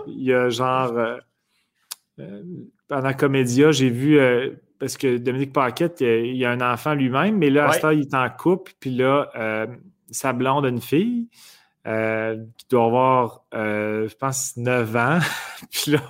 il 0.07 0.23
y 0.23 0.33
a 0.33 0.49
genre 0.49 0.93
euh, 0.97 1.17
euh, 2.21 2.43
pendant 2.89 3.13
Comédia, 3.13 3.73
j'ai 3.73 3.91
vu 3.91 4.19
euh, 4.19 4.51
parce 4.79 4.97
que 4.97 5.17
Dominique 5.19 5.53
Paquette, 5.53 6.01
il 6.01 6.37
y 6.37 6.45
a 6.45 6.51
un 6.51 6.61
enfant 6.61 6.95
lui-même, 6.95 7.37
mais 7.39 7.51
là, 7.51 7.69
à 7.69 7.73
ce 7.73 7.95
il 7.95 8.03
est 8.03 8.15
en 8.15 8.29
couple, 8.29 8.73
puis 8.79 8.91
là, 8.91 9.31
sa 10.11 10.33
blonde 10.35 10.67
a 10.67 10.69
une 10.69 10.83
fille 10.83 11.29
qui 11.85 12.67
doit 12.69 12.85
avoir, 12.85 13.45
je 13.53 14.15
pense, 14.17 14.57
9 14.57 14.97
ans. 14.97 15.19
puis 15.73 15.93
là, 15.93 16.01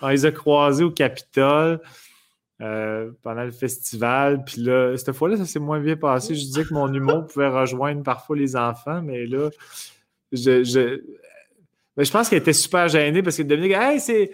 on 0.00 0.08
les 0.08 0.24
a 0.24 0.32
croisés 0.32 0.84
au 0.84 0.90
Capitole. 0.90 1.80
Pendant 2.58 3.44
le 3.44 3.50
festival. 3.50 4.44
Puis 4.44 4.62
là, 4.62 4.96
cette 4.96 5.12
fois-là, 5.12 5.36
ça 5.36 5.44
s'est 5.44 5.60
moins 5.60 5.80
bien 5.80 5.96
passé. 5.96 6.34
Je 6.34 6.40
disais 6.40 6.64
que 6.64 6.74
mon 6.74 6.92
humour 6.92 7.26
pouvait 7.26 7.48
rejoindre 7.48 8.02
parfois 8.02 8.36
les 8.36 8.56
enfants, 8.56 9.00
mais 9.02 9.26
là, 9.26 9.50
je, 10.32 11.00
mais 11.96 12.04
je 12.04 12.12
pense 12.12 12.28
qu'elle 12.28 12.38
était 12.38 12.52
super 12.52 12.88
gênée 12.88 13.22
parce 13.22 13.36
que 13.36 13.42
Dominique, 13.42 13.76
hey, 13.76 14.00
c'est. 14.00 14.30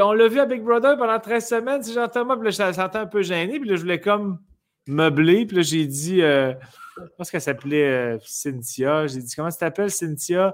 On 0.00 0.12
l'a 0.12 0.26
vu 0.26 0.40
à 0.40 0.46
Big 0.46 0.62
Brother 0.62 0.96
pendant 0.96 1.20
13 1.20 1.46
semaines, 1.46 1.82
c'est 1.84 1.92
Jean-Thomas, 1.92 2.36
puis 2.36 2.46
là, 2.46 2.50
je 2.50 2.62
me 2.64 2.72
sentais 2.72 2.98
un 2.98 3.06
peu 3.06 3.22
gêné, 3.22 3.60
puis 3.60 3.68
là, 3.68 3.76
je 3.76 3.82
voulais 3.82 4.00
comme 4.00 4.40
meubler, 4.88 5.46
puis 5.46 5.58
là, 5.58 5.62
j'ai 5.62 5.86
dit, 5.86 6.20
euh, 6.20 6.52
je 6.96 7.10
pense 7.16 7.30
qu'elle 7.30 7.40
s'appelait 7.40 7.86
euh, 7.86 8.18
Cynthia, 8.24 9.06
j'ai 9.06 9.20
dit, 9.20 9.32
comment 9.36 9.50
tu 9.50 9.58
t'appelles, 9.58 9.92
Cynthia? 9.92 10.52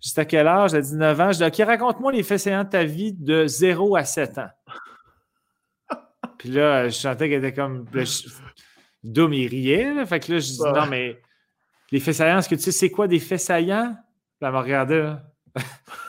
Juste 0.00 0.18
à 0.18 0.24
quel 0.24 0.46
âge? 0.46 0.72
Elle 0.72 0.78
a 0.78 0.82
dit 0.82 0.94
9 0.94 1.20
ans. 1.20 1.32
Je 1.32 1.38
dis, 1.38 1.44
OK, 1.44 1.66
raconte-moi 1.66 2.12
les 2.12 2.22
faits 2.22 2.38
saillants 2.38 2.64
de 2.64 2.70
ta 2.70 2.84
vie 2.84 3.12
de 3.12 3.46
0 3.46 3.96
à 3.96 4.04
7 4.04 4.38
ans. 4.38 4.48
Puis 6.40 6.48
là, 6.48 6.88
je 6.88 6.94
sentais 6.94 7.28
qu'elle 7.28 7.44
était 7.44 7.52
comme. 7.52 7.84
Doom, 9.04 9.34
il 9.34 9.46
riait. 9.46 10.06
Fait 10.06 10.20
que 10.20 10.32
là, 10.32 10.38
je 10.38 10.46
dis, 10.46 10.62
non, 10.62 10.86
mais 10.86 11.20
les 11.92 12.00
faits 12.00 12.14
saillants, 12.14 12.38
est-ce 12.38 12.48
que 12.48 12.54
tu 12.54 12.62
sais 12.62 12.72
c'est 12.72 12.90
quoi 12.90 13.06
des 13.06 13.18
faits 13.18 13.40
saillants? 13.40 13.92
Puis 13.92 14.46
elle 14.46 14.52
m'a 14.52 14.62
regardé, 14.62 15.02
là. 15.02 15.22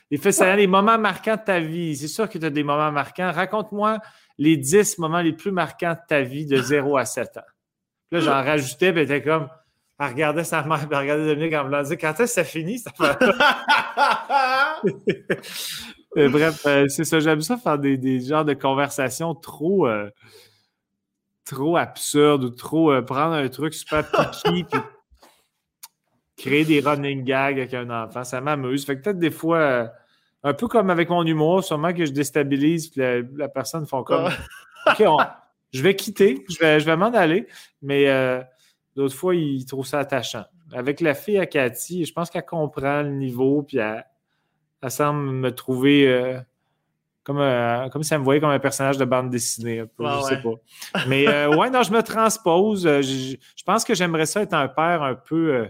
Les 0.10 0.18
faits 0.18 0.34
saillants, 0.34 0.58
les 0.58 0.68
moments 0.68 0.98
marquants 0.98 1.36
de 1.36 1.42
ta 1.42 1.60
vie. 1.60 1.96
C'est 1.96 2.10
sûr 2.10 2.30
que 2.30 2.38
tu 2.38 2.46
as 2.46 2.50
des 2.50 2.64
moments 2.64 2.92
marquants. 2.92 3.32
Raconte-moi 3.32 4.00
les 4.38 4.58
10 4.58 5.00
moments 5.00 5.22
les 5.22 5.32
plus 5.32 5.52
marquants 5.52 5.94
de 5.94 6.00
ta 6.08 6.22
vie 6.22 6.46
de 6.46 6.58
0 6.58 6.98
à 6.98 7.06
7 7.06 7.38
ans. 7.38 7.42
là, 8.12 8.20
j'en 8.20 8.32
rajoutais, 8.44 8.92
puis 8.92 9.02
elle 9.02 9.12
était 9.12 9.24
comme. 9.24 9.50
Elle 10.00 10.08
regardait 10.08 10.44
sa 10.44 10.64
mère, 10.64 10.80
puis 10.80 10.88
elle 10.92 10.98
regardait 10.98 11.26
Dominique 11.26 11.54
en 11.54 11.66
me 11.66 11.84
disant 11.84 11.96
quand 12.00 12.12
est-ce 12.12 12.20
que 12.20 12.28
ça 12.28 12.44
finit, 12.44 12.80
ça 12.80 12.92
bref, 16.16 16.66
c'est 16.90 17.06
ça. 17.06 17.20
J'aime 17.20 17.42
ça 17.42 17.58
faire 17.58 17.80
des, 17.80 17.98
des 17.98 18.20
genres 18.22 18.46
de 18.46 18.54
conversations 18.54 19.36
trop, 19.36 19.88
trop 21.46 21.78
absurdes 21.78 22.44
ou 22.44 22.50
trop 22.50 23.02
prendre 23.04 23.34
un 23.34 23.48
truc 23.50 23.74
super 23.74 24.06
piqué 24.10 24.64
puis 24.72 24.80
créer 26.38 26.66
des 26.66 26.80
running 26.80 27.24
gags 27.24 27.60
avec 27.60 27.74
un 27.74 27.90
enfant. 27.90 28.24
Ça 28.24 28.42
m'amuse. 28.42 28.86
Fait 28.86 28.98
que 28.98 29.04
peut-être 29.04 29.20
des 29.20 29.32
fois 29.32 29.92
un 30.44 30.54
peu 30.54 30.68
comme 30.68 30.90
avec 30.90 31.10
mon 31.10 31.26
humour, 31.26 31.64
sûrement 31.64 31.94
que 31.94 32.06
je 32.06 32.12
déstabilise, 32.12 32.90
puis 32.90 33.02
la, 33.36 33.48
personne 33.50 33.86
font 33.86 34.04
comme 34.04 34.26
OK, 34.88 35.04
je 35.72 35.84
vais 35.84 35.96
quitter, 35.96 36.44
je 36.50 36.58
vais, 36.60 36.80
je 36.80 36.86
vais 36.86 36.98
m'en 36.98 37.14
aller. 37.14 37.48
Mais 37.82 38.10
euh, 38.10 38.42
d'autres 38.96 39.16
fois, 39.16 39.36
ils 39.36 39.66
trouvent 39.66 39.86
ça 39.86 40.00
attachant. 40.00 40.46
Avec 40.74 41.02
la 41.02 41.14
fille 41.14 41.38
à 41.38 41.46
Cathy, 41.46 42.06
je 42.06 42.14
pense 42.14 42.30
qu'elle 42.30 42.46
comprend 42.46 43.02
le 43.02 43.12
niveau, 43.12 43.62
puis 43.62 43.78
elle, 43.78 44.06
semble 44.90 45.32
me 45.32 45.54
trouver 45.54 46.08
euh, 46.08 46.40
comme, 47.24 47.40
euh, 47.40 47.90
comme 47.90 48.04
si 48.04 48.14
elle 48.14 48.20
me 48.20 48.26
voyait 48.26 48.42
comme 48.42 48.50
un 48.50 48.60
personnage 48.60 48.98
de 48.98 49.06
bande 49.06 49.30
dessinée. 49.30 49.84
je 50.00 50.04
ne 50.04 50.22
sais 50.22 50.42
pas. 50.42 51.06
Mais 51.08 51.46
ouais, 51.48 51.70
non, 51.70 51.84
je 51.84 51.92
me 51.92 52.02
transpose. 52.02 52.84
Je, 52.84 53.36
je 53.56 53.64
pense 53.64 53.84
que 53.84 53.94
j'aimerais 53.94 54.26
ça 54.26 54.42
être 54.42 54.54
un 54.54 54.68
père 54.68 55.04
un 55.04 55.16
peu 55.16 55.70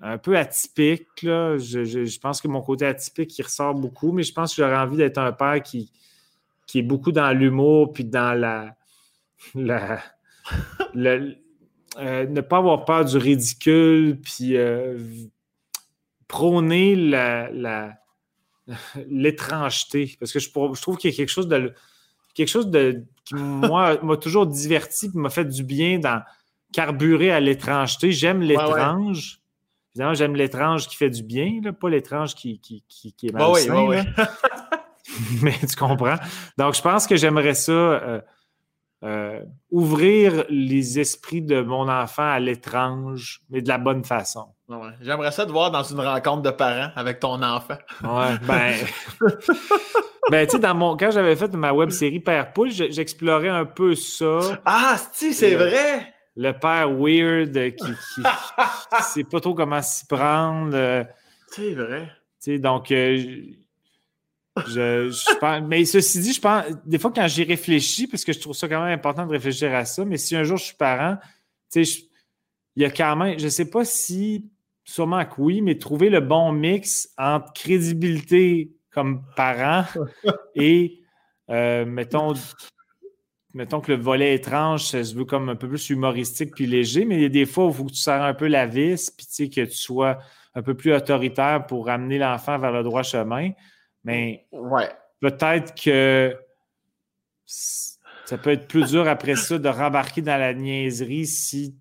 un 0.00 0.18
peu 0.18 0.36
atypique. 0.36 1.22
Là. 1.22 1.56
Je, 1.58 2.18
pense 2.18 2.40
que 2.40 2.48
mon 2.48 2.60
côté 2.60 2.86
atypique, 2.86 3.38
il 3.38 3.42
ressort 3.42 3.74
beaucoup, 3.74 4.12
mais 4.12 4.22
je 4.22 4.32
pense 4.32 4.54
que 4.54 4.62
j'aurais 4.62 4.76
envie 4.76 4.96
d'être 4.96 5.18
un 5.18 5.32
père 5.32 5.62
qui, 5.62 5.90
qui 6.66 6.80
est 6.80 6.82
beaucoup 6.82 7.12
dans 7.12 7.32
l'humour, 7.32 7.92
puis 7.92 8.04
dans 8.04 8.38
la. 8.38 8.76
la, 9.54 10.02
euh, 11.98 12.26
ne 12.26 12.40
pas 12.40 12.58
avoir 12.58 12.84
peur 12.84 13.04
du 13.04 13.16
ridicule, 13.16 14.20
puis 14.20 14.56
euh, 14.56 14.98
prôner 16.28 16.96
la, 16.96 17.98
l'étrangeté. 19.08 20.16
Parce 20.18 20.32
que 20.32 20.38
je, 20.38 20.48
je 20.48 20.82
trouve 20.82 20.96
qu'il 20.96 21.10
y 21.10 21.14
a 21.14 21.16
quelque 21.16 21.30
chose 21.30 21.48
de. 21.48 21.72
Quelque 22.34 22.48
chose 22.48 22.68
de, 22.68 23.04
qui, 23.24 23.34
moi, 23.34 23.98
m'a 24.02 24.16
toujours 24.16 24.46
diverti 24.46 25.06
et 25.06 25.18
m'a 25.18 25.30
fait 25.30 25.46
du 25.46 25.62
bien 25.62 25.98
dans 25.98 26.22
carburer 26.72 27.30
à 27.30 27.40
l'étrangeté. 27.40 28.12
J'aime 28.12 28.42
l'étrange. 28.42 29.40
Évidemment, 29.94 30.14
j'aime 30.14 30.36
l'étrange 30.36 30.88
qui 30.88 30.96
fait 30.96 31.08
du 31.08 31.22
bien, 31.22 31.60
pas 31.72 31.88
l'étrange 31.88 32.34
qui, 32.34 32.58
qui, 32.60 32.84
qui, 32.86 33.14
est 33.26 33.32
mal. 33.32 33.50
oui, 33.50 33.62
oui, 33.70 33.96
Mais 35.42 35.54
tu 35.58 35.74
comprends. 35.76 36.16
Donc, 36.58 36.74
je 36.74 36.82
pense 36.82 37.06
que 37.06 37.16
j'aimerais 37.16 37.54
ça 37.54 37.72
euh, 37.72 38.20
euh, 39.06 39.40
ouvrir 39.70 40.44
les 40.48 40.98
esprits 40.98 41.40
de 41.40 41.60
mon 41.60 41.88
enfant 41.88 42.28
à 42.28 42.40
l'étrange, 42.40 43.40
mais 43.50 43.62
de 43.62 43.68
la 43.68 43.78
bonne 43.78 44.04
façon. 44.04 44.46
J'aimerais 45.00 45.30
ça 45.30 45.46
te 45.46 45.52
voir 45.52 45.70
dans 45.70 45.84
une 45.84 46.00
rencontre 46.00 46.42
de 46.42 46.50
parents 46.50 46.90
avec 46.96 47.20
ton 47.20 47.40
enfant. 47.40 47.76
Ouais, 48.02 48.36
ben. 48.42 48.74
ben, 50.30 50.46
tu 50.48 50.58
sais, 50.58 50.74
mon... 50.74 50.96
quand 50.96 51.12
j'avais 51.12 51.36
fait 51.36 51.54
ma 51.54 51.72
web 51.72 51.90
série 51.90 52.18
Père 52.18 52.52
Poule, 52.52 52.70
j'explorais 52.70 53.48
un 53.48 53.64
peu 53.64 53.94
ça. 53.94 54.40
Ah, 54.64 54.96
si, 55.12 55.32
c'est 55.32 55.54
euh, 55.54 55.68
vrai! 55.68 56.12
le 56.34 56.52
père 56.52 56.90
weird 56.90 57.52
qui, 57.76 57.90
ne 58.18 58.24
sait 59.02 59.24
pas 59.24 59.40
trop 59.40 59.54
comment 59.54 59.82
s'y 59.82 60.04
prendre. 60.06 61.06
C'est 61.48 61.74
vrai. 61.74 62.10
donc, 62.58 62.90
euh, 62.90 63.18
je, 64.66 65.38
pense, 65.38 65.62
mais 65.68 65.84
ceci 65.84 66.20
dit, 66.20 66.32
je 66.32 66.40
pense, 66.40 66.64
des 66.84 66.98
fois, 66.98 67.12
quand 67.14 67.26
j'y 67.26 67.44
réfléchis, 67.44 68.06
parce 68.06 68.24
que 68.24 68.32
je 68.32 68.40
trouve 68.40 68.54
ça 68.54 68.68
quand 68.68 68.82
même 68.82 68.92
important 68.92 69.26
de 69.26 69.32
réfléchir 69.32 69.74
à 69.74 69.84
ça, 69.84 70.04
mais 70.04 70.16
si 70.16 70.34
un 70.34 70.44
jour 70.44 70.56
je 70.56 70.64
suis 70.64 70.76
parent, 70.76 71.18
il 71.74 71.84
y 72.76 72.84
a 72.84 72.90
quand 72.90 73.16
même, 73.16 73.38
je 73.38 73.48
sais 73.48 73.68
pas 73.68 73.84
si, 73.84 74.50
sûrement 74.84 75.24
que 75.24 75.40
oui, 75.40 75.60
mais 75.60 75.78
trouver 75.78 76.10
le 76.10 76.20
bon 76.20 76.52
mix 76.52 77.10
entre 77.18 77.52
crédibilité 77.52 78.72
comme 78.90 79.22
parent 79.36 79.84
et, 80.54 81.02
euh, 81.50 81.84
mettons, 81.84 82.32
mettons 83.52 83.80
que 83.80 83.92
le 83.92 84.00
volet 84.00 84.34
étrange, 84.34 84.84
ça 84.84 85.04
se 85.04 85.14
veut 85.14 85.24
comme 85.24 85.50
un 85.50 85.56
peu 85.56 85.68
plus 85.68 85.90
humoristique 85.90 86.54
puis 86.54 86.66
léger, 86.66 87.04
mais 87.04 87.16
il 87.16 87.22
y 87.22 87.26
a 87.26 87.30
des 87.30 87.46
fois 87.46 87.66
où 87.66 87.70
il 87.70 87.74
faut 87.74 87.84
que 87.84 87.92
tu 87.92 87.96
sers 87.96 88.22
un 88.22 88.34
peu 88.34 88.46
la 88.46 88.66
vis, 88.66 89.10
puis 89.10 89.26
tu 89.26 89.32
sais, 89.32 89.48
que 89.50 89.62
tu 89.62 89.76
sois 89.76 90.18
un 90.54 90.62
peu 90.62 90.74
plus 90.74 90.94
autoritaire 90.94 91.66
pour 91.66 91.90
amener 91.90 92.18
l'enfant 92.18 92.58
vers 92.58 92.72
le 92.72 92.82
droit 92.82 93.02
chemin. 93.02 93.50
Mais 94.06 94.46
ouais. 94.52 94.88
peut-être 95.20 95.74
que 95.74 96.36
ça 97.44 98.38
peut 98.38 98.50
être 98.50 98.68
plus 98.68 98.90
dur 98.90 99.08
après 99.08 99.34
ça 99.34 99.58
de 99.58 99.68
rembarquer 99.68 100.22
dans 100.22 100.38
la 100.38 100.54
niaiserie 100.54 101.26
si 101.26 101.76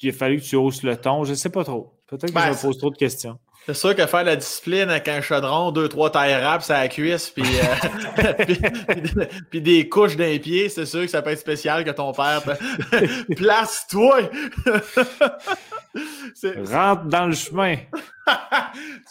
il 0.00 0.08
a 0.08 0.12
fallu 0.12 0.38
que 0.40 0.44
tu 0.44 0.56
hausses 0.56 0.82
le 0.82 0.96
ton. 0.96 1.24
Je 1.24 1.30
ne 1.30 1.36
sais 1.36 1.50
pas 1.50 1.62
trop. 1.62 2.00
Peut-être 2.06 2.32
que 2.32 2.40
je 2.40 2.44
ben, 2.44 2.50
me 2.50 2.62
pose 2.62 2.78
trop 2.78 2.90
de 2.90 2.96
questions. 2.96 3.38
C'est 3.72 3.78
sûr 3.78 3.94
que 3.94 4.04
faire 4.04 4.24
la 4.24 4.34
discipline 4.34 4.90
avec 4.90 5.06
un 5.06 5.20
chaudron, 5.20 5.70
deux, 5.70 5.88
trois 5.88 6.10
tailles 6.10 6.34
rap 6.34 6.60
à 6.68 6.80
la 6.80 6.88
cuisse, 6.88 7.30
puis, 7.30 7.44
euh, 7.44 8.32
puis, 9.50 9.60
des 9.60 9.88
couches 9.88 10.16
d'un 10.16 10.36
pied, 10.38 10.68
c'est 10.68 10.86
sûr 10.86 11.02
que 11.02 11.06
ça 11.06 11.22
peut 11.22 11.30
être 11.30 11.38
spécial 11.38 11.84
que 11.84 11.90
ton 11.90 12.12
père 12.12 12.42
place-toi! 13.36 14.22
Rentre 16.66 17.04
dans 17.04 17.26
le 17.26 17.34
chemin. 17.34 17.76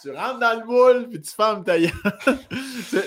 tu 0.02 0.10
rentres 0.10 0.40
dans 0.40 0.60
le 0.60 0.66
moule, 0.66 1.08
puis 1.08 1.22
tu 1.22 1.30
fermes 1.30 1.64
ta 1.64 1.76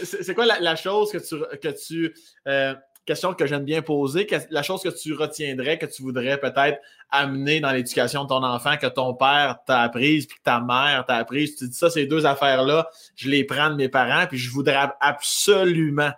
C'est 0.04 0.34
quoi 0.34 0.46
la, 0.46 0.76
chose 0.76 1.12
que 1.12 1.20
tu, 1.20 1.36
que 1.60 1.68
tu 1.70 2.16
euh, 2.48 2.74
question 3.06 3.34
que 3.34 3.46
j'aime 3.46 3.66
bien 3.66 3.82
poser, 3.82 4.28
la 4.50 4.64
chose 4.64 4.82
que 4.82 4.90
tu 4.90 5.14
retiendrais, 5.14 5.78
que 5.78 5.86
tu 5.86 6.02
voudrais 6.02 6.40
peut-être 6.40 6.80
amener 7.10 7.60
dans 7.60 7.72
l'éducation 7.72 8.24
de 8.24 8.30
ton 8.30 8.44
enfant, 8.44 8.78
que 8.78 8.88
ton 8.88 9.14
père 9.14 9.60
t'a 9.66 9.82
apprise, 9.82 10.26
puis 10.26 10.38
que 10.38 10.44
ta 10.44 10.60
mère 10.60 11.06
t'a 11.06 11.16
apprise. 11.16 11.56
Tu 11.56 11.68
dis 11.68 11.76
ça, 11.76 11.90
ces 11.90 12.08
deux 12.08 12.26
affaires-là, 12.26 12.88
je 13.16 13.30
les 13.30 13.44
prends 13.44 13.70
de 13.70 13.76
mes 13.76 13.90
parents, 13.90 14.26
puis 14.28 14.38
je 14.38 14.50
voudrais 14.50 14.90
absolument 15.00 16.12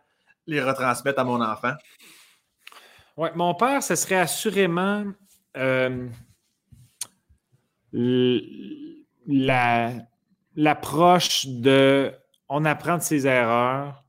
les 0.48 0.62
retransmettre 0.62 1.20
à 1.20 1.24
mon 1.24 1.42
enfant. 1.42 1.74
Oui, 3.18 3.30
mon 3.36 3.56
père, 3.56 3.82
ce 3.82 3.96
serait 3.96 4.20
assurément 4.20 5.06
euh, 5.58 6.08
l'approche 10.56 11.48
de 11.48 12.14
on 12.50 12.66
apprend 12.66 12.98
de 12.98 13.02
ses 13.02 13.26
erreurs 13.26 14.04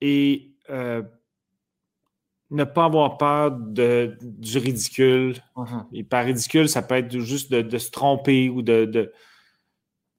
et 0.00 0.52
euh, 0.68 1.02
ne 2.50 2.64
pas 2.64 2.84
avoir 2.84 3.16
peur 3.16 3.52
de, 3.52 4.16
du 4.20 4.58
ridicule. 4.58 5.36
Uh-huh. 5.56 5.84
Et 5.92 6.02
par 6.02 6.24
ridicule, 6.24 6.68
ça 6.68 6.82
peut 6.82 6.96
être 6.96 7.18
juste 7.18 7.50
de, 7.52 7.78
se 7.78 7.90
tromper 7.90 8.48
ou 8.48 8.62
de. 8.62 9.12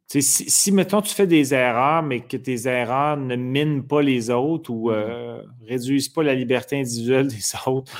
si, 0.07 0.21
si, 0.21 0.71
mettons, 0.71 1.01
tu 1.01 1.13
fais 1.13 1.27
des 1.27 1.53
erreurs, 1.53 2.03
mais 2.03 2.21
que 2.21 2.37
tes 2.37 2.67
erreurs 2.67 3.17
ne 3.17 3.35
minent 3.35 3.85
pas 3.85 4.01
les 4.01 4.29
autres 4.29 4.69
ou 4.71 4.91
euh, 4.91 5.41
uh-huh. 5.41 5.67
réduisent 5.67 6.09
pas 6.09 6.23
la 6.23 6.33
liberté 6.33 6.79
individuelle 6.79 7.27
des 7.27 7.41
autres, 7.65 7.91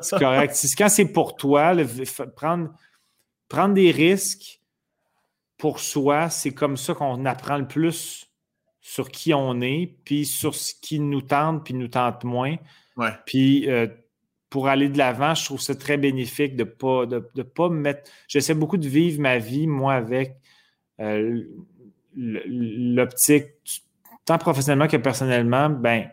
c'est 0.00 0.18
correct. 0.18 0.56
quand 0.78 0.88
c'est 0.88 1.12
pour 1.12 1.36
toi, 1.36 1.74
prendre, 2.36 2.70
prendre 3.48 3.74
des 3.74 3.90
risques 3.90 4.60
pour 5.58 5.80
soi, 5.80 6.28
c'est 6.28 6.52
comme 6.52 6.76
ça 6.76 6.94
qu'on 6.94 7.24
apprend 7.24 7.56
le 7.56 7.68
plus 7.68 8.28
sur 8.80 9.10
qui 9.10 9.32
on 9.32 9.60
est, 9.60 9.94
puis 10.04 10.26
sur 10.26 10.56
ce 10.56 10.74
qui 10.74 10.98
nous 10.98 11.22
tente, 11.22 11.64
puis 11.64 11.72
nous 11.72 11.86
tente 11.86 12.24
moins. 12.24 12.56
Puis 13.26 13.68
euh, 13.70 13.86
pour 14.50 14.68
aller 14.68 14.88
de 14.88 14.98
l'avant, 14.98 15.34
je 15.34 15.44
trouve 15.44 15.60
ça 15.60 15.74
très 15.74 15.96
bénéfique 15.96 16.56
de 16.56 16.64
ne 16.64 16.68
pas, 16.68 17.06
de, 17.06 17.42
pas 17.42 17.68
me 17.68 17.80
mettre. 17.80 18.10
J'essaie 18.28 18.54
beaucoup 18.54 18.76
de 18.76 18.86
vivre 18.86 19.20
ma 19.20 19.38
vie, 19.38 19.66
moi, 19.66 19.94
avec 19.94 20.36
euh, 21.00 21.42
l'optique, 22.14 23.46
tant 24.24 24.38
professionnellement 24.38 24.88
que 24.88 24.98
personnellement, 24.98 25.70
ben, 25.70 26.10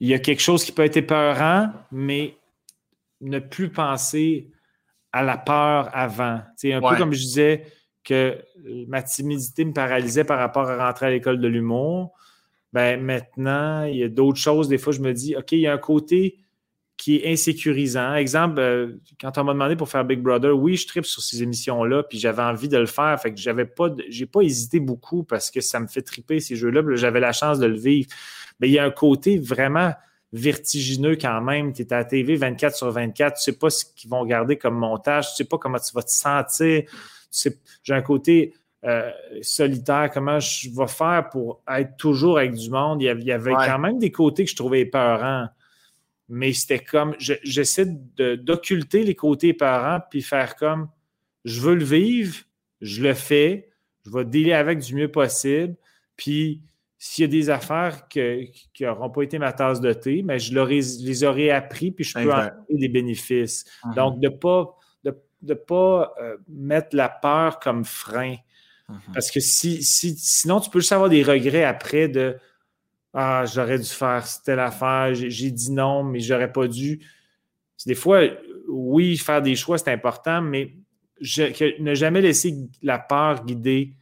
il 0.00 0.08
y 0.08 0.14
a 0.14 0.18
quelque 0.18 0.40
chose 0.40 0.64
qui 0.64 0.72
peut 0.72 0.84
être 0.84 0.96
épeurant, 0.96 1.72
mais 1.92 2.34
ne 3.20 3.38
plus 3.38 3.70
penser 3.70 4.50
à 5.12 5.22
la 5.22 5.36
peur 5.36 5.90
avant. 5.92 6.40
C'est 6.56 6.72
un 6.72 6.80
peu 6.80 6.96
comme 6.96 7.12
je 7.12 7.20
disais 7.20 7.66
que 8.02 8.38
ma 8.88 9.02
timidité 9.02 9.64
me 9.64 9.72
paralysait 9.72 10.24
par 10.24 10.38
rapport 10.38 10.68
à 10.68 10.86
rentrer 10.86 11.06
à 11.06 11.10
l'école 11.10 11.40
de 11.40 11.48
l'humour 11.48 12.12
ben 12.72 13.02
maintenant, 13.02 13.84
il 13.84 13.96
y 13.96 14.02
a 14.04 14.08
d'autres 14.08 14.38
choses. 14.38 14.68
Des 14.68 14.78
fois, 14.78 14.92
je 14.92 15.00
me 15.00 15.12
dis, 15.12 15.36
OK, 15.36 15.52
il 15.52 15.60
y 15.60 15.66
a 15.66 15.72
un 15.72 15.78
côté 15.78 16.38
qui 16.96 17.16
est 17.16 17.32
insécurisant. 17.32 18.14
Exemple, 18.14 18.60
euh, 18.60 19.00
quand 19.18 19.38
on 19.38 19.44
m'a 19.44 19.54
demandé 19.54 19.74
pour 19.74 19.88
faire 19.88 20.04
Big 20.04 20.20
Brother, 20.20 20.56
oui, 20.56 20.76
je 20.76 20.86
tripe 20.86 21.06
sur 21.06 21.22
ces 21.22 21.42
émissions-là, 21.42 22.02
puis 22.02 22.18
j'avais 22.18 22.42
envie 22.42 22.68
de 22.68 22.76
le 22.76 22.86
faire. 22.86 23.18
Fait 23.20 23.32
que 23.32 23.40
j'avais 23.40 23.64
pas, 23.64 23.88
j'ai 24.10 24.26
pas 24.26 24.42
hésité 24.42 24.80
beaucoup 24.80 25.24
parce 25.24 25.50
que 25.50 25.62
ça 25.62 25.80
me 25.80 25.86
fait 25.86 26.02
triper 26.02 26.40
ces 26.40 26.56
jeux-là. 26.56 26.82
J'avais 26.96 27.20
la 27.20 27.32
chance 27.32 27.58
de 27.58 27.66
le 27.66 27.78
vivre. 27.78 28.10
Mais 28.60 28.68
il 28.68 28.72
y 28.72 28.78
a 28.78 28.84
un 28.84 28.90
côté 28.90 29.38
vraiment 29.38 29.94
vertigineux 30.32 31.16
quand 31.16 31.40
même. 31.40 31.72
Tu 31.72 31.82
es 31.82 31.92
à 31.92 31.98
la 31.98 32.04
TV 32.04 32.36
24 32.36 32.76
sur 32.76 32.90
24, 32.90 33.36
tu 33.36 33.42
sais 33.42 33.58
pas 33.58 33.70
ce 33.70 33.84
qu'ils 33.96 34.10
vont 34.10 34.24
garder 34.26 34.58
comme 34.58 34.76
montage, 34.76 35.30
tu 35.30 35.36
sais 35.36 35.44
pas 35.44 35.56
comment 35.56 35.78
tu 35.78 35.92
vas 35.94 36.02
te 36.02 36.10
sentir. 36.10 36.82
J'ai 37.82 37.94
un 37.94 38.02
côté 38.02 38.54
euh, 38.84 39.10
solitaire, 39.42 40.10
comment 40.12 40.40
je 40.40 40.70
vais 40.70 40.86
faire 40.86 41.28
pour 41.30 41.62
être 41.68 41.96
toujours 41.96 42.38
avec 42.38 42.54
du 42.54 42.70
monde? 42.70 43.02
Il 43.02 43.06
y 43.06 43.32
avait, 43.32 43.52
quand 43.52 43.78
même 43.78 43.98
des 43.98 44.10
côtés 44.10 44.44
que 44.44 44.50
je 44.50 44.56
trouvais 44.56 44.80
épeurants. 44.80 45.48
Mais 46.28 46.52
c'était 46.52 46.78
comme, 46.78 47.14
j'essaie 47.18 47.86
d'occulter 47.86 49.02
les 49.02 49.16
côtés 49.16 49.48
épeurants 49.48 49.98
puis 50.10 50.22
faire 50.22 50.54
comme, 50.54 50.88
je 51.44 51.60
veux 51.60 51.74
le 51.74 51.84
vivre, 51.84 52.36
je 52.80 53.02
le 53.02 53.14
fais, 53.14 53.70
je 54.06 54.12
vais 54.12 54.24
dealer 54.24 54.52
avec 54.52 54.78
du 54.78 54.94
mieux 54.94 55.10
possible. 55.10 55.74
Puis 56.16 56.62
s'il 57.02 57.22
y 57.22 57.24
a 57.24 57.28
des 57.28 57.48
affaires 57.48 58.06
qui 58.08 58.52
n'auront 58.78 59.08
pas 59.08 59.22
été 59.22 59.38
ma 59.38 59.54
tasse 59.54 59.80
de 59.80 59.90
thé, 59.94 60.22
mais 60.22 60.38
je, 60.38 60.54
les 60.54 61.24
aurais 61.24 61.48
appris, 61.48 61.90
puis 61.90 62.04
je 62.04 62.12
peux 62.12 62.30
en 62.30 62.36
avoir 62.36 62.50
des 62.68 62.88
bénéfices. 62.88 63.64
Mhm. 63.86 63.94
Donc, 63.94 64.20
de 64.20 64.28
ne 64.28 64.34
pas, 64.34 64.76
de, 65.40 65.54
pas 65.54 66.14
euh, 66.20 66.36
mettre 66.46 66.94
la 66.94 67.08
peur 67.08 67.58
comme 67.58 67.86
frein. 67.86 68.36
Mhm. 68.90 69.14
Parce 69.14 69.30
que 69.30 69.40
si, 69.40 69.82
sinon, 69.82 70.60
tu 70.60 70.70
peux 70.70 70.80
juste 70.80 70.92
avoir 70.92 71.08
des 71.08 71.22
regrets 71.22 71.64
après 71.64 72.08
de 72.08 72.36
Ah, 73.12 73.44
j'aurais 73.46 73.78
dû 73.78 73.84
faire 73.84 74.24
telle 74.44 74.60
affaire, 74.60 75.14
j'ai 75.14 75.50
dit 75.50 75.72
non, 75.72 76.04
mais 76.04 76.20
j'aurais 76.20 76.52
pas 76.52 76.68
dû. 76.68 77.00
Des 77.86 77.94
fois, 77.94 78.20
oui, 78.68 79.16
faire 79.16 79.42
des 79.42 79.56
choix, 79.56 79.78
c'est 79.78 79.92
important, 79.92 80.40
mais 80.42 80.74
je, 81.20 81.80
ne 81.82 81.94
jamais 81.94 82.20
laisser 82.20 82.54
la 82.82 82.98
peur 82.98 83.44
guider 83.44 83.94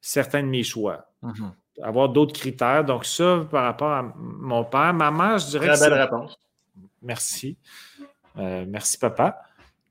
certains 0.00 0.42
de 0.42 0.48
mes 0.48 0.62
choix. 0.62 1.10
Mhm 1.22 1.52
avoir 1.82 2.08
d'autres 2.08 2.32
critères. 2.32 2.84
Donc, 2.84 3.04
ça, 3.04 3.46
par 3.50 3.64
rapport 3.64 3.92
à 3.92 4.02
mon 4.16 4.64
père, 4.64 4.92
ma 4.94 5.10
mère, 5.10 5.38
je 5.38 5.50
dirais. 5.50 5.68
Très 5.68 5.88
belle 5.88 6.00
réponse. 6.00 6.38
Merci. 7.02 7.56
Euh, 8.38 8.64
merci, 8.68 8.98
papa. 8.98 9.42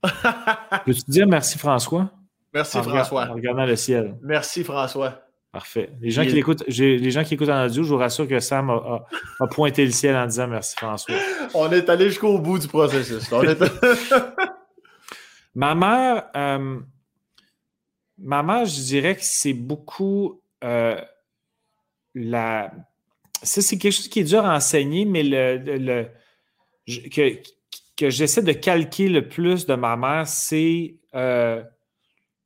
Peux-tu 0.84 1.02
dire 1.08 1.26
merci, 1.26 1.58
François? 1.58 2.10
Merci, 2.56 2.78
François. 2.78 3.28
En 3.28 3.34
regardant 3.34 3.66
le 3.66 3.76
ciel. 3.76 4.16
Merci, 4.22 4.64
François. 4.64 5.20
Parfait. 5.52 5.90
Les 6.00 6.10
gens, 6.10 6.24
qui 6.24 6.38
écoutent, 6.38 6.64
les 6.66 7.10
gens 7.10 7.22
qui 7.22 7.34
écoutent 7.34 7.50
en 7.50 7.66
audio, 7.66 7.82
je 7.82 7.88
vous 7.90 7.98
rassure 7.98 8.26
que 8.26 8.40
Sam 8.40 8.70
a, 8.70 9.46
pointé 9.50 9.84
le 9.84 9.90
ciel 9.90 10.16
en 10.16 10.24
disant 10.24 10.46
merci, 10.46 10.74
François. 10.74 11.14
On 11.54 11.70
est 11.70 11.86
allé 11.90 12.08
jusqu'au 12.08 12.38
bout 12.38 12.58
du 12.58 12.66
processus. 12.66 13.30
ma 15.54 15.74
mère, 15.74 16.24
euh, 16.34 16.80
ma 18.18 18.42
mère, 18.42 18.64
je 18.64 18.80
dirais 18.80 19.16
que 19.16 19.22
c'est 19.22 19.52
beaucoup. 19.52 20.40
Euh, 20.64 20.98
la. 22.14 22.72
Ça, 23.42 23.60
c'est 23.60 23.76
quelque 23.76 23.92
chose 23.92 24.08
qui 24.08 24.20
est 24.20 24.24
dur 24.24 24.46
à 24.46 24.56
enseigner, 24.56 25.04
mais 25.04 25.22
le, 25.22 26.06
que, 26.86 27.38
que 27.98 28.08
j'essaie 28.08 28.42
de 28.42 28.52
calquer 28.52 29.10
le 29.10 29.28
plus 29.28 29.66
de 29.66 29.74
ma 29.74 29.96
mère, 29.96 30.26
c'est 30.26 30.96
euh, 31.14 31.62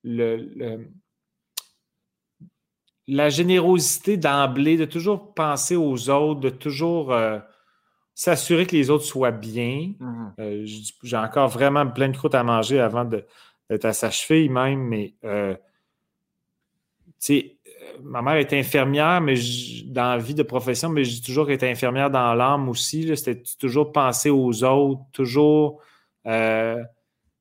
le, 0.05 0.81
la 3.07 3.29
générosité 3.29 4.17
d'emblée, 4.17 4.77
de 4.77 4.85
toujours 4.85 5.35
penser 5.35 5.77
aux 5.77 6.11
autres, 6.11 6.41
de 6.41 6.51
toujours 6.51 7.13
euh, 7.13 7.39
s'assurer 8.15 8.67
que 8.67 8.77
les 8.77 8.91
autres 8.91 9.05
soient 9.05 9.31
bien. 9.31 9.93
Mm-hmm. 9.99 10.33
Euh, 10.41 10.67
j'ai 11.03 11.17
encore 11.17 11.49
vraiment 11.49 11.87
plein 11.87 12.09
de 12.09 12.17
croûtes 12.17 12.35
à 12.35 12.43
manger 12.43 12.81
avant 12.81 13.05
d'être 13.05 13.85
à 13.85 13.93
sa 13.93 14.11
cheville 14.11 14.49
même, 14.49 14.81
mais 14.81 15.15
sais, 17.21 17.57
ma 18.03 18.23
mère 18.23 18.37
était 18.37 18.59
infirmière, 18.59 19.21
mais 19.21 19.35
dans 19.87 20.11
la 20.11 20.19
vie 20.19 20.35
de 20.35 20.43
profession, 20.43 20.89
mais 20.89 21.05
j'ai 21.05 21.21
toujours 21.21 21.51
été 21.51 21.71
infirmière 21.71 22.11
dans 22.11 22.35
l'âme 22.35 22.69
aussi. 22.69 23.15
C'était 23.17 23.43
toujours 23.59 23.93
penser 23.93 24.31
aux 24.31 24.65
autres, 24.65 25.03
toujours 25.13 25.81
euh, 26.27 26.83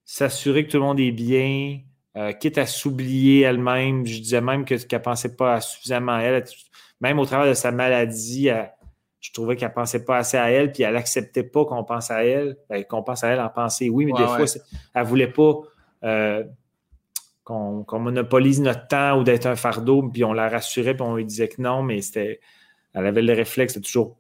s'assurer 0.06 0.66
que 0.66 0.72
tout 0.72 0.78
le 0.78 0.84
monde 0.84 1.00
est 1.00 1.12
bien, 1.12 1.80
euh, 2.20 2.32
quitte 2.34 2.58
à 2.60 2.66
s'oublier 2.66 3.42
elle-même. 3.42 4.06
Je 4.06 4.20
disais 4.20 4.42
même 4.42 4.66
qu'elle 4.66 4.82
ne 4.92 4.98
pensait 4.98 5.36
pas 5.36 5.62
suffisamment 5.62 6.14
à 6.14 6.22
elle. 6.22 6.44
Même 7.02 7.18
au 7.18 7.26
travers 7.26 7.48
de 7.48 7.54
sa 7.54 7.72
maladie, 7.72 8.50
je 9.20 9.32
trouvais 9.32 9.56
qu'elle 9.56 9.70
ne 9.70 9.74
pensait 9.74 10.06
pas 10.06 10.18
assez 10.18 10.38
à 10.38 10.52
elle, 10.52 10.72
puis 10.72 10.84
elle 10.84 10.94
n'acceptait 10.94 11.44
pas 11.44 11.66
qu'on 11.66 11.84
pense 11.84 12.12
à 12.12 12.24
elle. 12.24 12.58
Ben, 12.70 12.84
qu'on 12.84 13.04
pense 13.04 13.24
à 13.24 13.30
elle 13.30 13.40
en 13.40 13.50
pensée, 13.50 13.90
oui, 13.90 14.06
mais 14.06 14.14
des 14.14 14.26
fois, 14.26 14.46
elle 14.94 15.04
ne 15.04 15.08
voulait 15.08 15.32
pas. 15.32 15.60
Euh, 16.04 16.44
qu'on 17.44 18.00
monopolise 18.00 18.62
notre 18.62 18.88
temps 18.88 19.20
ou 19.20 19.24
d'être 19.24 19.48
un 19.48 19.56
fardeau, 19.56 20.04
puis 20.04 20.24
on 20.24 20.34
la 20.34 20.50
rassurait, 20.50 20.94
puis 20.94 21.02
on 21.02 21.16
lui 21.16 21.26
disait 21.26 21.48
que 21.48 21.60
non, 21.60 21.82
mais 21.82 22.02
c'était. 22.02 22.40
Elle 22.94 23.08
avait 23.08 23.24
le 23.24 23.34
réflexe 23.34 23.76
de 23.76 23.80
toujours 23.80 24.18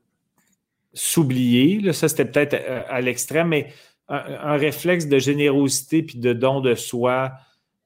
s'oublier. 0.93 1.93
Ça, 1.93 2.07
c'était 2.07 2.26
peut-être 2.26 2.55
euh, 2.55 2.81
à, 2.88 3.01
l'extrême, 3.01 3.49
mais 3.49 3.71
un, 4.07 4.57
réflexe 4.57 5.07
de 5.07 5.19
générosité 5.19 6.01
puis 6.01 6.17
de 6.17 6.34
don 6.34 6.59
de 6.61 6.73
soi 6.73 7.34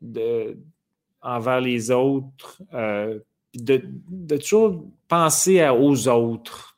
de, 0.03 0.57
envers 1.21 1.61
les 1.61 1.91
autres, 1.91 2.61
euh, 2.73 3.19
de, 3.55 3.81
toujours 4.37 4.85
penser 5.07 5.67
aux 5.69 6.07
autres, 6.07 6.77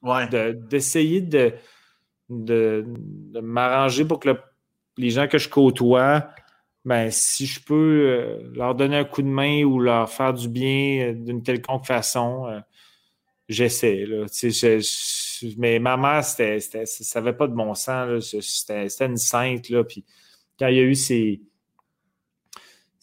d'essayer 0.69 1.21
de, 1.21 1.53
de, 2.29 2.85
m'arranger 3.41 4.05
pour 4.05 4.19
que 4.19 4.29
les 4.97 5.09
gens 5.09 5.27
que 5.27 5.37
je 5.37 5.49
côtoie 5.49 6.29
ben, 6.85 7.09
si 7.09 7.47
je 7.47 7.59
peux 7.59 7.73
euh, 7.73 8.51
leur 8.53 8.75
donner 8.75 8.97
un 8.97 9.05
coup 9.05 9.23
de 9.23 9.27
main 9.27 9.63
ou 9.63 9.79
leur 9.79 10.07
faire 10.09 10.33
du 10.33 10.47
bien 10.47 11.09
euh, 11.09 11.13
d'une 11.13 11.41
quelconque 11.41 11.87
façon, 11.87 12.45
euh, 12.47 12.59
j'essaie. 13.49 14.05
mais 15.57 15.79
ma 15.79 15.97
mère, 15.97 16.23
c'était, 16.23 16.59
ça 16.59 17.19
n'avait 17.19 17.35
pas 17.35 17.47
de 17.47 17.55
bon 17.55 17.73
sens. 17.73 18.35
C'était, 18.39 18.87
une 19.03 19.17
sainte. 19.17 19.69
Là, 19.69 19.83
puis 19.83 20.05
quand 20.59 20.67
il 20.67 20.75
y 20.75 20.79
a 20.79 20.83
eu 20.83 20.93
ces, 20.93 21.41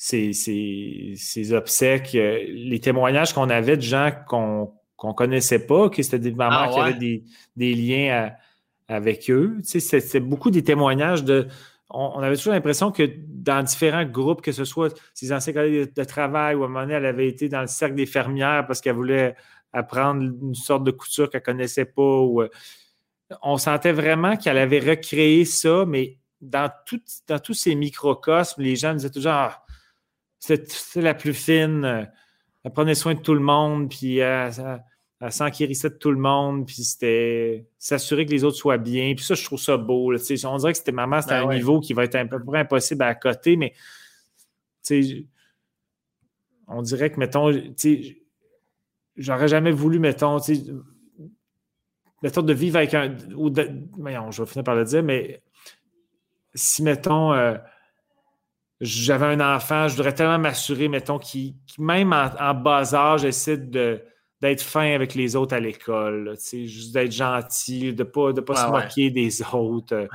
ces, 0.02 1.52
obsèques, 1.52 2.12
les 2.12 2.80
témoignages 2.80 3.32
qu'on 3.32 3.48
avait 3.48 3.76
de 3.76 3.82
gens 3.82 4.10
qu'on 4.26 4.72
ne 5.04 5.12
connaissait 5.12 5.64
pas, 5.64 5.88
que 5.90 6.02
c'était 6.02 6.18
des 6.18 6.32
mamans 6.32 6.56
ah 6.58 6.68
qui 6.72 6.80
avaient 6.80 7.22
des, 7.56 7.74
liens 7.74 8.32
avec 8.88 9.30
eux. 9.30 9.58
C'était 9.62 10.20
beaucoup 10.20 10.50
des 10.50 10.64
témoignages 10.64 11.22
de 11.22 11.46
on, 11.94 12.20
avait 12.20 12.36
toujours 12.36 12.54
l'impression 12.54 12.90
que 12.90 13.02
dans 13.28 13.62
différents 13.62 14.04
groupes, 14.04 14.40
que 14.40 14.50
ce 14.50 14.64
soit 14.64 14.98
ses 15.12 15.30
anciens 15.30 15.52
collègues 15.52 15.92
de, 15.94 16.04
travail 16.04 16.54
ou 16.54 16.62
à 16.62 16.66
un 16.66 16.68
moment 16.68 16.80
donné, 16.80 16.94
elle 16.94 17.04
avait 17.04 17.28
été 17.28 17.50
dans 17.50 17.60
le 17.60 17.66
cercle 17.66 17.94
des 17.94 18.06
fermières 18.06 18.66
parce 18.66 18.80
qu'elle 18.80 18.94
voulait 18.94 19.36
apprendre 19.74 20.22
une 20.22 20.54
sorte 20.54 20.84
de 20.84 20.90
couture 20.90 21.28
qu'elle 21.28 21.42
ne 21.42 21.44
connaissait 21.44 21.84
pas. 21.84 22.02
Euh, 22.02 22.48
on 23.42 23.58
sentait 23.58 23.92
vraiment 23.92 24.36
qu'elle 24.38 24.56
avait 24.56 24.80
recréé 24.80 25.44
ça, 25.44 25.84
mais 25.86 26.16
dans, 26.40 26.70
dans 27.28 27.38
tous 27.38 27.54
ces 27.54 27.74
microcosmes, 27.74 28.62
les 28.62 28.74
gens 28.74 28.94
disaient 28.94 29.10
toujours 29.10 29.32
ah, 29.32 29.62
c'est 30.42 31.00
la 31.00 31.14
plus 31.14 31.34
fine, 31.34 31.84
euh, 31.84 32.04
elle 32.64 32.72
prenait 32.72 32.96
soin 32.96 33.14
de 33.14 33.20
tout 33.20 33.34
le 33.34 33.40
monde, 33.40 33.88
puis 33.88 34.18
elle 34.18 34.52
s'enquérissait 35.30 35.90
de 35.90 35.94
tout 35.94 36.10
le 36.10 36.18
monde, 36.18 36.66
puis 36.66 36.82
c'était 36.82 37.66
s'assurer 37.78 38.26
que 38.26 38.32
les 38.32 38.42
autres 38.42 38.56
soient 38.56 38.78
bien. 38.78 39.14
Puis 39.14 39.24
ça, 39.24 39.34
je 39.34 39.44
trouve 39.44 39.60
ça 39.60 39.76
beau. 39.76 40.12
on 40.12 40.16
dirait 40.16 40.72
que 40.72 40.78
c'était 40.78 40.92
maman, 40.92 41.22
c'était 41.22 41.40
ben 41.40 41.48
un 41.48 41.54
niveau 41.54 41.80
qui 41.80 41.92
va 41.92 42.04
être 42.04 42.16
un 42.16 42.26
peu 42.26 42.42
près 42.42 42.58
impossible 42.60 43.02
à 43.02 43.14
côté, 43.14 43.56
mais 43.56 43.72
on 46.66 46.82
dirait 46.82 47.10
que, 47.10 47.20
mettons, 47.20 47.52
j'aurais 49.16 49.48
jamais 49.48 49.72
voulu, 49.72 50.00
mettons, 50.00 50.38
mettons, 52.22 52.42
de 52.42 52.52
vivre 52.52 52.78
avec 52.78 52.94
un. 52.94 53.16
Ou 53.36 53.50
de, 53.50 53.62
je 54.30 54.42
vais 54.42 54.48
finir 54.48 54.64
par 54.64 54.74
le 54.74 54.84
dire, 54.84 55.04
mais 55.04 55.40
si, 56.54 56.82
mettons, 56.82 57.32
euh, 57.32 57.56
j'avais 58.82 59.26
un 59.26 59.54
enfant, 59.54 59.86
je 59.86 59.94
voudrais 59.94 60.12
tellement 60.12 60.40
m'assurer, 60.40 60.88
mettons, 60.88 61.18
qui, 61.18 61.56
même 61.78 62.12
en, 62.12 62.30
en, 62.38 62.52
bas 62.52 62.94
âge, 62.94 63.24
essaie 63.24 63.56
de 63.56 64.02
d'être 64.42 64.60
fin 64.60 64.92
avec 64.92 65.14
les 65.14 65.36
autres 65.36 65.54
à 65.54 65.60
l'école, 65.60 66.34
juste 66.52 66.92
d'être 66.92 67.12
gentil, 67.12 67.94
de 67.94 68.02
ne 68.02 68.08
pas, 68.08 68.32
de 68.32 68.40
pas 68.40 68.56
se 68.56 68.70
moquer 68.70 69.10
des 69.10 69.40
autres. 69.54 70.08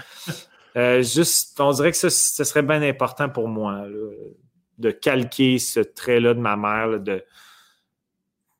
Euh, 0.76 1.02
juste, 1.02 1.60
on 1.60 1.72
dirait 1.72 1.91
que 1.91 1.98
ce, 1.98 2.10
serait 2.10 2.61
bien 2.61 2.81
important 2.84 3.30
pour 3.30 3.48
moi 3.48 3.85
de 4.77 4.91
calquer 4.91 5.57
ce 5.57 5.80
trait-là 5.80 6.35
de 6.35 6.39
ma 6.39 6.56
mère, 6.57 6.99
de, 6.99 7.23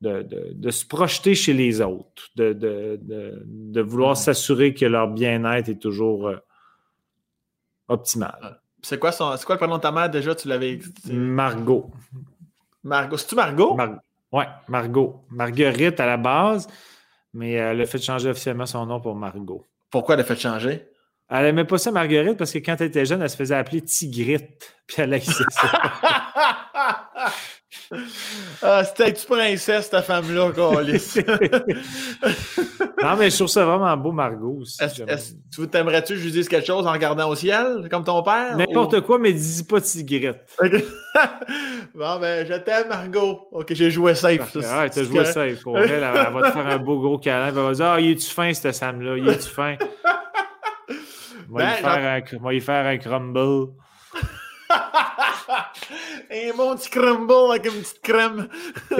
de, 0.00 0.70
se 0.70 0.84
projeter 0.84 1.34
chez 1.34 1.52
les 1.52 1.80
autres, 1.80 2.28
de, 2.34 3.80
vouloir 3.80 4.16
s'assurer 4.16 4.74
que 4.74 4.86
leur 4.86 5.08
bien-être 5.08 5.68
est 5.68 5.78
toujours 5.80 6.28
euh, 6.28 6.38
optimal. 7.88 8.60
C'est 8.88 8.98
quoi, 8.98 9.12
son, 9.12 9.36
quoi 9.44 9.56
le 9.56 9.58
prénom 9.58 9.76
de 9.76 9.82
ta 9.82 9.92
mère? 9.92 10.08
Déjà? 10.08 10.34
Tu 10.34 10.48
l'avais 10.48 10.78
Margot. 11.10 11.90
Margot. 12.82 13.18
C'est-tu 13.18 13.34
Margot? 13.34 13.74
Margot. 13.74 14.00
Oui, 14.32 14.44
Margot. 14.66 15.24
Marguerite 15.28 16.00
à 16.00 16.06
la 16.06 16.16
base, 16.16 16.66
mais 17.34 17.52
elle 17.52 17.82
a 17.82 17.84
fait 17.84 17.98
changer 17.98 18.30
officiellement 18.30 18.64
son 18.64 18.86
nom 18.86 18.98
pour 18.98 19.14
Margot. 19.14 19.66
Pourquoi 19.90 20.14
elle 20.14 20.22
a 20.22 20.24
fait 20.24 20.40
changer? 20.40 20.88
Elle 21.28 21.44
n'aimait 21.44 21.66
pas 21.66 21.76
ça, 21.76 21.90
Marguerite, 21.90 22.38
parce 22.38 22.50
que 22.50 22.60
quand 22.60 22.76
elle 22.80 22.86
était 22.86 23.04
jeune, 23.04 23.20
elle 23.20 23.28
se 23.28 23.36
faisait 23.36 23.56
appeler 23.56 23.82
Tigrite. 23.82 24.74
Puis 24.86 25.02
elle 25.02 25.12
a 25.12 25.20
ça. 25.20 25.44
ah, 28.62 28.84
C'était 28.84 29.10
une 29.10 29.16
princesse, 29.16 29.90
ta 29.90 30.02
femme-là, 30.02 30.50
Non, 33.02 33.16
mais 33.16 33.30
je 33.30 33.36
trouve 33.36 33.48
ça 33.48 33.64
vraiment 33.64 33.96
beau, 33.96 34.12
Margot. 34.12 34.58
Aussi, 34.60 34.78
tu 35.52 35.66
t'aimerais-tu 35.68 36.12
que 36.14 36.18
je 36.18 36.24
lui 36.24 36.32
dise 36.32 36.48
quelque 36.48 36.66
chose 36.66 36.86
en 36.86 36.92
regardant 36.92 37.28
au 37.28 37.34
ciel, 37.34 37.88
comme 37.90 38.04
ton 38.04 38.22
père? 38.22 38.56
N'importe 38.56 39.00
quoi, 39.02 39.18
mais 39.18 39.32
dis 39.32 39.64
pas 39.64 39.80
Tigrette. 39.80 40.46
bon, 41.94 42.18
ben, 42.20 42.46
je 42.46 42.54
t'aime, 42.54 42.88
Margot. 42.88 43.48
Ok, 43.52 43.72
j'ai 43.72 43.90
joué 43.90 44.14
safe. 44.14 44.56
Ah, 44.64 44.88
t'as 44.88 45.02
joué 45.04 45.24
safe. 45.24 45.62
Pour 45.62 45.78
elle, 45.78 45.90
elle, 45.90 46.00
va 46.02 46.42
te 46.42 46.52
faire 46.52 46.66
un 46.66 46.78
beau 46.78 47.00
gros 47.00 47.18
câlin. 47.18 47.48
Elle 47.48 47.54
va 47.54 47.72
dire 47.72 47.86
Ah, 47.86 48.00
il 48.00 48.10
est-tu 48.12 48.30
fin, 48.30 48.52
cette 48.52 48.74
Sam-là? 48.74 49.16
Il 49.16 49.28
est-tu 49.28 49.48
fin? 49.48 49.76
On 51.50 51.56
va, 51.56 51.76
ben, 51.82 52.22
lui 52.50 52.60
faire 52.60 52.86
un 52.86 52.98
crumble. 52.98 53.68
un 56.30 56.56
bon 56.56 56.76
petit 56.76 56.90
crumble 56.90 57.32
avec 57.50 57.66
une 57.66 57.80
petite 57.80 58.00
crème. 58.02 58.48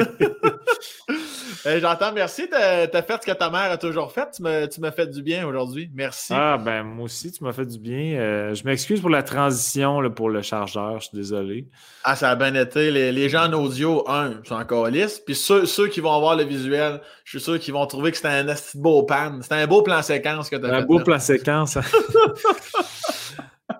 J'entends, 1.64 2.12
merci. 2.12 2.48
Tu 2.48 2.54
as, 2.54 3.02
fait 3.02 3.18
ce 3.20 3.26
que 3.26 3.36
ta 3.36 3.50
mère 3.50 3.70
a 3.70 3.76
toujours 3.76 4.12
fait. 4.12 4.28
Tu 4.32 4.80
m'as 4.80 4.90
fait 4.90 5.06
du 5.06 5.22
bien 5.22 5.46
aujourd'hui. 5.46 5.90
Merci. 5.94 6.32
Ah, 6.34 6.56
ben, 6.56 6.82
moi 6.82 7.04
aussi, 7.04 7.30
tu 7.32 7.44
m'as 7.44 7.52
fait 7.52 7.66
du 7.66 7.78
bien. 7.78 8.18
Euh, 8.18 8.54
je 8.54 8.64
m'excuse 8.64 9.00
pour 9.00 9.10
la 9.10 9.22
transition 9.22 10.00
là, 10.00 10.08
pour 10.10 10.30
le 10.30 10.42
chargeur. 10.42 11.00
Je 11.00 11.08
suis 11.08 11.16
désolé. 11.16 11.68
Ah, 12.04 12.16
ça 12.16 12.30
a 12.30 12.36
bien 12.36 12.54
été. 12.54 12.90
Les, 12.90 13.28
gens 13.28 13.46
en 13.46 13.52
audio, 13.52 14.08
un, 14.08 14.34
sont 14.44 14.54
encore 14.54 14.88
lisses. 14.88 15.20
Puis 15.24 15.34
ceux, 15.34 15.66
ceux, 15.66 15.88
qui 15.88 16.00
vont 16.00 16.18
voir 16.20 16.36
le 16.36 16.44
visuel, 16.44 17.00
je 17.24 17.38
suis 17.38 17.44
sûr 17.44 17.58
qu'ils 17.58 17.74
vont 17.74 17.86
trouver 17.86 18.10
que 18.10 18.16
c'était 18.16 18.28
un 18.28 18.46
beau 18.74 19.02
pan. 19.02 19.38
C'était 19.42 19.56
un 19.56 19.66
beau 19.66 19.82
plan 19.82 20.00
séquence 20.02 20.48
que 20.48 20.56
tu 20.56 20.64
as 20.64 20.68
fait. 20.68 20.74
Un 20.76 20.82
beau 20.82 21.00
plan 21.00 21.18
séquence. 21.18 21.76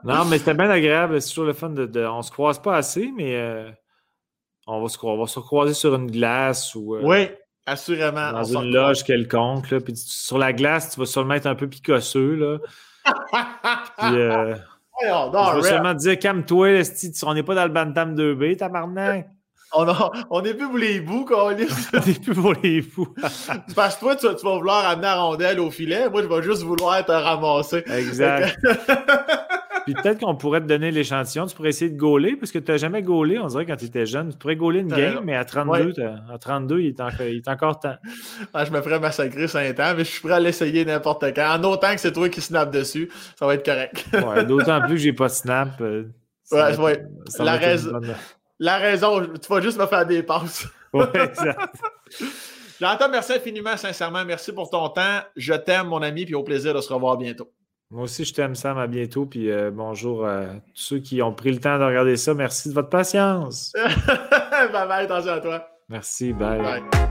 Non, 0.09 0.25
mais 0.25 0.39
c'était 0.39 0.55
bien 0.55 0.71
agréable. 0.71 1.21
C'est 1.21 1.29
toujours 1.29 1.45
le 1.45 1.53
fun 1.53 1.69
de, 1.69 2.07
On 2.07 2.23
se 2.23 2.31
croise 2.31 2.61
pas 2.61 2.77
assez, 2.77 3.13
mais. 3.17 3.37
Euh, 3.37 3.71
on 4.67 4.83
va, 4.83 4.89
se, 4.89 4.99
on 5.03 5.19
va 5.19 5.27
se 5.27 5.41
croiser 5.41 5.75
sur 5.75 5.95
une 5.95 6.11
glace 6.11 6.75
ou. 6.75 6.97
Euh, 6.97 7.01
oui, 7.03 7.29
assurément. 7.67 8.33
Dans 8.33 8.45
une 8.45 8.73
loge 8.73 9.05
quelconque. 9.05 9.71
Là, 9.71 9.81
puis 9.81 9.97
sur 9.97 10.39
la 10.39 10.53
glace, 10.53 10.91
tu 10.91 11.01
vas 11.01 11.07
sûrement 11.07 11.35
être 11.35 11.47
un 11.47 11.55
peu 11.55 11.69
picosseux. 11.69 12.35
Là. 12.35 12.59
puis, 13.99 14.19
euh, 14.19 14.55
je 15.03 15.57
vais 15.57 15.63
seulement 15.63 15.95
te 15.95 16.01
dire, 16.01 16.19
calme-toi, 16.19 16.83
on 17.25 17.35
n'est 17.35 17.43
pas 17.43 17.55
dans 17.55 17.65
le 17.65 17.71
Bantam 17.73 18.15
2B, 18.15 18.57
tabarnak. 18.57 19.29
On, 19.75 19.87
on 20.31 20.43
est 20.45 20.55
plus 20.55 20.67
pour 20.67 20.79
les 20.79 20.99
bouts, 20.99 21.27
qu'on 21.27 21.51
est. 21.59 21.69
on 21.93 21.99
est 21.99 22.25
plus 22.25 22.35
pour 22.35 22.55
les 22.55 22.81
bouts. 22.81 23.15
Parce 23.77 23.97
que 23.97 24.01
toi, 24.01 24.17
tu, 24.17 24.27
tu, 24.35 24.47
vas 24.47 24.57
vouloir 24.57 24.87
amener 24.87 25.03
la 25.03 25.21
rondelle 25.21 25.61
au 25.61 25.71
filet. 25.71 26.09
Moi, 26.09 26.23
je 26.23 26.27
vais 26.27 26.43
juste 26.43 26.63
vouloir 26.63 27.05
te 27.05 27.13
ramasser. 27.13 27.85
Exact. 27.87 28.59
Puis 29.89 30.03
peut-être 30.03 30.21
qu'on 30.21 30.35
pourrait 30.35 30.61
te 30.61 30.67
donner 30.67 30.91
l'échantillon. 30.91 31.47
Tu 31.47 31.57
pourrais 31.57 31.71
essayer 31.71 31.91
de 31.91 31.97
gauler, 31.97 32.37
parce 32.37 32.53
que 32.53 32.59
tu 32.59 32.71
n'as 32.71 32.77
jamais 32.77 33.01
gaulé, 33.01 33.39
on 33.39 33.47
dirait, 33.47 33.65
quand 33.65 33.77
tu 33.77 33.87
étais 33.87 34.05
jeune. 34.05 34.33
Tu 34.33 34.37
pourrais 34.37 34.57
gauler 34.57 34.81
une 34.81 34.89
game, 34.89 35.21
mais 35.25 35.35
à 35.35 35.47
32, 35.47 35.95
à 36.31 36.37
32 36.37 36.81
il, 36.81 36.89
est 36.89 37.01
encore, 37.01 37.23
il 37.23 37.37
est 37.37 37.49
encore 37.49 37.81
temps. 37.81 37.97
Ah, 38.53 38.67
je 38.67 38.71
me 38.71 38.83
ferais 38.83 39.01
massacrer 39.01 39.49
5 39.49 39.81
ans, 39.81 39.95
mais 39.97 40.05
je 40.05 40.11
suis 40.11 40.21
prêt 40.21 40.35
à 40.35 40.41
l'essayer 40.41 40.85
n'importe 40.85 41.25
quand. 41.35 41.59
En 41.59 41.65
autant 41.65 41.95
que 41.95 42.01
c'est 42.01 42.13
toi 42.13 42.29
qui 42.29 42.43
snap 42.43 42.71
dessus, 42.71 43.11
ça 43.39 43.47
va 43.47 43.55
être 43.55 43.65
correct. 43.65 44.05
ouais, 44.13 44.45
D'autant 44.47 44.83
plus 44.83 44.97
que 44.97 45.01
j'ai 45.01 45.15
pas 45.15 45.29
de 45.29 45.33
snap. 45.33 45.81
Euh, 45.81 46.05
ouais, 46.53 46.77
ouais. 46.77 47.03
La, 47.39 47.57
raison, 47.57 47.99
la 48.59 48.77
raison, 48.77 49.23
tu 49.23 49.49
vas 49.49 49.63
juste 49.63 49.79
me 49.79 49.87
faire 49.87 50.05
des 50.05 50.23
passes. 50.23 50.67
ouais, 50.93 51.07
exact. 51.15 51.61
J'entends, 52.79 53.09
merci 53.09 53.33
infiniment, 53.33 53.79
sincèrement. 53.79 54.23
Merci 54.27 54.53
pour 54.53 54.69
ton 54.69 54.91
temps. 54.91 55.21
Je 55.35 55.55
t'aime, 55.55 55.87
mon 55.87 56.03
ami, 56.03 56.27
puis 56.27 56.35
au 56.35 56.43
plaisir 56.43 56.75
de 56.75 56.83
se 56.83 56.93
revoir 56.93 57.17
bientôt. 57.17 57.51
Moi 57.91 58.03
aussi, 58.05 58.25
je 58.25 58.35
t'aime, 58.35 58.55
Sam. 58.55 58.79
À 58.79 58.87
bientôt. 58.87 59.27
Puis 59.27 59.51
euh, 59.51 59.71
bonjour 59.71 60.27
à 60.27 60.45
tous 60.75 60.83
ceux 60.83 60.99
qui 60.99 61.23
ont 61.23 61.33
pris 61.33 61.53
le 61.53 61.59
temps 61.59 61.79
de 61.79 61.85
regarder 61.85 62.17
ça. 62.17 62.35
Merci 62.35 62.69
de 62.69 62.75
votre 62.75 62.91
patience. 62.91 63.73
bye 64.73 64.89
bye, 64.89 65.05
attention 65.05 65.33
à 65.33 65.41
toi. 65.41 65.69
Merci, 65.89 66.33
bye. 66.33 66.59
bye. 66.59 67.08